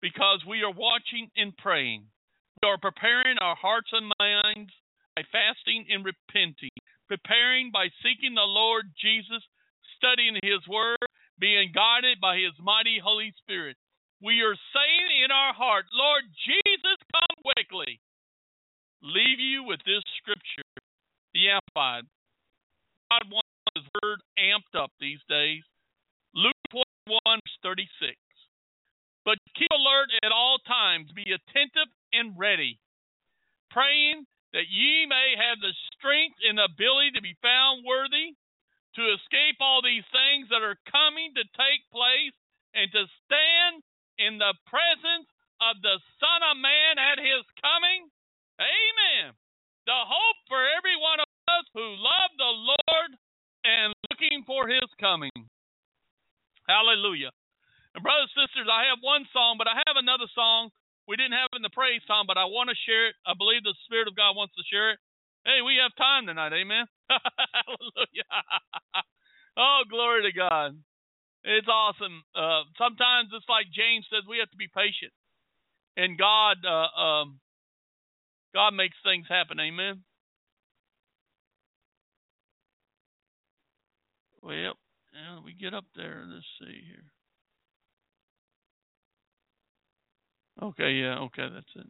because 0.00 0.44
we 0.46 0.62
are 0.62 0.72
watching 0.72 1.30
and 1.36 1.56
praying. 1.56 2.06
We 2.62 2.68
are 2.68 2.78
preparing 2.78 3.38
our 3.38 3.56
hearts 3.56 3.90
and 3.92 4.10
minds 4.18 4.72
by 5.16 5.22
fasting 5.28 5.84
and 5.92 6.04
repenting, 6.04 6.72
preparing 7.08 7.70
by 7.72 7.88
seeking 8.00 8.34
the 8.34 8.48
Lord 8.48 8.88
Jesus, 8.96 9.44
studying 9.96 10.40
his 10.42 10.64
word, 10.68 11.04
being 11.38 11.72
guided 11.74 12.20
by 12.20 12.36
his 12.36 12.56
mighty 12.60 12.98
Holy 13.02 13.32
Spirit. 13.44 13.76
We 14.22 14.40
are 14.40 14.56
saying 14.72 15.08
in 15.24 15.30
our 15.30 15.52
heart, 15.52 15.84
Lord 15.92 16.24
Jesus, 16.46 16.98
come 17.12 17.36
quickly. 17.42 18.00
Leave 19.02 19.40
you 19.40 19.64
with 19.64 19.80
this 19.84 20.02
scripture, 20.22 20.70
the 21.34 21.50
Amplified. 21.50 22.06
God 23.10 23.26
wants 23.28 23.50
his 23.74 23.84
word 24.00 24.22
amped 24.38 24.78
up 24.78 24.94
these 25.00 25.20
days. 25.28 25.66
Luke 26.34 26.56
21, 26.70 27.40
36. 27.62 28.16
But 29.24 29.38
keep 29.58 29.68
alert 29.74 30.08
at 30.24 30.32
all 30.32 30.58
times, 30.66 31.10
be 31.14 31.26
attentive 31.34 31.90
and 32.12 32.32
ready, 32.38 32.78
praying 33.70 34.24
that 34.52 34.68
ye 34.68 35.08
may 35.08 35.34
have 35.36 35.58
the 35.60 35.72
strength 35.96 36.36
and 36.44 36.60
ability 36.60 37.16
to 37.16 37.24
be 37.24 37.36
found 37.40 37.84
worthy 37.84 38.36
to 38.96 39.02
escape 39.16 39.56
all 39.60 39.80
these 39.80 40.04
things 40.12 40.52
that 40.52 40.60
are 40.60 40.76
coming 40.84 41.32
to 41.32 41.44
take 41.56 41.82
place 41.88 42.36
and 42.76 42.92
to 42.92 43.08
stand 43.24 43.80
in 44.20 44.36
the 44.36 44.52
presence 44.68 45.28
of 45.64 45.80
the 45.80 45.96
Son 46.20 46.40
of 46.44 46.60
Man 46.60 47.00
at 47.00 47.16
his 47.16 47.44
coming. 47.64 48.12
Amen. 48.60 49.32
The 49.88 49.96
hope 49.96 50.40
for 50.46 50.60
every 50.60 50.94
one 51.00 51.18
of 51.24 51.28
us 51.48 51.66
who 51.72 51.96
love 51.96 52.30
the 52.36 52.52
Lord 52.52 53.10
and 53.64 53.96
looking 54.12 54.44
for 54.44 54.68
his 54.68 54.86
coming. 55.00 55.32
Hallelujah. 56.68 57.32
And 57.96 58.04
brothers 58.04 58.28
and 58.36 58.48
sisters, 58.48 58.68
I 58.68 58.92
have 58.92 59.00
one 59.00 59.24
song, 59.32 59.56
but 59.56 59.68
I 59.68 59.80
have 59.88 59.96
another 59.96 60.28
song 60.36 60.68
we 61.08 61.16
didn't 61.16 61.34
have 61.38 61.50
in 61.54 61.62
the 61.62 61.74
praise 61.74 62.02
time, 62.06 62.26
but 62.26 62.38
I 62.38 62.46
want 62.46 62.70
to 62.70 62.84
share 62.86 63.08
it. 63.10 63.16
I 63.26 63.34
believe 63.34 63.62
the 63.62 63.74
Spirit 63.86 64.08
of 64.08 64.16
God 64.16 64.38
wants 64.38 64.54
to 64.54 64.64
share 64.70 64.94
it. 64.94 64.98
Hey, 65.44 65.58
we 65.60 65.82
have 65.82 65.90
time 65.98 66.26
tonight, 66.26 66.54
amen. 66.54 66.86
Hallelujah. 67.10 68.30
oh, 69.58 69.82
glory 69.90 70.22
to 70.30 70.32
God. 70.32 70.78
It's 71.42 71.66
awesome. 71.66 72.22
Uh, 72.34 72.62
sometimes 72.78 73.34
it's 73.34 73.48
like 73.50 73.66
James 73.74 74.06
says, 74.06 74.22
we 74.30 74.38
have 74.38 74.50
to 74.54 74.56
be 74.56 74.70
patient, 74.70 75.10
and 75.96 76.16
God, 76.16 76.62
uh, 76.62 76.90
um, 76.94 77.40
God 78.54 78.70
makes 78.70 78.94
things 79.02 79.26
happen. 79.28 79.58
Amen. 79.58 80.06
Well, 84.40 84.54
yeah, 84.54 85.38
we 85.44 85.54
get 85.54 85.74
up 85.74 85.84
there. 85.96 86.24
Let's 86.26 86.46
see 86.60 86.82
here. 86.86 87.01
Okay, 90.62 90.92
yeah, 90.92 91.18
okay, 91.18 91.48
that's 91.52 91.66
it. 91.74 91.86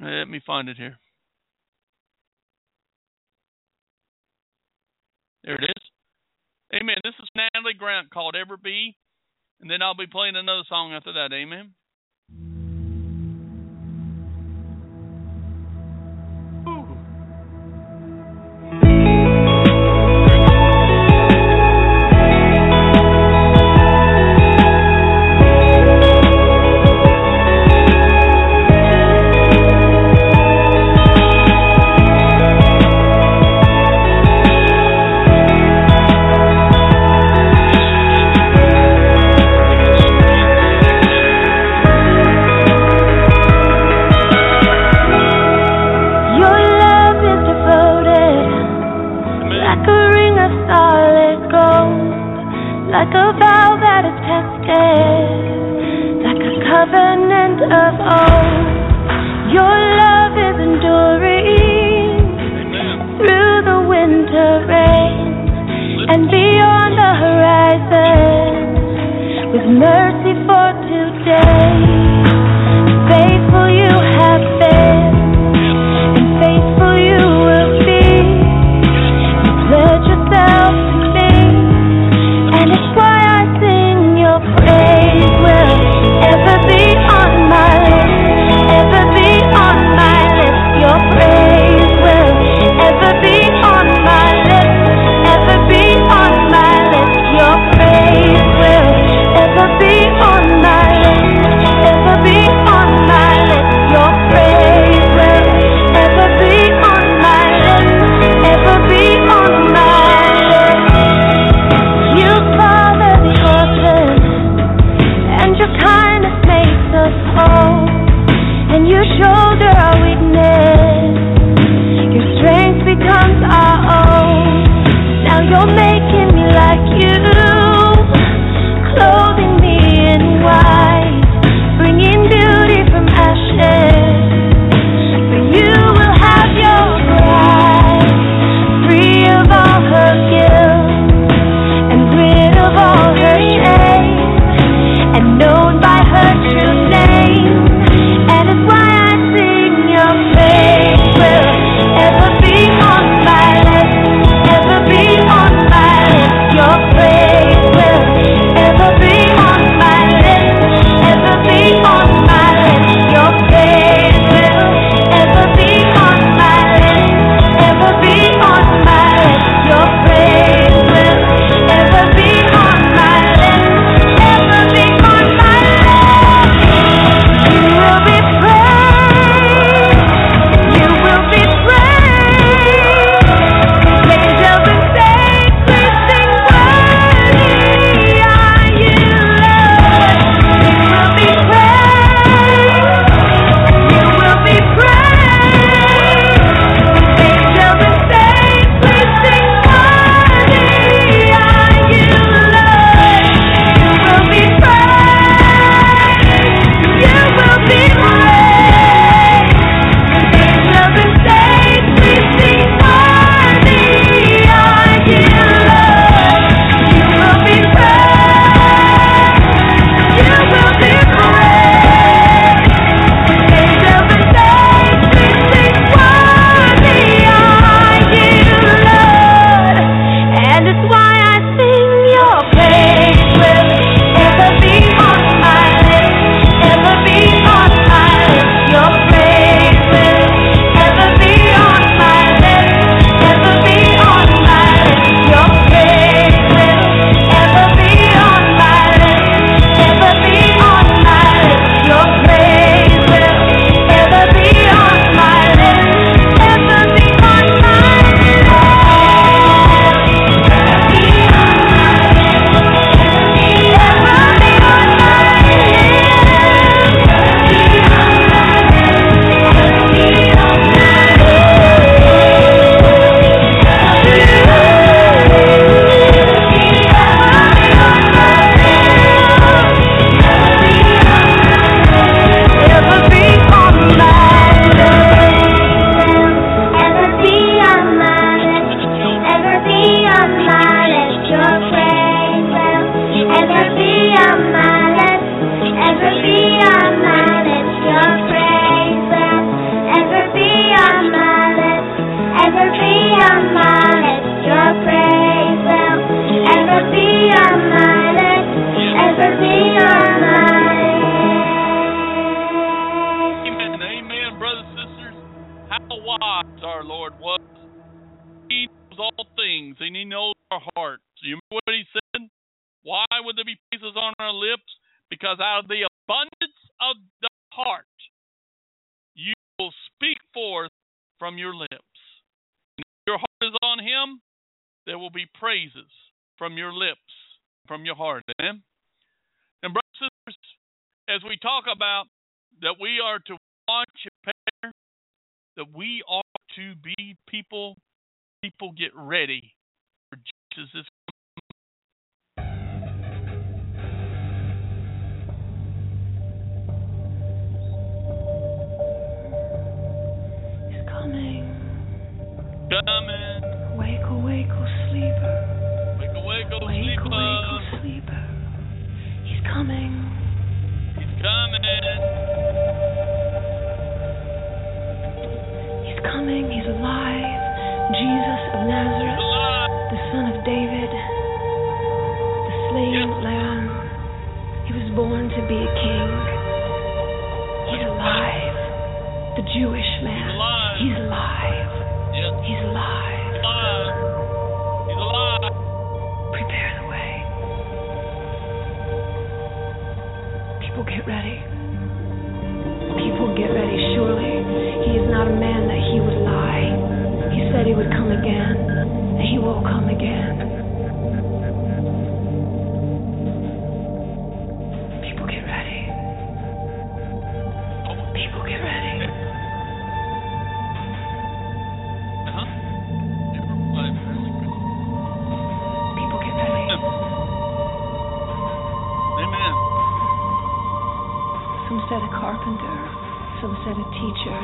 Let 0.00 0.28
me 0.28 0.40
find 0.44 0.68
it 0.68 0.76
here. 0.76 0.98
There 5.44 5.54
it 5.54 5.64
is. 5.64 5.82
Amen. 6.74 6.96
This 7.04 7.14
is 7.22 7.28
Natalie 7.36 7.74
Grant 7.78 8.10
called 8.10 8.34
Ever 8.34 8.56
Be. 8.56 8.96
And 9.60 9.70
then 9.70 9.80
I'll 9.80 9.94
be 9.94 10.06
playing 10.06 10.36
another 10.36 10.64
song 10.68 10.92
after 10.92 11.12
that. 11.12 11.32
Amen. 11.32 11.72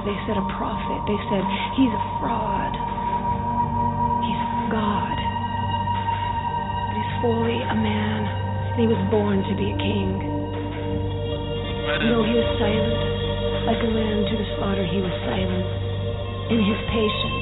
They 0.02 0.18
said 0.26 0.34
a 0.34 0.46
prophet. 0.58 0.98
They 1.06 1.20
said 1.30 1.42
he's 1.78 1.94
a 1.94 2.02
fraud. 2.18 2.74
He's 4.26 4.42
God. 4.70 5.18
But 6.90 6.94
he's 6.98 7.12
fully 7.22 7.62
a 7.62 7.76
man. 7.78 8.20
And 8.74 8.78
he 8.82 8.88
was 8.90 8.98
born 9.10 9.46
to 9.46 9.54
be 9.54 9.70
a 9.70 9.76
king. 9.78 10.18
No, 12.10 12.26
he 12.26 12.34
was 12.34 12.48
silent. 12.58 12.98
Like 13.66 13.78
a 13.78 13.90
lamb 13.94 14.26
to 14.26 14.34
the 14.34 14.48
slaughter, 14.58 14.82
he 14.82 14.98
was 14.98 15.14
silent. 15.22 15.66
In 16.50 16.58
his 16.58 16.80
patience 16.90 17.41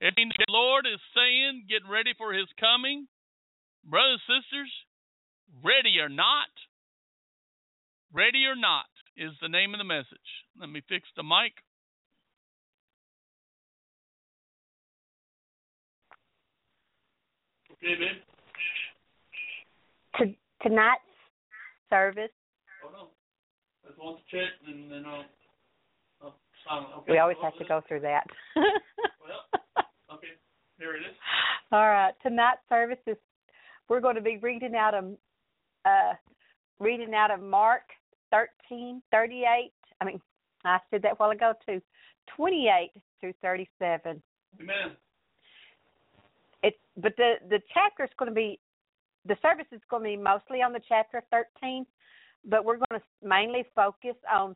It 0.00 0.14
means 0.16 0.32
the 0.38 0.46
Lord 0.48 0.86
is 0.86 1.00
saying, 1.14 1.66
get 1.68 1.82
ready 1.90 2.12
for 2.16 2.32
his 2.32 2.46
coming. 2.60 3.08
Brothers, 3.84 4.20
and 4.28 4.42
sisters, 4.42 4.72
ready 5.64 5.98
or 5.98 6.08
not, 6.08 6.50
ready 8.12 8.44
or 8.44 8.54
not 8.54 8.86
is 9.16 9.32
the 9.40 9.48
name 9.48 9.74
of 9.74 9.78
the 9.78 9.84
message. 9.84 10.28
Let 10.60 10.68
me 10.68 10.82
fix 10.88 11.08
the 11.16 11.22
mic. 11.22 11.52
Okay, 17.72 17.94
babe. 17.94 18.22
To, 20.18 20.68
tonight's 20.68 21.02
service, 21.90 22.30
Hold 22.82 22.94
on. 22.94 23.06
I 23.84 23.88
just 23.88 23.98
want 23.98 24.18
to 24.18 24.36
check 24.36 24.50
and 24.66 24.90
then 24.90 25.04
I'll, 25.06 25.24
I'll 26.22 26.34
silent. 26.68 26.88
Okay. 26.98 27.12
we 27.12 27.18
always 27.18 27.36
Well, 27.42 27.50
have 27.50 27.58
to 27.58 27.64
go 27.66 27.82
through 27.88 28.00
that. 28.00 28.26
There 30.78 30.96
it 30.96 31.00
is. 31.00 31.16
All 31.72 31.88
right. 31.88 32.14
Tonight's 32.22 32.60
service 32.68 32.98
is 33.06 33.16
we're 33.88 34.00
going 34.00 34.16
to 34.16 34.22
be 34.22 34.38
reading 34.38 34.74
out 34.74 34.94
of 34.94 35.04
uh, 35.84 36.14
reading 36.78 37.14
out 37.14 37.30
of 37.30 37.40
Mark 37.40 37.82
thirteen 38.30 39.02
thirty 39.10 39.42
eight. 39.42 39.72
I 40.00 40.04
mean, 40.04 40.20
I 40.64 40.78
said 40.90 41.02
that 41.02 41.18
while 41.18 41.30
ago 41.30 41.52
too. 41.66 41.80
Twenty 42.36 42.68
eight 42.68 42.92
through 43.20 43.34
thirty 43.42 43.68
seven. 43.78 44.22
Amen. 44.60 44.96
It 46.62 46.78
but 46.96 47.14
the 47.16 47.34
the 47.48 47.60
chapter 47.72 48.04
is 48.04 48.10
going 48.18 48.30
to 48.30 48.34
be 48.34 48.58
the 49.26 49.36
service 49.42 49.66
is 49.72 49.80
going 49.90 50.04
to 50.04 50.08
be 50.08 50.16
mostly 50.16 50.62
on 50.62 50.72
the 50.72 50.80
chapter 50.88 51.22
thirteen, 51.30 51.86
but 52.44 52.64
we're 52.64 52.76
going 52.76 53.00
to 53.00 53.26
mainly 53.26 53.64
focus 53.74 54.16
on 54.32 54.54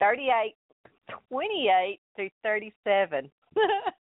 thirty 0.00 0.28
eight 0.28 0.56
28 1.30 2.00
through 2.16 2.30
37. 2.42 3.30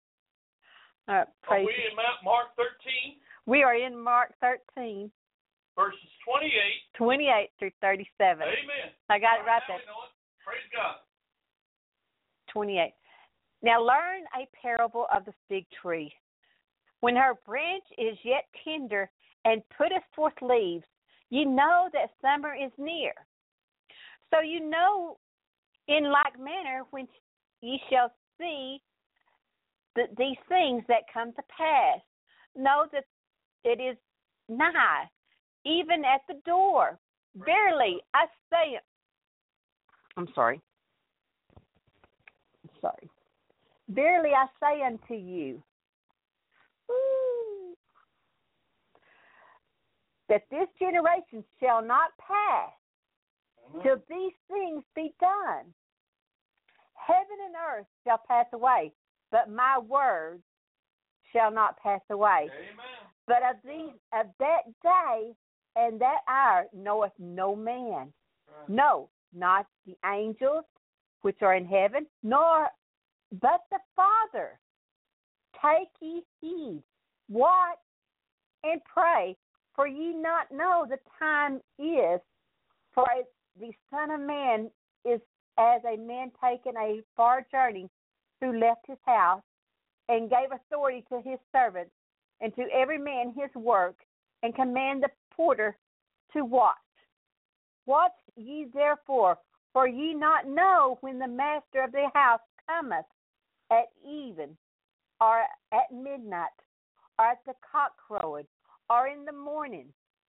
Uh, 1.08 1.24
are 1.48 1.60
we 1.60 1.72
in 1.88 1.96
Mark 2.22 2.54
13? 2.56 3.16
We 3.46 3.62
are 3.62 3.74
in 3.74 3.96
Mark 3.98 4.34
13. 4.40 5.10
Verses 5.74 5.98
28. 6.28 6.52
28 6.98 7.50
through 7.58 7.70
37. 7.80 8.42
Amen. 8.42 8.92
I 9.08 9.18
got 9.18 9.40
it 9.40 9.46
right 9.46 9.62
there. 9.68 9.78
Praise 10.44 10.60
God. 10.74 10.96
28. 12.52 12.92
Now 13.62 13.80
learn 13.82 14.24
a 14.36 14.46
parable 14.60 15.06
of 15.14 15.24
the 15.24 15.32
fig 15.48 15.64
tree. 15.80 16.12
When 17.00 17.16
her 17.16 17.34
branch 17.46 17.84
is 17.96 18.18
yet 18.22 18.44
tender 18.64 19.10
and 19.44 19.62
putteth 19.76 20.02
forth 20.14 20.34
leaves, 20.42 20.84
you 21.30 21.46
know 21.46 21.88
that 21.92 22.10
summer 22.20 22.54
is 22.54 22.72
near. 22.76 23.12
So 24.32 24.40
you 24.40 24.68
know, 24.68 25.16
in 25.86 26.10
like 26.10 26.38
manner, 26.38 26.82
when 26.90 27.08
ye 27.62 27.80
shall 27.88 28.12
see 28.38 28.80
the, 29.98 30.04
these 30.16 30.36
things 30.48 30.84
that 30.86 31.12
come 31.12 31.32
to 31.32 31.42
pass, 31.54 32.00
know 32.54 32.86
that 32.92 33.04
it 33.64 33.82
is 33.82 33.96
nigh, 34.48 35.04
even 35.64 36.04
at 36.04 36.20
the 36.28 36.40
door. 36.46 36.98
Verily, 37.34 37.98
I 38.14 38.26
say, 38.50 38.78
I'm 40.16 40.28
sorry. 40.34 40.60
I'm 41.58 42.70
sorry. 42.80 43.10
Verily, 43.88 44.30
I 44.30 44.46
say 44.60 44.82
unto 44.86 45.14
you, 45.14 45.62
Woo. 46.88 47.74
that 50.28 50.42
this 50.50 50.68
generation 50.78 51.44
shall 51.60 51.84
not 51.84 52.10
pass 52.18 52.70
uh-huh. 53.66 53.82
till 53.82 53.96
these 54.08 54.34
things 54.48 54.84
be 54.94 55.12
done. 55.20 55.72
Heaven 56.94 57.38
and 57.46 57.54
earth 57.56 57.86
shall 58.04 58.20
pass 58.28 58.46
away, 58.52 58.92
but 59.30 59.50
my 59.50 59.78
words 59.78 60.42
shall 61.32 61.50
not 61.50 61.78
pass 61.78 62.00
away. 62.10 62.50
Amen. 62.50 62.78
But 63.26 63.42
of 63.42 63.56
these 63.64 63.94
of 64.12 64.26
that 64.38 64.62
day 64.82 65.34
and 65.76 66.00
that 66.00 66.20
hour 66.28 66.66
knoweth 66.72 67.12
no 67.18 67.54
man, 67.54 68.12
Right. 68.48 68.68
no, 68.68 69.10
not 69.32 69.66
the 69.86 69.96
angels 70.06 70.64
which 71.20 71.42
are 71.42 71.54
in 71.54 71.66
heaven, 71.66 72.06
nor 72.22 72.68
but 73.32 73.60
the 73.70 73.78
Father. 73.94 74.58
Take 75.62 75.88
ye 76.00 76.22
heed, 76.40 76.82
watch 77.28 77.78
and 78.62 78.80
pray, 78.84 79.36
for 79.74 79.86
ye 79.86 80.14
not 80.14 80.50
know 80.50 80.86
the 80.88 80.98
time 81.18 81.56
is, 81.78 82.20
for 82.94 83.06
the 83.58 83.72
Son 83.90 84.10
of 84.10 84.20
Man 84.20 84.70
is 85.04 85.20
as 85.58 85.82
a 85.84 85.96
man 85.96 86.30
taking 86.42 86.76
a 86.76 87.02
far 87.16 87.44
journey 87.50 87.90
who 88.40 88.58
left 88.58 88.86
his 88.86 88.98
house 89.06 89.42
and 90.08 90.30
gave 90.30 90.52
authority 90.52 91.04
to 91.08 91.20
his 91.22 91.38
servants 91.52 91.90
and 92.40 92.54
to 92.54 92.62
every 92.72 92.98
man 92.98 93.34
his 93.36 93.52
work, 93.54 93.96
and 94.42 94.54
command 94.54 95.02
the 95.02 95.08
porter 95.34 95.76
to 96.32 96.44
watch. 96.44 96.76
Watch 97.86 98.12
ye 98.36 98.66
therefore, 98.72 99.38
for 99.72 99.88
ye 99.88 100.14
not 100.14 100.46
know 100.46 100.98
when 101.00 101.18
the 101.18 101.26
master 101.26 101.82
of 101.82 101.90
the 101.90 102.08
house 102.14 102.40
cometh 102.68 103.06
at 103.72 103.86
even, 104.06 104.56
or 105.20 105.40
at 105.72 105.90
midnight, 105.92 106.46
or 107.18 107.26
at 107.26 107.38
the 107.46 107.54
cock 107.72 107.92
crowing, 107.96 108.46
or 108.88 109.08
in 109.08 109.24
the 109.24 109.32
morning, 109.32 109.86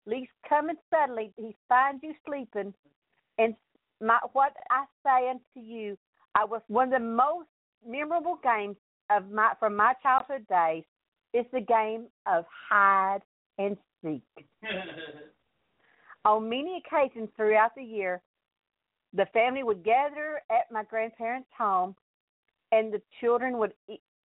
lest 0.07 0.31
coming 0.49 0.77
suddenly 0.89 1.33
he 1.37 1.55
find 1.69 2.01
you 2.03 2.15
sleeping. 2.27 2.73
And 3.37 3.55
my, 4.01 4.19
what 4.33 4.53
I 4.71 4.85
say 5.05 5.29
unto 5.29 5.67
you, 5.67 5.99
I 6.35 6.45
was 6.45 6.63
one 6.69 6.95
of 6.95 7.01
the 7.01 7.07
most 7.07 7.49
memorable 7.87 8.39
games 8.43 8.77
of 9.11 9.31
my 9.31 9.53
from 9.59 9.77
my 9.77 9.95
childhood 10.03 10.47
days 10.49 10.85
is 11.33 11.45
the 11.53 11.61
game 11.61 12.07
of 12.27 12.45
hide 12.69 13.21
and 13.59 13.77
seek. 14.03 14.23
On 16.25 16.49
many 16.49 16.83
occasions 16.85 17.29
throughout 17.37 17.75
the 17.77 17.83
year, 17.83 18.21
the 19.15 19.27
family 19.33 19.63
would 19.63 19.83
gather 19.85 20.43
at 20.51 20.71
my 20.71 20.85
grandparents' 20.85 21.49
home, 21.57 21.95
and 22.73 22.93
the 22.93 23.01
children 23.21 23.59
would 23.59 23.73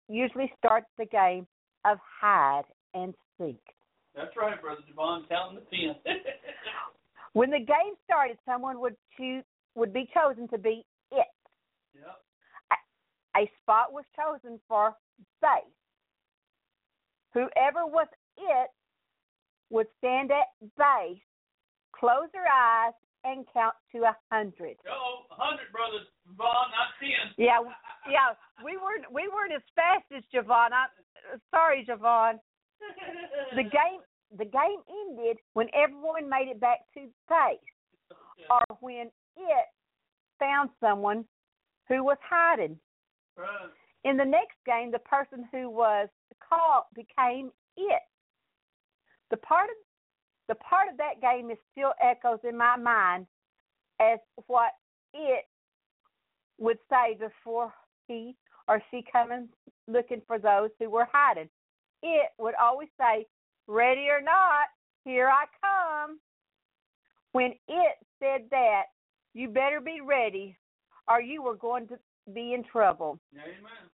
usually 0.08 0.52
start 0.58 0.84
the 0.98 1.06
game 1.06 1.46
of 1.84 1.98
hide 2.20 2.64
and 2.94 3.14
seek. 3.38 3.60
That's 4.14 4.36
right, 4.36 4.60
Brother 4.60 4.82
Javon, 4.92 5.28
counting 5.28 5.60
the 5.70 5.76
ten. 5.76 5.94
When 7.32 7.50
the 7.50 7.58
game 7.58 7.94
started, 8.04 8.38
someone 8.46 8.80
would 8.80 8.94
choose 9.18 9.42
would 9.74 9.92
be 9.92 10.08
chosen 10.14 10.46
to 10.48 10.58
be. 10.58 10.84
A 13.36 13.50
spot 13.62 13.92
was 13.92 14.04
chosen 14.14 14.60
for 14.68 14.94
base. 15.42 15.74
Whoever 17.32 17.84
was 17.86 18.06
it 18.38 18.70
would 19.70 19.86
stand 19.98 20.30
at 20.30 20.54
base, 20.78 21.18
close 21.92 22.30
their 22.32 22.46
eyes, 22.46 22.92
and 23.24 23.44
count 23.52 23.74
to 23.92 24.04
a 24.04 24.16
hundred. 24.30 24.76
A 24.86 25.34
hundred, 25.34 25.72
Brother 25.72 26.04
Javon, 26.28 26.68
not 26.70 26.94
ten. 27.00 27.32
Yeah, 27.38 27.58
yeah, 28.08 28.36
we 28.64 28.76
weren't 28.76 29.10
we 29.12 29.28
weren't 29.28 29.52
as 29.52 29.62
fast 29.74 30.04
as 30.14 30.22
Javon. 30.32 30.70
I, 30.72 30.86
sorry, 31.50 31.84
Javon. 31.88 32.38
The 33.56 33.62
game 33.74 34.00
the 34.36 34.44
game 34.44 34.80
ended 35.10 35.38
when 35.54 35.68
everyone 35.74 36.28
made 36.28 36.48
it 36.48 36.60
back 36.60 36.80
to 36.94 37.08
base, 37.28 38.16
or 38.50 38.76
when 38.80 39.10
it 39.36 39.66
found 40.38 40.70
someone 40.80 41.24
who 41.88 42.04
was 42.04 42.18
hiding. 42.28 42.78
In 44.04 44.16
the 44.16 44.24
next 44.24 44.56
game, 44.66 44.90
the 44.90 44.98
person 45.00 45.48
who 45.50 45.70
was 45.70 46.08
caught 46.46 46.86
became 46.94 47.50
it. 47.76 48.02
The 49.30 49.36
part 49.38 49.70
of 49.70 49.76
the 50.46 50.54
part 50.56 50.90
of 50.90 50.98
that 50.98 51.22
game 51.22 51.50
is 51.50 51.56
still 51.72 51.94
echoes 52.02 52.38
in 52.46 52.56
my 52.56 52.76
mind 52.76 53.26
as 53.98 54.18
what 54.46 54.72
it 55.14 55.46
would 56.58 56.78
say 56.90 57.16
before 57.18 57.72
he 58.06 58.36
or 58.68 58.82
she 58.90 59.02
coming 59.10 59.48
looking 59.88 60.20
for 60.26 60.38
those 60.38 60.68
who 60.78 60.90
were 60.90 61.08
hiding. 61.10 61.48
It 62.02 62.30
would 62.38 62.54
always 62.56 62.90
say, 63.00 63.26
"Ready 63.66 64.10
or 64.10 64.20
not, 64.20 64.68
here 65.04 65.28
I 65.28 65.46
come." 65.62 66.20
When 67.32 67.54
it 67.66 67.96
said 68.18 68.50
that, 68.50 68.84
you 69.32 69.48
better 69.48 69.80
be 69.80 70.00
ready, 70.02 70.56
or 71.08 71.20
you 71.20 71.42
were 71.42 71.56
going 71.56 71.88
to 71.88 71.98
be 72.32 72.54
in 72.54 72.64
trouble. 72.64 73.18
Amen. 73.34 73.90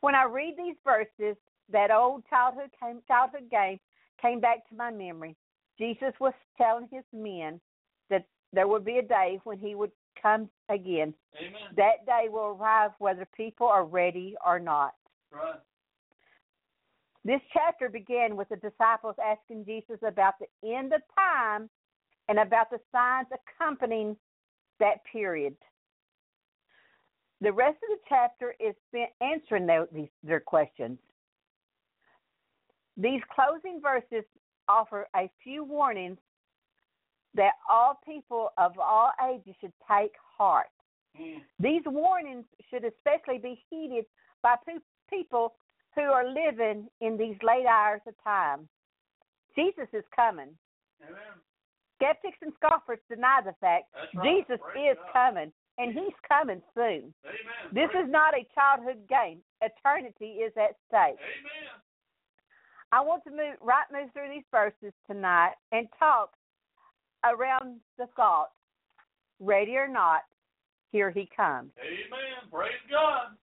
When 0.00 0.14
I 0.14 0.24
read 0.24 0.54
these 0.56 0.76
verses, 0.84 1.36
that 1.70 1.90
old 1.90 2.24
childhood 2.30 2.70
came, 2.82 3.00
childhood 3.06 3.50
game 3.50 3.78
came 4.20 4.40
back 4.40 4.68
to 4.68 4.74
my 4.74 4.90
memory. 4.90 5.36
Jesus 5.78 6.12
was 6.20 6.32
telling 6.56 6.88
his 6.90 7.04
men 7.12 7.60
that 8.08 8.26
there 8.52 8.68
would 8.68 8.84
be 8.84 8.98
a 8.98 9.02
day 9.02 9.40
when 9.44 9.58
he 9.58 9.74
would 9.74 9.92
come 10.20 10.48
again. 10.68 11.14
Amen. 11.38 11.60
That 11.76 12.06
day 12.06 12.28
will 12.28 12.56
arrive 12.58 12.90
whether 12.98 13.26
people 13.36 13.66
are 13.66 13.84
ready 13.84 14.36
or 14.44 14.58
not. 14.58 14.94
Right. 15.32 15.60
This 17.24 17.40
chapter 17.52 17.88
began 17.88 18.36
with 18.36 18.48
the 18.48 18.56
disciples 18.56 19.14
asking 19.22 19.66
Jesus 19.66 19.98
about 20.06 20.34
the 20.40 20.68
end 20.68 20.92
of 20.92 21.02
time 21.14 21.68
and 22.28 22.38
about 22.38 22.70
the 22.70 22.78
signs 22.90 23.28
accompanying 23.30 24.16
that 24.78 25.04
period. 25.10 25.54
The 27.40 27.52
rest 27.52 27.76
of 27.76 27.98
the 27.98 28.04
chapter 28.08 28.54
is 28.60 28.74
spent 28.88 29.10
answering 29.20 29.66
their, 29.66 29.86
these, 29.92 30.08
their 30.22 30.40
questions. 30.40 30.98
These 32.96 33.20
closing 33.34 33.80
verses 33.80 34.24
offer 34.68 35.06
a 35.16 35.30
few 35.42 35.64
warnings 35.64 36.18
that 37.34 37.52
all 37.68 37.98
people 38.04 38.50
of 38.58 38.72
all 38.78 39.12
ages 39.32 39.54
should 39.60 39.72
take 39.90 40.12
heart. 40.36 40.66
Mm. 41.18 41.40
These 41.58 41.82
warnings 41.86 42.44
should 42.68 42.84
especially 42.84 43.38
be 43.38 43.62
heeded 43.70 44.04
by 44.42 44.56
people 45.08 45.54
who 45.94 46.02
are 46.02 46.26
living 46.26 46.88
in 47.00 47.16
these 47.16 47.36
late 47.42 47.66
hours 47.66 48.00
of 48.06 48.14
time. 48.22 48.68
Jesus 49.56 49.88
is 49.92 50.04
coming. 50.14 50.50
Amen. 51.02 51.40
Skeptics 51.96 52.38
and 52.42 52.52
scoffers 52.56 52.98
deny 53.10 53.40
the 53.44 53.54
fact 53.60 53.84
right. 54.14 54.24
Jesus 54.24 54.58
Praise 54.72 54.92
is 54.92 54.98
God. 55.12 55.12
coming, 55.12 55.52
and 55.80 55.94
he's 55.94 56.14
coming 56.28 56.60
soon. 56.74 57.14
Amen. 57.24 57.72
This 57.72 57.88
is 57.90 58.10
not 58.10 58.34
a 58.34 58.46
childhood 58.54 59.08
game. 59.08 59.38
Eternity 59.62 60.42
is 60.44 60.52
at 60.56 60.76
stake. 60.88 61.16
Amen. 61.16 61.80
I 62.92 63.00
want 63.00 63.24
to 63.24 63.30
move 63.30 63.56
right 63.62 63.86
move 63.92 64.10
through 64.12 64.30
these 64.30 64.44
verses 64.50 64.92
tonight 65.06 65.54
and 65.72 65.86
talk 65.98 66.32
around 67.24 67.80
the 67.98 68.06
thought, 68.16 68.50
ready 69.38 69.76
or 69.76 69.88
not, 69.88 70.22
here 70.92 71.10
he 71.10 71.28
comes. 71.34 71.70
Amen. 71.80 72.50
Praise 72.52 72.72
God. 72.90 73.36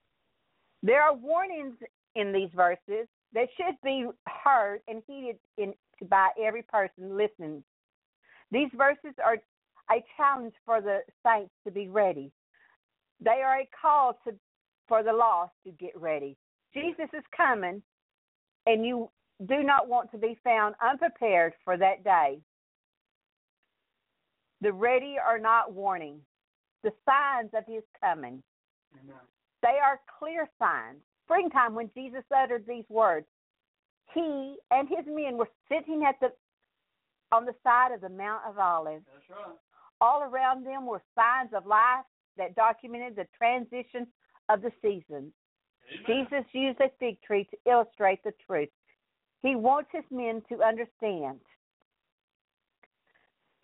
There 0.82 1.02
are 1.02 1.14
warnings 1.14 1.74
in 2.14 2.32
these 2.32 2.50
verses 2.54 3.08
that 3.34 3.48
should 3.56 3.76
be 3.82 4.06
heard 4.26 4.80
and 4.86 5.02
heeded 5.06 5.36
in, 5.56 5.74
by 6.08 6.28
every 6.40 6.62
person 6.62 7.16
listening. 7.16 7.64
These 8.50 8.70
verses 8.76 9.14
are 9.24 9.38
a 9.90 10.04
challenge 10.16 10.54
for 10.64 10.80
the 10.80 11.00
saints 11.24 11.52
to 11.64 11.70
be 11.70 11.88
ready. 11.88 12.30
They 13.20 13.42
are 13.44 13.60
a 13.60 13.68
call 13.80 14.18
to 14.24 14.34
for 14.86 15.02
the 15.02 15.12
lost 15.12 15.52
to 15.64 15.70
get 15.72 15.98
ready. 16.00 16.36
Jesus 16.74 17.08
is 17.12 17.24
coming, 17.36 17.82
and 18.66 18.84
you 18.84 19.10
do 19.46 19.62
not 19.62 19.88
want 19.88 20.10
to 20.12 20.18
be 20.18 20.38
found 20.42 20.74
unprepared 20.82 21.52
for 21.64 21.76
that 21.76 22.04
day. 22.04 22.38
The 24.60 24.72
ready 24.72 25.16
are 25.24 25.38
not 25.38 25.72
warning, 25.72 26.20
the 26.82 26.90
signs 27.04 27.50
of 27.54 27.64
his 27.66 27.82
coming. 28.00 28.42
Amen. 28.94 29.16
They 29.62 29.78
are 29.82 30.00
clear 30.18 30.48
signs. 30.58 30.98
Springtime, 31.24 31.74
when 31.74 31.90
Jesus 31.94 32.24
uttered 32.34 32.64
these 32.66 32.84
words, 32.88 33.26
he 34.14 34.56
and 34.70 34.88
his 34.88 35.04
men 35.06 35.36
were 35.36 35.50
sitting 35.68 36.04
at 36.08 36.18
the 36.20 36.32
on 37.30 37.44
the 37.44 37.54
side 37.62 37.92
of 37.92 38.00
the 38.00 38.08
Mount 38.08 38.40
of 38.48 38.58
Olives. 38.58 39.04
That's 39.12 39.28
right. 39.28 39.54
All 40.00 40.22
around 40.22 40.64
them 40.64 40.86
were 40.86 41.02
signs 41.14 41.50
of 41.54 41.66
life 41.66 42.04
that 42.36 42.54
documented 42.54 43.16
the 43.16 43.26
transition 43.36 44.06
of 44.48 44.62
the 44.62 44.70
seasons. 44.80 45.32
Amen. 46.08 46.26
Jesus 46.28 46.44
used 46.52 46.80
a 46.80 46.90
fig 47.00 47.20
tree 47.22 47.48
to 47.50 47.70
illustrate 47.70 48.22
the 48.24 48.32
truth. 48.46 48.68
He 49.42 49.56
wants 49.56 49.90
his 49.92 50.04
men 50.10 50.42
to 50.48 50.62
understand. 50.62 51.40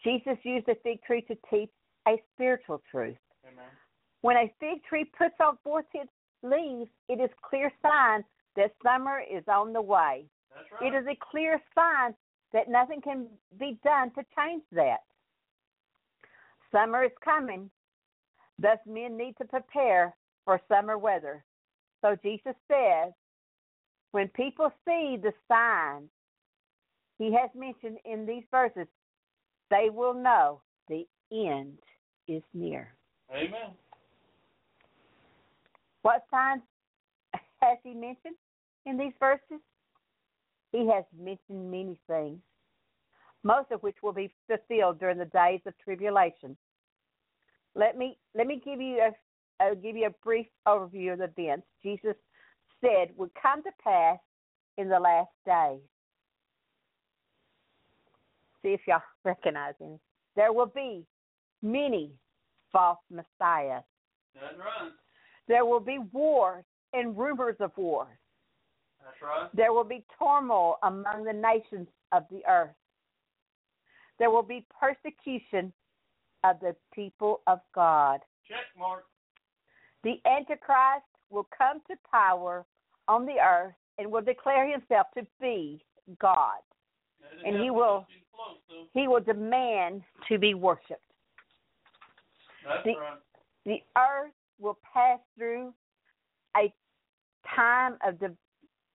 Jesus 0.02 0.36
used 0.42 0.68
a 0.68 0.74
fig 0.82 1.02
tree 1.02 1.22
to 1.22 1.36
teach 1.50 1.70
a 2.06 2.20
spiritual 2.34 2.82
truth. 2.90 3.16
Amen. 3.46 3.64
When 4.20 4.36
a 4.36 4.52
fig 4.60 4.84
tree 4.84 5.04
puts 5.16 5.34
on 5.40 5.58
forth 5.64 5.86
its 5.94 6.10
leaves, 6.42 6.90
it 7.08 7.20
is 7.20 7.30
clear 7.42 7.72
sign 7.82 8.24
that 8.56 8.74
summer 8.82 9.20
is 9.20 9.44
on 9.48 9.72
the 9.72 9.82
way. 9.82 10.26
Right. 10.80 10.92
It 10.92 10.96
is 10.96 11.06
a 11.06 11.18
clear 11.30 11.60
sign 11.74 12.14
that 12.52 12.68
nothing 12.68 13.00
can 13.00 13.26
be 13.58 13.78
done 13.82 14.12
to 14.12 14.22
change 14.36 14.62
that. 14.72 15.00
Summer 16.74 17.04
is 17.04 17.12
coming, 17.24 17.70
thus, 18.58 18.78
men 18.86 19.16
need 19.16 19.34
to 19.38 19.44
prepare 19.44 20.14
for 20.44 20.60
summer 20.68 20.98
weather. 20.98 21.44
So, 22.02 22.16
Jesus 22.22 22.54
says, 22.68 23.12
when 24.10 24.28
people 24.28 24.72
see 24.84 25.16
the 25.22 25.32
signs 25.48 26.08
he 27.18 27.32
has 27.32 27.50
mentioned 27.54 27.98
in 28.04 28.26
these 28.26 28.42
verses, 28.50 28.88
they 29.70 29.88
will 29.90 30.14
know 30.14 30.60
the 30.88 31.06
end 31.32 31.78
is 32.28 32.42
near. 32.52 32.92
Amen. 33.30 33.72
What 36.02 36.24
signs 36.30 36.62
has 37.60 37.78
he 37.82 37.94
mentioned 37.94 38.36
in 38.84 38.98
these 38.98 39.14
verses? 39.18 39.60
He 40.72 40.88
has 40.92 41.04
mentioned 41.18 41.70
many 41.70 41.98
things, 42.08 42.40
most 43.42 43.70
of 43.70 43.82
which 43.82 43.96
will 44.02 44.12
be 44.12 44.32
fulfilled 44.48 44.98
during 44.98 45.18
the 45.18 45.24
days 45.26 45.60
of 45.66 45.72
tribulation. 45.82 46.56
Let 47.74 47.98
me 47.98 48.18
let 48.34 48.46
me 48.46 48.60
give 48.64 48.80
you 48.80 48.98
a 48.98 49.10
I'll 49.62 49.74
give 49.74 49.96
you 49.96 50.06
a 50.06 50.14
brief 50.24 50.46
overview 50.66 51.12
of 51.12 51.18
the 51.18 51.24
events 51.24 51.66
Jesus 51.82 52.14
said 52.80 53.08
would 53.16 53.30
come 53.40 53.62
to 53.62 53.70
pass 53.82 54.18
in 54.76 54.88
the 54.88 54.98
last 54.98 55.30
days. 55.46 55.80
See 58.62 58.70
if 58.70 58.80
y'all 58.86 59.02
recognize 59.24 59.74
him. 59.78 59.98
There 60.36 60.52
will 60.52 60.66
be 60.74 61.04
many 61.62 62.12
false 62.72 62.98
messiahs. 63.10 63.84
That's 64.34 64.58
right. 64.58 64.90
There 65.46 65.64
will 65.64 65.80
be 65.80 65.98
wars 66.12 66.64
and 66.92 67.16
rumors 67.16 67.56
of 67.60 67.70
wars. 67.76 68.16
That's 69.04 69.22
right. 69.22 69.48
There 69.54 69.72
will 69.72 69.84
be 69.84 70.04
turmoil 70.18 70.76
among 70.82 71.24
the 71.24 71.32
nations 71.32 71.88
of 72.12 72.24
the 72.30 72.40
earth. 72.48 72.74
There 74.18 74.30
will 74.30 74.42
be 74.42 74.66
persecution 74.80 75.72
of 76.44 76.60
the 76.60 76.76
people 76.92 77.40
of 77.46 77.60
God. 77.74 78.20
Check 78.46 78.66
mark. 78.78 79.04
The 80.04 80.20
Antichrist 80.26 81.06
will 81.30 81.48
come 81.56 81.80
to 81.90 81.96
power 82.10 82.64
on 83.08 83.26
the 83.26 83.40
earth 83.40 83.74
and 83.98 84.12
will 84.12 84.22
declare 84.22 84.70
himself 84.70 85.06
to 85.16 85.26
be 85.40 85.84
God. 86.18 86.60
And 87.44 87.60
he 87.62 87.70
will- 87.70 88.06
Close. 88.34 88.88
He 88.92 89.08
will 89.08 89.20
demand 89.20 90.04
to 90.28 90.38
be 90.38 90.54
worshiped. 90.54 91.00
That's 92.64 92.84
the- 92.84 92.96
right. 92.96 93.18
The 93.64 93.82
earth 93.96 94.34
will 94.58 94.78
pass 94.92 95.20
through 95.36 95.74
a 96.56 96.72
time 97.54 97.98
of 98.02 98.18
the 98.18 98.36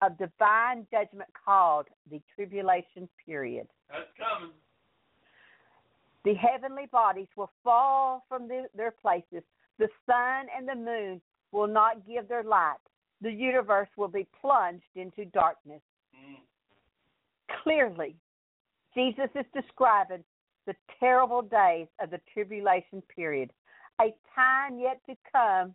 of 0.01 0.17
divine 0.17 0.87
judgment 0.91 1.29
called 1.33 1.87
the 2.09 2.21
tribulation 2.33 3.09
period. 3.25 3.67
That's 3.89 4.09
coming. 4.17 4.53
The 6.25 6.33
heavenly 6.33 6.85
bodies 6.91 7.27
will 7.35 7.51
fall 7.63 8.25
from 8.27 8.47
the, 8.47 8.65
their 8.75 8.91
places. 8.91 9.43
The 9.77 9.87
sun 10.05 10.47
and 10.55 10.67
the 10.67 10.75
moon 10.75 11.21
will 11.51 11.67
not 11.67 12.05
give 12.07 12.27
their 12.27 12.43
light. 12.43 12.75
The 13.21 13.31
universe 13.31 13.89
will 13.97 14.09
be 14.09 14.27
plunged 14.39 14.83
into 14.95 15.25
darkness. 15.25 15.81
Mm. 16.15 16.37
Clearly, 17.63 18.15
Jesus 18.93 19.29
is 19.35 19.45
describing 19.53 20.23
the 20.67 20.75
terrible 20.99 21.41
days 21.41 21.87
of 22.01 22.11
the 22.11 22.19
tribulation 22.33 23.01
period, 23.15 23.51
a 24.01 24.13
time 24.35 24.79
yet 24.79 25.01
to 25.07 25.15
come 25.31 25.73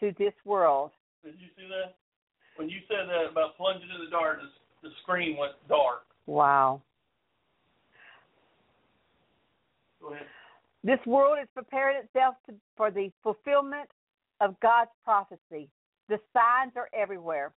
to 0.00 0.14
this 0.18 0.34
world. 0.44 0.90
Did 1.24 1.34
you 1.38 1.48
see 1.56 1.68
that? 1.68 1.96
When 2.56 2.68
you 2.68 2.78
said 2.88 3.08
that 3.08 3.30
about 3.30 3.56
plunging 3.56 3.88
in 3.94 4.04
the 4.04 4.10
darkness, 4.10 4.50
the 4.82 4.90
screen 5.02 5.36
went 5.36 5.52
dark. 5.68 6.02
Wow. 6.26 6.82
Go 9.97 9.97
ahead. 9.97 9.97
This 10.84 11.00
world 11.06 11.38
is 11.42 11.48
preparing 11.54 11.98
itself 12.04 12.34
to, 12.48 12.54
for 12.76 12.90
the 12.90 13.10
fulfillment 13.22 13.88
of 14.40 14.58
God's 14.60 14.90
prophecy. 15.04 15.68
The 16.08 16.18
signs 16.32 16.72
are 16.76 16.88
everywhere. 16.94 17.52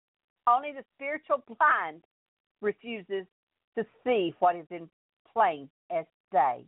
Only 0.46 0.72
the 0.72 0.84
spiritual 0.96 1.42
blind 1.46 2.04
refuses 2.60 3.26
to 3.76 3.84
see 4.04 4.34
what 4.38 4.56
is 4.56 4.66
in 4.70 4.88
plain 5.32 5.68
as 5.90 6.04
day. 6.32 6.64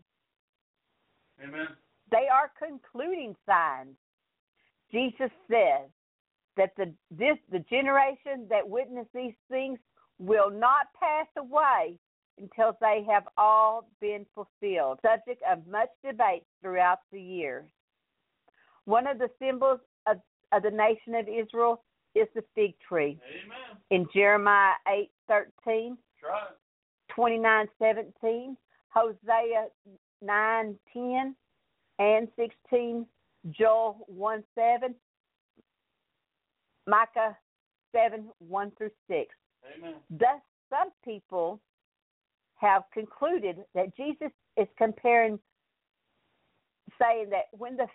Amen. 1.42 1.68
They 2.10 2.26
are 2.32 2.50
concluding 2.58 3.34
signs. 3.46 3.96
Jesus 4.92 5.30
says 5.48 5.88
that 6.56 6.72
the 6.76 6.92
this 7.10 7.38
the 7.50 7.60
generation 7.70 8.46
that 8.50 8.68
witness 8.68 9.06
these 9.14 9.34
things 9.48 9.78
will 10.18 10.50
not 10.50 10.86
pass 10.98 11.26
away 11.38 11.98
until 12.38 12.76
they 12.80 13.04
have 13.08 13.24
all 13.36 13.88
been 14.00 14.26
fulfilled. 14.34 14.98
Subject 15.02 15.42
of 15.50 15.66
much 15.66 15.90
debate 16.04 16.44
throughout 16.62 17.00
the 17.12 17.20
years. 17.20 17.64
One 18.84 19.06
of 19.06 19.18
the 19.18 19.30
symbols 19.38 19.80
of, 20.06 20.18
of 20.52 20.62
the 20.62 20.70
nation 20.70 21.14
of 21.14 21.28
Israel 21.28 21.82
is 22.14 22.26
the 22.34 22.42
fig 22.54 22.74
tree. 22.86 23.18
Amen. 23.44 23.78
In 23.90 24.06
Jeremiah 24.12 24.74
eight 24.88 25.10
thirteen, 25.28 25.96
That's 26.20 26.32
right. 26.32 26.56
twenty 27.14 27.38
nine 27.38 27.66
seventeen, 27.78 28.56
Hosea 28.88 29.66
nine 30.22 30.76
ten 30.92 31.36
and 31.98 32.26
sixteen, 32.36 33.06
Joel 33.50 34.04
one 34.08 34.42
seven, 34.56 34.94
Micah 36.86 37.36
seven 37.94 38.30
one 38.38 38.72
through 38.76 38.90
six. 39.06 39.34
Amen. 39.76 39.94
Thus, 40.10 40.40
some 40.68 40.88
people 41.04 41.60
have 42.60 42.82
concluded 42.92 43.64
that 43.74 43.96
Jesus 43.96 44.30
is 44.56 44.68
comparing, 44.76 45.38
saying 47.00 47.30
that 47.30 47.44
when 47.52 47.76
the 47.76 47.86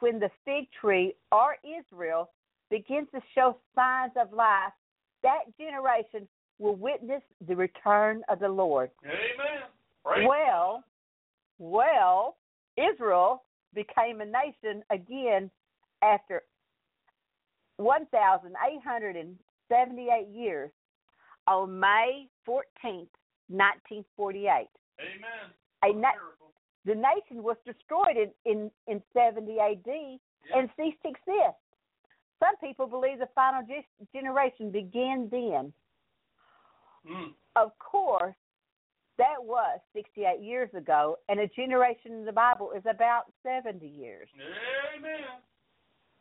when 0.00 0.18
the 0.18 0.30
fig 0.44 0.66
tree 0.80 1.14
or 1.30 1.56
Israel 1.64 2.30
begins 2.70 3.06
to 3.14 3.20
show 3.34 3.58
signs 3.74 4.12
of 4.20 4.32
life, 4.32 4.72
that 5.22 5.44
generation 5.58 6.26
will 6.58 6.76
witness 6.76 7.22
the 7.46 7.54
return 7.54 8.22
of 8.28 8.38
the 8.38 8.48
Lord. 8.48 8.90
Amen. 9.04 9.64
Praise 10.04 10.26
Well, 10.28 10.82
well, 11.58 12.36
Israel 12.76 13.44
became 13.74 14.20
a 14.20 14.26
nation 14.26 14.82
again 14.90 15.50
after 16.02 16.42
1,878 17.76 20.28
years 20.28 20.70
on 21.46 21.78
May 21.78 22.26
14th, 22.48 23.06
1948. 23.52 24.68
Amen. 25.00 25.52
A 25.84 25.92
na- 25.92 26.10
The 26.84 26.94
nation 26.94 27.42
was 27.42 27.56
destroyed 27.64 28.16
in, 28.16 28.30
in, 28.44 28.70
in 28.86 29.02
70 29.12 29.58
AD 29.60 29.86
Yeah. 29.86 30.58
and 30.58 30.70
ceased 30.76 31.00
to 31.02 31.08
exist. 31.08 31.58
Some 32.40 32.56
people 32.60 32.86
believe 32.88 33.18
the 33.20 33.28
final 33.34 33.62
ge- 33.62 33.86
generation 34.12 34.70
began 34.72 35.28
then. 35.30 35.72
Mm. 37.08 37.34
Of 37.56 37.70
course, 37.78 38.34
that 39.18 39.36
was 39.42 39.78
68 39.92 40.40
years 40.40 40.70
ago, 40.74 41.18
and 41.28 41.38
a 41.38 41.46
generation 41.48 42.12
in 42.12 42.24
the 42.24 42.32
Bible 42.32 42.72
is 42.72 42.82
about 42.88 43.24
70 43.44 43.86
years. 43.86 44.28
Amen. 44.96 45.20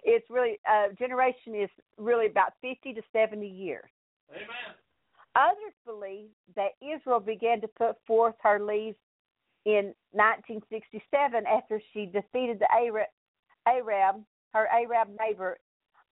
It's 0.04 0.28
really, 0.30 0.60
a 0.68 0.94
generation 0.96 1.56
is 1.56 1.70
really 1.98 2.26
about 2.28 2.54
50 2.62 2.94
to 2.94 3.02
70 3.14 3.48
years. 3.48 3.90
Amen. 4.32 4.76
Others 5.36 5.74
believe 5.86 6.30
that 6.56 6.72
Israel 6.82 7.20
began 7.20 7.62
to 7.62 7.68
put 7.68 7.96
forth 8.06 8.36
her 8.44 8.60
leaves 8.60 8.98
in 9.66 9.94
1967 10.12 11.46
after 11.46 11.82
she 11.94 12.06
defeated 12.06 12.60
the 12.60 12.68
Arab, 13.68 14.24
her 14.54 14.68
Arab 14.68 15.08
neighbor, 15.20 15.58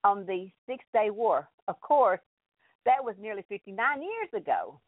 on 0.04 0.26
the 0.26 0.50
Six 0.66 0.86
Day 0.94 1.10
War. 1.10 1.50
Of 1.68 1.80
course, 1.82 2.22
that 2.86 3.04
was 3.04 3.16
nearly 3.20 3.44
59 3.50 4.02
years 4.02 4.30
ago. 4.34 4.80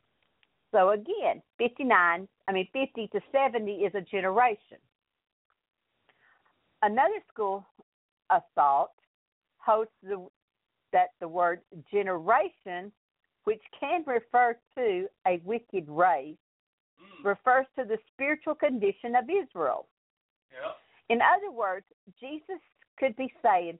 So 0.71 0.91
again, 0.91 1.41
59, 1.57 2.27
I 2.47 2.51
mean 2.51 2.67
50 2.71 3.07
to 3.07 3.19
70 3.31 3.71
is 3.71 3.93
a 3.93 4.01
generation. 4.01 4.77
Another 6.81 7.21
school 7.31 7.65
of 8.29 8.41
thought 8.55 8.91
holds 9.57 9.91
the, 10.01 10.25
that 10.93 11.09
the 11.19 11.27
word 11.27 11.59
generation 11.91 12.91
which 13.45 13.61
can 13.79 14.03
refer 14.05 14.57
to 14.75 15.07
a 15.27 15.37
wicked 15.43 15.87
race, 15.89 16.37
Mm. 17.01 17.25
refers 17.25 17.65
to 17.75 17.83
the 17.83 17.97
spiritual 18.13 18.53
condition 18.53 19.15
of 19.15 19.29
Israel. 19.29 19.87
Yep. 20.51 20.77
In 21.09 21.21
other 21.21 21.51
words, 21.51 21.85
Jesus 22.19 22.59
could 22.97 23.15
be 23.15 23.33
saying 23.41 23.79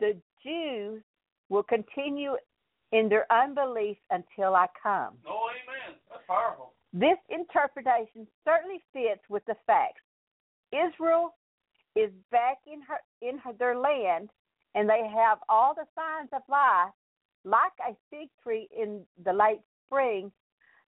the 0.00 0.20
Jews 0.42 1.02
will 1.48 1.62
continue 1.62 2.36
in 2.92 3.08
their 3.08 3.30
unbelief 3.30 3.98
until 4.10 4.54
I 4.54 4.68
come. 4.82 5.18
Oh, 5.26 5.50
amen. 5.50 5.98
That's 6.10 6.24
powerful. 6.26 6.72
This 6.92 7.18
interpretation 7.28 8.26
certainly 8.44 8.82
fits 8.92 9.22
with 9.28 9.44
the 9.46 9.56
facts. 9.66 10.02
Israel 10.72 11.34
is 11.94 12.10
back 12.30 12.58
in 12.66 12.80
her 12.82 13.00
in 13.20 13.38
her, 13.38 13.52
their 13.52 13.76
land, 13.76 14.30
and 14.74 14.88
they 14.88 15.06
have 15.08 15.38
all 15.48 15.74
the 15.74 15.86
signs 15.94 16.30
of 16.32 16.42
life. 16.48 16.92
Like 17.44 17.72
a 17.88 17.96
fig 18.10 18.28
tree 18.42 18.68
in 18.76 19.02
the 19.24 19.32
late 19.32 19.62
spring, 19.86 20.30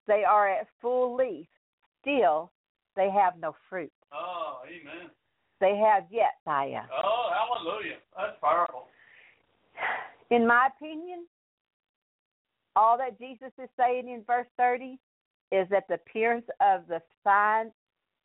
they 0.06 0.24
are 0.24 0.48
at 0.48 0.68
full 0.80 1.16
leaf. 1.16 1.46
still 2.00 2.52
they 2.96 3.10
have 3.10 3.34
no 3.40 3.54
fruit. 3.68 3.92
Oh, 4.12 4.60
amen. 4.66 5.10
They 5.60 5.76
have 5.76 6.04
yet, 6.10 6.34
Thaya. 6.46 6.82
Oh, 6.92 7.30
hallelujah. 7.32 7.96
That's 8.16 8.36
powerful. 8.40 8.84
In 10.30 10.46
my 10.46 10.68
opinion, 10.76 11.26
all 12.76 12.98
that 12.98 13.18
Jesus 13.18 13.52
is 13.62 13.68
saying 13.78 14.08
in 14.08 14.22
verse 14.26 14.46
30 14.56 14.98
is 15.52 15.68
that 15.70 15.84
the 15.88 15.94
appearance 15.94 16.46
of 16.60 16.82
the 16.88 17.00
signs 17.22 17.72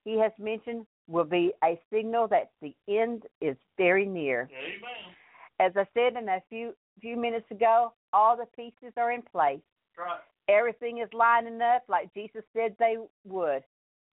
he 0.06 0.18
has 0.19 0.31
mentioned 0.39 0.85
will 1.07 1.26
be 1.26 1.51
a 1.64 1.80
signal 1.91 2.27
that 2.27 2.51
the 2.61 2.76
end 2.88 3.23
is 3.41 3.56
very 3.77 4.06
near. 4.06 4.49
Amen. 4.51 5.15
As 5.60 5.72
I 5.76 5.85
said 5.93 6.22
in 6.22 6.30
a 6.30 6.41
few 6.49 6.73
few 7.01 7.18
minutes 7.18 7.49
ago, 7.51 7.93
all 8.14 8.38
the 8.38 8.45
pieces 8.56 8.94
are 8.98 9.11
in 9.11 9.22
place. 9.22 9.61
Right. 9.98 10.19
Everything 10.48 10.99
is 10.99 11.10
lining 11.14 11.61
up 11.61 11.84
like 11.88 12.14
Jesus 12.14 12.44
said 12.53 12.76
they 12.80 12.98
would. 13.26 13.64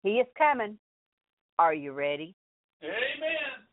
He 0.04 0.20
is 0.20 0.28
coming. 0.38 0.78
Are 1.58 1.74
you 1.74 1.94
ready? 1.94 2.36
Amen. 2.84 3.64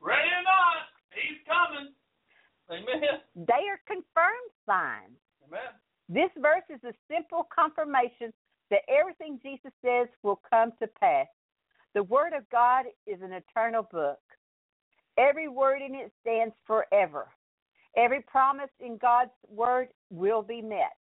Ready 0.00 0.28
or 0.28 0.42
not, 0.42 0.90
he's 1.14 1.38
coming. 1.46 1.92
Amen. 2.70 3.20
They 3.36 3.68
are 3.68 3.80
confirmed 3.86 4.50
signs. 4.66 5.16
Amen. 5.46 5.60
This 6.08 6.30
verse 6.40 6.64
is 6.68 6.82
a 6.84 6.94
simple 7.12 7.46
confirmation 7.54 8.32
that 8.70 8.80
everything 8.88 9.38
Jesus 9.42 9.72
says 9.84 10.08
will 10.22 10.40
come 10.50 10.72
to 10.80 10.88
pass. 11.00 11.26
The 11.94 12.02
Word 12.04 12.32
of 12.32 12.48
God 12.50 12.86
is 13.06 13.20
an 13.22 13.32
eternal 13.32 13.82
book. 13.82 14.18
Every 15.18 15.48
word 15.48 15.82
in 15.82 15.94
it 15.94 16.12
stands 16.22 16.54
forever. 16.66 17.28
Every 17.96 18.22
promise 18.22 18.70
in 18.78 18.96
God's 18.98 19.30
Word 19.48 19.88
will 20.10 20.42
be 20.42 20.62
met. 20.62 20.96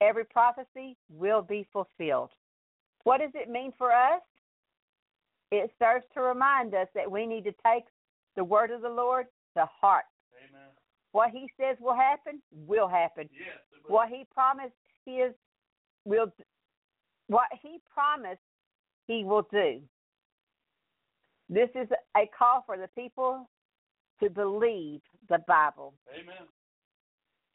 Every 0.00 0.24
prophecy 0.24 0.96
will 1.10 1.42
be 1.42 1.66
fulfilled. 1.72 2.30
What 3.04 3.20
does 3.20 3.30
it 3.34 3.48
mean 3.48 3.72
for 3.78 3.92
us? 3.92 4.22
It 5.50 5.70
serves 5.78 6.04
to 6.14 6.20
remind 6.20 6.74
us 6.74 6.88
that 6.94 7.10
we 7.10 7.26
need 7.26 7.44
to 7.44 7.54
take 7.64 7.84
the 8.36 8.44
Word 8.44 8.70
of 8.70 8.82
the 8.82 8.88
Lord 8.88 9.26
to 9.56 9.66
heart. 9.80 10.04
Amen. 10.36 10.68
What 11.12 11.30
He 11.30 11.50
says 11.58 11.76
will 11.80 11.96
happen, 11.96 12.42
will 12.66 12.88
happen. 12.88 13.28
Yes. 13.32 13.58
will. 13.88 13.96
what 13.96 14.08
he 14.08 14.26
promised 14.32 14.74
his 15.04 15.32
will 16.04 16.32
what 17.26 17.48
he 17.62 17.78
promised 17.92 18.40
he 19.06 19.24
will 19.24 19.46
do 19.50 19.80
this 21.48 21.68
is 21.74 21.88
a 22.16 22.28
call 22.38 22.62
for 22.66 22.76
the 22.76 22.88
people 22.94 23.48
to 24.22 24.28
believe 24.28 25.00
the 25.28 25.38
bible 25.46 25.94
Amen. 26.12 26.46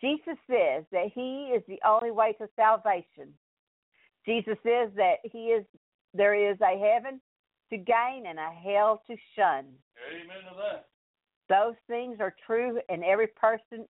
jesus 0.01 0.37
says 0.49 0.83
that 0.91 1.11
he 1.13 1.51
is 1.55 1.63
the 1.67 1.79
only 1.85 2.11
way 2.11 2.33
to 2.33 2.47
salvation 2.55 3.33
jesus 4.25 4.57
says 4.63 4.89
that 4.95 5.15
he 5.23 5.47
is 5.47 5.65
there 6.13 6.35
is 6.35 6.57
a 6.61 6.77
heaven 6.77 7.19
to 7.71 7.77
gain 7.77 8.25
and 8.27 8.39
a 8.39 8.51
hell 8.63 9.01
to 9.07 9.15
shun 9.35 9.65
Amen 10.11 10.43
to 10.49 10.55
that. 10.57 10.87
those 11.49 11.75
things 11.87 12.17
are 12.19 12.35
true 12.45 12.79
and 12.89 13.03
every 13.03 13.27
person 13.27 13.85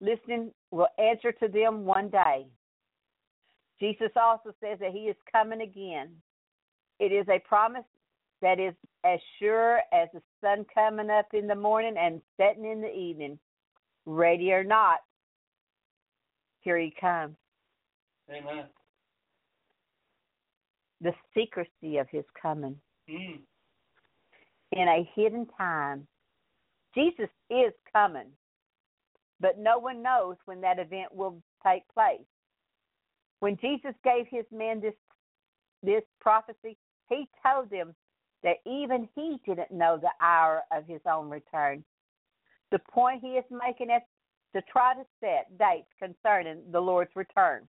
listening 0.00 0.52
will 0.70 0.88
answer 0.98 1.32
to 1.32 1.48
them 1.48 1.84
one 1.84 2.08
day. 2.08 2.46
Jesus 3.80 4.10
also 4.16 4.54
says 4.62 4.78
that 4.80 4.92
he 4.92 5.00
is 5.00 5.16
coming 5.30 5.60
again. 5.60 6.10
It 6.98 7.12
is 7.12 7.26
a 7.28 7.38
promise 7.46 7.84
that 8.42 8.58
is 8.58 8.74
as 9.06 9.20
sure 9.38 9.80
as 9.92 10.08
the 10.12 10.22
sun 10.40 10.66
coming 10.74 11.10
up 11.10 11.26
in 11.32 11.46
the 11.46 11.54
morning 11.54 11.94
and 11.98 12.20
setting 12.36 12.64
in 12.64 12.80
the 12.80 12.92
evening. 12.92 13.38
Ready 14.04 14.52
or 14.52 14.64
not, 14.64 14.98
here 16.60 16.78
he 16.78 16.92
comes. 17.00 17.36
Amen. 18.30 18.64
The 21.00 21.12
secrecy 21.34 21.98
of 21.98 22.08
his 22.10 22.24
coming 22.40 22.80
Mm. 23.08 23.42
in 24.72 24.88
a 24.88 25.04
hidden 25.14 25.46
time. 25.46 26.06
Jesus 26.94 27.30
is 27.50 27.72
coming, 27.92 28.32
but 29.38 29.58
no 29.58 29.78
one 29.78 30.02
knows 30.02 30.36
when 30.46 30.60
that 30.62 30.78
event 30.78 31.12
will 31.12 31.42
take 31.62 31.86
place. 31.88 32.26
When 33.40 33.56
Jesus 33.58 33.94
gave 34.02 34.26
his 34.28 34.50
men 34.50 34.80
this 34.80 34.94
this 35.82 36.04
prophecy, 36.20 36.76
he 37.08 37.28
told 37.42 37.70
them 37.70 37.94
that 38.42 38.56
even 38.66 39.08
he 39.14 39.40
didn't 39.46 39.70
know 39.70 39.98
the 40.00 40.10
hour 40.20 40.62
of 40.72 40.86
his 40.86 41.00
own 41.10 41.28
return. 41.28 41.84
The 42.70 42.78
point 42.90 43.22
he 43.22 43.32
is 43.32 43.44
making 43.50 43.90
is 43.90 44.02
to 44.54 44.62
try 44.70 44.94
to 44.94 45.04
set 45.20 45.58
dates 45.58 45.88
concerning 45.98 46.62
the 46.72 46.80
Lord's 46.80 47.14
return. 47.14 47.68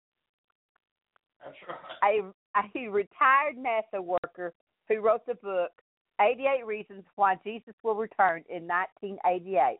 That's 1.44 1.58
right. 1.68 2.32
A, 2.56 2.84
a 2.84 2.90
retired 2.90 3.56
NASA 3.58 4.04
worker 4.04 4.54
who 4.88 5.00
wrote 5.00 5.26
the 5.26 5.36
book 5.36 5.72
88 6.20 6.66
Reasons 6.66 7.04
Why 7.16 7.36
Jesus 7.44 7.74
Will 7.84 7.96
Return 7.96 8.44
in 8.50 8.68
1988. 8.68 9.80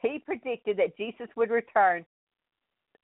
He 0.00 0.18
predicted 0.18 0.76
that 0.76 0.96
Jesus 0.96 1.28
would 1.36 1.50
return 1.50 2.04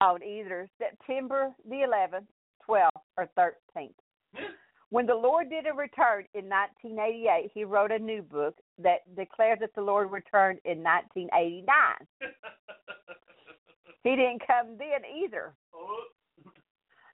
on 0.01 0.23
either 0.23 0.69
September 0.79 1.53
the 1.69 1.87
11th, 1.87 2.27
12th, 2.69 2.89
or 3.17 3.29
13th. 3.39 3.91
When 4.91 5.07
the 5.07 5.15
Lord 5.15 5.51
did 5.51 5.67
a 5.67 5.73
return 5.73 6.25
in 6.35 6.49
1988, 6.49 7.53
he 7.55 7.65
wrote 7.65 7.93
a 7.93 7.99
new 7.99 8.23
book 8.23 8.57
that 8.79 9.15
declared 9.17 9.61
that 9.61 9.75
the 9.77 9.83
Lord 9.83 10.11
returned 10.11 10.59
in 10.65 10.83
1989. 10.83 12.33
He 14.03 14.11
didn't 14.17 14.43
come 14.47 14.77
then 14.79 15.03
either. 15.25 15.55
oh, 15.75 16.05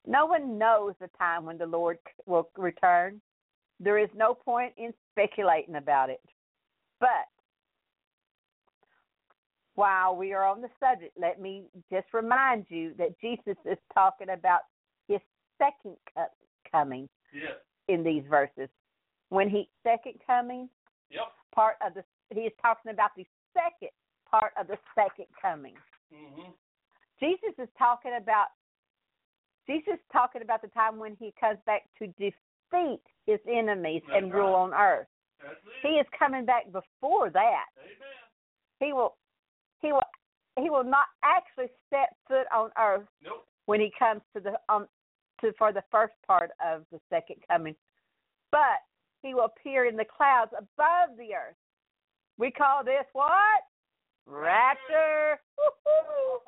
No 0.07 0.25
one 0.25 0.57
knows 0.57 0.95
the 1.01 1.11
time 1.19 1.45
when 1.45 1.59
the 1.59 1.67
Lord 1.67 1.99
will 2.25 2.49
return. 2.57 3.21
There 3.79 3.99
is 3.99 4.09
no 4.15 4.33
point 4.33 4.73
in 4.79 4.95
speculating 5.13 5.75
about 5.77 6.09
it. 6.09 6.21
But 6.99 7.29
while 9.75 10.17
we 10.17 10.33
are 10.33 10.45
on 10.45 10.63
the 10.63 10.71
subject, 10.81 11.13
let 11.21 11.41
me 11.43 11.65
just 11.93 12.07
remind 12.15 12.67
you 12.71 12.95
that 12.97 13.21
Jesus 13.21 13.57
is 13.67 13.77
talking 13.93 14.31
about 14.31 14.61
his 15.09 15.21
second 15.59 15.97
coming 16.73 17.07
yes. 17.33 17.55
in 17.89 18.03
these 18.03 18.25
verses. 18.29 18.69
When 19.29 19.49
he 19.49 19.69
second 19.83 20.15
coming, 20.27 20.69
Yep. 21.11 21.33
part 21.55 21.77
of 21.87 21.95
the 21.95 22.05
he 22.35 22.41
is 22.41 22.53
talking 22.61 22.91
about 22.91 23.11
the 23.17 23.25
second 23.55 23.91
part 24.29 24.53
of 24.59 24.67
the 24.67 24.77
second 24.95 25.27
coming. 25.41 25.75
Mm-hmm. 26.13 26.51
Jesus 27.21 27.55
is 27.59 27.69
talking 27.79 28.13
about 28.21 28.49
Jesus 29.67 29.95
is 29.95 30.01
talking 30.13 30.43
about 30.43 30.63
the 30.63 30.69
time 30.69 30.99
when 30.99 31.17
he 31.19 31.33
comes 31.41 31.59
back 31.67 31.83
to 31.99 32.07
defeat 32.19 33.01
his 33.27 33.41
enemies 33.49 34.03
That's 34.09 34.23
and 34.23 34.33
rule 34.33 34.55
on 34.55 34.75
earth. 34.75 35.07
He 35.83 35.89
is 35.91 36.07
coming 36.19 36.45
back 36.45 36.67
before 36.73 37.31
that. 37.31 37.67
Amen. 37.79 38.17
He 38.81 38.93
will 38.93 39.17
he 39.81 39.93
will 39.93 40.03
he 40.59 40.71
will 40.71 40.85
not 40.85 41.07
actually 41.23 41.71
set 41.91 42.17
foot 42.27 42.47
on 42.55 42.71
earth 42.79 43.07
Nope. 43.23 43.47
when 43.67 43.81
he 43.81 43.93
comes 43.99 44.23
to 44.35 44.41
the 44.41 44.59
um 44.69 44.87
to 45.41 45.53
for 45.59 45.73
the 45.73 45.85
first 45.91 46.15
part 46.27 46.51
of 46.65 46.85
the 46.93 47.01
second 47.11 47.37
coming. 47.49 47.77
But 48.51 48.85
he 49.23 49.35
will 49.35 49.51
appear 49.51 49.87
in 49.87 49.97
the 49.97 50.05
clouds 50.05 50.53
above 50.57 51.17
the 51.19 51.35
earth. 51.35 51.59
We 52.39 52.51
call 52.51 52.85
this 52.85 53.07
what? 53.13 53.63
Rapture. 54.27 55.41
Woo-hoo. 55.57 56.43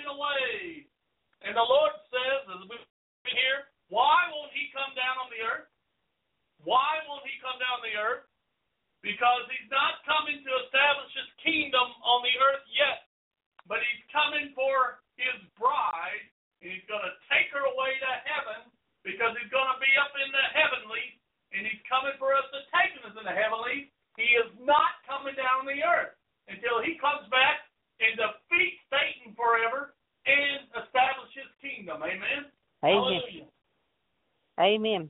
Away. 0.00 0.90
And 1.44 1.54
the 1.54 1.62
Lord 1.62 1.94
says, 2.10 2.42
as 2.50 2.66
we 2.66 2.74
hear, 3.30 3.68
why 3.92 4.26
won't 4.32 4.50
he 4.50 4.72
come 4.74 4.90
down 4.98 5.22
on 5.22 5.30
the 5.30 5.38
earth? 5.44 5.70
Why 6.66 6.98
won't 7.06 7.22
he 7.22 7.36
come 7.38 7.60
down 7.62 7.78
on 7.78 7.84
the 7.86 7.94
earth? 7.94 8.26
Because 9.06 9.46
he's 9.52 9.70
not 9.70 10.02
coming 10.02 10.42
to 10.42 10.52
establish 10.66 11.12
his 11.14 11.30
kingdom 11.46 11.94
on 12.02 12.26
the 12.26 12.34
earth 12.42 12.64
yet, 12.74 13.06
but 13.70 13.78
he's 13.86 14.02
coming 14.10 14.50
for 14.56 15.04
his 15.14 15.36
bride, 15.54 16.26
and 16.60 16.68
he's 16.68 16.84
going 16.86 17.04
to 17.04 17.14
take 17.32 17.48
her 17.56 17.64
away 17.64 17.96
to 17.96 18.12
heaven 18.28 18.68
because 19.04 19.32
he's 19.40 19.48
going 19.48 19.68
to 19.68 19.80
be 19.80 19.92
up 19.96 20.12
in 20.12 20.28
the 20.28 20.46
heavenly, 20.52 21.16
and 21.56 21.64
he's 21.64 21.80
coming 21.88 22.12
for 22.20 22.36
us 22.36 22.44
to 22.52 22.60
take 22.68 22.92
us 23.00 23.16
in 23.16 23.24
the 23.24 23.32
heavenly. 23.32 23.88
He 24.20 24.28
is 24.36 24.52
not 24.60 25.00
coming 25.08 25.32
down 25.36 25.64
the 25.64 25.80
earth 25.80 26.12
until 26.52 26.84
he 26.84 27.00
comes 27.00 27.24
back 27.32 27.64
and 28.04 28.16
defeats 28.16 28.80
Satan 28.92 29.32
forever 29.32 29.96
and 30.28 30.68
establish 30.84 31.32
his 31.32 31.48
kingdom. 31.64 32.04
Amen. 32.04 32.52
Amen. 32.84 33.24
Hallelujah. 33.24 33.48
Amen. 34.60 35.08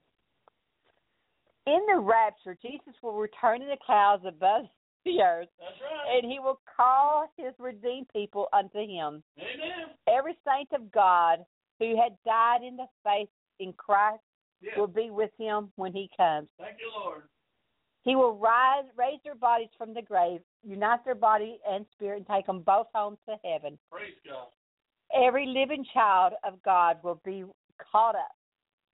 In 1.67 1.83
the 1.91 1.99
rapture, 1.99 2.57
Jesus 2.63 2.95
will 3.03 3.19
return 3.19 3.63
in 3.63 3.69
the 3.69 3.79
clouds 3.85 4.25
above 4.27 4.67
the 5.05 5.23
earth, 5.23 5.49
right. 5.61 6.23
and 6.23 6.31
he 6.31 6.39
will 6.39 6.61
call 6.77 7.27
his 7.37 7.53
redeemed 7.59 8.07
people 8.13 8.49
unto 8.53 8.79
him. 8.79 9.23
Amen. 9.39 9.95
Every 10.09 10.37
saint 10.47 10.69
of 10.73 10.91
God 10.93 11.39
who 11.79 11.97
had 12.01 12.17
died 12.25 12.63
in 12.67 12.77
the 12.77 12.87
faith 13.05 13.29
in 13.59 13.73
Christ 13.73 14.23
will 14.77 14.87
be 14.87 15.11
with 15.11 15.31
him 15.39 15.71
when 15.77 15.93
he 15.93 16.11
comes. 16.17 16.49
Thank 16.59 16.77
you, 16.81 16.91
Lord. 17.03 17.23
He 18.03 18.17
will 18.17 18.37
rise, 18.37 18.85
raise 18.97 19.19
their 19.25 19.35
bodies 19.35 19.69
from 19.77 19.93
the 19.93 20.03
grave, 20.03 20.41
unite 20.63 21.05
their 21.05 21.15
body 21.15 21.59
and 21.69 21.85
spirit, 21.93 22.19
and 22.19 22.27
take 22.27 22.47
them 22.47 22.61
both 22.61 22.87
home 22.95 23.17
to 23.29 23.37
heaven. 23.45 23.79
Praise 23.91 24.15
God. 24.27 24.49
Every 25.15 25.47
living 25.47 25.85
child 25.93 26.35
of 26.45 26.63
God 26.63 26.99
will 27.03 27.21
be 27.25 27.45
caught 27.93 28.15
up 28.15 28.33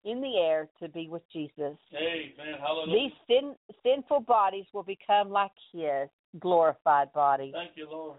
in 0.07 0.21
the 0.21 0.39
air 0.39 0.69
to 0.81 0.89
be 0.89 1.09
with 1.09 1.23
Jesus. 1.33 1.77
Amen. 1.93 2.55
Hallelujah. 2.61 3.11
These 3.11 3.13
sin, 3.27 3.55
sinful 3.83 4.21
bodies 4.21 4.65
will 4.73 4.85
become 4.85 5.31
like 5.31 5.51
His 5.73 6.09
glorified 6.41 7.13
body. 7.13 7.51
Thank 7.53 7.73
you, 7.75 7.89
Lord. 7.91 8.17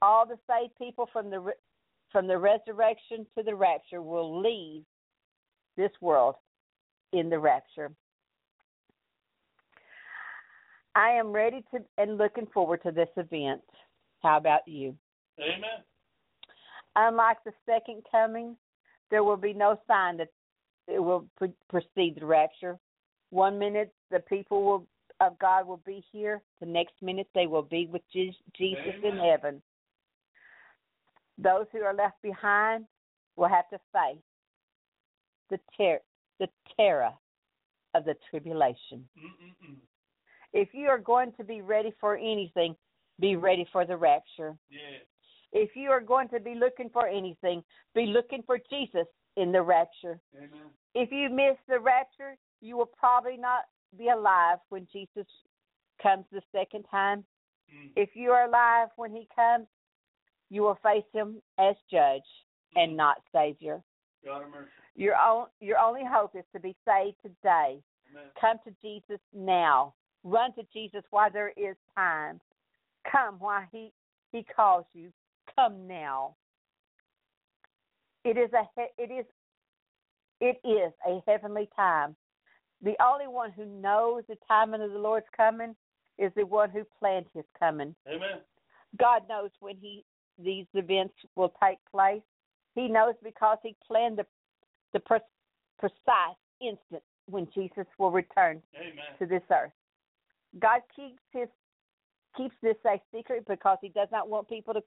All 0.00 0.26
the 0.26 0.38
saved 0.48 0.72
people 0.78 1.08
from 1.12 1.30
the 1.30 1.52
from 2.10 2.26
the 2.26 2.38
resurrection 2.38 3.26
to 3.36 3.42
the 3.42 3.54
rapture 3.54 4.00
will 4.00 4.40
leave 4.40 4.82
this 5.76 5.90
world 6.00 6.36
in 7.12 7.28
the 7.28 7.38
rapture. 7.38 7.90
I 10.94 11.10
am 11.10 11.32
ready 11.32 11.62
to 11.74 11.80
and 11.98 12.16
looking 12.16 12.46
forward 12.54 12.82
to 12.84 12.92
this 12.92 13.08
event. 13.18 13.60
How 14.22 14.38
about 14.38 14.66
you? 14.66 14.96
Amen. 15.38 15.84
Unlike 16.94 17.38
the 17.44 17.52
second 17.66 18.02
coming, 18.10 18.56
there 19.10 19.22
will 19.22 19.36
be 19.36 19.52
no 19.52 19.78
sign 19.86 20.16
that 20.16 20.30
it 20.88 20.98
will 20.98 21.26
pre- 21.36 21.52
precede 21.68 22.16
the 22.20 22.26
rapture. 22.26 22.78
One 23.30 23.58
minute 23.58 23.92
the 24.10 24.20
people 24.20 24.64
will 24.64 24.86
of 25.20 25.38
God 25.38 25.66
will 25.66 25.80
be 25.86 26.04
here. 26.12 26.42
The 26.60 26.66
next 26.66 26.94
minute 27.00 27.28
they 27.34 27.46
will 27.46 27.62
be 27.62 27.86
with 27.86 28.02
Je- 28.12 28.36
Jesus 28.56 28.94
in 29.02 29.16
heaven. 29.16 29.62
Those 31.38 31.66
who 31.72 31.80
are 31.82 31.94
left 31.94 32.20
behind 32.22 32.86
will 33.36 33.48
have 33.48 33.68
to 33.70 33.78
face 33.92 34.22
the 35.50 35.58
ter- 35.76 36.02
the 36.38 36.48
terror 36.76 37.12
of 37.94 38.04
the 38.04 38.14
tribulation. 38.30 39.08
Mm-mm-mm. 39.18 39.76
If 40.52 40.68
you 40.72 40.88
are 40.88 40.98
going 40.98 41.32
to 41.38 41.44
be 41.44 41.60
ready 41.62 41.94
for 42.00 42.16
anything, 42.16 42.76
be 43.18 43.36
ready 43.36 43.66
for 43.72 43.84
the 43.84 43.96
rapture. 43.96 44.56
Yeah. 44.70 44.98
If 45.52 45.70
you 45.74 45.90
are 45.90 46.00
going 46.00 46.28
to 46.28 46.40
be 46.40 46.54
looking 46.54 46.90
for 46.90 47.06
anything, 47.06 47.62
be 47.94 48.06
looking 48.06 48.42
for 48.42 48.58
Jesus 48.70 49.06
in 49.36 49.52
the 49.52 49.62
rapture. 49.62 50.18
Amen. 50.36 50.70
If 50.94 51.10
you 51.12 51.28
miss 51.30 51.56
the 51.68 51.78
rapture, 51.78 52.36
you 52.60 52.76
will 52.76 52.90
probably 52.98 53.36
not 53.36 53.64
be 53.98 54.08
alive 54.08 54.58
when 54.70 54.86
Jesus 54.92 55.26
comes 56.02 56.24
the 56.32 56.42
second 56.52 56.84
time. 56.90 57.24
Mm. 57.74 57.90
If 57.96 58.10
you 58.14 58.30
are 58.30 58.46
alive 58.46 58.88
when 58.96 59.10
he 59.10 59.28
comes, 59.34 59.66
you 60.50 60.62
will 60.62 60.78
face 60.82 61.04
him 61.12 61.42
as 61.58 61.74
judge 61.90 62.22
and 62.76 62.96
not 62.96 63.16
savior. 63.32 63.82
God 64.24 64.42
have 64.42 64.50
mercy. 64.50 64.70
Your 64.94 65.14
own 65.16 65.46
your 65.60 65.78
only 65.78 66.02
hope 66.04 66.34
is 66.34 66.44
to 66.54 66.60
be 66.60 66.74
saved 66.86 67.16
today. 67.22 67.78
Amen. 68.10 68.30
Come 68.40 68.58
to 68.64 68.72
Jesus 68.82 69.20
now. 69.34 69.94
Run 70.24 70.52
to 70.54 70.62
Jesus 70.72 71.02
while 71.10 71.30
there 71.30 71.52
is 71.56 71.76
time. 71.94 72.40
Come 73.10 73.36
while 73.38 73.66
he 73.70 73.92
he 74.32 74.44
calls 74.44 74.86
you. 74.94 75.12
Come 75.54 75.86
now. 75.86 76.36
It 78.26 78.36
is 78.36 78.50
a 78.54 78.64
it 78.98 79.12
is 79.12 79.24
it 80.40 80.58
is 80.66 80.92
a 81.06 81.22
heavenly 81.30 81.68
time. 81.76 82.16
The 82.82 82.96
only 83.00 83.28
one 83.28 83.52
who 83.52 83.64
knows 83.64 84.24
the 84.28 84.36
timing 84.48 84.82
of 84.82 84.90
the 84.90 84.98
Lord's 84.98 85.26
coming 85.36 85.76
is 86.18 86.32
the 86.34 86.44
one 86.44 86.70
who 86.70 86.82
planned 86.98 87.26
his 87.32 87.44
coming. 87.56 87.94
Amen. 88.08 88.40
God 88.98 89.22
knows 89.28 89.50
when 89.60 89.76
he 89.76 90.04
these 90.42 90.66
events 90.74 91.14
will 91.36 91.54
take 91.62 91.78
place. 91.88 92.22
He 92.74 92.88
knows 92.88 93.14
because 93.22 93.58
he 93.62 93.76
planned 93.86 94.18
the 94.18 94.26
the 94.92 94.98
pre- 94.98 95.20
precise 95.78 96.36
instant 96.60 97.04
when 97.26 97.46
Jesus 97.54 97.86
will 97.96 98.10
return 98.10 98.60
Amen. 98.74 99.04
to 99.20 99.26
this 99.26 99.42
earth. 99.52 99.70
God 100.58 100.80
keeps 100.96 101.22
his 101.32 101.48
keeps 102.36 102.56
this 102.60 102.76
a 102.86 103.00
secret 103.14 103.44
because 103.46 103.78
he 103.80 103.88
does 103.90 104.08
not 104.10 104.28
want 104.28 104.48
people 104.48 104.74
to 104.74 104.82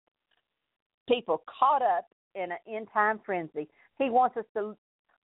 people 1.07 1.41
caught 1.47 1.81
up 1.81 2.09
in 2.35 2.51
an 2.51 2.57
end 2.67 2.87
time 2.93 3.19
frenzy. 3.25 3.67
He 3.97 4.09
wants 4.09 4.37
us 4.37 4.45
to 4.55 4.75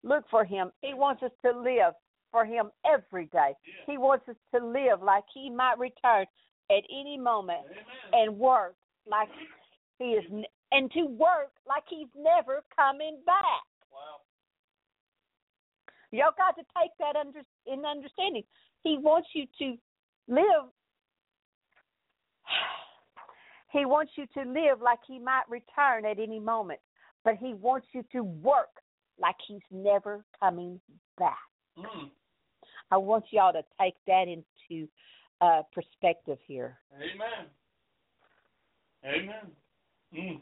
look 0.03 0.25
for 0.29 0.43
him. 0.43 0.71
He 0.81 0.93
wants 0.93 1.23
us 1.23 1.31
to 1.45 1.51
live 1.57 1.93
for 2.31 2.45
him 2.45 2.69
every 2.85 3.25
day. 3.27 3.53
Yeah. 3.65 3.93
He 3.93 3.97
wants 3.97 4.27
us 4.27 4.35
to 4.53 4.65
live 4.65 5.01
like 5.01 5.23
he 5.33 5.49
might 5.49 5.79
return 5.79 6.25
at 6.69 6.83
any 6.89 7.17
moment 7.17 7.59
Amen. 7.65 8.29
and 8.29 8.37
work 8.37 8.75
like 9.09 9.29
he 9.99 10.05
is 10.05 10.23
and 10.71 10.91
to 10.91 11.05
work 11.05 11.51
like 11.67 11.83
he's 11.89 12.07
never 12.15 12.63
coming 12.75 13.19
back. 13.25 13.63
Wow. 13.91 14.19
Y'all 16.11 16.35
got 16.37 16.55
to 16.55 16.63
take 16.81 16.91
that 16.99 17.15
under 17.15 17.39
in 17.65 17.85
understanding. 17.85 18.43
He 18.83 18.97
wants 18.99 19.29
you 19.33 19.45
to 19.59 19.75
live. 20.27 20.69
He 23.71 23.83
wants 23.83 24.13
you 24.15 24.25
to 24.35 24.49
live 24.49 24.79
like 24.81 24.99
he 25.05 25.19
might 25.19 25.43
return 25.49 26.05
at 26.05 26.17
any 26.17 26.39
moment, 26.39 26.79
but 27.25 27.35
he 27.37 27.53
wants 27.55 27.87
you 27.91 28.03
to 28.13 28.23
work 28.23 28.69
like 29.19 29.35
he's 29.45 29.59
never 29.71 30.23
coming 30.39 30.79
back. 31.17 31.37
Mm. 31.77 32.09
I 32.91 32.97
want 32.97 33.25
y'all 33.31 33.51
to 33.51 33.63
take 33.81 33.95
that 34.07 34.25
into 34.27 34.87
uh, 35.41 35.63
perspective 35.73 36.37
here. 36.47 36.77
Amen. 36.95 37.47
Amen. 39.03 39.51
Mm. 40.15 40.41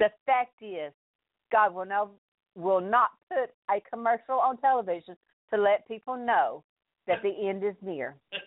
The 0.00 0.08
fact 0.26 0.62
is, 0.62 0.92
God 1.52 1.74
will 1.74 1.84
no 1.84 2.10
will 2.56 2.80
not 2.80 3.10
put 3.28 3.50
a 3.70 3.80
commercial 3.88 4.40
on 4.40 4.56
television 4.58 5.16
to 5.52 5.60
let 5.60 5.86
people 5.86 6.16
know 6.16 6.64
that 7.06 7.22
the 7.22 7.48
end 7.48 7.62
is 7.62 7.76
near. 7.82 8.16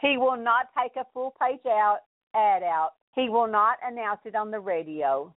He 0.00 0.18
will 0.18 0.36
not 0.36 0.68
take 0.78 0.94
a 0.96 1.06
full 1.14 1.34
page 1.40 1.64
out 1.66 2.00
ad 2.34 2.62
out. 2.62 2.92
He 3.14 3.28
will 3.28 3.48
not 3.48 3.78
announce 3.84 4.20
it 4.24 4.34
on 4.34 4.50
the 4.50 4.60
radio, 4.60 5.34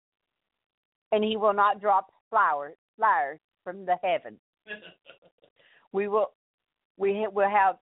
and 1.12 1.24
he 1.24 1.36
will 1.36 1.54
not 1.54 1.80
drop 1.80 2.08
flowers 2.30 2.74
flyers 2.96 3.38
from 3.64 3.84
the 3.86 3.96
heavens. 4.02 4.38
We 5.92 6.08
will 6.08 6.32
we 6.98 7.26
will 7.32 7.48
have 7.48 7.76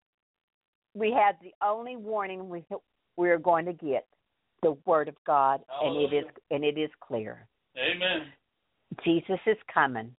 we 0.94 1.10
have 1.10 1.34
the 1.42 1.52
only 1.66 1.96
warning 1.96 2.48
we 2.48 2.64
we 3.16 3.28
are 3.30 3.38
going 3.38 3.64
to 3.64 3.72
get 3.72 4.06
the 4.62 4.76
word 4.86 5.08
of 5.08 5.16
God, 5.26 5.60
and 5.82 5.96
it 5.96 6.14
is 6.14 6.24
and 6.50 6.64
it 6.64 6.78
is 6.78 6.90
clear. 7.00 7.48
Amen. 7.76 8.28
Jesus 9.04 9.40
is 9.46 9.56
coming. 9.72 10.14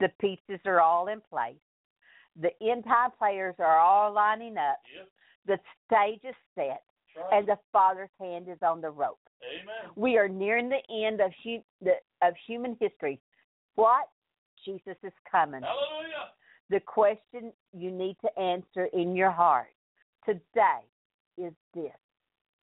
The 0.00 0.08
pieces 0.20 0.60
are 0.64 0.80
all 0.80 1.08
in 1.08 1.20
place. 1.28 1.56
The 2.40 2.50
end 2.62 2.84
time 2.84 3.10
players 3.18 3.54
are 3.58 3.78
all 3.78 4.12
lining 4.12 4.56
up. 4.56 4.78
Yep. 4.96 5.08
The 5.46 5.58
stage 5.86 6.20
is 6.28 6.36
set, 6.54 6.82
right. 7.16 7.38
and 7.38 7.46
the 7.48 7.56
Father's 7.72 8.10
hand 8.20 8.46
is 8.48 8.58
on 8.62 8.80
the 8.80 8.90
rope. 8.90 9.18
Amen. 9.42 9.92
We 9.96 10.18
are 10.18 10.28
nearing 10.28 10.68
the 10.68 11.06
end 11.06 11.20
of 11.20 11.32
hu- 11.42 11.64
the, 11.80 11.92
of 12.22 12.34
human 12.46 12.76
history. 12.80 13.20
What? 13.74 14.08
Jesus 14.64 14.96
is 15.02 15.12
coming. 15.30 15.62
Hallelujah. 15.62 16.30
The 16.70 16.80
question 16.80 17.52
you 17.72 17.90
need 17.90 18.16
to 18.22 18.40
answer 18.40 18.86
in 18.92 19.16
your 19.16 19.30
heart 19.30 19.74
today 20.24 20.86
is 21.36 21.52
this: 21.74 21.90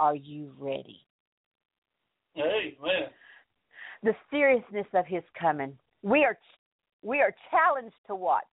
Are 0.01 0.16
you 0.16 0.52
ready? 0.59 1.01
Amen. 2.36 3.10
the 4.02 4.14
seriousness 4.31 4.86
of 4.94 5.06
his 5.06 5.23
coming. 5.39 5.77
We 6.02 6.24
are 6.24 6.39
we 7.02 7.20
are 7.20 7.35
challenged 7.51 7.97
to 8.06 8.14
watch. 8.14 8.44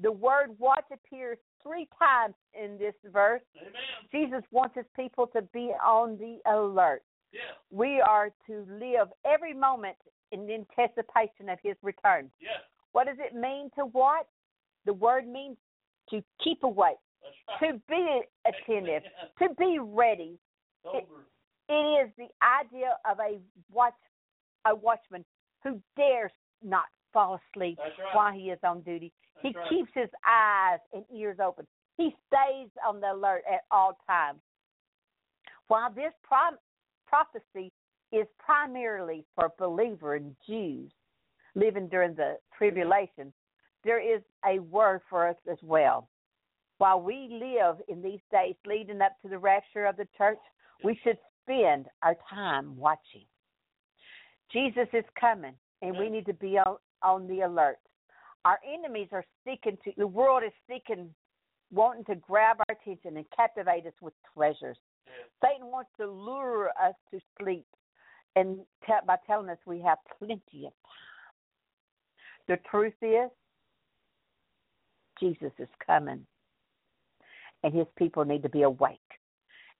The 0.00 0.12
word 0.12 0.50
watch 0.58 0.84
appears 0.92 1.38
three 1.62 1.88
times 1.98 2.34
in 2.54 2.78
this 2.78 2.94
verse. 3.12 3.42
Amen. 3.56 3.72
Jesus 4.10 4.42
wants 4.50 4.74
his 4.76 4.86
people 4.96 5.26
to 5.28 5.42
be 5.52 5.72
on 5.84 6.18
the 6.18 6.38
alert. 6.50 7.02
Yeah. 7.32 7.40
We 7.70 8.00
are 8.00 8.30
to 8.46 8.66
live 8.68 9.08
every 9.24 9.54
moment 9.54 9.96
in 10.32 10.48
anticipation 10.50 11.48
of 11.48 11.58
his 11.62 11.76
return. 11.82 12.30
Yeah. 12.40 12.50
What 12.92 13.06
does 13.06 13.16
it 13.18 13.34
mean 13.34 13.70
to 13.78 13.86
watch? 13.86 14.26
The 14.84 14.92
word 14.92 15.26
means 15.26 15.56
to 16.10 16.22
keep 16.42 16.62
awake, 16.62 16.96
right. 17.60 17.72
to 17.72 17.80
be 17.88 18.20
attentive, 18.46 19.02
to 19.38 19.54
be 19.56 19.78
ready. 19.80 20.38
Sober. 20.82 21.26
It 21.68 22.06
is 22.06 22.10
the 22.18 22.28
idea 22.42 22.96
of 23.08 23.18
a 23.20 23.38
watch 23.72 23.94
a 24.66 24.74
watchman 24.74 25.24
who 25.62 25.80
dares 25.96 26.32
not 26.62 26.84
fall 27.12 27.40
asleep 27.54 27.78
right. 27.78 27.92
while 28.12 28.32
he 28.32 28.50
is 28.50 28.58
on 28.64 28.80
duty. 28.80 29.12
That's 29.42 29.54
he 29.54 29.58
right. 29.58 29.68
keeps 29.68 29.90
his 29.94 30.08
eyes 30.26 30.78
and 30.92 31.04
ears 31.14 31.38
open. 31.44 31.66
He 31.96 32.14
stays 32.26 32.68
on 32.86 33.00
the 33.00 33.12
alert 33.12 33.42
at 33.52 33.62
all 33.70 33.98
times. 34.06 34.40
While 35.68 35.92
this 35.92 36.12
prom- 36.22 36.58
prophecy 37.06 37.72
is 38.12 38.26
primarily 38.38 39.24
for 39.34 39.52
believer 39.58 40.16
and 40.16 40.34
Jews 40.46 40.90
living 41.54 41.88
during 41.88 42.14
the 42.14 42.36
tribulation, 42.56 43.32
there 43.84 44.00
is 44.00 44.22
a 44.46 44.58
word 44.60 45.00
for 45.08 45.28
us 45.28 45.36
as 45.50 45.58
well. 45.62 46.08
While 46.78 47.00
we 47.00 47.28
live 47.30 47.76
in 47.88 48.02
these 48.02 48.20
days 48.30 48.54
leading 48.66 49.00
up 49.00 49.12
to 49.22 49.28
the 49.28 49.38
rapture 49.38 49.86
of 49.86 49.96
the 49.96 50.08
church, 50.16 50.38
we 50.82 50.98
should 51.04 51.18
spend 51.42 51.86
our 52.02 52.16
time 52.28 52.76
watching. 52.76 53.24
Jesus 54.52 54.88
is 54.92 55.04
coming, 55.18 55.54
and 55.80 55.96
we 55.96 56.10
need 56.10 56.26
to 56.26 56.34
be 56.34 56.58
on, 56.58 56.76
on 57.02 57.26
the 57.26 57.40
alert. 57.40 57.78
Our 58.44 58.58
enemies 58.66 59.08
are 59.12 59.24
seeking 59.46 59.78
to, 59.84 59.92
the 59.96 60.06
world 60.06 60.42
is 60.44 60.52
seeking, 60.68 61.10
wanting 61.72 62.04
to 62.06 62.16
grab 62.16 62.56
our 62.58 62.76
attention 62.76 63.16
and 63.16 63.26
captivate 63.36 63.86
us 63.86 63.92
with 64.00 64.14
treasures. 64.34 64.78
Yeah. 65.06 65.48
Satan 65.50 65.68
wants 65.68 65.90
to 66.00 66.10
lure 66.10 66.70
us 66.70 66.94
to 67.12 67.20
sleep 67.40 67.66
and 68.34 68.58
by 69.06 69.16
telling 69.26 69.48
us 69.48 69.58
we 69.66 69.80
have 69.80 69.98
plenty 70.18 70.66
of 70.66 70.72
time. 70.72 71.02
The 72.48 72.56
truth 72.70 72.94
is, 73.02 73.30
Jesus 75.20 75.52
is 75.58 75.68
coming. 75.86 76.26
And 77.62 77.72
his 77.72 77.86
people 77.96 78.24
need 78.24 78.42
to 78.42 78.48
be 78.48 78.62
awake 78.62 78.98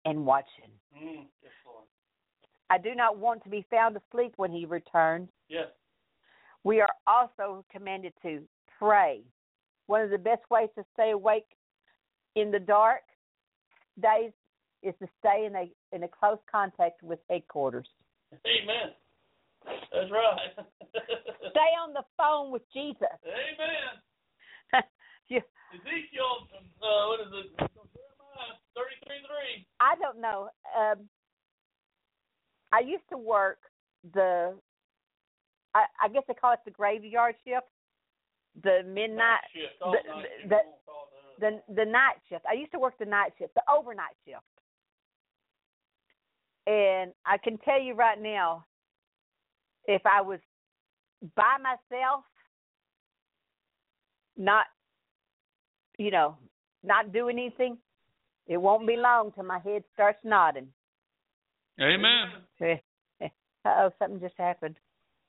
and 0.05 0.24
watching. 0.24 0.70
Mm. 0.97 1.26
Yes, 1.43 1.52
I 2.70 2.78
do 2.78 2.94
not 2.94 3.18
want 3.18 3.43
to 3.44 3.51
be 3.51 3.66
found 3.70 3.97
asleep 3.97 4.32
when 4.36 4.52
he 4.52 4.64
returns. 4.64 5.28
Yes. 5.48 5.66
We 6.64 6.80
are 6.80 6.89
also 7.06 7.64
commanded 7.72 8.12
to 8.22 8.43
pray. 8.78 9.20
One 9.86 10.02
of 10.02 10.10
the 10.10 10.18
best 10.18 10.43
ways 10.51 10.68
to 10.76 10.84
stay 10.94 11.10
awake 11.10 11.47
in 12.36 12.51
the 12.51 12.60
dark 12.60 13.02
days 14.01 14.32
is 14.82 14.94
to 15.01 15.09
stay 15.18 15.47
in 15.47 15.55
a 15.55 15.70
in 15.94 16.02
a 16.05 16.09
close 16.09 16.39
contact 16.51 17.02
with 17.02 17.18
headquarters. 17.28 17.89
Amen. 18.47 18.94
That's 19.93 20.10
right. 20.10 20.66
Stay 21.51 21.70
on 21.82 21.93
the 21.93 22.02
phone 22.16 22.51
with 22.51 22.62
Jesus. 22.72 23.06
Amen. 23.24 24.82
You- 25.28 25.40
Ezekiel, 25.72 26.48
uh, 26.82 27.06
what 27.09 27.20
is 27.20 27.32
it? 27.32 27.56
Jeremiah 27.56 28.59
33 28.74 29.16
3. 29.56 29.66
I 29.80 29.94
don't 29.97 30.20
know. 30.20 30.48
Um, 30.76 31.09
I 32.72 32.80
used 32.80 33.09
to 33.10 33.16
work 33.16 33.59
the, 34.12 34.55
I, 35.74 35.85
I 36.05 36.09
guess 36.09 36.23
they 36.28 36.35
call 36.35 36.53
it 36.53 36.61
the 36.65 36.70
graveyard 36.70 37.35
shift, 37.44 37.66
the 38.62 38.82
midnight, 38.86 39.40
Shift. 39.53 39.78
the- 39.81 39.90
the- 40.03 40.09
night. 40.09 40.28
the- 40.43 40.49
People 40.49 40.59
won't 40.59 40.86
call 40.86 41.09
it, 41.49 41.65
the 41.69 41.74
the 41.74 41.85
night 41.90 42.16
shift. 42.28 42.44
I 42.49 42.55
used 42.55 42.73
to 42.73 42.78
work 42.78 42.99
the 42.99 43.07
night 43.07 43.32
shift, 43.39 43.55
the 43.55 43.62
overnight 43.70 44.15
shift. 44.27 44.43
And 46.66 47.12
I 47.27 47.39
can 47.39 47.59
tell 47.59 47.81
you 47.81 47.94
right 47.94 48.20
now, 48.20 48.65
if 49.86 50.03
I 50.07 50.20
was 50.20 50.39
by 51.35 51.57
myself, 51.61 52.24
not, 54.36 54.66
you 55.99 56.11
know, 56.11 56.36
not 56.85 57.12
doing 57.12 57.39
anything, 57.39 57.78
it 58.47 58.57
won't 58.59 58.86
be 58.86 58.97
long 58.97 59.32
till 59.32 59.44
my 59.44 59.59
head 59.59 59.82
starts 59.94 60.19
nodding. 60.24 60.69
Amen. 61.81 62.32
Uh 63.65 63.74
oh, 63.78 63.90
something 64.01 64.19
just 64.20 64.35
happened. 64.39 64.77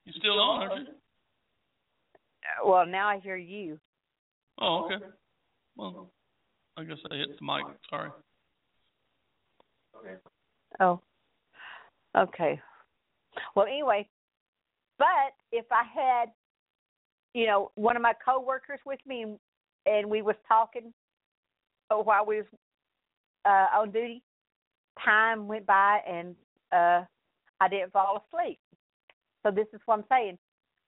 You 0.06 0.14
still 0.18 0.40
on? 0.40 0.62
aren't 0.70 0.88
you? 0.88 0.94
Uh, 0.94 2.70
Well, 2.70 2.86
now 2.86 3.08
I 3.08 3.20
hear 3.20 3.38
you. 3.38 3.80
Oh, 4.60 4.86
okay. 4.86 5.06
Well, 5.76 6.10
I 6.78 6.84
guess 6.84 6.98
I 7.12 7.16
hit 7.16 7.40
the 7.40 7.46
mic. 7.46 7.64
Sorry. 7.90 8.10
Okay. 9.98 10.16
Oh, 10.80 11.00
okay. 12.18 12.60
Well, 13.56 13.66
anyway, 13.66 14.08
but 14.98 15.08
if 15.52 15.66
I 15.72 15.84
had, 15.84 16.30
you 17.34 17.48
know, 17.48 17.72
one 17.76 17.96
of 17.96 18.02
my 18.02 18.14
coworkers 18.24 18.80
with 18.86 19.00
me, 19.08 19.24
and, 19.24 19.40
and 19.86 20.10
we 20.10 20.22
was 20.22 20.36
talking 20.48 20.94
uh, 21.90 21.96
while 21.96 22.26
we 22.26 22.38
was 22.38 22.46
uh, 23.46 23.80
on 23.80 23.92
duty, 23.92 24.22
time 25.04 25.48
went 25.48 25.66
by 25.66 26.00
and 26.08 26.36
uh, 26.72 27.04
I 27.60 27.68
didn't 27.70 27.92
fall 27.92 28.24
asleep. 28.28 28.60
So 29.44 29.52
this 29.52 29.68
is 29.74 29.82
what 29.86 29.99
I'm 29.99 30.06
saying. 30.10 30.38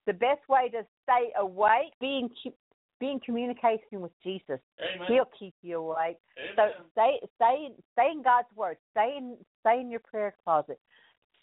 The 0.07 0.13
best 0.13 0.41
way 0.47 0.69
to 0.69 0.85
stay 1.03 1.31
awake, 1.37 1.93
be 1.99 2.19
in, 2.19 2.53
be 2.99 3.11
in 3.11 3.19
communication 3.19 4.01
with 4.01 4.11
Jesus. 4.23 4.59
Amen. 4.79 5.07
He'll 5.07 5.29
keep 5.37 5.53
you 5.61 5.77
awake. 5.77 6.17
So 6.55 6.63
Amen. 6.63 6.73
stay 6.91 7.19
stay 7.35 7.69
stay 7.93 8.11
in 8.11 8.23
God's 8.23 8.47
word. 8.55 8.77
Stay 8.91 9.15
in 9.17 9.37
stay 9.61 9.79
in 9.81 9.89
your 9.89 9.99
prayer 9.99 10.35
closet. 10.43 10.79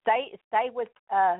Stay 0.00 0.38
stay 0.48 0.70
with 0.72 0.88
uh 1.12 1.38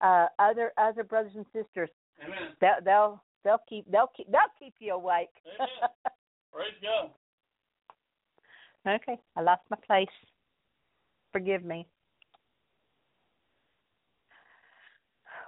uh 0.00 0.26
other 0.38 0.72
other 0.78 1.04
brothers 1.04 1.32
and 1.36 1.46
sisters. 1.52 1.90
Amen. 2.24 2.54
They'll 2.60 2.84
they'll 2.84 3.22
they'll 3.44 3.62
keep 3.68 3.90
they'll 3.90 4.10
keep 4.16 4.30
they'll 4.30 4.40
keep 4.58 4.74
you 4.80 4.94
awake. 4.94 5.28
Amen. 5.46 5.68
Praise 6.52 6.72
God. 6.82 7.10
okay, 8.88 9.18
I 9.36 9.40
lost 9.42 9.62
my 9.70 9.76
place. 9.86 10.08
Forgive 11.32 11.64
me. 11.64 11.86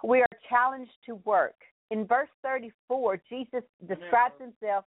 We 0.07 0.21
are 0.21 0.39
challenged 0.49 0.93
to 1.07 1.17
work. 1.25 1.57
In 1.91 2.07
verse 2.07 2.29
34, 2.45 3.23
Jesus 3.29 3.63
describes 3.89 4.35
himself 4.39 4.85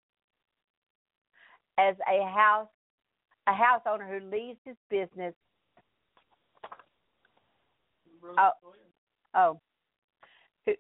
as 1.79 1.95
a 2.07 2.25
house 2.27 2.69
a 3.49 3.55
house 3.55 3.83
owner 3.89 4.07
who 4.07 4.29
leaves 4.29 4.59
his 4.65 4.77
business 4.91 5.33
Oh. 8.39 8.51
Oh. 9.35 9.61
Who 10.67 10.75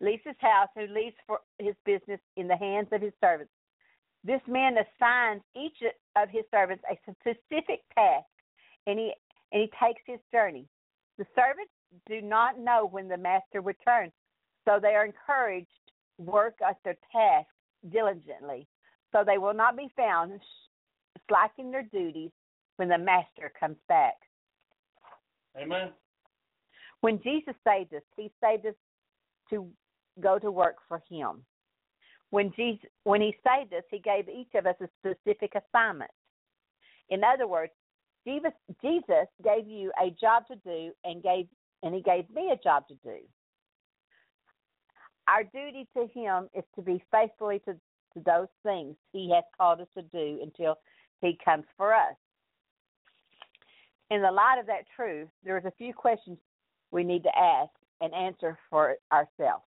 leaves 0.00 0.22
his 0.24 0.36
house, 0.40 0.68
who 0.74 0.86
leaves 0.86 1.16
for 1.26 1.40
his 1.58 1.74
business 1.84 2.20
in 2.36 2.48
the 2.48 2.56
hands 2.56 2.88
of 2.92 3.00
his 3.00 3.12
servants. 3.20 3.52
This 4.24 4.40
man 4.46 4.74
assigns 4.76 5.42
each 5.56 5.78
of 6.16 6.28
his 6.28 6.44
servants 6.52 6.84
a 6.90 6.96
specific 7.02 7.80
task, 7.94 8.26
and 8.86 8.98
he 8.98 9.12
and 9.52 9.62
he 9.62 9.70
takes 9.82 10.02
his 10.06 10.20
journey. 10.32 10.66
The 11.18 11.26
servants 11.34 11.72
do 12.08 12.20
not 12.20 12.58
know 12.58 12.88
when 12.90 13.08
the 13.08 13.16
master 13.16 13.60
returns, 13.60 14.12
so 14.66 14.78
they 14.80 14.94
are 14.94 15.04
encouraged 15.04 15.68
to 16.18 16.24
work 16.24 16.56
at 16.66 16.76
their 16.84 16.96
task 17.12 17.48
diligently, 17.90 18.66
so 19.12 19.22
they 19.24 19.38
will 19.38 19.54
not 19.54 19.76
be 19.76 19.88
found 19.96 20.40
slacking 21.28 21.70
their 21.70 21.84
duties 21.84 22.30
when 22.76 22.88
the 22.88 22.98
master 22.98 23.52
comes 23.58 23.76
back. 23.88 24.14
Amen. 25.58 25.90
When 27.00 27.20
Jesus 27.22 27.54
saved 27.66 27.94
us, 27.94 28.02
he 28.16 28.30
saved 28.42 28.66
us 28.66 28.74
to 29.50 29.68
go 30.20 30.38
to 30.38 30.50
work 30.50 30.76
for 30.88 31.02
him. 31.08 31.42
When 32.30 32.52
Jesus 32.56 32.84
when 33.04 33.20
he 33.20 33.36
saved 33.46 33.72
us, 33.72 33.84
he 33.90 33.98
gave 33.98 34.28
each 34.28 34.54
of 34.54 34.66
us 34.66 34.74
a 34.80 34.88
specific 34.98 35.52
assignment. 35.54 36.10
In 37.08 37.22
other 37.22 37.46
words, 37.46 37.72
Jesus 38.26 38.52
Jesus 38.82 39.28
gave 39.44 39.68
you 39.68 39.92
a 40.02 40.10
job 40.10 40.46
to 40.48 40.56
do 40.56 40.90
and 41.04 41.22
gave 41.22 41.46
and 41.82 41.94
he 41.94 42.02
gave 42.02 42.28
me 42.30 42.50
a 42.52 42.62
job 42.62 42.88
to 42.88 42.94
do. 43.04 43.18
Our 45.28 45.44
duty 45.44 45.88
to 45.96 46.06
him 46.14 46.48
is 46.54 46.64
to 46.76 46.82
be 46.82 47.02
faithfully 47.10 47.60
to, 47.66 47.74
to 47.74 48.20
those 48.24 48.48
things 48.62 48.96
he 49.12 49.30
has 49.34 49.44
called 49.56 49.80
us 49.80 49.88
to 49.96 50.02
do 50.02 50.40
until 50.42 50.76
he 51.20 51.38
comes 51.44 51.64
for 51.76 51.92
us. 51.92 52.14
In 54.10 54.22
the 54.22 54.30
light 54.30 54.58
of 54.60 54.66
that 54.66 54.84
truth, 54.94 55.28
there's 55.44 55.64
a 55.64 55.72
few 55.72 55.92
questions 55.92 56.38
we 56.92 57.02
need 57.02 57.24
to 57.24 57.36
ask 57.36 57.70
and 58.00 58.14
answer 58.14 58.56
for 58.70 58.94
ourselves. 59.12 59.64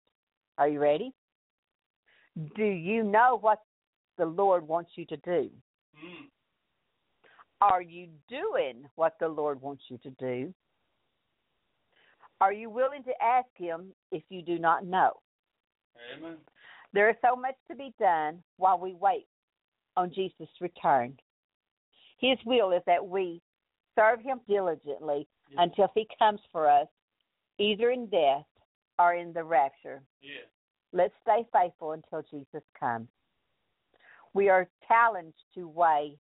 Are 0.57 0.69
you 0.69 0.81
ready? 0.81 1.13
Do 2.57 2.65
you 2.65 3.03
know 3.03 3.39
what 3.41 3.59
the 4.17 4.25
Lord 4.25 4.67
wants 4.67 4.93
you 4.97 5.05
to 5.07 5.17
do? 5.19 5.51
Mm. 6.03 6.29
Are 7.61 7.83
you 7.83 8.09
doing 8.29 8.85
what 8.97 9.17
the 9.21 9.29
Lord 9.29 9.61
wants 9.61 9.85
you 9.89 9.99
to 9.99 10.11
do? 10.11 10.55
Are 12.43 12.53
you 12.53 12.71
willing 12.71 13.05
to 13.05 13.13
ask 13.23 13.47
Him 13.55 13.93
if 14.11 14.25
you 14.29 14.43
do 14.43 14.59
not 14.59 14.85
know? 14.85 15.13
Amen. 16.19 16.39
There 16.93 17.09
is 17.09 17.15
so 17.25 17.37
much 17.37 17.55
to 17.71 17.77
be 17.77 17.95
done 18.01 18.43
while 18.57 18.81
we 18.81 18.95
wait 18.95 19.29
on 19.97 20.13
Jesus' 20.13 20.49
return. 20.61 21.17
His 22.19 22.37
will 22.45 22.73
is 22.73 22.83
that 22.89 23.07
we 23.07 23.41
serve 23.97 24.21
Him 24.21 24.41
diligently 24.49 25.29
Yes. 25.51 25.59
until 25.59 25.93
He 25.95 26.09
comes 26.19 26.41
for 26.51 26.69
us, 26.69 26.89
either 27.59 27.91
in 27.93 28.07
death 28.07 28.47
or 28.99 29.15
in 29.15 29.33
the 29.33 29.45
rapture. 29.45 30.03
Yes. 30.21 30.47
Let's 30.93 31.15
stay 31.23 31.47
faithful 31.53 31.93
until 31.93 32.23
Jesus 32.23 32.65
comes. 32.79 33.07
We 34.35 34.49
are 34.49 34.69
challenged 34.89 35.45
to 35.55 35.69
weigh 35.69 36.19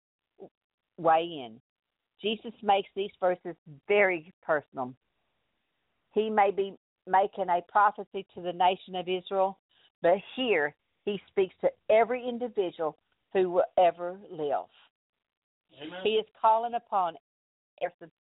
weigh 0.99 1.43
in. 1.47 1.61
Jesus 2.20 2.53
makes 2.62 2.90
these 2.94 3.11
verses 3.19 3.57
very 3.89 4.32
personal. 4.47 4.94
He 6.12 6.30
may 6.30 6.51
be 6.51 6.74
making 7.06 7.48
a 7.48 7.60
prophecy 7.70 8.26
to 8.34 8.43
the 8.43 8.52
nation 8.52 8.94
of 8.94 9.09
Israel, 9.09 9.59
but 10.02 10.14
here 10.36 10.74
he 11.05 11.20
speaks 11.28 11.55
to 11.62 11.70
every 11.90 12.28
individual 12.28 12.97
who 13.32 13.51
will 13.51 13.64
ever 13.78 14.18
live. 14.30 14.66
Amen. 15.81 16.00
He 16.05 16.10
is 16.10 16.26
calling 16.41 16.74
upon 16.74 17.15
everyone 17.81 18.12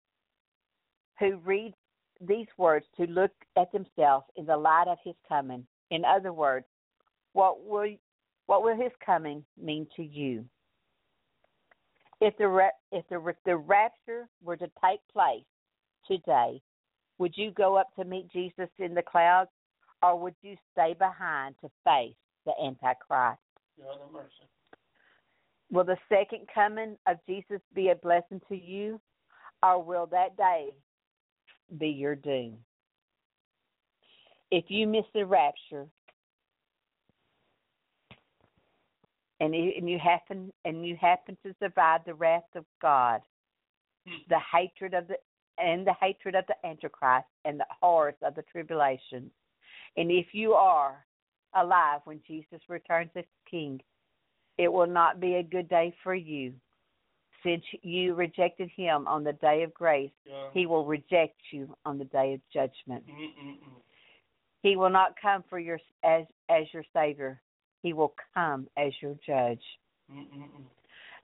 who 1.18 1.36
reads 1.44 1.74
these 2.20 2.46
words 2.56 2.86
to 2.96 3.06
look 3.06 3.32
at 3.56 3.72
themselves 3.72 4.26
in 4.36 4.46
the 4.46 4.56
light 4.56 4.86
of 4.88 4.98
his 5.04 5.14
coming. 5.28 5.66
In 5.90 6.04
other 6.04 6.32
words, 6.32 6.66
what 7.32 7.64
will 7.64 7.94
what 8.46 8.62
will 8.62 8.76
his 8.76 8.92
coming 9.04 9.44
mean 9.60 9.86
to 9.96 10.02
you? 10.02 10.44
If 12.20 12.36
the 12.36 12.68
if 12.92 13.06
the 13.08 13.18
ra- 13.18 13.32
the 13.44 13.56
rapture 13.56 14.28
were 14.42 14.56
to 14.56 14.70
take 14.84 15.00
place 15.12 15.44
today, 16.06 16.60
would 17.20 17.36
you 17.36 17.50
go 17.50 17.76
up 17.76 17.94
to 17.96 18.04
meet 18.04 18.32
Jesus 18.32 18.70
in 18.78 18.94
the 18.94 19.02
clouds, 19.02 19.50
or 20.02 20.18
would 20.18 20.34
you 20.40 20.56
stay 20.72 20.94
behind 20.98 21.54
to 21.60 21.70
face 21.84 22.16
the 22.46 22.52
Antichrist? 22.58 23.38
God 23.78 24.00
have 24.00 24.10
mercy. 24.10 24.48
Will 25.70 25.84
the 25.84 25.98
second 26.08 26.48
coming 26.52 26.96
of 27.06 27.18
Jesus 27.28 27.60
be 27.74 27.90
a 27.90 27.94
blessing 27.94 28.40
to 28.48 28.56
you, 28.56 28.98
or 29.62 29.82
will 29.82 30.06
that 30.06 30.34
day 30.38 30.70
be 31.76 31.88
your 31.88 32.16
doom? 32.16 32.56
If 34.50 34.64
you 34.68 34.86
miss 34.86 35.04
the 35.12 35.26
rapture, 35.26 35.86
and 39.40 39.54
you, 39.54 39.98
happen 39.98 40.50
and 40.64 40.86
you 40.86 40.96
happen 40.96 41.36
to 41.44 41.54
survive 41.62 42.00
the 42.06 42.14
wrath 42.14 42.44
of 42.56 42.64
God, 42.80 43.20
Hmm. 44.06 44.16
the 44.28 44.38
hatred 44.38 44.94
of 44.94 45.08
the 45.08 45.18
and 45.62 45.86
the 45.86 45.94
hatred 46.00 46.34
of 46.34 46.44
the 46.46 46.66
Antichrist 46.66 47.26
and 47.44 47.58
the 47.58 47.66
horrors 47.80 48.14
of 48.22 48.34
the 48.34 48.42
tribulation. 48.42 49.30
And 49.96 50.10
if 50.10 50.26
you 50.32 50.52
are 50.52 51.04
alive 51.54 52.00
when 52.04 52.20
Jesus 52.26 52.60
returns 52.68 53.10
as 53.16 53.24
King, 53.50 53.80
it 54.58 54.72
will 54.72 54.86
not 54.86 55.20
be 55.20 55.36
a 55.36 55.42
good 55.42 55.68
day 55.68 55.94
for 56.02 56.14
you. 56.14 56.52
Since 57.42 57.64
you 57.82 58.14
rejected 58.14 58.70
him 58.76 59.08
on 59.08 59.24
the 59.24 59.32
day 59.32 59.62
of 59.62 59.72
grace, 59.72 60.12
Yeah. 60.26 60.50
he 60.52 60.66
will 60.66 60.84
reject 60.84 61.40
you 61.50 61.74
on 61.86 61.98
the 61.98 62.04
day 62.04 62.34
of 62.34 62.40
judgment. 62.52 63.06
Mm-mm-mm. 63.06 63.82
He 64.62 64.76
will 64.76 64.90
not 64.90 65.18
come 65.20 65.42
for 65.44 65.58
your 65.58 65.80
as 66.04 66.26
as 66.50 66.72
your 66.74 66.84
savior. 66.92 67.40
He 67.82 67.94
will 67.94 68.14
come 68.34 68.68
as 68.76 68.92
your 69.00 69.14
judge. 69.26 69.64
Mm-mm-mm. 70.12 70.66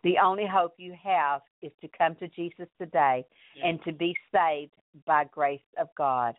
The 0.07 0.19
only 0.23 0.47
hope 0.47 0.75
you 0.79 0.95
have 1.03 1.43
is 1.63 1.73
to 1.81 1.89
come 1.89 2.15
to 2.17 2.29
Jesus 2.29 2.69
today 2.79 3.27
Yeah. 3.57 3.67
and 3.67 3.83
to 3.83 3.91
be 3.91 4.17
saved 4.31 4.71
by 5.05 5.25
grace 5.25 5.67
of 5.79 5.93
God. 5.97 6.39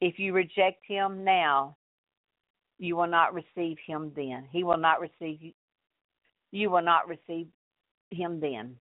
If 0.00 0.18
you 0.18 0.32
reject 0.32 0.82
him 0.86 1.22
now, 1.22 1.76
you 2.78 2.96
will 2.96 3.06
not 3.06 3.34
receive 3.34 3.78
him 3.80 4.14
then. 4.14 4.48
He 4.50 4.64
will 4.64 4.78
not 4.78 5.00
receive 5.00 5.42
you. 5.42 5.52
You 6.50 6.70
will 6.70 6.80
not 6.80 7.06
receive 7.06 7.52
him 8.10 8.40
then. 8.40 8.80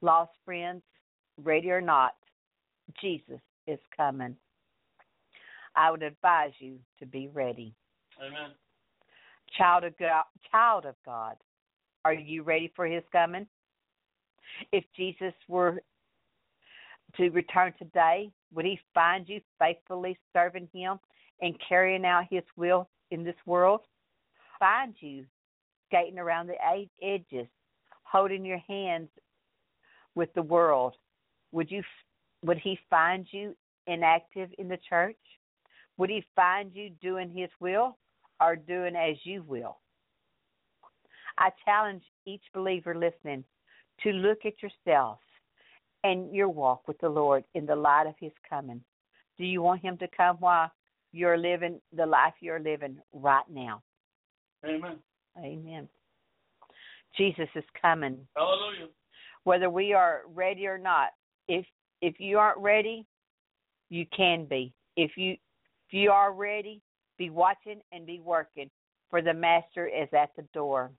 Lost 0.00 0.32
friends, 0.46 0.82
ready 1.36 1.70
or 1.70 1.82
not, 1.82 2.16
Jesus 2.98 3.42
is 3.66 3.80
coming. 3.94 4.38
I 5.74 5.90
would 5.90 6.02
advise 6.02 6.54
you 6.60 6.80
to 7.00 7.04
be 7.04 7.28
ready. 7.28 7.74
Amen. 8.18 8.52
Child 9.58 9.84
of 9.84 9.98
God, 9.98 10.24
child 10.50 10.86
of 10.86 10.94
God, 11.04 11.36
are 12.06 12.14
you 12.14 12.44
ready 12.44 12.72
for 12.76 12.86
his 12.86 13.02
coming? 13.10 13.48
If 14.70 14.84
Jesus 14.96 15.34
were 15.48 15.80
to 17.16 17.30
return 17.30 17.72
today, 17.80 18.30
would 18.54 18.64
he 18.64 18.78
find 18.94 19.28
you 19.28 19.40
faithfully 19.58 20.16
serving 20.32 20.68
him 20.72 21.00
and 21.42 21.60
carrying 21.68 22.04
out 22.04 22.26
his 22.30 22.44
will 22.56 22.88
in 23.10 23.24
this 23.24 23.34
world? 23.44 23.80
Find 24.60 24.94
you 25.00 25.24
skating 25.88 26.20
around 26.20 26.46
the 26.46 26.54
edges, 27.02 27.48
holding 28.04 28.44
your 28.44 28.62
hands 28.68 29.08
with 30.14 30.32
the 30.34 30.42
world. 30.42 30.94
Would 31.50 31.72
you 31.72 31.82
would 32.44 32.58
he 32.58 32.78
find 32.88 33.26
you 33.32 33.56
inactive 33.88 34.50
in 34.58 34.68
the 34.68 34.78
church? 34.88 35.16
Would 35.98 36.10
he 36.10 36.24
find 36.36 36.70
you 36.72 36.90
doing 37.02 37.32
his 37.34 37.50
will 37.58 37.98
or 38.40 38.54
doing 38.54 38.94
as 38.94 39.16
you 39.24 39.42
will? 39.42 39.78
I 41.38 41.50
challenge 41.64 42.02
each 42.26 42.42
believer 42.54 42.94
listening 42.94 43.44
to 44.02 44.10
look 44.10 44.38
at 44.44 44.54
yourself 44.62 45.18
and 46.04 46.34
your 46.34 46.48
walk 46.48 46.86
with 46.86 46.98
the 47.00 47.08
Lord 47.08 47.44
in 47.54 47.66
the 47.66 47.76
light 47.76 48.06
of 48.06 48.14
his 48.20 48.32
coming. 48.48 48.82
Do 49.38 49.44
you 49.44 49.62
want 49.62 49.82
him 49.82 49.96
to 49.98 50.08
come 50.16 50.36
while 50.38 50.70
you're 51.12 51.38
living 51.38 51.80
the 51.94 52.06
life 52.06 52.34
you're 52.40 52.60
living 52.60 52.98
right 53.12 53.44
now? 53.50 53.82
Amen. 54.64 54.98
Amen. 55.38 55.88
Jesus 57.16 57.48
is 57.54 57.64
coming. 57.80 58.18
Hallelujah. 58.36 58.88
Whether 59.44 59.70
we 59.70 59.92
are 59.92 60.22
ready 60.34 60.66
or 60.66 60.78
not. 60.78 61.10
If 61.48 61.64
if 62.02 62.18
you 62.18 62.38
aren't 62.38 62.58
ready, 62.58 63.06
you 63.88 64.06
can 64.14 64.46
be. 64.46 64.72
If 64.96 65.12
you 65.16 65.32
if 65.32 65.92
you 65.92 66.10
are 66.10 66.32
ready, 66.32 66.82
be 67.18 67.30
watching 67.30 67.80
and 67.92 68.06
be 68.06 68.20
working, 68.20 68.70
for 69.10 69.22
the 69.22 69.32
master 69.32 69.86
is 69.86 70.08
at 70.12 70.30
the 70.36 70.42
door. 70.52 70.90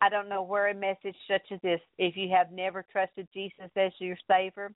I 0.00 0.08
don't 0.08 0.28
know 0.28 0.42
where 0.42 0.68
a 0.68 0.74
message 0.74 1.16
such 1.28 1.52
as 1.52 1.60
this, 1.62 1.80
if 1.98 2.16
you 2.16 2.30
have 2.30 2.52
never 2.52 2.84
trusted 2.90 3.28
Jesus 3.34 3.70
as 3.76 3.92
your 3.98 4.16
Savior 4.28 4.72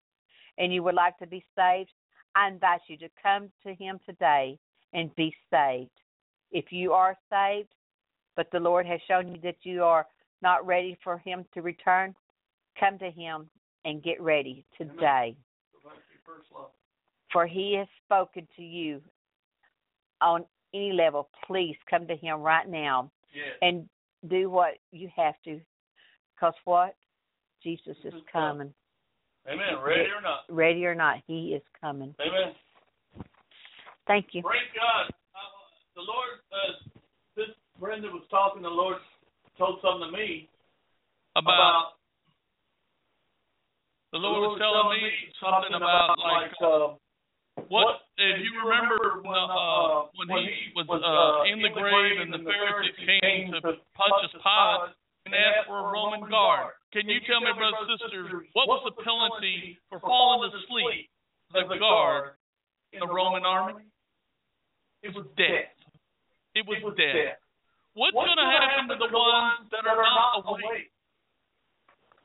and 0.57 0.73
you 0.73 0.83
would 0.83 0.95
like 0.95 1.17
to 1.19 1.27
be 1.27 1.45
saved, 1.57 1.91
I 2.35 2.47
invite 2.49 2.81
you 2.87 2.97
to 2.97 3.09
come 3.21 3.49
to 3.65 3.73
Him 3.73 3.99
today 4.05 4.57
and 4.93 5.15
be 5.15 5.33
saved. 5.51 5.91
If 6.51 6.71
you 6.71 6.91
are 6.93 7.17
saved, 7.31 7.69
but 8.35 8.47
the 8.51 8.59
Lord 8.59 8.85
has 8.85 8.99
shown 9.07 9.27
you 9.29 9.39
that 9.43 9.57
you 9.63 9.83
are 9.83 10.05
not 10.41 10.65
ready 10.65 10.97
for 11.03 11.17
Him 11.19 11.45
to 11.53 11.61
return, 11.61 12.13
come 12.79 12.97
to 12.99 13.09
Him 13.09 13.49
and 13.85 14.03
get 14.03 14.21
ready 14.21 14.65
today. 14.77 15.35
Go 15.71 15.89
back 15.89 15.97
to 15.97 16.13
your 16.13 16.21
first 16.25 16.47
love. 16.53 16.69
For 17.31 17.47
He 17.47 17.75
has 17.77 17.87
spoken 18.05 18.47
to 18.57 18.63
you 18.63 19.01
on 20.21 20.43
any 20.73 20.91
level. 20.91 21.29
Please 21.45 21.77
come 21.89 22.07
to 22.07 22.15
Him 22.15 22.41
right 22.41 22.67
now 22.67 23.11
Yeah. 23.33 23.67
and 23.67 23.89
do 24.27 24.49
what 24.49 24.73
you 24.91 25.09
have 25.15 25.35
to. 25.45 25.59
Because 26.35 26.53
what? 26.65 26.95
Jesus 27.61 27.95
is 28.03 28.13
coming. 28.31 28.73
Amen. 29.47 29.81
Ready 29.83 30.09
or 30.15 30.21
not. 30.21 30.43
Ready 30.49 30.85
or 30.85 30.95
not, 30.95 31.17
He 31.27 31.53
is 31.55 31.61
coming. 31.79 32.13
Amen. 32.19 32.53
Thank 34.07 34.27
you. 34.31 34.41
Praise 34.41 34.61
God. 34.75 35.07
Uh, 35.07 35.39
the 35.95 36.01
Lord, 36.01 36.43
uh, 36.51 36.89
this 37.35 37.55
Brenda 37.79 38.07
was 38.07 38.23
talking. 38.29 38.61
The 38.61 38.69
Lord 38.69 38.97
told 39.57 39.79
something 39.81 40.11
to 40.11 40.17
me 40.17 40.49
about 41.35 41.95
the 44.11 44.19
the 44.19 44.21
Lord 44.21 44.53
was 44.53 44.61
telling 44.61 45.01
me 45.01 45.09
something 45.41 45.75
about 45.75 46.15
like 46.19 46.53
uh, 46.61 46.93
what 47.69 48.01
if 48.17 48.35
you 48.41 48.51
remember 48.65 49.21
when, 49.21 49.45
uh, 49.45 50.09
when 50.17 50.29
he 50.41 50.73
was 50.73 50.89
uh, 50.89 51.53
in 51.53 51.61
the 51.61 51.69
grave 51.69 52.17
and 52.21 52.33
the 52.33 52.41
Pharisees 52.41 52.97
came 52.97 53.53
to 53.53 53.59
Pontius 53.93 54.33
Pilate 54.37 54.93
and 55.25 55.31
asked 55.33 55.69
for 55.69 55.77
a 55.77 55.87
Roman 55.93 56.25
guard. 56.29 56.73
Can 56.91 57.09
you 57.09 57.17
tell 57.25 57.41
me, 57.41 57.49
brothers 57.57 57.89
and 57.89 57.99
sisters, 58.01 58.45
what 58.53 58.69
was 58.69 58.85
the 58.85 58.95
penalty 59.01 59.77
for 59.89 59.97
falling 60.01 60.53
asleep? 60.53 61.09
The 61.53 61.77
guard, 61.77 62.37
the 62.93 63.05
Roman 63.05 63.45
army, 63.45 63.85
It 65.01 65.13
was 65.13 65.25
death. 65.37 65.69
It 66.53 66.65
was 66.65 66.81
death. 66.97 67.37
What's 67.93 68.13
What's 68.13 68.29
going 68.29 68.41
to 68.41 68.49
happen 68.49 68.89
to 68.89 68.97
the 68.97 69.09
ones 69.09 69.69
that 69.69 69.85
are 69.85 69.97
not 69.97 70.41
awake? 70.41 70.89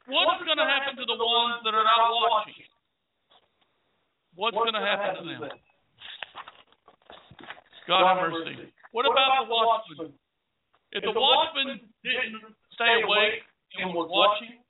What's 0.09 0.45
going 0.45 0.57
to 0.57 0.69
happen 0.69 0.97
to 0.97 1.05
the 1.05 1.21
ones 1.21 1.61
that 1.65 1.77
are 1.77 1.85
not 1.85 2.01
watching? 2.09 2.68
What's 4.39 4.55
going 4.55 4.71
to 4.71 4.79
happen 4.79 5.19
to 5.19 5.35
them? 5.35 5.51
God 7.91 8.03
have 8.07 8.23
mercy. 8.23 8.71
What 8.95 9.03
about 9.03 9.43
the 9.43 9.51
watchman? 9.51 10.15
If 10.95 11.03
the 11.03 11.11
watchman 11.11 11.83
didn't 12.07 12.55
stay 12.71 13.03
awake 13.03 13.43
and 13.83 13.91
was 13.99 14.07
watching 14.07 14.63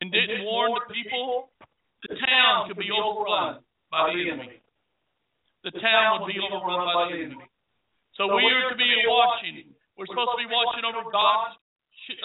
and 0.00 0.08
didn't 0.08 0.48
warn 0.48 0.72
the 0.72 0.88
people, 0.88 1.52
the 2.08 2.16
town 2.16 2.64
could 2.64 2.80
be 2.80 2.88
overrun 2.88 3.60
by 3.92 4.08
the 4.08 4.24
enemy. 4.24 4.64
The 5.68 5.76
town 5.84 6.24
would 6.24 6.32
be 6.32 6.40
overrun 6.40 6.88
by 6.88 7.04
the 7.12 7.28
enemy. 7.28 7.48
So 8.16 8.32
we 8.32 8.40
are 8.40 8.72
to 8.72 8.78
be 8.80 8.88
watching. 9.04 9.68
We're 10.00 10.08
supposed 10.08 10.32
to 10.32 10.40
be 10.40 10.48
watching 10.48 10.80
over 10.88 11.04
God's 11.12 11.60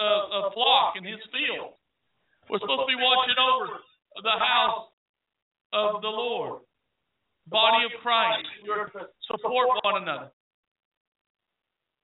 uh, 0.00 0.56
flock 0.56 0.96
in 0.96 1.04
His 1.04 1.20
field. 1.28 1.76
We're 2.48 2.64
supposed 2.64 2.88
to 2.88 2.90
be 2.90 2.96
watching 2.96 3.36
over 3.36 3.84
the 4.16 4.36
house 4.40 4.88
of 5.76 6.00
the 6.00 6.08
Lord, 6.08 6.64
body 7.48 7.84
of 7.84 8.00
Christ. 8.02 8.46
Support 9.26 9.68
one 9.82 10.02
another. 10.02 10.30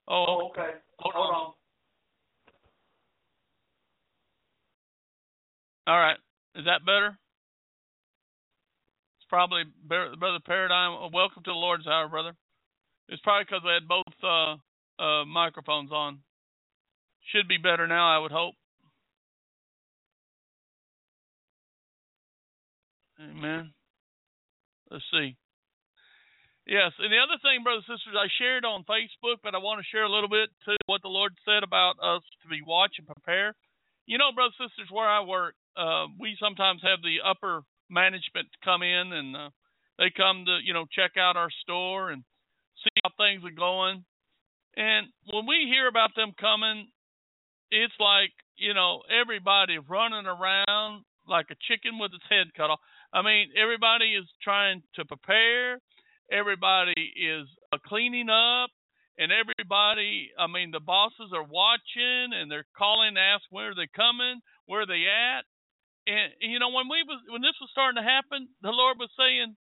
Oh, 0.08 0.50
okay. 0.50 0.70
hold 1.00 1.14
on. 1.14 1.52
All 5.88 5.98
right. 5.98 6.16
Is 6.54 6.64
that 6.64 6.84
better? 6.84 7.18
It's 9.18 9.28
probably 9.28 9.62
better, 9.88 10.14
Brother 10.18 10.38
Paradigm. 10.44 11.12
Welcome 11.12 11.42
to 11.44 11.50
the 11.50 11.54
Lord's 11.54 11.86
Hour, 11.86 12.08
brother. 12.08 12.32
It's 13.08 13.22
probably 13.22 13.44
because 13.44 13.62
we 13.64 13.70
had 13.72 13.88
both 13.88 14.02
uh, 14.22 15.02
uh, 15.02 15.24
microphones 15.24 15.90
on. 15.92 16.18
Should 17.32 17.48
be 17.48 17.58
better 17.58 17.86
now, 17.86 18.16
I 18.16 18.18
would 18.18 18.32
hope. 18.32 18.54
Amen. 23.20 23.72
Let's 24.90 25.04
see. 25.10 25.36
Yes, 26.66 26.90
and 26.98 27.14
the 27.14 27.22
other 27.22 27.38
thing, 27.46 27.62
brothers 27.62 27.86
and 27.86 27.94
sisters, 27.94 28.18
I 28.18 28.26
shared 28.42 28.66
on 28.66 28.82
Facebook, 28.90 29.38
but 29.42 29.54
I 29.54 29.62
want 29.62 29.78
to 29.78 29.86
share 29.86 30.02
a 30.02 30.10
little 30.10 30.28
bit 30.28 30.50
to 30.66 30.74
what 30.86 31.00
the 31.02 31.12
Lord 31.14 31.30
said 31.46 31.62
about 31.62 31.94
us 32.02 32.26
to 32.42 32.48
be 32.50 32.58
watch 32.66 32.98
and 32.98 33.06
prepare. 33.06 33.54
You 34.06 34.18
know, 34.18 34.34
brothers 34.34 34.58
and 34.58 34.70
sisters, 34.74 34.90
where 34.90 35.06
I 35.06 35.22
work, 35.22 35.54
uh, 35.78 36.10
we 36.18 36.34
sometimes 36.42 36.82
have 36.82 37.02
the 37.06 37.22
upper 37.22 37.62
management 37.88 38.50
come 38.66 38.82
in 38.82 39.14
and 39.14 39.36
uh, 39.36 39.50
they 39.98 40.10
come 40.10 40.42
to, 40.46 40.58
you 40.58 40.74
know, 40.74 40.86
check 40.90 41.14
out 41.14 41.38
our 41.38 41.50
store 41.62 42.10
and 42.10 42.26
see 42.82 42.90
how 43.02 43.10
things 43.14 43.46
are 43.46 43.54
going. 43.54 44.02
And 44.76 45.06
when 45.30 45.46
we 45.46 45.70
hear 45.70 45.86
about 45.86 46.18
them 46.18 46.34
coming, 46.34 46.90
it's 47.70 47.94
like, 47.98 48.34
you 48.56 48.74
know, 48.74 49.02
everybody 49.06 49.78
running 49.78 50.26
around 50.26 51.04
like 51.28 51.46
a 51.50 51.62
chicken 51.70 51.98
with 51.98 52.10
its 52.14 52.26
head 52.28 52.54
cut 52.56 52.70
off. 52.70 52.80
I 53.12 53.22
mean, 53.22 53.50
everybody 53.60 54.14
is 54.14 54.26
trying 54.42 54.82
to 54.96 55.04
prepare. 55.04 55.78
Everybody 56.30 56.94
is 57.16 57.46
uh, 57.72 57.78
cleaning 57.86 58.28
up. 58.30 58.70
and 59.18 59.32
everybody, 59.32 60.30
I 60.38 60.46
mean, 60.46 60.70
the 60.72 60.80
bosses 60.80 61.32
are 61.34 61.44
watching 61.44 62.32
and 62.34 62.50
they're 62.50 62.66
calling 62.76 63.14
to 63.14 63.20
ask 63.20 63.44
where 63.50 63.74
they're 63.74 63.92
coming, 63.96 64.40
where 64.66 64.86
they 64.86 65.04
at. 65.08 65.44
And 66.06 66.32
you 66.40 66.58
know, 66.58 66.70
when 66.70 66.88
we 66.88 67.02
was 67.06 67.20
when 67.30 67.42
this 67.42 67.56
was 67.60 67.70
starting 67.72 68.02
to 68.02 68.08
happen, 68.08 68.48
the 68.62 68.70
Lord 68.70 68.98
was 68.98 69.10
saying, 69.18 69.56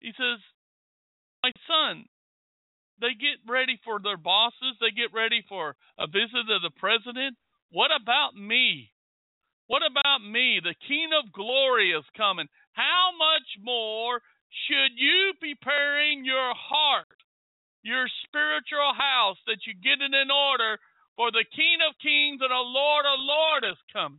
He 0.00 0.12
says, 0.16 0.40
My 1.42 1.52
son, 1.66 2.04
they 3.00 3.14
get 3.18 3.40
ready 3.48 3.80
for 3.84 4.00
their 4.02 4.18
bosses, 4.18 4.76
they 4.80 4.92
get 4.92 5.12
ready 5.14 5.42
for 5.48 5.76
a 5.98 6.06
visit 6.06 6.46
of 6.50 6.62
the 6.62 6.74
president. 6.78 7.36
What 7.72 7.90
about 7.94 8.36
me? 8.36 8.92
What 9.70 9.86
about 9.86 10.26
me? 10.26 10.58
The 10.58 10.74
King 10.90 11.14
of 11.14 11.30
Glory 11.30 11.94
is 11.94 12.02
coming. 12.18 12.50
How 12.74 13.14
much 13.14 13.46
more 13.62 14.18
should 14.66 14.98
you 14.98 15.38
be 15.38 15.54
preparing 15.54 16.26
your 16.26 16.50
heart, 16.58 17.14
your 17.86 18.10
spiritual 18.26 18.90
house, 18.98 19.38
that 19.46 19.62
you 19.70 19.78
get 19.78 20.02
it 20.02 20.10
in 20.10 20.30
order 20.34 20.74
for 21.14 21.30
the 21.30 21.46
King 21.54 21.78
of 21.86 21.94
Kings 22.02 22.42
and 22.42 22.50
the 22.50 22.66
Lord 22.66 23.06
of 23.06 23.22
Lords 23.22 23.78
is 23.78 23.82
coming? 23.94 24.18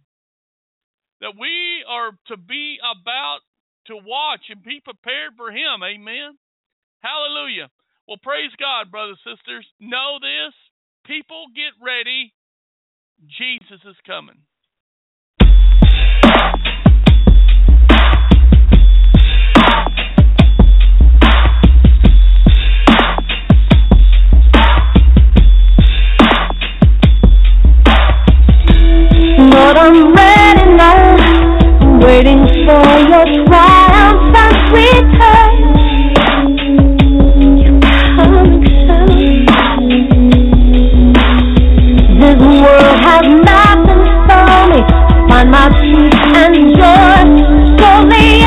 that 1.21 1.37
we 1.37 1.85
are 1.87 2.11
to 2.27 2.35
be 2.35 2.77
about 2.81 3.45
to 3.85 3.95
watch 3.95 4.41
and 4.49 4.61
be 4.61 4.81
prepared 4.83 5.37
for 5.37 5.53
him. 5.53 5.85
Amen. 5.85 6.37
Hallelujah. 6.99 7.69
Well, 8.07 8.17
praise 8.21 8.51
God, 8.59 8.91
brothers 8.91 9.21
and 9.25 9.37
sisters. 9.37 9.65
Know 9.79 10.17
this. 10.17 10.53
People 11.05 11.45
get 11.55 11.77
ready. 11.77 12.33
Jesus 13.37 13.81
is 13.85 13.95
coming. 14.05 14.41
Lord, 29.51 29.77
I'm 29.77 30.13
ready 30.13 30.65
now, 30.75 31.15
waiting 31.99 32.41
for 32.65 32.87
your 33.11 33.25
triumphant 33.45 34.57
return. 34.71 35.51
This 42.19 42.37
world 42.39 42.99
has 43.07 43.25
nothing 43.51 44.03
for 44.27 44.67
me. 44.71 44.81
Find 45.29 45.49
my 45.51 45.67
peace 45.81 46.21
and 46.41 46.55
joy 46.77 47.21
solely 47.77 48.40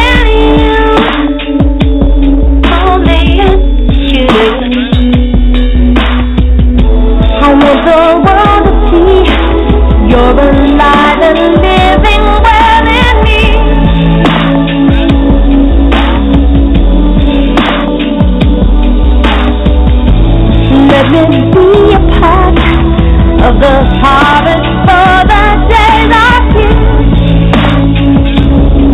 harvest 24.05 24.67
for 24.87 25.17
the 25.31 25.45
days 25.71 26.13
are 26.25 26.43
here. 26.55 26.95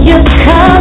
You're 0.06 0.26
coming 0.44 0.79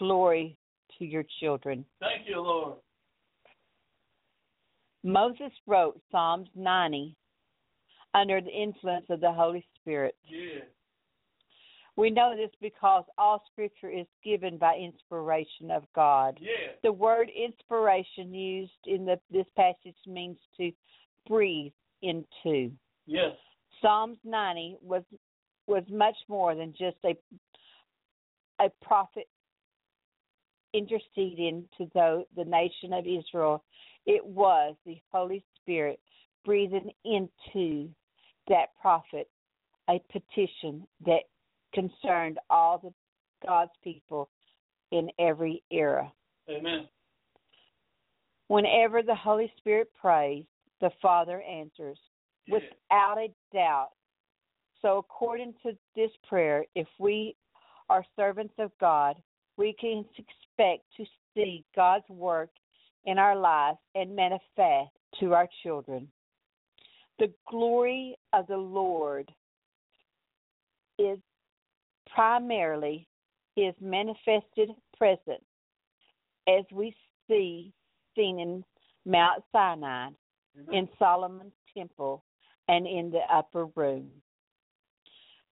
glory 0.00 0.56
to 0.98 1.04
your 1.04 1.24
children. 1.38 1.84
Thank 2.00 2.26
you, 2.26 2.40
Lord. 2.40 2.78
Moses 5.04 5.52
wrote 5.66 6.00
Psalms 6.10 6.48
90 6.56 7.14
under 8.14 8.40
the 8.40 8.50
influence 8.50 9.06
of 9.10 9.20
the 9.20 9.30
Holy 9.30 9.64
Spirit. 9.76 10.16
Yeah. 10.26 10.64
We 11.96 12.10
know 12.10 12.34
this 12.34 12.50
because 12.62 13.04
all 13.18 13.42
scripture 13.52 13.90
is 13.90 14.06
given 14.24 14.56
by 14.56 14.76
inspiration 14.76 15.70
of 15.70 15.84
God. 15.94 16.38
Yeah. 16.40 16.72
The 16.82 16.92
word 16.92 17.28
inspiration 17.30 18.32
used 18.32 18.72
in 18.86 19.04
the, 19.04 19.20
this 19.30 19.46
passage 19.54 19.96
means 20.06 20.38
to 20.56 20.72
breathe 21.28 21.72
into. 22.02 22.72
Yes. 23.06 23.36
Psalms 23.82 24.18
90 24.24 24.78
was 24.82 25.02
was 25.66 25.84
much 25.88 26.16
more 26.28 26.54
than 26.54 26.72
just 26.72 26.96
a 27.04 27.14
a 28.62 28.70
prophet 28.82 29.28
interceding 30.74 31.68
to 31.78 31.88
the, 31.94 32.24
the 32.36 32.44
nation 32.44 32.92
of 32.92 33.04
Israel. 33.06 33.62
It 34.06 34.24
was 34.24 34.74
the 34.86 35.00
Holy 35.12 35.44
Spirit 35.56 36.00
breathing 36.44 36.90
into 37.04 37.88
that 38.48 38.68
prophet 38.80 39.28
a 39.88 40.00
petition 40.12 40.86
that 41.04 41.22
concerned 41.74 42.38
all 42.48 42.78
the 42.78 42.92
God's 43.46 43.72
people 43.82 44.28
in 44.92 45.08
every 45.18 45.62
era. 45.70 46.12
Amen. 46.48 46.88
Whenever 48.48 49.02
the 49.02 49.14
Holy 49.14 49.52
Spirit 49.58 49.88
prays, 50.00 50.44
the 50.80 50.90
Father 51.02 51.42
answers 51.42 51.98
Yeah. 52.46 52.54
without 52.54 53.18
a 53.18 53.32
doubt. 53.52 53.92
So, 54.82 54.98
according 54.98 55.54
to 55.62 55.76
this 55.94 56.10
prayer, 56.28 56.64
if 56.74 56.88
we 56.98 57.36
are 57.88 58.04
servants 58.16 58.54
of 58.58 58.76
God, 58.78 59.22
we 59.60 59.76
can 59.78 60.06
expect 60.16 60.84
to 60.96 61.04
see 61.34 61.64
God's 61.76 62.08
work 62.08 62.48
in 63.04 63.18
our 63.18 63.36
lives 63.36 63.76
and 63.94 64.16
manifest 64.16 64.90
to 65.20 65.34
our 65.34 65.46
children. 65.62 66.08
The 67.18 67.30
glory 67.46 68.16
of 68.32 68.46
the 68.46 68.56
Lord 68.56 69.30
is 70.98 71.18
primarily 72.12 73.06
his 73.54 73.74
manifested 73.82 74.70
presence 74.96 75.44
as 76.48 76.64
we 76.72 76.96
see 77.28 77.70
seen 78.16 78.40
in 78.40 78.64
Mount 79.04 79.44
Sinai, 79.52 80.08
Amen. 80.56 80.74
in 80.74 80.88
Solomon's 80.98 81.52
temple, 81.76 82.24
and 82.68 82.86
in 82.86 83.10
the 83.10 83.20
upper 83.30 83.66
room. 83.76 84.08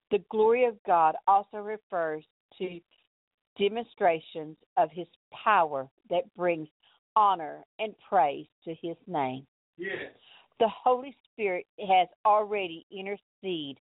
The 0.09 0.23
glory 0.31 0.65
of 0.65 0.75
God 0.87 1.15
also 1.27 1.57
refers 1.57 2.23
to 2.57 2.79
demonstrations 3.59 4.55
of 4.77 4.89
his 4.91 5.07
power 5.43 5.87
that 6.09 6.33
brings 6.35 6.69
honor 7.15 7.65
and 7.77 7.93
praise 8.07 8.47
to 8.63 8.73
his 8.81 8.95
name. 9.07 9.45
Yes. 9.77 10.11
The 10.59 10.69
Holy 10.83 11.15
Spirit 11.31 11.65
has 11.79 12.07
already 12.25 12.85
interceded 12.91 13.77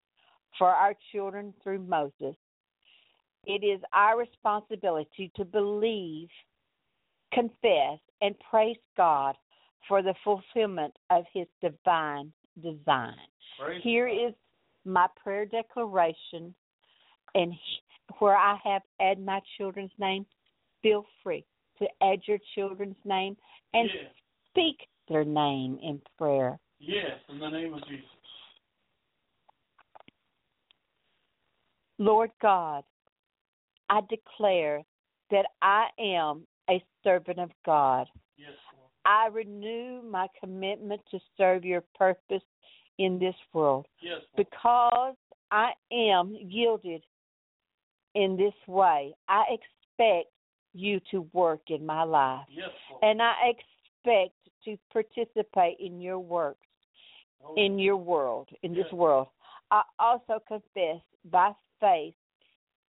for 0.59 0.69
our 0.69 0.95
children 1.13 1.55
through 1.63 1.81
Moses. 1.81 2.37
It 3.45 3.65
is 3.65 3.81
our 3.93 4.19
responsibility 4.19 5.31
to 5.37 5.45
believe, 5.45 6.29
confess, 7.33 7.99
and 8.21 8.35
praise 8.51 8.77
God 8.97 9.37
for 9.87 10.03
the 10.03 10.15
fulfillment 10.25 10.95
of 11.11 11.25
his 11.33 11.47
divine 11.63 12.33
design. 12.63 13.15
Praise 13.59 13.81
Here 13.83 14.09
God. 14.09 14.29
is 14.29 14.35
my 14.85 15.07
prayer 15.23 15.47
declaration, 15.47 16.55
and 17.35 17.53
where 18.19 18.37
I 18.37 18.59
have 18.65 18.83
add 19.01 19.19
my 19.25 19.41
children's 19.57 19.93
name, 19.99 20.27
feel 20.83 21.05
free 21.23 21.45
to 21.79 21.87
add 22.03 22.21
your 22.27 22.39
children's 22.55 22.97
name 23.05 23.37
and 23.75 23.89
Yes. 23.93 24.13
speak 24.49 24.89
their 25.09 25.25
name 25.25 25.79
in 25.79 26.01
prayer. 26.17 26.59
Yes. 26.79 27.21
In 27.29 27.39
the 27.39 27.49
name 27.49 27.75
of 27.75 27.87
Jesus. 27.87 28.09
Lord 31.99 32.31
God, 32.41 32.85
I 33.89 34.01
declare 34.09 34.85
that 35.31 35.47
I 35.63 35.89
am 35.99 36.47
a 36.71 36.83
servant 37.03 37.39
of 37.39 37.51
God. 37.65 38.09
Yes. 38.37 38.53
I 39.05 39.29
renew 39.29 40.03
my 40.03 40.29
commitment 40.39 41.01
to 41.11 41.19
serve 41.37 41.65
your 41.65 41.83
purpose 41.97 42.43
in 42.99 43.19
this 43.19 43.35
world. 43.53 43.87
Yes, 44.01 44.21
because 44.37 45.15
I 45.51 45.73
am 45.91 46.37
yielded 46.39 47.03
in 48.19 48.37
this 48.37 48.55
way, 48.67 49.15
I 49.29 49.45
expect 49.49 50.29
you 50.75 51.01
to 51.13 51.29
work 51.33 51.61
in 51.69 51.87
my 51.87 52.03
life. 52.03 52.47
Yes, 52.51 52.71
And 53.01 53.23
I 53.23 53.35
expect 53.55 54.35
to 54.65 54.77
participate 54.93 55.77
in 55.79 56.01
your 56.01 56.19
works, 56.19 56.59
Oh, 57.45 57.55
in 57.55 57.79
your 57.79 57.97
world, 57.97 58.49
in 58.65 58.75
this 58.75 58.91
world. 58.93 59.29
I 59.71 59.83
also 60.01 60.41
confess 60.49 61.01
by 61.31 61.53
faith 61.79 62.15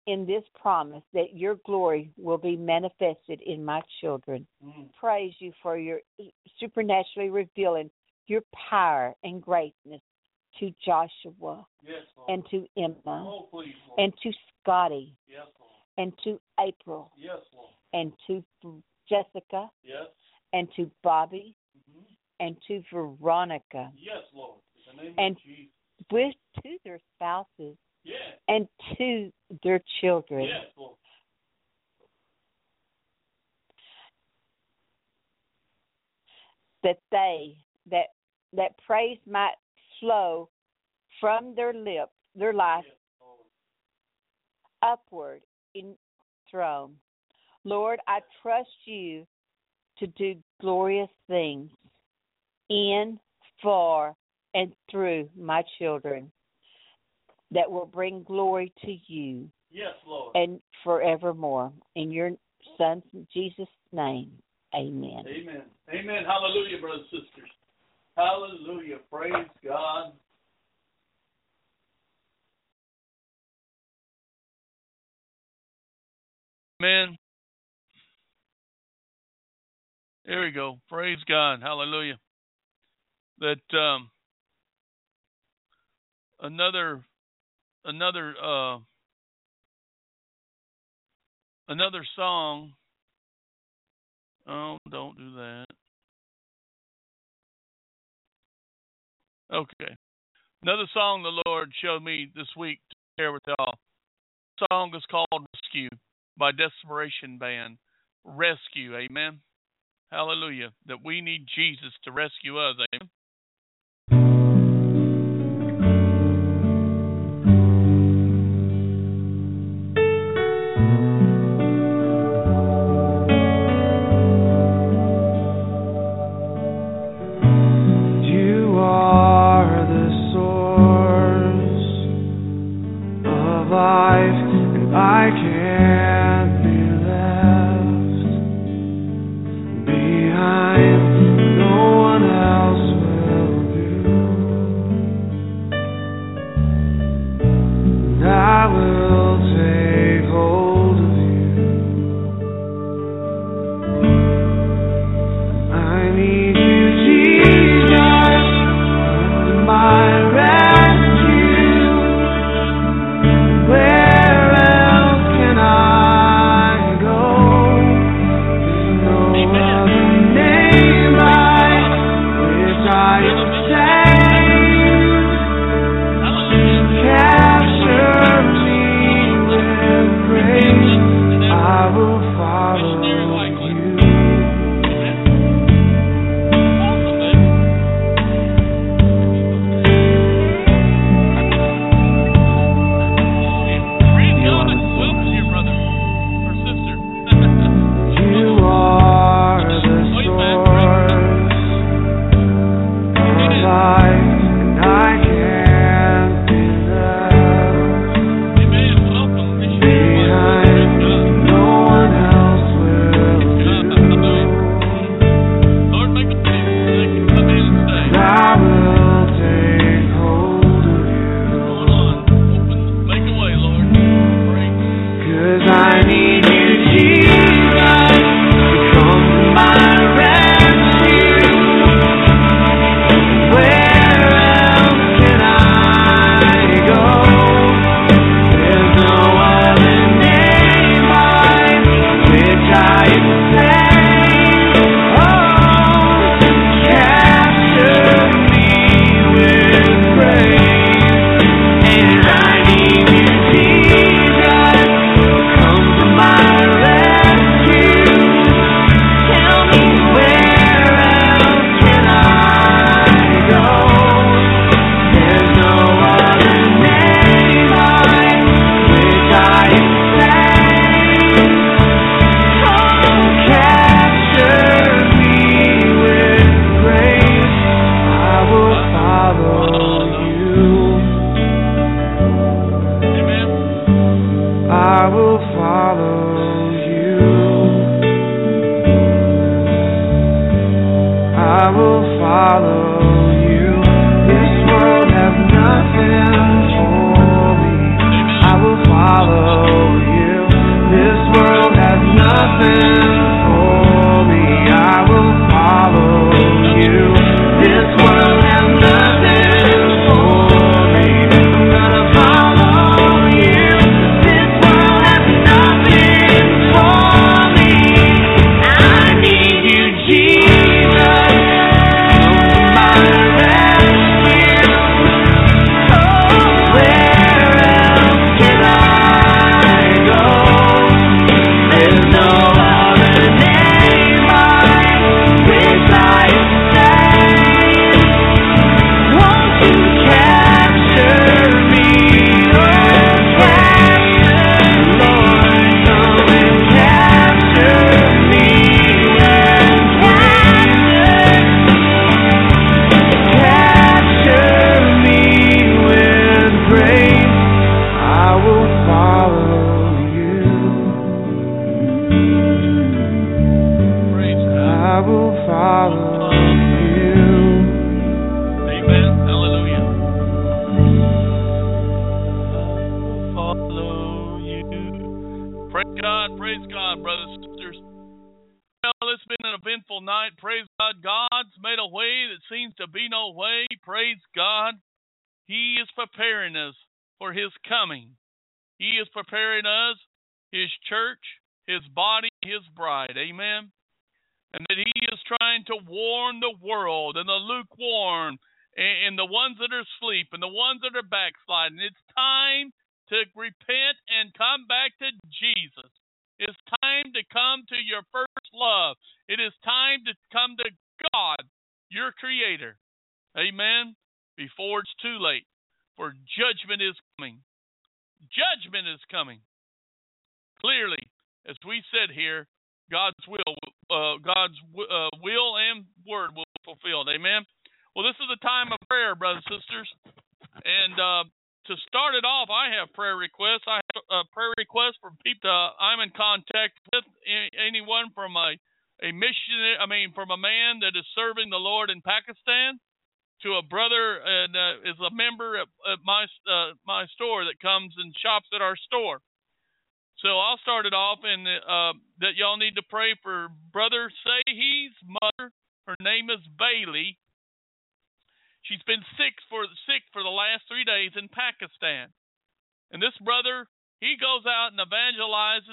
in 0.06 0.26
this 0.26 0.44
promise 0.56 1.04
that 1.14 1.36
your 1.36 1.56
glory 1.66 2.10
will 2.18 2.38
be 2.38 2.56
manifested 2.56 3.42
in 3.46 3.66
my 3.66 3.82
children. 4.00 4.48
mm. 4.66 4.88
Praise 4.98 5.34
you 5.40 5.52
for 5.62 5.78
your 5.78 6.00
supernaturally 6.62 7.30
revealing 7.30 7.92
your 8.28 8.42
power 8.70 9.14
and 9.24 9.42
greatness 9.42 10.02
to 10.60 10.74
Joshua 10.84 11.66
Yes, 11.86 12.04
and 12.28 12.44
to 12.52 12.66
Emma 12.78 12.96
oh, 13.28 13.48
please, 13.52 13.74
and 13.98 14.14
to 14.24 14.32
Scotty 14.62 15.16
yes, 15.28 15.46
and 15.98 16.14
to 16.24 16.40
April 16.60 17.12
Yes, 17.18 17.38
and 17.94 18.12
to 18.28 18.44
Jessica 19.10 19.70
Yes. 19.84 20.08
and 20.54 20.68
to 20.76 20.90
Bobby 21.04 21.56
hmm 21.92 22.04
and 22.40 22.56
to 22.68 22.84
Veronica 22.94 23.92
Yes, 23.98 24.24
Lord. 24.34 24.60
In 24.92 24.98
the 24.98 25.04
name 25.04 25.14
And- 25.18 25.38
with 26.12 26.36
to 26.64 26.78
their 26.86 27.00
spouses 27.16 27.76
Yes. 28.04 28.38
and 28.48 28.68
to 28.98 29.32
their 29.64 29.82
children. 30.00 30.46
Yes, 30.46 30.66
Lord. 30.78 30.96
That 36.84 37.00
they 37.12 37.58
that 37.90 38.08
that 38.54 38.78
praise 38.86 39.18
might 39.26 39.56
flow 40.00 40.50
from 41.20 41.56
their 41.56 41.74
lips, 41.74 42.12
their 42.36 42.54
life 42.54 42.86
upward 44.82 45.42
in 45.76 45.96
throne. 46.50 46.94
Lord, 47.64 48.00
I 48.08 48.20
trust 48.42 48.70
you 48.86 49.26
to 50.00 50.08
do 50.08 50.36
glorious 50.62 51.10
things 51.28 51.70
in, 52.70 53.20
for, 53.62 54.16
and 54.54 54.72
through 54.90 55.30
my 55.38 55.64
children 55.80 56.32
that 57.52 57.70
will 57.70 57.86
bring 57.86 58.24
glory 58.24 58.72
to 58.84 58.96
you 59.08 59.50
Yes, 59.72 59.94
Lord. 60.06 60.36
and 60.36 60.60
forevermore. 60.84 61.72
In 61.96 62.12
your 62.12 62.32
Son, 62.78 63.02
Jesus' 63.34 63.68
name, 63.92 64.32
amen. 64.76 65.24
Amen. 65.28 65.64
Amen. 65.90 66.24
Hallelujah, 66.26 66.80
brothers 66.80 67.06
and 67.12 67.22
sisters. 67.24 67.50
Hallelujah. 68.18 68.98
Praise 69.12 69.48
God. 69.64 70.12
Amen. 76.82 77.16
There 80.26 80.42
we 80.42 80.52
go. 80.52 80.80
Praise 80.90 81.20
God. 81.30 81.62
Hallelujah. 81.62 82.18
That 83.40 83.78
um, 83.78 84.10
another 86.42 87.04
another 87.86 88.34
uh, 88.44 88.80
another 91.68 92.04
song. 92.16 92.74
Oh, 94.48 94.78
don't 94.90 95.18
do 95.18 95.36
that. 95.36 95.67
Okay. 99.54 99.96
Another 100.64 100.88
song 100.94 101.24
the 101.24 101.42
Lord 101.50 101.72
showed 101.82 102.04
me 102.04 102.32
this 102.36 102.48
week 102.58 102.80
to 102.90 102.96
share 103.18 103.32
with 103.32 103.44
y'all. 103.48 103.76
Song 104.72 104.92
is 104.96 105.04
called 105.10 105.28
Rescue 105.54 105.90
by 106.38 106.52
Desperation 106.52 107.38
Band. 107.38 107.78
Rescue, 108.26 108.98
amen. 108.98 109.40
Hallelujah. 110.12 110.70
That 110.88 111.04
we 111.04 111.22
need 111.22 111.46
Jesus 111.56 111.94
to 112.04 112.12
rescue 112.12 112.58
us, 112.58 112.76
amen. 112.94 113.10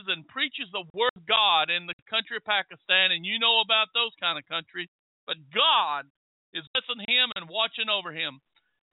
And 0.06 0.26
preaches 0.26 0.66
the 0.74 0.84
word 0.92 1.14
of 1.14 1.26
God 1.26 1.70
in 1.70 1.86
the 1.86 1.94
country 2.10 2.36
of 2.36 2.44
Pakistan, 2.44 3.14
and 3.14 3.24
you 3.24 3.38
know 3.38 3.62
about 3.62 3.94
those 3.94 4.12
kind 4.18 4.38
of 4.38 4.44
countries. 4.50 4.90
But 5.26 5.40
God 5.54 6.10
is 6.52 6.66
blessing 6.74 7.02
him 7.06 7.30
and 7.34 7.50
watching 7.50 7.90
over 7.90 8.12
him. 8.12 8.42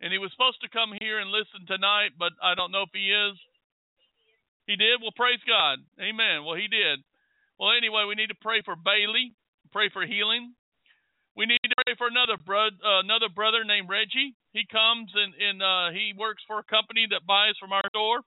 And 0.01 0.09
he 0.09 0.17
was 0.17 0.33
supposed 0.33 0.61
to 0.65 0.73
come 0.73 0.97
here 0.97 1.21
and 1.21 1.30
listen 1.30 1.69
tonight, 1.69 2.17
but 2.17 2.33
I 2.41 2.57
don't 2.57 2.73
know 2.73 2.89
if 2.89 2.93
he 2.93 3.13
is. 3.13 3.38
He 4.65 4.73
did? 4.73 4.97
Well, 4.97 5.13
praise 5.13 5.41
God. 5.45 5.77
Amen. 6.01 6.41
Well, 6.41 6.57
he 6.57 6.65
did. 6.65 7.05
Well, 7.61 7.77
anyway, 7.77 8.09
we 8.09 8.17
need 8.17 8.33
to 8.33 8.41
pray 8.41 8.65
for 8.65 8.73
Bailey, 8.73 9.38
pray 9.69 9.93
for 9.93 10.01
healing. 10.01 10.57
We 11.38 11.45
need 11.45 11.61
to 11.63 11.77
pray 11.85 11.93
for 11.97 12.07
another 12.09 12.35
brother, 12.41 12.75
uh, 12.81 13.05
another 13.05 13.30
brother 13.30 13.63
named 13.63 13.88
Reggie. 13.88 14.33
He 14.51 14.65
comes 14.67 15.13
and 15.15 15.31
and 15.38 15.57
uh, 15.61 15.88
he 15.93 16.11
works 16.17 16.43
for 16.49 16.59
a 16.59 16.65
company 16.65 17.07
that 17.11 17.23
buys 17.30 17.55
from 17.59 17.71
our 17.71 17.85
store, 17.88 18.19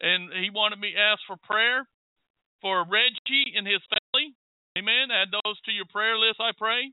and 0.00 0.30
he 0.38 0.50
wanted 0.52 0.78
me 0.78 0.92
to 0.92 1.00
ask 1.00 1.18
for 1.26 1.36
prayer 1.42 1.88
for 2.60 2.84
Reggie 2.84 3.54
and 3.56 3.66
his 3.66 3.82
family. 3.88 4.34
Amen. 4.78 5.10
Add 5.10 5.34
those 5.34 5.58
to 5.66 5.72
your 5.72 5.86
prayer 5.90 6.18
list. 6.18 6.40
I 6.40 6.52
pray. 6.56 6.92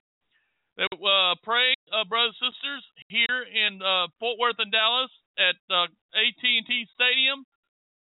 Uh, 0.76 1.40
pray, 1.44 1.72
uh, 1.96 2.04
brothers 2.04 2.36
and 2.42 2.52
sisters, 2.52 2.84
here 3.08 3.48
in 3.48 3.80
uh, 3.80 4.12
Fort 4.20 4.36
Worth 4.36 4.60
and 4.60 4.72
Dallas 4.72 5.12
at 5.40 5.56
uh, 5.72 5.88
AT&T 6.12 6.68
Stadium. 6.92 7.48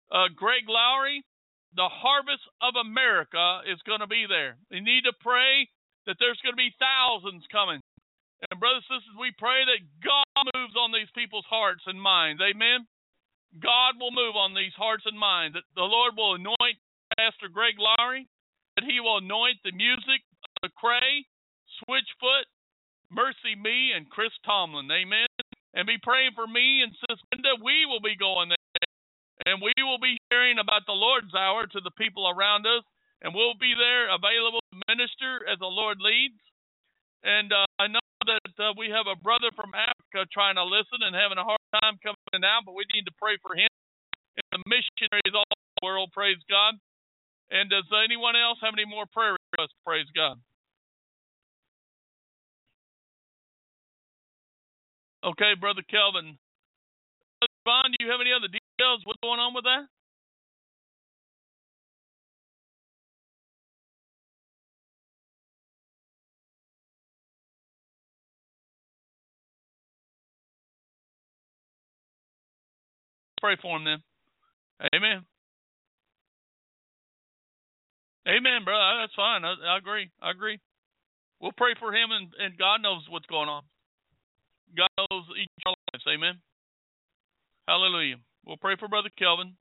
Uh, 0.09 0.29
Greg 0.33 0.65
Laurie, 0.65 1.21
the 1.77 1.85
Harvest 1.85 2.41
of 2.61 2.73
America 2.77 3.61
is 3.69 3.77
going 3.85 4.01
to 4.01 4.09
be 4.09 4.25
there. 4.25 4.57
You 4.73 4.81
need 4.81 5.05
to 5.05 5.13
pray 5.21 5.69
that 6.09 6.17
there's 6.17 6.41
going 6.41 6.53
to 6.53 6.59
be 6.59 6.73
thousands 6.81 7.45
coming. 7.53 7.81
And 8.49 8.59
brothers 8.59 8.83
and 8.89 8.99
sisters, 8.99 9.21
we 9.21 9.31
pray 9.37 9.63
that 9.63 9.81
God 10.01 10.27
moves 10.53 10.75
on 10.75 10.91
these 10.91 11.09
people's 11.15 11.47
hearts 11.47 11.85
and 11.85 12.01
minds. 12.01 12.41
Amen. 12.41 12.89
God 13.61 14.01
will 14.01 14.11
move 14.11 14.33
on 14.33 14.57
these 14.57 14.73
hearts 14.73 15.05
and 15.05 15.17
minds. 15.17 15.53
That 15.53 15.67
the 15.77 15.85
Lord 15.85 16.17
will 16.17 16.35
anoint 16.35 16.77
Pastor 17.17 17.49
Greg 17.51 17.75
Laurie, 17.77 18.27
that 18.75 18.85
he 18.85 18.99
will 18.99 19.19
anoint 19.19 19.57
the 19.63 19.71
music 19.71 20.21
of 20.63 20.73
Cray, 20.75 21.25
Switchfoot, 21.83 22.47
MercyMe, 23.13 23.95
and 23.95 24.09
Chris 24.09 24.33
Tomlin. 24.45 24.89
Amen. 24.89 25.29
And 25.73 25.87
be 25.87 25.97
praying 26.01 26.31
for 26.35 26.45
me 26.45 26.81
and 26.85 26.93
Sister 26.93 27.25
Linda. 27.33 27.57
We 27.63 27.85
will 27.85 28.01
be 28.01 28.17
going 28.17 28.49
there. 28.49 28.89
And 29.45 29.59
we 29.59 29.73
will 29.83 29.99
be 29.99 30.17
sharing 30.31 30.59
about 30.59 30.85
the 30.85 30.95
Lord's 30.95 31.33
hour 31.33 31.65
to 31.67 31.81
the 31.81 31.91
people 31.97 32.29
around 32.29 32.65
us 32.65 32.85
and 33.23 33.31
we'll 33.31 33.55
be 33.55 33.71
there 33.71 34.11
available 34.11 34.59
to 34.59 34.83
minister 34.91 35.47
as 35.47 35.57
the 35.63 35.71
Lord 35.71 35.97
leads. 36.03 36.37
And 37.23 37.55
uh, 37.55 37.63
I 37.79 37.87
know 37.87 38.03
that 38.27 38.51
uh, 38.59 38.75
we 38.75 38.91
have 38.91 39.07
a 39.07 39.15
brother 39.15 39.47
from 39.55 39.71
Africa 39.71 40.27
trying 40.27 40.59
to 40.59 40.67
listen 40.67 41.07
and 41.07 41.15
having 41.15 41.39
a 41.39 41.47
hard 41.47 41.63
time 41.79 41.95
coming 42.03 42.43
out, 42.43 42.67
but 42.67 42.75
we 42.75 42.83
need 42.91 43.07
to 43.07 43.15
pray 43.15 43.39
for 43.39 43.55
him 43.55 43.71
and 44.35 44.59
the 44.59 44.61
missionaries 44.67 45.31
all 45.31 45.47
over 45.47 45.71
the 45.79 45.83
world. 45.87 46.11
Praise 46.11 46.39
God. 46.51 46.75
And 47.51 47.69
does 47.69 47.85
anyone 48.03 48.35
else 48.35 48.57
have 48.61 48.73
any 48.73 48.85
more 48.85 49.05
prayer 49.11 49.35
requests? 49.51 49.75
Praise 49.85 50.07
God. 50.15 50.37
Okay, 55.23 55.53
Brother 55.59 55.83
Kelvin. 55.89 56.37
Ron, 57.65 57.91
do 57.91 57.97
you 58.03 58.11
have 58.11 58.21
any 58.21 58.31
other 58.35 58.47
details? 58.47 59.01
What's 59.05 59.19
going 59.23 59.39
on 59.39 59.53
with 59.53 59.63
that? 59.65 59.87
pray 73.43 73.57
for 73.61 73.75
him 73.75 73.83
then. 73.83 74.01
Amen. 74.95 75.25
Amen, 78.27 78.63
brother. 78.63 79.03
That's 79.03 79.15
fine. 79.15 79.43
I, 79.43 79.55
I 79.67 79.77
agree. 79.77 80.09
I 80.21 80.31
agree. 80.31 80.59
We'll 81.41 81.55
pray 81.55 81.75
for 81.79 81.91
him, 81.91 82.11
and, 82.11 82.31
and 82.39 82.57
God 82.57 82.79
knows 82.81 83.03
what's 83.09 83.27
going 83.27 83.49
on. 83.49 83.63
God 84.77 84.89
knows 84.95 85.27
each 85.35 85.51
of 85.65 85.75
our 85.75 85.79
lives. 85.91 86.05
Amen. 86.07 86.35
Hallelujah. 87.67 88.15
We'll 88.45 88.57
pray 88.57 88.75
for 88.79 88.87
Brother 88.87 89.11
Kelvin. 89.19 89.55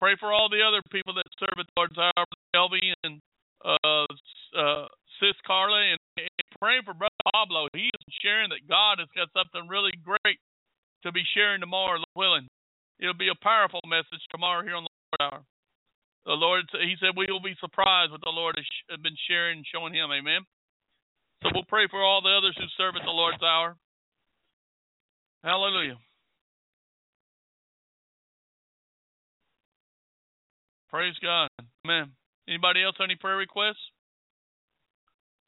Pray 0.00 0.16
for 0.18 0.32
all 0.32 0.48
the 0.48 0.64
other 0.64 0.80
people 0.90 1.14
that 1.14 1.28
serve 1.38 1.60
at 1.60 1.66
the 1.68 1.76
Lord's 1.76 1.96
Hour, 1.96 2.24
Kelvin 2.54 2.96
and 3.04 3.20
uh, 3.64 4.08
uh, 4.56 4.88
Sis 5.20 5.36
Carla, 5.46 5.80
and, 5.80 6.00
and 6.18 6.48
praying 6.60 6.82
for 6.84 6.92
Brother 6.92 7.24
Pablo. 7.32 7.68
He 7.72 7.88
is 7.88 8.14
sharing 8.20 8.50
that 8.50 8.68
God 8.68 8.98
has 8.98 9.08
got 9.16 9.28
something 9.32 9.68
really 9.68 9.92
great 10.02 10.40
to 11.04 11.12
be 11.12 11.22
sharing 11.34 11.60
tomorrow, 11.60 12.00
willing. 12.16 12.48
It'll 12.98 13.16
be 13.16 13.28
a 13.28 13.44
powerful 13.44 13.80
message 13.86 14.24
tomorrow 14.30 14.64
here 14.64 14.76
on 14.76 14.84
the 14.84 14.92
Lord 15.20 15.32
Hour. 15.32 15.40
The 16.26 16.32
Lord, 16.32 16.64
He 16.72 16.96
said, 17.00 17.16
we 17.16 17.26
will 17.28 17.42
be 17.42 17.56
surprised 17.60 18.12
what 18.12 18.22
the 18.24 18.32
Lord 18.32 18.56
has 18.56 19.00
been 19.00 19.16
sharing 19.28 19.58
and 19.58 19.66
showing 19.68 19.92
Him. 19.92 20.10
Amen. 20.10 20.42
So 21.42 21.50
we'll 21.52 21.68
pray 21.68 21.86
for 21.90 22.02
all 22.02 22.22
the 22.22 22.32
others 22.32 22.56
who 22.56 22.64
serve 22.76 22.96
at 22.96 23.04
the 23.04 23.12
Lord's 23.12 23.42
Hour. 23.42 23.76
Hallelujah. 25.44 26.00
Praise 30.88 31.14
God. 31.20 31.50
Amen. 31.84 32.12
Anybody 32.48 32.82
else 32.82 32.96
any 33.02 33.16
prayer 33.16 33.36
requests? 33.36 33.82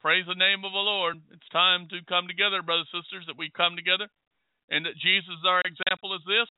Praise 0.03 0.25
the 0.29 0.35
name 0.35 0.65
of 0.65 0.73
the 0.73 0.85
Lord. 0.85 1.17
It's 1.33 1.49
time 1.49 1.89
to 1.89 2.05
come 2.09 2.29
together, 2.29 2.61
brothers 2.61 2.91
and 2.93 3.03
sisters, 3.03 3.25
that 3.27 3.39
we 3.39 3.51
come 3.51 3.77
together 3.77 4.09
and 4.69 4.85
that 4.85 4.99
Jesus, 4.99 5.39
our 5.47 5.63
example, 5.65 6.15
is 6.15 6.23
this 6.27 6.49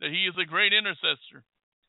that 0.00 0.10
he 0.10 0.24
is 0.24 0.34
a 0.40 0.48
great 0.48 0.72
intercessor. 0.72 1.44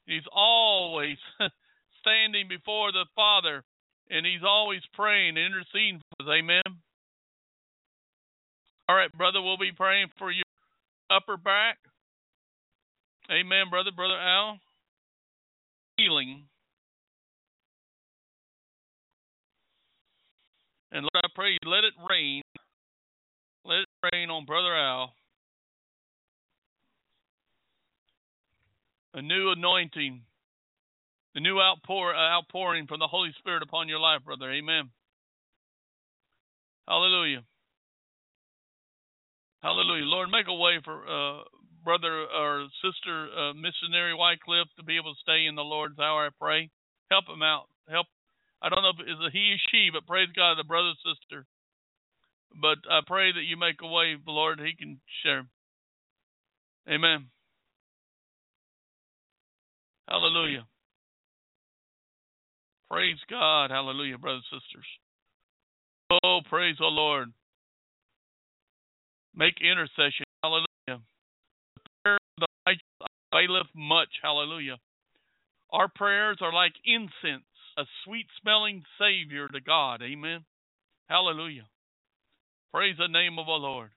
He's 0.06 0.28
always 0.32 1.18
standing 2.02 2.48
before 2.50 2.92
the 2.92 3.06
Father 3.16 3.64
and 4.10 4.26
he's 4.26 4.44
always 4.46 4.82
praying 4.94 5.38
interceding 5.38 6.02
for 6.18 6.26
us. 6.26 6.30
Amen. 6.30 6.62
All 8.90 8.96
right, 8.96 9.12
brother, 9.14 9.42
we'll 9.42 9.58
be 9.58 9.72
praying 9.72 10.08
for 10.18 10.32
your 10.32 10.44
upper 11.10 11.38
back. 11.38 11.78
Amen, 13.32 13.70
brother, 13.70 13.92
brother 13.96 14.20
Al. 14.20 14.60
Healing. 15.98 16.44
And 20.92 21.04
Lord, 21.04 21.24
I 21.24 21.30
pray 21.34 21.52
you 21.52 21.72
let 21.72 21.86
it 21.86 21.94
rain. 22.10 22.42
Let 23.64 23.80
it 23.80 24.12
rain 24.12 24.30
on 24.30 24.46
brother 24.46 24.76
Al. 24.76 25.14
a 29.14 29.22
new 29.22 29.52
anointing, 29.52 30.22
a 31.36 31.40
new 31.40 31.60
outpour, 31.60 32.14
uh, 32.16 32.38
outpouring 32.38 32.88
from 32.88 33.00
the 33.00 33.08
Holy 33.08 33.32
Spirit 33.40 33.64
upon 33.64 33.88
your 33.88 34.00
life, 34.00 34.24
brother. 34.26 34.52
Amen. 34.52 34.90
Hallelujah. 36.88 37.44
Hallelujah. 39.64 40.06
Lord, 40.06 40.30
make 40.30 40.48
a 40.48 40.54
way 40.54 40.80
for 40.84 41.06
uh, 41.06 41.44
brother 41.84 42.26
or 42.26 42.68
sister 42.82 43.30
uh, 43.32 43.54
missionary 43.54 44.14
Wycliffe 44.14 44.74
to 44.78 44.84
be 44.84 44.98
able 44.98 45.14
to 45.14 45.22
stay 45.22 45.46
in 45.46 45.56
the 45.56 45.62
Lord's 45.62 46.00
hour, 46.00 46.28
I 46.28 46.30
pray. 46.40 46.70
Help 47.10 47.26
him 47.30 47.44
out. 47.44 47.68
Help. 47.90 48.08
I 48.62 48.70
don't 48.70 48.84
know 48.84 48.94
if 48.98 49.08
it's 49.08 49.22
a 49.22 49.32
he 49.32 49.54
or 49.54 49.62
she, 49.72 49.90
but 49.92 50.06
praise 50.06 50.30
God, 50.36 50.58
the 50.58 50.64
brother 50.64 50.94
sister. 51.06 51.46
But 52.60 52.78
I 52.90 53.00
pray 53.06 53.32
that 53.32 53.48
you 53.48 53.58
make 53.58 53.82
a 53.82 53.88
way, 53.88 54.18
Lord, 54.28 54.60
he 54.60 54.76
can 54.78 55.00
share. 55.24 55.46
Amen. 56.90 57.28
Hallelujah. 60.08 60.66
Praise 62.92 63.20
God. 63.30 63.72
Hallelujah, 63.72 64.18
brothers 64.18 64.44
and 64.52 64.62
sisters. 64.62 64.86
Oh, 66.26 66.42
praise 66.50 66.76
the 66.78 66.88
Lord. 66.88 67.32
Make 69.34 69.54
intercession. 69.62 70.26
Hallelujah. 70.44 70.68
The 70.88 71.90
prayer 72.04 72.16
of 72.18 72.42
the 72.42 72.48
righteous 72.68 72.84
availeth 73.32 73.68
much. 73.74 74.10
Hallelujah. 74.22 74.76
Our 75.72 75.88
prayers 75.88 76.40
are 76.42 76.52
like 76.52 76.74
incense, 76.84 77.48
a 77.78 77.84
sweet 78.04 78.26
smelling 78.42 78.84
Savior 79.00 79.48
to 79.48 79.62
God. 79.62 80.02
Amen. 80.02 80.44
Hallelujah. 81.08 81.68
Praise 82.74 82.96
the 82.98 83.08
name 83.08 83.40
of 83.40 83.46
the 83.46 83.54
Lord. 83.54 83.92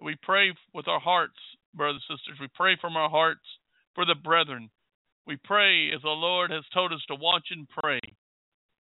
We 0.00 0.16
pray 0.22 0.52
with 0.72 0.86
our 0.86 1.00
hearts, 1.00 1.38
brothers 1.74 2.02
and 2.08 2.18
sisters. 2.18 2.38
We 2.40 2.48
pray 2.54 2.76
from 2.80 2.96
our 2.96 3.10
hearts 3.10 3.42
for 3.96 4.04
the 4.04 4.14
brethren. 4.14 4.70
We 5.26 5.36
pray 5.44 5.90
as 5.94 6.02
the 6.02 6.08
Lord 6.08 6.50
has 6.50 6.64
told 6.72 6.92
us 6.92 7.02
to 7.08 7.14
watch 7.14 7.48
and 7.50 7.66
pray. 7.68 8.00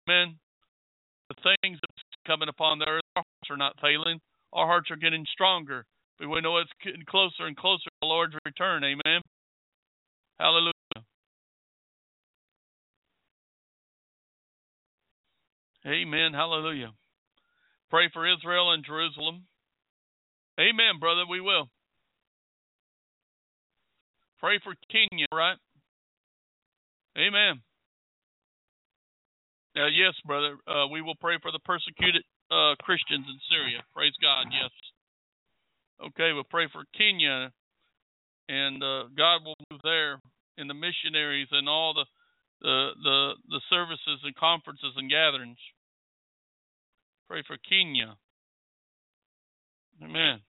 Amen. 0.09 0.37
The 1.29 1.57
things 1.63 1.79
that's 1.81 2.03
coming 2.27 2.49
upon 2.49 2.79
the 2.79 2.89
earth, 2.89 3.03
our 3.17 3.23
hearts 3.23 3.51
are 3.51 3.57
not 3.57 3.77
failing. 3.81 4.21
Our 4.53 4.67
hearts 4.67 4.91
are 4.91 4.97
getting 4.97 5.25
stronger. 5.33 5.85
But 6.19 6.29
we 6.29 6.41
know 6.41 6.59
it's 6.59 6.71
getting 6.85 7.05
closer 7.09 7.47
and 7.47 7.57
closer 7.57 7.85
to 7.85 7.91
the 8.03 8.07
Lord's 8.07 8.35
return. 8.45 8.85
Amen. 8.85 9.21
Hallelujah. 10.39 10.73
Amen. 15.87 16.33
Hallelujah. 16.33 16.93
Pray 17.91 18.09
for 18.13 18.31
Israel 18.31 18.73
and 18.73 18.85
Jerusalem. 18.85 19.45
Amen, 20.59 20.99
brother. 21.01 21.23
We 21.29 21.41
will. 21.41 21.69
Pray 24.41 24.59
for 24.63 24.75
Kenya, 24.91 25.27
right? 25.33 25.57
Amen. 27.19 27.61
Uh, 29.77 29.87
yes, 29.89 30.15
brother. 30.27 30.57
Uh, 30.67 30.87
we 30.89 31.01
will 31.01 31.17
pray 31.17 31.37
for 31.41 31.51
the 31.51 31.59
persecuted 31.61 32.23
uh, 32.51 32.75
Christians 32.83 33.25
in 33.29 33.39
Syria. 33.49 33.81
Praise 33.95 34.13
God. 34.21 34.53
Yes. 34.53 34.71
Okay, 36.09 36.33
we'll 36.33 36.45
pray 36.45 36.69
for 36.73 36.85
Kenya, 36.97 37.53
and 38.49 38.83
uh, 38.83 39.05
God 39.17 39.45
will 39.45 39.57
move 39.71 39.81
there 39.83 40.21
in 40.59 40.69
the 40.69 40.75
missionaries 40.75 41.49
and 41.53 41.69
all 41.69 41.95
the 41.95 42.05
the 42.61 42.91
the, 43.03 43.33
the 43.49 43.61
services 43.71 44.21
and 44.25 44.35
conferences 44.37 44.93
and 44.97 45.09
gatherings. 45.09 45.59
Pray 47.29 47.43
for 47.47 47.57
Kenya. 47.69 48.17
Amen. 50.03 50.41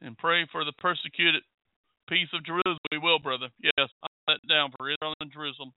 And 0.00 0.16
pray 0.16 0.46
for 0.52 0.64
the 0.64 0.72
persecuted 0.78 1.42
peace 2.08 2.28
of 2.32 2.44
Jerusalem. 2.44 2.78
We 2.92 2.98
will, 2.98 3.18
brother. 3.18 3.48
Yes, 3.60 3.88
I'll 4.28 4.36
down 4.48 4.70
for 4.76 4.90
Israel 4.90 5.14
and 5.20 5.32
Jerusalem. 5.32 5.72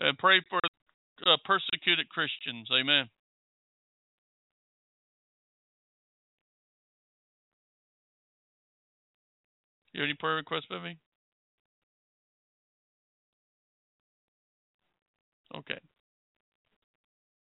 And 0.00 0.18
pray 0.18 0.40
for 0.50 0.58
uh, 1.26 1.36
persecuted 1.44 2.08
Christians. 2.08 2.68
Amen. 2.72 3.08
You 9.92 10.00
have 10.00 10.08
any 10.08 10.16
prayer 10.18 10.36
requests, 10.36 10.66
Bevy? 10.68 10.98
Okay. 15.56 15.78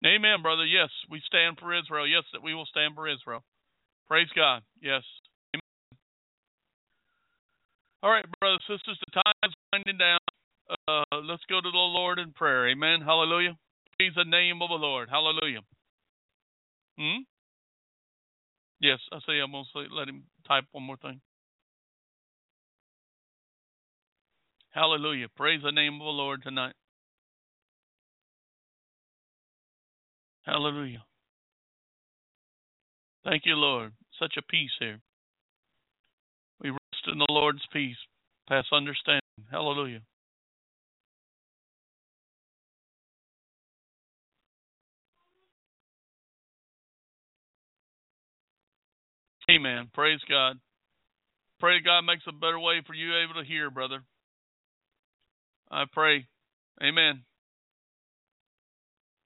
Amen, 0.05 0.41
brother. 0.41 0.65
Yes, 0.65 0.89
we 1.11 1.21
stand 1.27 1.57
for 1.59 1.77
Israel. 1.77 2.07
Yes, 2.07 2.23
that 2.31 2.41
we 2.41 2.55
will 2.55 2.65
stand 2.65 2.95
for 2.95 3.07
Israel. 3.09 3.43
Praise 4.07 4.29
God. 4.35 4.63
Yes. 4.81 5.03
All 8.01 8.11
right, 8.11 8.25
brothers 8.39 8.61
sisters, 8.67 8.97
the 9.05 9.21
time's 9.21 9.55
winding 9.73 9.97
down. 9.97 10.19
Uh, 10.87 11.21
let's 11.23 11.43
go 11.49 11.59
to 11.59 11.69
the 11.69 11.77
Lord 11.77 12.19
in 12.19 12.31
prayer. 12.31 12.69
Amen. 12.69 13.01
Hallelujah. 13.01 13.57
Praise 13.97 14.13
the 14.15 14.23
name 14.23 14.61
of 14.61 14.69
the 14.69 14.75
Lord. 14.75 15.09
Hallelujah. 15.09 15.59
Hmm? 16.97 17.23
Yes, 18.79 18.99
I 19.11 19.19
say 19.27 19.39
I'm 19.39 19.51
going 19.51 19.65
to 19.73 19.95
let 19.95 20.07
him 20.07 20.23
type 20.47 20.63
one 20.71 20.85
more 20.85 20.97
thing. 20.97 21.19
Hallelujah. 24.71 25.27
Praise 25.35 25.61
the 25.63 25.71
name 25.71 25.95
of 25.95 25.99
the 25.99 26.05
Lord 26.05 26.43
tonight. 26.43 26.75
Hallelujah. 30.45 31.03
Thank 33.25 33.43
you, 33.45 33.55
Lord. 33.55 33.91
Such 34.19 34.35
a 34.37 34.41
peace 34.41 34.71
here. 34.79 34.99
Rest 36.99 37.13
in 37.13 37.19
the 37.19 37.27
Lord's 37.29 37.61
peace, 37.71 37.97
past 38.47 38.67
understanding. 38.71 39.21
Hallelujah. 39.51 40.01
Amen. 49.49 49.89
Praise 49.93 50.19
God. 50.29 50.59
Pray 51.59 51.79
God 51.83 52.01
makes 52.01 52.23
a 52.27 52.31
better 52.31 52.59
way 52.59 52.81
for 52.85 52.93
you 52.93 53.17
able 53.17 53.41
to 53.41 53.47
hear, 53.47 53.69
brother. 53.69 54.01
I 55.71 55.85
pray. 55.91 56.27
Amen. 56.81 57.23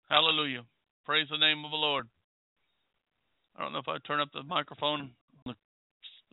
Hallelujah. 0.10 0.64
Praise 1.06 1.28
the 1.32 1.38
name 1.38 1.64
of 1.66 1.72
the 1.72 1.78
Lord. 1.78 2.08
I 3.56 3.64
don't 3.64 3.74
know 3.74 3.80
if 3.80 3.88
I 3.88 3.98
turn 4.06 4.20
up 4.20 4.30
the 4.34 4.44
microphone. 4.44 5.12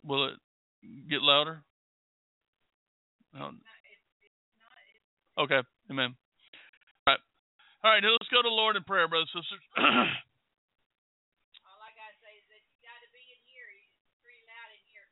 Will 0.03 0.27
it 0.27 0.33
get 1.09 1.21
louder? 1.21 1.63
Okay. 5.37 5.61
Amen. 5.91 6.15
All 7.05 7.13
right. 7.13 7.21
All 7.85 7.91
right. 7.93 8.01
Now 8.01 8.17
let's 8.17 8.25
go 8.33 8.41
to 8.41 8.49
the 8.49 8.57
Lord 8.57 8.73
in 8.75 8.81
prayer, 8.83 9.05
brothers 9.05 9.29
and 9.37 9.45
sisters. 9.45 9.61
All 9.77 9.85
I 11.77 11.93
gotta 11.93 12.17
say 12.25 12.41
is 12.41 12.45
that 12.49 12.65
you 12.65 12.73
gotta 12.81 13.05
be 13.13 13.21
in 13.21 13.37
here. 13.45 13.69
It's 13.69 14.17
pretty 14.25 14.41
loud 14.49 14.73
in 14.73 14.81
here. 14.89 15.05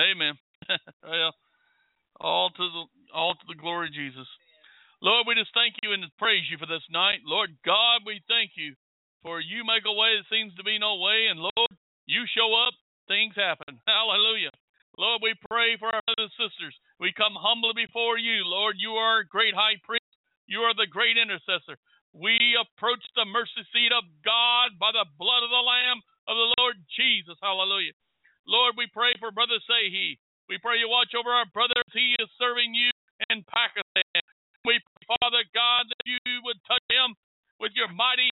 Amen. 0.00 0.40
well, 1.04 1.36
all 2.16 2.48
to 2.56 2.64
the 2.64 2.88
all 3.12 3.36
to 3.36 3.46
the 3.52 3.60
glory 3.60 3.92
of 3.92 3.94
Jesus. 3.94 4.24
Lord, 5.04 5.28
we 5.28 5.36
just 5.36 5.52
thank 5.52 5.76
you 5.84 5.92
and 5.92 6.08
praise 6.16 6.48
you 6.48 6.56
for 6.56 6.68
this 6.68 6.84
night. 6.88 7.20
Lord 7.24 7.56
God, 7.64 8.04
we 8.04 8.20
thank 8.28 8.52
you 8.56 8.76
for 9.20 9.40
you 9.40 9.64
make 9.64 9.84
a 9.84 9.92
way 9.92 10.16
that 10.16 10.28
seems 10.32 10.54
to 10.56 10.64
be 10.64 10.78
no 10.80 10.96
way, 10.96 11.28
and 11.28 11.40
Lord, 11.40 11.72
you 12.08 12.24
show 12.32 12.54
up, 12.56 12.72
things 13.08 13.34
happen. 13.36 13.80
Hallelujah. 13.88 14.52
Lord, 15.00 15.24
we 15.24 15.32
pray 15.48 15.80
for 15.80 15.88
our 15.88 16.04
brothers 16.04 16.28
and 16.28 16.36
sisters. 16.36 16.76
We 17.00 17.16
come 17.16 17.32
humbly 17.32 17.72
before 17.72 18.20
you, 18.20 18.44
Lord. 18.44 18.76
You 18.76 19.00
are 19.00 19.24
great 19.24 19.56
high 19.56 19.80
priest. 19.80 20.04
You 20.44 20.60
are 20.68 20.76
the 20.76 20.84
great 20.84 21.16
intercessor. 21.16 21.80
We 22.12 22.36
approach 22.60 23.00
the 23.16 23.24
mercy 23.24 23.64
seat 23.72 23.96
of 23.96 24.04
God 24.20 24.76
by 24.76 24.92
the 24.92 25.08
blood 25.16 25.40
of 25.40 25.48
the 25.48 25.64
Lamb 25.64 26.04
of 26.28 26.36
the 26.36 26.52
Lord 26.60 26.76
Jesus. 27.00 27.40
Hallelujah. 27.40 27.96
Lord, 28.44 28.76
we 28.76 28.92
pray 28.92 29.16
for 29.16 29.32
Brother 29.32 29.56
Sahi. 29.64 30.20
We 30.52 30.60
pray 30.60 30.76
you 30.76 30.92
watch 30.92 31.16
over 31.16 31.32
our 31.32 31.48
brother 31.48 31.80
as 31.80 31.96
he 31.96 32.12
is 32.20 32.28
serving 32.36 32.76
you 32.76 32.92
in 33.32 33.40
Pakistan. 33.48 34.20
We 34.68 34.84
pray, 34.84 35.16
Father 35.16 35.48
God, 35.56 35.88
that 35.88 36.04
you 36.04 36.44
would 36.44 36.60
touch 36.68 36.84
him 36.92 37.16
with 37.56 37.72
your 37.72 37.88
mighty 37.88 38.28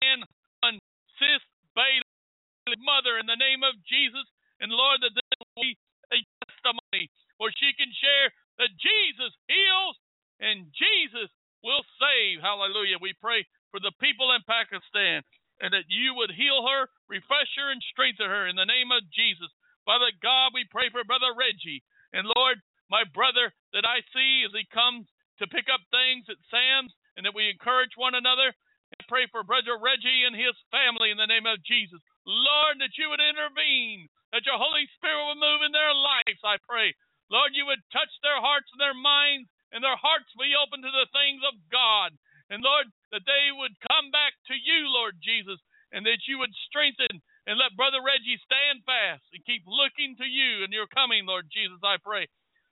hand 0.00 0.24
on 0.64 0.80
Sis 1.20 1.44
Bailey, 1.76 2.80
mother, 2.80 3.20
in 3.20 3.28
the 3.28 3.36
name 3.36 3.60
of 3.60 3.76
Jesus. 3.84 4.24
And 4.62 4.70
Lord, 4.70 5.02
that 5.02 5.12
this 5.12 5.30
will 5.42 5.58
be 5.58 5.74
a 6.14 6.22
testimony 6.46 7.10
where 7.42 7.50
she 7.58 7.74
can 7.74 7.90
share 7.90 8.30
that 8.62 8.78
Jesus 8.78 9.34
heals 9.50 9.98
and 10.38 10.70
Jesus 10.70 11.28
will 11.66 11.82
save. 11.98 12.38
Hallelujah. 12.38 13.02
We 13.02 13.18
pray 13.18 13.42
for 13.74 13.82
the 13.82 13.94
people 13.98 14.30
in 14.30 14.46
Pakistan 14.46 15.26
and 15.58 15.74
that 15.74 15.90
you 15.90 16.14
would 16.14 16.30
heal 16.34 16.62
her, 16.62 16.90
refresh 17.10 17.50
her, 17.58 17.70
and 17.70 17.82
strengthen 17.90 18.30
her 18.30 18.46
in 18.46 18.54
the 18.54 18.68
name 18.68 18.90
of 18.90 19.06
Jesus. 19.10 19.50
Father 19.86 20.10
God, 20.22 20.54
we 20.54 20.66
pray 20.70 20.90
for 20.90 21.02
Brother 21.02 21.34
Reggie. 21.34 21.82
And 22.14 22.26
Lord, 22.26 22.62
my 22.90 23.02
brother 23.10 23.50
that 23.74 23.86
I 23.86 24.02
see 24.14 24.46
as 24.46 24.54
he 24.54 24.66
comes 24.70 25.06
to 25.38 25.50
pick 25.50 25.66
up 25.72 25.82
things 25.90 26.26
at 26.30 26.38
Sam's 26.50 26.94
and 27.16 27.26
that 27.26 27.34
we 27.34 27.50
encourage 27.50 27.98
one 27.98 28.14
another. 28.14 28.54
And 28.92 29.08
pray 29.08 29.24
for 29.32 29.40
Brother 29.40 29.80
Reggie 29.80 30.28
and 30.28 30.36
his 30.36 30.52
family 30.68 31.08
in 31.08 31.16
the 31.16 31.30
name 31.30 31.48
of 31.48 31.64
Jesus. 31.64 31.96
Lord, 32.28 32.76
that 32.84 32.92
you 33.00 33.08
would 33.08 33.24
intervene, 33.24 34.11
that 34.32 34.48
your 34.48 34.56
Holy 34.56 34.88
Spirit 34.96 35.28
would 35.28 35.40
move 35.40 35.60
in 35.62 35.76
their 35.76 35.92
lives, 35.92 36.40
I 36.42 36.56
pray. 36.64 36.96
Lord, 37.28 37.52
you 37.52 37.68
would 37.68 37.80
touch 37.92 38.10
their 38.20 38.40
hearts 38.40 38.68
and 38.72 38.80
their 38.80 38.96
minds, 38.96 39.48
and 39.72 39.80
their 39.80 39.96
hearts 39.96 40.28
be 40.36 40.56
open 40.56 40.84
to 40.84 40.92
the 40.92 41.08
things 41.12 41.40
of 41.44 41.56
God. 41.72 42.12
And 42.52 42.60
Lord, 42.60 42.88
that 43.12 43.24
they 43.24 43.52
would 43.52 43.72
come 43.88 44.12
back 44.12 44.36
to 44.52 44.56
you, 44.56 44.88
Lord 44.88 45.16
Jesus, 45.20 45.56
and 45.92 46.04
that 46.04 46.24
you 46.28 46.40
would 46.40 46.52
strengthen 46.68 47.20
and 47.48 47.56
let 47.56 47.76
Brother 47.76 48.00
Reggie 48.04 48.40
stand 48.44 48.84
fast 48.84 49.24
and 49.32 49.44
keep 49.48 49.64
looking 49.64 50.16
to 50.20 50.28
you 50.28 50.62
and 50.64 50.72
your 50.72 50.88
coming, 50.92 51.24
Lord 51.24 51.48
Jesus, 51.50 51.80
I 51.80 51.96
pray. 52.00 52.28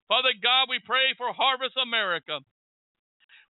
Father 0.06 0.34
God, 0.42 0.68
we 0.68 0.82
pray 0.84 1.14
for 1.16 1.32
Harvest 1.32 1.76
America. 1.80 2.42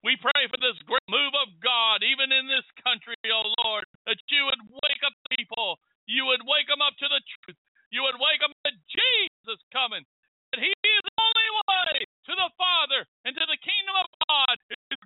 We 0.00 0.16
pray 0.16 0.48
for 0.48 0.56
this 0.56 0.80
great 0.88 1.04
move 1.12 1.36
of 1.36 1.52
God, 1.60 2.00
even 2.00 2.32
in 2.32 2.48
this 2.48 2.64
country, 2.80 3.16
oh 3.28 3.52
Lord, 3.60 3.84
that 4.08 4.16
you 4.32 4.48
would 4.48 4.62
wake 4.80 5.02
up 5.04 5.12
people. 5.36 5.76
You 6.08 6.24
would 6.32 6.40
wake 6.48 6.68
them 6.72 6.80
up 6.80 6.96
to 7.00 7.08
the 7.08 7.20
truth. 7.20 7.60
You 7.90 8.06
would 8.06 8.18
wake 8.22 8.40
them 8.40 8.54
that 8.64 8.78
Jesus 8.86 9.58
coming. 9.74 10.06
That 10.54 10.62
He 10.62 10.70
is 10.70 11.02
the 11.06 11.16
only 11.18 11.50
way 11.66 11.92
to 12.02 12.32
the 12.34 12.50
Father 12.58 13.06
and 13.26 13.34
to 13.34 13.44
the 13.46 13.60
kingdom 13.62 13.94
of 13.98 14.06
God. 14.26 14.54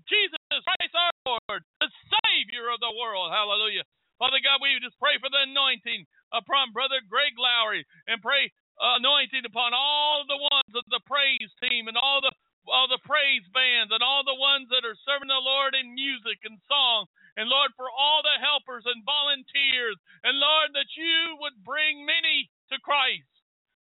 Jesus 0.09 0.41
Christ 0.49 0.95
our 0.97 1.13
Lord, 1.25 1.61
the 1.81 1.89
Savior 2.13 2.69
of 2.69 2.81
the 2.81 2.93
world. 2.97 3.33
Hallelujah. 3.33 3.85
Father 4.21 4.41
God, 4.41 4.61
we 4.61 4.77
just 4.85 5.01
pray 5.01 5.17
for 5.21 5.33
the 5.33 5.49
anointing 5.49 6.05
upon 6.33 6.77
Brother 6.77 7.01
Greg 7.09 7.35
Laurie 7.41 7.85
and 8.09 8.21
pray 8.21 8.53
uh, 8.77 9.01
anointing 9.01 9.49
upon 9.49 9.73
all 9.73 10.25
the 10.29 10.39
ones 10.39 10.73
of 10.77 10.85
the 10.93 11.03
praise 11.09 11.51
team 11.61 11.89
and 11.89 11.97
all 11.97 12.21
the 12.21 12.33
all 12.65 12.89
the 12.89 13.01
praise 13.05 13.45
bands 13.53 13.93
and 13.93 14.01
all 14.01 14.25
the 14.25 14.41
ones 14.41 14.73
that 14.73 14.89
are 14.89 14.97
serving 15.05 15.29
the 15.29 15.45
Lord 15.45 15.77
in 15.77 15.93
music 15.93 16.41
and 16.49 16.57
song. 16.65 17.05
And 17.37 17.51
Lord, 17.51 17.77
for 17.77 17.93
all 17.93 18.25
the 18.25 18.41
helpers 18.41 18.89
and 18.89 19.05
volunteers. 19.05 20.01
And 20.25 20.41
Lord, 20.41 20.73
that 20.73 20.89
you 20.97 21.37
would 21.45 21.61
bring 21.61 22.09
many 22.09 22.49
to 22.75 22.83
Christ. 22.83 23.31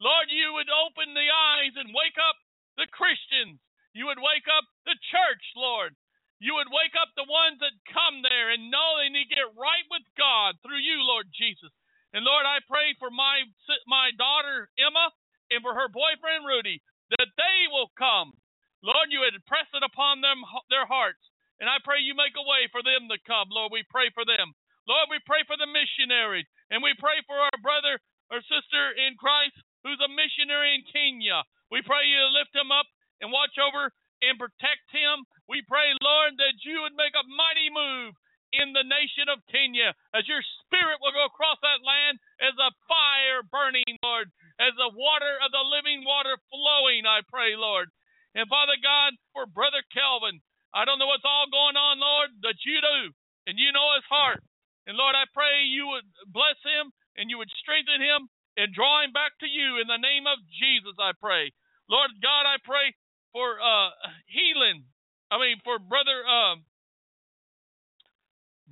Lord, 0.02 0.27
you 0.35 0.51
would 0.59 0.67
open 0.67 1.15
the 1.15 1.31
eyes 1.31 1.75
and 1.78 1.94
wake 1.94 2.19
up 2.19 2.35
the 2.75 2.91
Christians. 2.91 3.62
You 3.94 4.10
would 4.10 4.19
wake 4.19 4.51
up 4.51 4.67
the 4.83 4.99
church, 5.15 5.44
Lord. 5.55 5.94
You 6.43 6.59
would 6.59 6.73
wake 6.73 6.97
up 6.99 7.15
the 7.15 7.28
ones 7.28 7.62
that 7.62 7.93
come 7.93 8.25
there 8.27 8.51
and 8.51 8.73
know 8.73 8.99
they 8.99 9.12
need 9.12 9.28
to 9.31 9.36
get 9.39 9.60
right 9.60 9.86
with 9.93 10.07
God 10.19 10.59
through 10.65 10.81
you, 10.83 11.05
Lord 11.05 11.28
Jesus. 11.31 11.70
And 12.17 12.27
Lord, 12.27 12.49
I 12.49 12.65
pray 12.67 12.97
for 12.99 13.12
my 13.12 13.47
my 13.86 14.10
daughter 14.19 14.67
Emma 14.81 15.12
and 15.52 15.62
for 15.62 15.77
her 15.77 15.86
boyfriend 15.86 16.49
Rudy 16.49 16.83
that 17.15 17.31
they 17.39 17.69
will 17.70 17.93
come 17.94 18.35
Lord, 18.81 19.12
you 19.12 19.20
would 19.20 19.36
press 19.44 19.69
it 19.77 19.85
upon 19.85 20.25
them 20.25 20.41
their 20.73 20.89
hearts. 20.89 21.20
And 21.60 21.69
I 21.69 21.77
pray 21.85 22.01
you 22.01 22.17
make 22.17 22.33
a 22.41 22.49
way 22.49 22.65
for 22.73 22.81
them 22.81 23.12
to 23.12 23.20
come. 23.28 23.52
Lord, 23.52 23.69
we 23.69 23.85
pray 23.93 24.09
for 24.17 24.25
them. 24.25 24.57
Lord, 24.89 25.12
we 25.12 25.20
pray 25.28 25.44
for 25.44 25.60
the 25.60 25.69
missionaries. 25.69 26.49
And 26.73 26.81
we 26.81 26.97
pray 26.97 27.20
for 27.28 27.36
our 27.36 27.59
brother 27.60 28.01
or 28.31 28.41
sister 28.47 28.94
in 28.94 29.18
Christ 29.18 29.59
who's 29.83 30.00
a 30.00 30.10
missionary 30.10 30.78
in 30.78 30.83
Kenya. 30.89 31.42
We 31.70 31.83
pray 31.83 32.07
you 32.07 32.20
lift 32.34 32.55
him 32.55 32.70
up 32.70 32.86
and 33.20 33.31
watch 33.31 33.55
over 33.60 33.92
and 34.23 34.41
protect 34.41 34.86
him. 34.92 35.25
We 35.49 35.65
pray, 35.67 35.92
Lord, 36.00 36.36
that 36.36 36.60
you 36.65 36.84
would 36.84 36.97
make 36.97 37.17
a 37.17 37.26
mighty 37.26 37.68
move 37.73 38.15
in 38.52 38.75
the 38.75 38.86
nation 38.86 39.31
of 39.31 39.47
Kenya 39.47 39.94
as 40.10 40.26
your 40.26 40.42
spirit 40.67 40.99
will 40.99 41.15
go 41.15 41.26
across 41.31 41.59
that 41.62 41.86
land 41.86 42.18
as 42.42 42.55
a 42.59 42.75
fire 42.91 43.47
burning, 43.47 43.94
Lord, 44.02 44.28
as 44.59 44.75
the 44.75 44.91
water 44.91 45.39
of 45.41 45.55
the 45.55 45.62
living 45.62 46.02
water 46.02 46.34
flowing, 46.50 47.07
I 47.07 47.23
pray, 47.31 47.55
Lord. 47.55 47.89
And 48.34 48.50
Father 48.50 48.78
God, 48.78 49.15
for 49.34 49.47
Brother 49.47 49.83
Kelvin, 49.94 50.42
I 50.75 50.86
don't 50.86 50.99
know 50.99 51.10
what's 51.10 51.26
all 51.26 51.50
going 51.50 51.78
on, 51.78 51.99
Lord, 51.99 52.31
but 52.42 52.59
you 52.62 52.78
do. 52.78 53.15
And 53.47 53.59
you 53.59 53.73
know 53.73 53.94
his 53.99 54.07
heart. 54.07 54.42
And 54.86 54.94
Lord, 54.99 55.15
I 55.15 55.26
pray 55.34 55.67
you 55.67 55.86
would 55.94 56.07
bless 56.31 56.59
him 56.62 56.94
and 57.20 57.28
you 57.28 57.36
would 57.36 57.52
strengthen 57.60 58.00
him 58.00 58.32
and 58.57 58.73
draw 58.73 59.05
him 59.05 59.12
back 59.12 59.36
to 59.44 59.49
you 59.49 59.76
in 59.76 59.84
the 59.86 60.00
name 60.00 60.24
of 60.24 60.40
Jesus, 60.57 60.97
I 60.97 61.12
pray. 61.20 61.52
Lord 61.92 62.16
God, 62.24 62.49
I 62.49 62.57
pray 62.65 62.97
for 63.36 63.60
uh, 63.60 63.92
healing. 64.24 64.89
I 65.28 65.36
mean, 65.36 65.60
for 65.60 65.76
brother, 65.76 66.24
uh, 66.24 66.57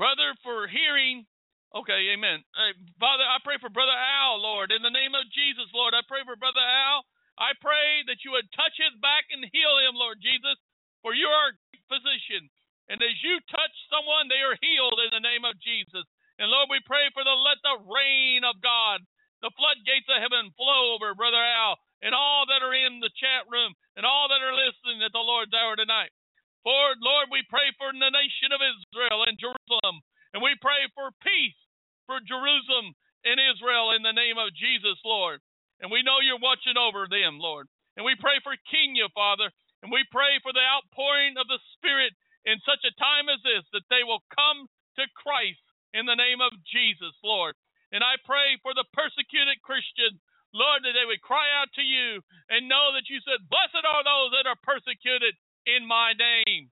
brother, 0.00 0.32
for 0.40 0.64
hearing. 0.66 1.28
Okay, 1.76 2.16
amen. 2.16 2.40
Uh, 2.56 2.72
Father, 2.96 3.28
I 3.28 3.36
pray 3.44 3.60
for 3.60 3.68
brother 3.68 3.92
Al, 3.92 4.40
Lord, 4.40 4.72
in 4.72 4.80
the 4.80 4.90
name 4.90 5.12
of 5.12 5.28
Jesus, 5.36 5.68
Lord. 5.76 5.92
I 5.92 6.00
pray 6.08 6.24
for 6.24 6.34
brother 6.40 6.64
Al. 6.64 7.04
I 7.36 7.52
pray 7.60 8.02
that 8.08 8.24
you 8.24 8.32
would 8.34 8.48
touch 8.56 8.74
his 8.80 8.96
back 8.98 9.28
and 9.30 9.44
heal 9.52 9.76
him, 9.84 9.94
Lord 9.94 10.18
Jesus, 10.18 10.56
for 11.04 11.12
you 11.12 11.28
are 11.28 11.52
a 11.52 11.80
physician. 11.86 12.48
And 12.88 12.98
as 13.04 13.14
you 13.20 13.38
touch 13.52 13.74
someone, 13.92 14.26
they 14.26 14.40
are 14.42 14.56
healed 14.58 14.98
in 15.04 15.12
the 15.12 15.22
name 15.22 15.44
of 15.44 15.60
Jesus. 15.60 16.08
And 16.38 16.50
Lord, 16.50 16.70
we 16.70 16.78
pray 16.86 17.10
for 17.10 17.26
the 17.26 17.34
let 17.34 17.58
the 17.66 17.82
rain 17.82 18.46
of 18.46 18.62
God, 18.62 19.02
the 19.42 19.54
floodgates 19.58 20.06
of 20.06 20.22
heaven 20.22 20.54
flow 20.54 20.94
over 20.94 21.14
Brother 21.18 21.42
Al 21.42 21.78
and 22.02 22.14
all 22.14 22.46
that 22.46 22.62
are 22.62 22.74
in 22.74 23.02
the 23.02 23.10
chat 23.18 23.46
room 23.50 23.74
and 23.98 24.06
all 24.06 24.30
that 24.30 24.42
are 24.42 24.54
listening 24.54 25.02
at 25.02 25.10
the 25.10 25.22
Lord's 25.22 25.54
hour 25.54 25.74
tonight. 25.74 26.14
For 26.62 26.94
Lord, 27.02 27.30
we 27.30 27.42
pray 27.50 27.74
for 27.74 27.90
the 27.90 28.14
nation 28.14 28.54
of 28.54 28.62
Israel 28.62 29.26
and 29.26 29.38
Jerusalem. 29.38 29.98
And 30.34 30.42
we 30.42 30.54
pray 30.62 30.86
for 30.94 31.10
peace 31.26 31.58
for 32.06 32.22
Jerusalem 32.22 32.94
and 33.26 33.38
Israel 33.38 33.94
in 33.98 34.06
the 34.06 34.14
name 34.14 34.38
of 34.38 34.54
Jesus, 34.54 34.98
Lord. 35.02 35.42
And 35.82 35.90
we 35.90 36.06
know 36.06 36.22
you're 36.22 36.42
watching 36.42 36.78
over 36.78 37.10
them, 37.10 37.38
Lord. 37.42 37.66
And 37.98 38.06
we 38.06 38.14
pray 38.18 38.38
for 38.46 38.54
Kenya, 38.70 39.10
Father. 39.10 39.50
And 39.82 39.90
we 39.90 40.06
pray 40.10 40.38
for 40.42 40.54
the 40.54 40.62
outpouring 40.62 41.34
of 41.38 41.50
the 41.50 41.58
Spirit 41.78 42.14
in 42.46 42.62
such 42.62 42.82
a 42.86 42.94
time 42.98 43.26
as 43.30 43.42
this 43.42 43.66
that 43.74 43.86
they 43.90 44.02
will 44.06 44.22
come 44.34 44.70
to 44.98 45.04
Christ 45.18 45.62
in 45.94 46.06
the 46.06 46.18
name 46.18 46.40
of 46.40 46.52
Jesus, 46.68 47.14
Lord. 47.24 47.54
And 47.92 48.04
I 48.04 48.20
pray 48.24 48.60
for 48.60 48.76
the 48.76 48.84
persecuted 48.92 49.64
Christians, 49.64 50.20
Lord, 50.52 50.84
that 50.84 50.92
they 50.92 51.08
would 51.08 51.24
cry 51.24 51.48
out 51.56 51.72
to 51.76 51.84
you 51.84 52.20
and 52.52 52.68
know 52.68 52.92
that 52.92 53.08
you 53.08 53.20
said, 53.24 53.48
Blessed 53.48 53.84
are 53.84 54.04
those 54.04 54.32
that 54.36 54.48
are 54.48 54.60
persecuted 54.60 55.36
in 55.64 55.88
my 55.88 56.12
name. 56.12 56.68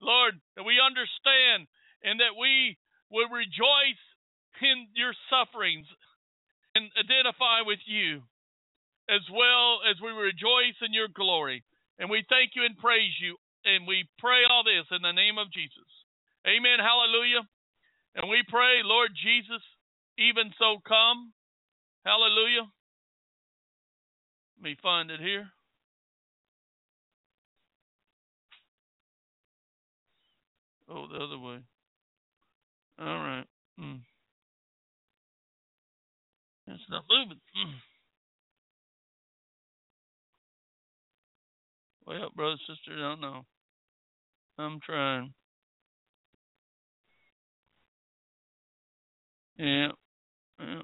Lord, 0.00 0.40
that 0.56 0.64
we 0.64 0.80
understand 0.80 1.68
and 2.04 2.20
that 2.20 2.36
we 2.36 2.76
would 3.12 3.28
rejoice 3.32 4.02
in 4.60 4.88
your 4.92 5.16
sufferings 5.32 5.88
and 6.76 6.88
identify 6.96 7.64
with 7.64 7.80
you 7.88 8.20
as 9.08 9.24
well 9.32 9.82
as 9.88 9.98
we 9.98 10.12
rejoice 10.12 10.78
in 10.84 10.94
your 10.94 11.08
glory. 11.10 11.64
And 11.98 12.08
we 12.08 12.24
thank 12.28 12.54
you 12.54 12.64
and 12.64 12.78
praise 12.78 13.12
you. 13.20 13.36
And 13.64 13.84
we 13.84 14.08
pray 14.16 14.48
all 14.48 14.64
this 14.64 14.88
in 14.88 15.02
the 15.04 15.12
name 15.12 15.36
of 15.36 15.52
Jesus. 15.52 15.88
Amen. 16.48 16.80
Hallelujah. 16.80 17.44
And 18.14 18.28
we 18.28 18.42
pray, 18.48 18.80
Lord 18.84 19.10
Jesus, 19.22 19.62
even 20.18 20.52
so 20.58 20.78
come. 20.86 21.32
Hallelujah. 22.04 22.66
Let 24.58 24.64
me 24.64 24.76
find 24.82 25.10
it 25.10 25.20
here. 25.20 25.48
Oh, 30.90 31.06
the 31.06 31.16
other 31.16 31.38
way. 31.38 31.58
All 32.98 33.06
right. 33.06 33.46
Mm. 33.78 34.00
It's 36.66 36.82
not 36.90 37.04
moving. 37.08 37.40
Mm. 37.56 37.74
Well, 42.06 42.30
brother, 42.34 42.56
sister, 42.66 42.92
I 42.96 43.10
don't 43.10 43.20
know. 43.20 43.44
I'm 44.58 44.80
trying. 44.84 45.32
Yeah. 49.60 49.92
Yeah. 50.58 50.82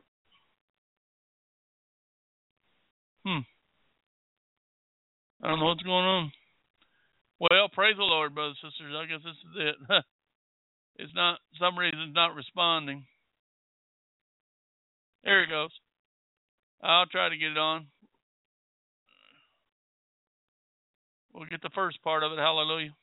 Hmm. 3.25 3.41
I 5.43 5.49
don't 5.49 5.61
know 5.61 5.65
what's 5.65 5.83
going 5.83 6.05
on. 6.05 6.33
Well, 7.41 7.69
praise 7.73 7.97
the 7.97 8.03
Lord, 8.03 8.35
brothers 8.35 8.59
and 8.63 8.73
sisters. 8.73 8.95
I 8.95 9.07
guess 9.07 9.25
this 9.25 9.33
is 9.33 9.57
it. 9.57 10.05
it's 10.97 11.15
not, 11.15 11.39
some 11.59 11.79
reason, 11.79 12.01
it's 12.01 12.15
not 12.15 12.35
responding. 12.35 13.07
There 15.25 15.43
it 15.43 15.49
goes. 15.49 15.71
I'll 16.83 17.07
try 17.07 17.31
to 17.31 17.37
get 17.37 17.53
it 17.53 17.59
on. 17.59 17.87
We'll 21.33 21.47
get 21.47 21.63
the 21.63 21.71
first 21.75 22.03
part 22.03 22.23
of 22.23 22.33
it. 22.33 22.39
Hallelujah. 22.39 22.95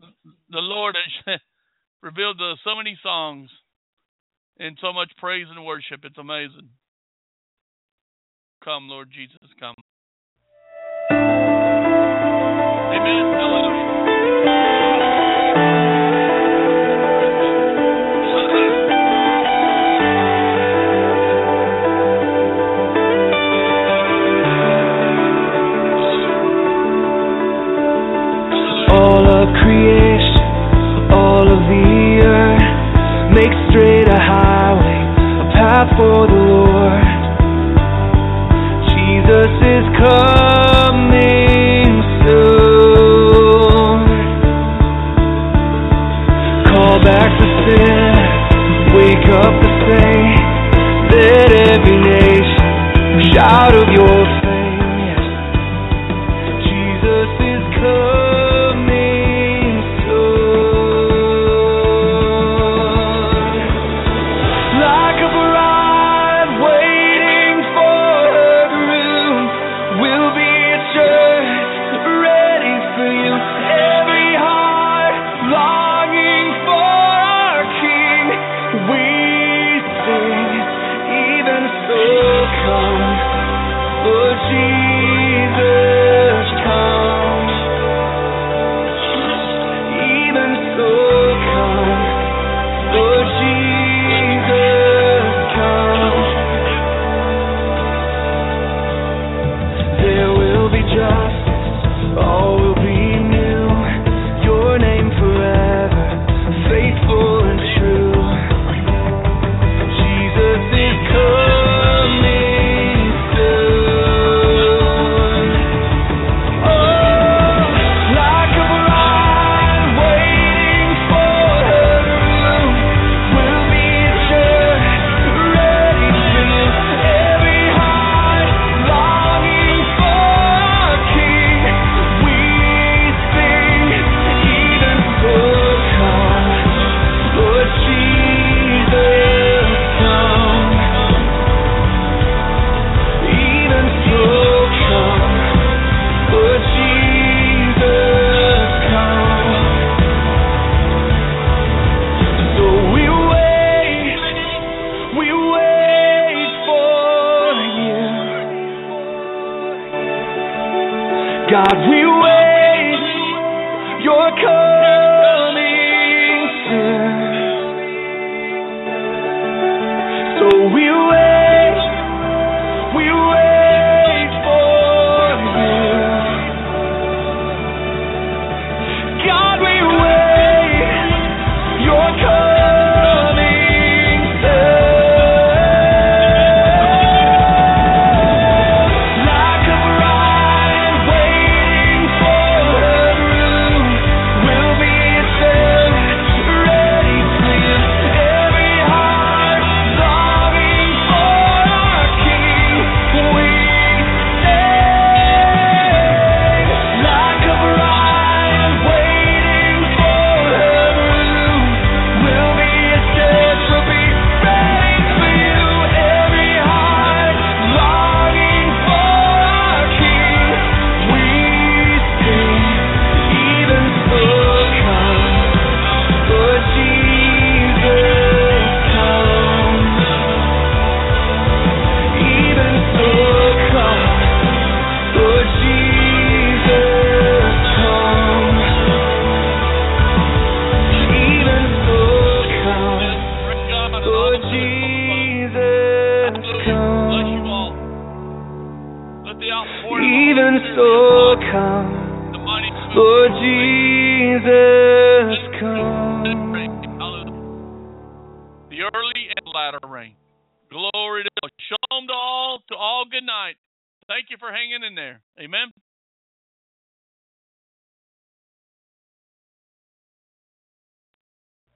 The 0.00 0.58
Lord 0.58 0.96
has 1.26 1.40
revealed 2.04 2.38
to 2.38 2.54
so 2.62 2.76
many 2.76 2.98
songs 3.02 3.48
and 4.58 4.78
so 4.80 4.92
much 4.92 5.10
praise 5.18 5.46
and 5.50 5.64
worship. 5.64 6.00
It's 6.04 6.18
amazing. 6.18 6.68
Come, 8.62 8.88
Lord 8.88 9.08
Jesus, 9.10 9.48
come. 9.58 9.74